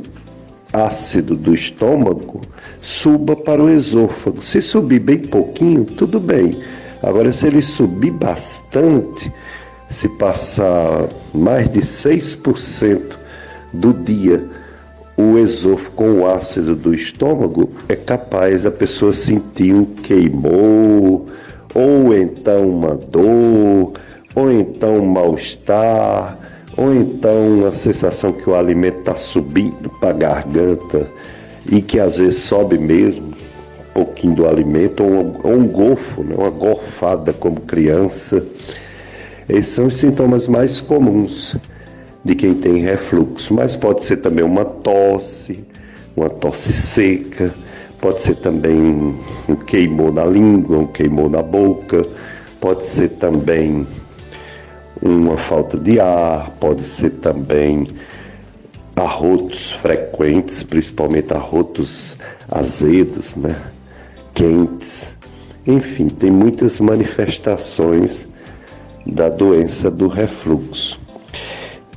ácido 0.72 1.36
do 1.36 1.54
estômago 1.54 2.40
suba 2.80 3.36
para 3.36 3.62
o 3.62 3.70
esôfago. 3.70 4.42
Se 4.42 4.62
subir 4.62 5.00
bem 5.00 5.20
pouquinho, 5.20 5.84
tudo 5.84 6.22
bem 6.22 6.58
Agora, 7.02 7.32
se 7.32 7.48
ele 7.48 7.62
subir 7.62 8.12
bastante, 8.12 9.32
se 9.90 10.08
passar 10.08 11.10
mais 11.34 11.70
de 11.70 11.82
6% 11.82 13.02
do 13.74 13.94
dia 13.94 14.48
o 15.18 15.38
esôfago 15.38 15.96
com 15.96 16.12
o 16.20 16.28
ácido 16.28 16.76
do 16.76 16.94
estômago, 16.94 17.70
é 17.88 17.96
capaz 17.96 18.66
a 18.66 18.72
pessoa 18.72 19.12
sentir 19.12 19.74
um 19.74 19.86
queimou, 19.86 21.28
ou 21.76 22.16
então 22.16 22.70
uma 22.70 22.96
dor, 22.96 23.94
ou 24.34 24.52
então 24.52 24.96
um 24.96 25.06
mal-estar, 25.06 26.38
ou 26.78 26.94
então 26.94 27.60
uma 27.60 27.74
sensação 27.74 28.32
que 28.32 28.50
o 28.50 28.56
alimento 28.56 29.00
está 29.00 29.16
subindo 29.16 29.90
para 30.00 30.10
a 30.10 30.14
garganta 30.14 31.08
e 31.70 31.82
que 31.82 32.00
às 32.00 32.18
vezes 32.18 32.40
sobe 32.40 32.78
mesmo 32.78 33.32
pouquinho 34.06 34.36
do 34.36 34.48
alimento, 34.48 35.04
ou, 35.04 35.40
ou 35.44 35.54
um 35.54 35.68
golfo, 35.68 36.24
né? 36.24 36.36
uma 36.36 36.50
gorfada 36.50 37.32
como 37.34 37.62
criança. 37.62 38.44
Esses 39.48 39.74
são 39.74 39.88
os 39.88 39.96
sintomas 39.96 40.48
mais 40.48 40.80
comuns 40.80 41.56
de 42.24 42.36
quem 42.36 42.54
tem 42.56 42.78
refluxo, 42.78 43.54
mas 43.54 43.76
pode 43.76 44.04
ser 44.04 44.18
também 44.18 44.44
uma 44.44 44.66
tosse, 44.66 45.64
uma 46.16 46.30
tosse 46.30 46.74
seca, 46.74 47.54
pode 48.00 48.22
ser 48.22 48.36
também 48.38 49.16
um 49.48 49.56
queimou 49.56 50.12
na 50.12 50.26
língua, 50.26 50.80
um 50.80 50.88
queimou 50.88 51.30
na 51.30 51.42
boca, 51.42 52.04
pode 52.60 52.86
ser 52.86 53.10
também 53.10 53.86
uma 55.02 55.38
falta 55.38 55.78
de 55.78 56.00
ar, 56.00 56.52
pode 56.60 56.84
ser 56.84 57.12
também 57.12 57.88
arrotos 58.96 59.72
frequentes, 59.72 60.62
principalmente 60.64 61.34
arrotos 61.34 62.16
azedos, 62.50 63.36
né? 63.36 63.56
Quentes. 64.34 65.16
Enfim, 65.66 66.10
tem 66.10 66.32
muitas 66.32 66.80
manifestações 66.80 68.28
da 69.06 69.30
doença 69.30 69.90
do 69.90 70.08
refluxo. 70.08 71.00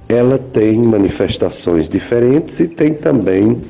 Ela 0.08 0.38
tem 0.38 0.78
manifestações 0.78 1.88
diferentes 1.88 2.60
e 2.60 2.68
tem 2.68 2.94
também 2.94 3.62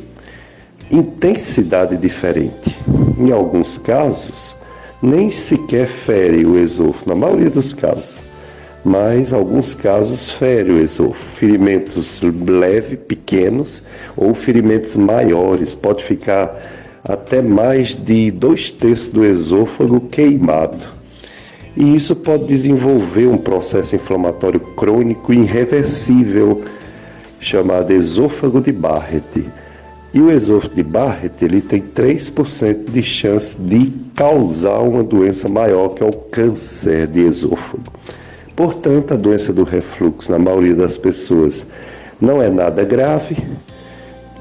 intensidade 0.91 1.97
diferente. 1.97 2.77
Em 3.19 3.31
alguns 3.31 3.78
casos, 3.78 4.57
nem 5.01 5.31
sequer 5.31 5.86
fere 5.86 6.45
o 6.45 6.59
esôfago, 6.59 7.09
na 7.09 7.15
maioria 7.15 7.51
dos 7.51 7.73
casos, 7.73 8.23
mas 8.85 9.32
alguns 9.32 9.74
casos 9.74 10.31
fere 10.31 10.73
o 10.73 10.81
esôfago. 10.81 11.24
Ferimentos 11.36 12.20
leves, 12.20 12.99
pequenos 13.07 13.82
ou 14.16 14.35
ferimentos 14.35 14.97
maiores, 14.97 15.74
pode 15.74 16.03
ficar 16.03 16.61
até 17.05 17.43
mais 17.43 17.95
de 17.95 18.31
dois 18.31 18.71
terços 18.71 19.13
do 19.13 19.25
esôfago 19.25 20.01
queimado. 20.01 20.79
E 21.77 21.95
isso 21.95 22.17
pode 22.17 22.45
desenvolver 22.47 23.27
um 23.27 23.37
processo 23.37 23.97
inflamatório 23.97 24.61
crônico 24.61 25.33
irreversível 25.33 26.63
chamado 27.41 27.93
esôfago 27.93 28.61
de 28.61 28.73
Barrett. 28.73 29.45
E 30.15 30.21
o 30.21 30.31
esôfago 30.31 30.77
de 30.77 30.83
Barrett 30.83 31.45
ele 31.45 31.61
tem 31.61 31.83
3% 31.83 32.91
de 32.91 33.03
chance 33.03 33.61
de 33.61 33.93
causar 34.15 34.79
uma 34.79 35.03
doença 35.03 35.49
maior, 35.49 35.89
que 35.91 36.03
é 36.03 36.07
o 36.07 36.13
câncer 36.13 37.09
de 37.09 37.21
esôfago. 37.21 37.83
Portanto, 38.55 39.13
a 39.13 39.17
doença 39.17 39.53
do 39.53 39.65
refluxo, 39.65 40.31
na 40.31 40.39
maioria 40.39 40.77
das 40.77 40.97
pessoas, 40.97 41.67
não 42.21 42.41
é 42.41 42.49
nada 42.49 42.85
grave. 42.85 43.37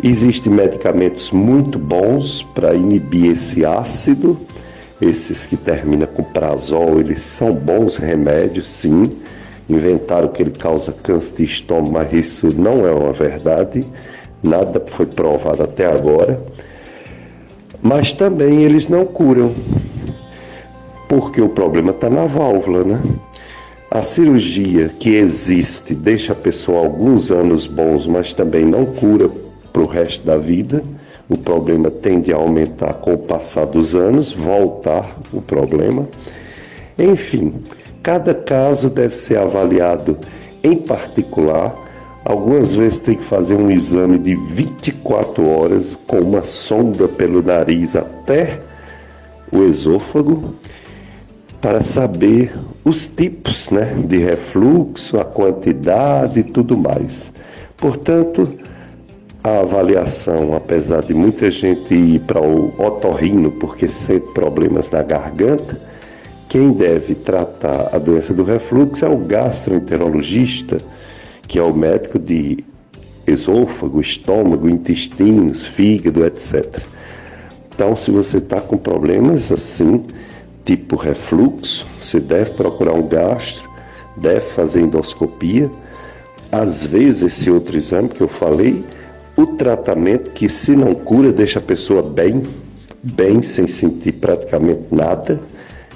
Existem 0.01 0.51
medicamentos 0.51 1.31
muito 1.31 1.77
bons 1.77 2.41
para 2.55 2.73
inibir 2.73 3.31
esse 3.31 3.63
ácido. 3.65 4.39
Esses 4.99 5.45
que 5.45 5.55
terminam 5.55 6.07
com 6.07 6.23
prazol, 6.23 6.99
eles 6.99 7.21
são 7.21 7.53
bons 7.53 7.97
remédios, 7.97 8.67
sim. 8.67 9.17
Inventaram 9.69 10.29
que 10.29 10.41
ele 10.41 10.51
causa 10.51 10.91
câncer 10.91 11.37
de 11.37 11.43
estômago, 11.43 11.91
mas 11.91 12.13
isso 12.13 12.53
não 12.55 12.87
é 12.87 12.91
uma 12.91 13.13
verdade. 13.13 13.85
Nada 14.41 14.81
foi 14.85 15.05
provado 15.05 15.63
até 15.63 15.85
agora. 15.85 16.41
Mas 17.81 18.13
também 18.13 18.63
eles 18.63 18.87
não 18.87 19.05
curam, 19.05 19.53
porque 21.07 21.41
o 21.41 21.49
problema 21.49 21.91
está 21.91 22.09
na 22.09 22.25
válvula, 22.25 22.83
né? 22.83 23.01
A 23.91 24.01
cirurgia 24.01 24.89
que 24.99 25.15
existe 25.15 25.93
deixa 25.93 26.33
a 26.33 26.35
pessoa 26.35 26.79
alguns 26.79 27.29
anos 27.29 27.67
bons, 27.67 28.07
mas 28.07 28.33
também 28.33 28.65
não 28.65 28.85
cura 28.85 29.29
para 29.73 29.81
o 29.81 29.87
resto 29.87 30.25
da 30.25 30.37
vida. 30.37 30.83
O 31.27 31.37
problema 31.37 31.89
tende 31.89 32.31
a 32.31 32.35
aumentar 32.35 32.93
com 32.95 33.15
o 33.15 33.17
passar 33.17 33.65
dos 33.65 33.95
anos, 33.95 34.31
voltar 34.31 35.17
o 35.33 35.41
problema. 35.41 36.07
Enfim, 36.97 37.55
cada 38.03 38.35
caso 38.35 38.89
deve 38.89 39.15
ser 39.15 39.37
avaliado 39.37 40.17
em 40.63 40.77
particular. 40.77 41.75
Algumas 42.23 42.75
vezes 42.75 42.99
tem 42.99 43.15
que 43.15 43.23
fazer 43.23 43.55
um 43.55 43.71
exame 43.71 44.19
de 44.19 44.35
24 44.35 45.49
horas 45.49 45.97
com 46.07 46.19
uma 46.19 46.43
sonda 46.43 47.07
pelo 47.07 47.41
nariz 47.41 47.95
até 47.95 48.59
o 49.51 49.63
esôfago 49.63 50.53
para 51.59 51.81
saber 51.81 52.53
os 52.83 53.07
tipos 53.07 53.69
né, 53.69 53.93
de 54.05 54.17
refluxo, 54.17 55.17
a 55.17 55.23
quantidade 55.23 56.41
e 56.41 56.43
tudo 56.43 56.77
mais. 56.77 57.31
Portanto, 57.77 58.53
a 59.43 59.59
avaliação, 59.59 60.55
apesar 60.55 61.03
de 61.03 61.13
muita 61.13 61.51
gente 61.51 61.93
ir 61.93 62.21
para 62.21 62.41
o 62.41 62.73
otorrino 62.81 63.51
porque 63.51 63.87
sente 63.89 64.27
problemas 64.33 64.89
na 64.89 65.03
garganta, 65.03 65.77
quem 66.47 66.71
deve 66.71 67.13
tratar 67.13 67.89
a 67.93 67.97
doença 67.97 68.33
do 68.33 68.43
refluxo 68.43 69.03
é 69.03 69.09
o 69.09 69.17
gastroenterologista, 69.17 70.79
que 71.45 71.59
é 71.59 71.63
o 71.63 71.73
médico 71.73 72.17
de 72.17 72.63
esôfago, 73.27 73.99
estômago, 73.99 74.69
intestinos, 74.69 75.67
fígado, 75.67 76.25
etc. 76.25 76.79
Então, 77.73 77.95
se 77.95 78.11
você 78.11 78.37
está 78.37 78.61
com 78.61 78.77
problemas 78.77 79.51
assim, 79.51 80.03
tipo 80.63 80.95
refluxo, 80.95 81.85
você 82.01 82.19
deve 82.19 82.51
procurar 82.51 82.93
um 82.93 83.07
gastro, 83.07 83.69
deve 84.15 84.41
fazer 84.41 84.81
endoscopia. 84.81 85.69
Às 86.51 86.83
vezes, 86.83 87.23
esse 87.23 87.51
outro 87.51 87.75
exame 87.75 88.09
que 88.09 88.21
eu 88.21 88.27
falei, 88.27 88.83
o 89.35 89.47
tratamento 89.47 90.31
que, 90.31 90.47
se 90.47 90.75
não 90.75 90.93
cura, 90.93 91.31
deixa 91.31 91.59
a 91.59 91.61
pessoa 91.61 92.03
bem, 92.03 92.43
bem, 93.01 93.41
sem 93.41 93.67
sentir 93.67 94.13
praticamente 94.13 94.83
nada, 94.91 95.39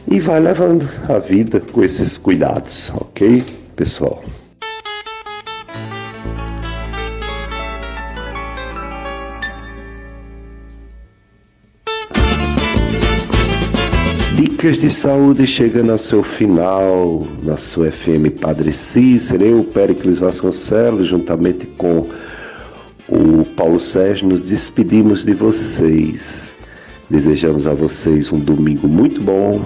e 0.09 0.19
vai 0.19 0.39
levando 0.39 0.89
a 1.07 1.19
vida 1.19 1.59
com 1.59 1.83
esses 1.83 2.17
cuidados, 2.17 2.91
ok, 2.95 3.43
pessoal? 3.75 4.23
Dicas 14.35 14.77
de 14.79 14.89
saúde 14.89 15.45
chegando 15.45 15.91
ao 15.91 15.99
seu 15.99 16.23
final 16.23 17.27
na 17.43 17.57
sua 17.57 17.91
FM 17.91 18.39
Padre 18.39 18.71
Cícero. 18.71 19.43
Eu, 19.43 19.63
Péricles 19.63 20.17
Vasconcelos, 20.17 21.07
juntamente 21.07 21.65
com 21.65 22.07
o 23.09 23.45
Paulo 23.45 23.79
Sérgio, 23.79 24.27
nos 24.27 24.41
despedimos 24.41 25.23
de 25.23 25.33
vocês. 25.33 26.55
Desejamos 27.09 27.65
a 27.65 27.73
vocês 27.73 28.31
um 28.31 28.39
domingo 28.39 28.87
muito 28.87 29.21
bom, 29.21 29.61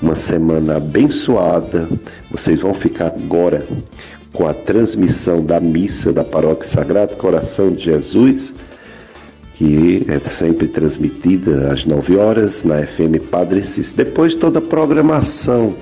uma 0.00 0.16
semana 0.16 0.76
abençoada. 0.76 1.88
Vocês 2.30 2.60
vão 2.60 2.72
ficar 2.72 3.08
agora 3.08 3.66
com 4.32 4.46
a 4.46 4.54
transmissão 4.54 5.44
da 5.44 5.60
missa 5.60 6.12
da 6.12 6.24
Paróquia 6.24 6.68
Sagrado 6.68 7.16
Coração 7.16 7.70
de 7.70 7.84
Jesus 7.84 8.54
que 9.58 10.04
é 10.06 10.20
sempre 10.20 10.68
transmitida 10.68 11.72
às 11.72 11.84
9 11.84 12.16
horas 12.16 12.62
na 12.62 12.86
FM 12.86 13.20
Padre 13.28 13.60
Cícero. 13.60 13.96
Depois 13.96 14.32
toda 14.32 14.60
a 14.60 14.62
programação 14.62 15.74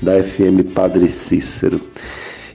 da 0.00 0.22
FM 0.22 0.72
Padre 0.72 1.08
Cícero. 1.08 1.80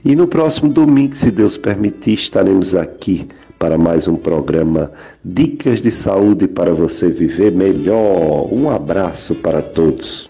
E 0.02 0.16
no 0.16 0.26
próximo 0.26 0.72
domingo, 0.72 1.14
se 1.14 1.30
Deus 1.30 1.58
permitir, 1.58 2.14
estaremos 2.14 2.74
aqui 2.74 3.28
para 3.64 3.78
mais 3.78 4.06
um 4.06 4.14
programa 4.14 4.90
Dicas 5.24 5.80
de 5.80 5.90
Saúde 5.90 6.46
para 6.46 6.70
você 6.74 7.08
viver 7.08 7.50
melhor. 7.50 8.52
Um 8.52 8.68
abraço 8.68 9.34
para 9.36 9.62
todos. 9.62 10.28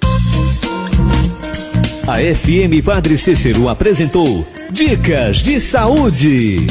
A 2.06 2.18
FM 2.18 2.84
Padre 2.84 3.18
Cícero 3.18 3.68
apresentou 3.68 4.46
Dicas 4.70 5.38
de 5.38 5.58
Saúde. 5.58 6.64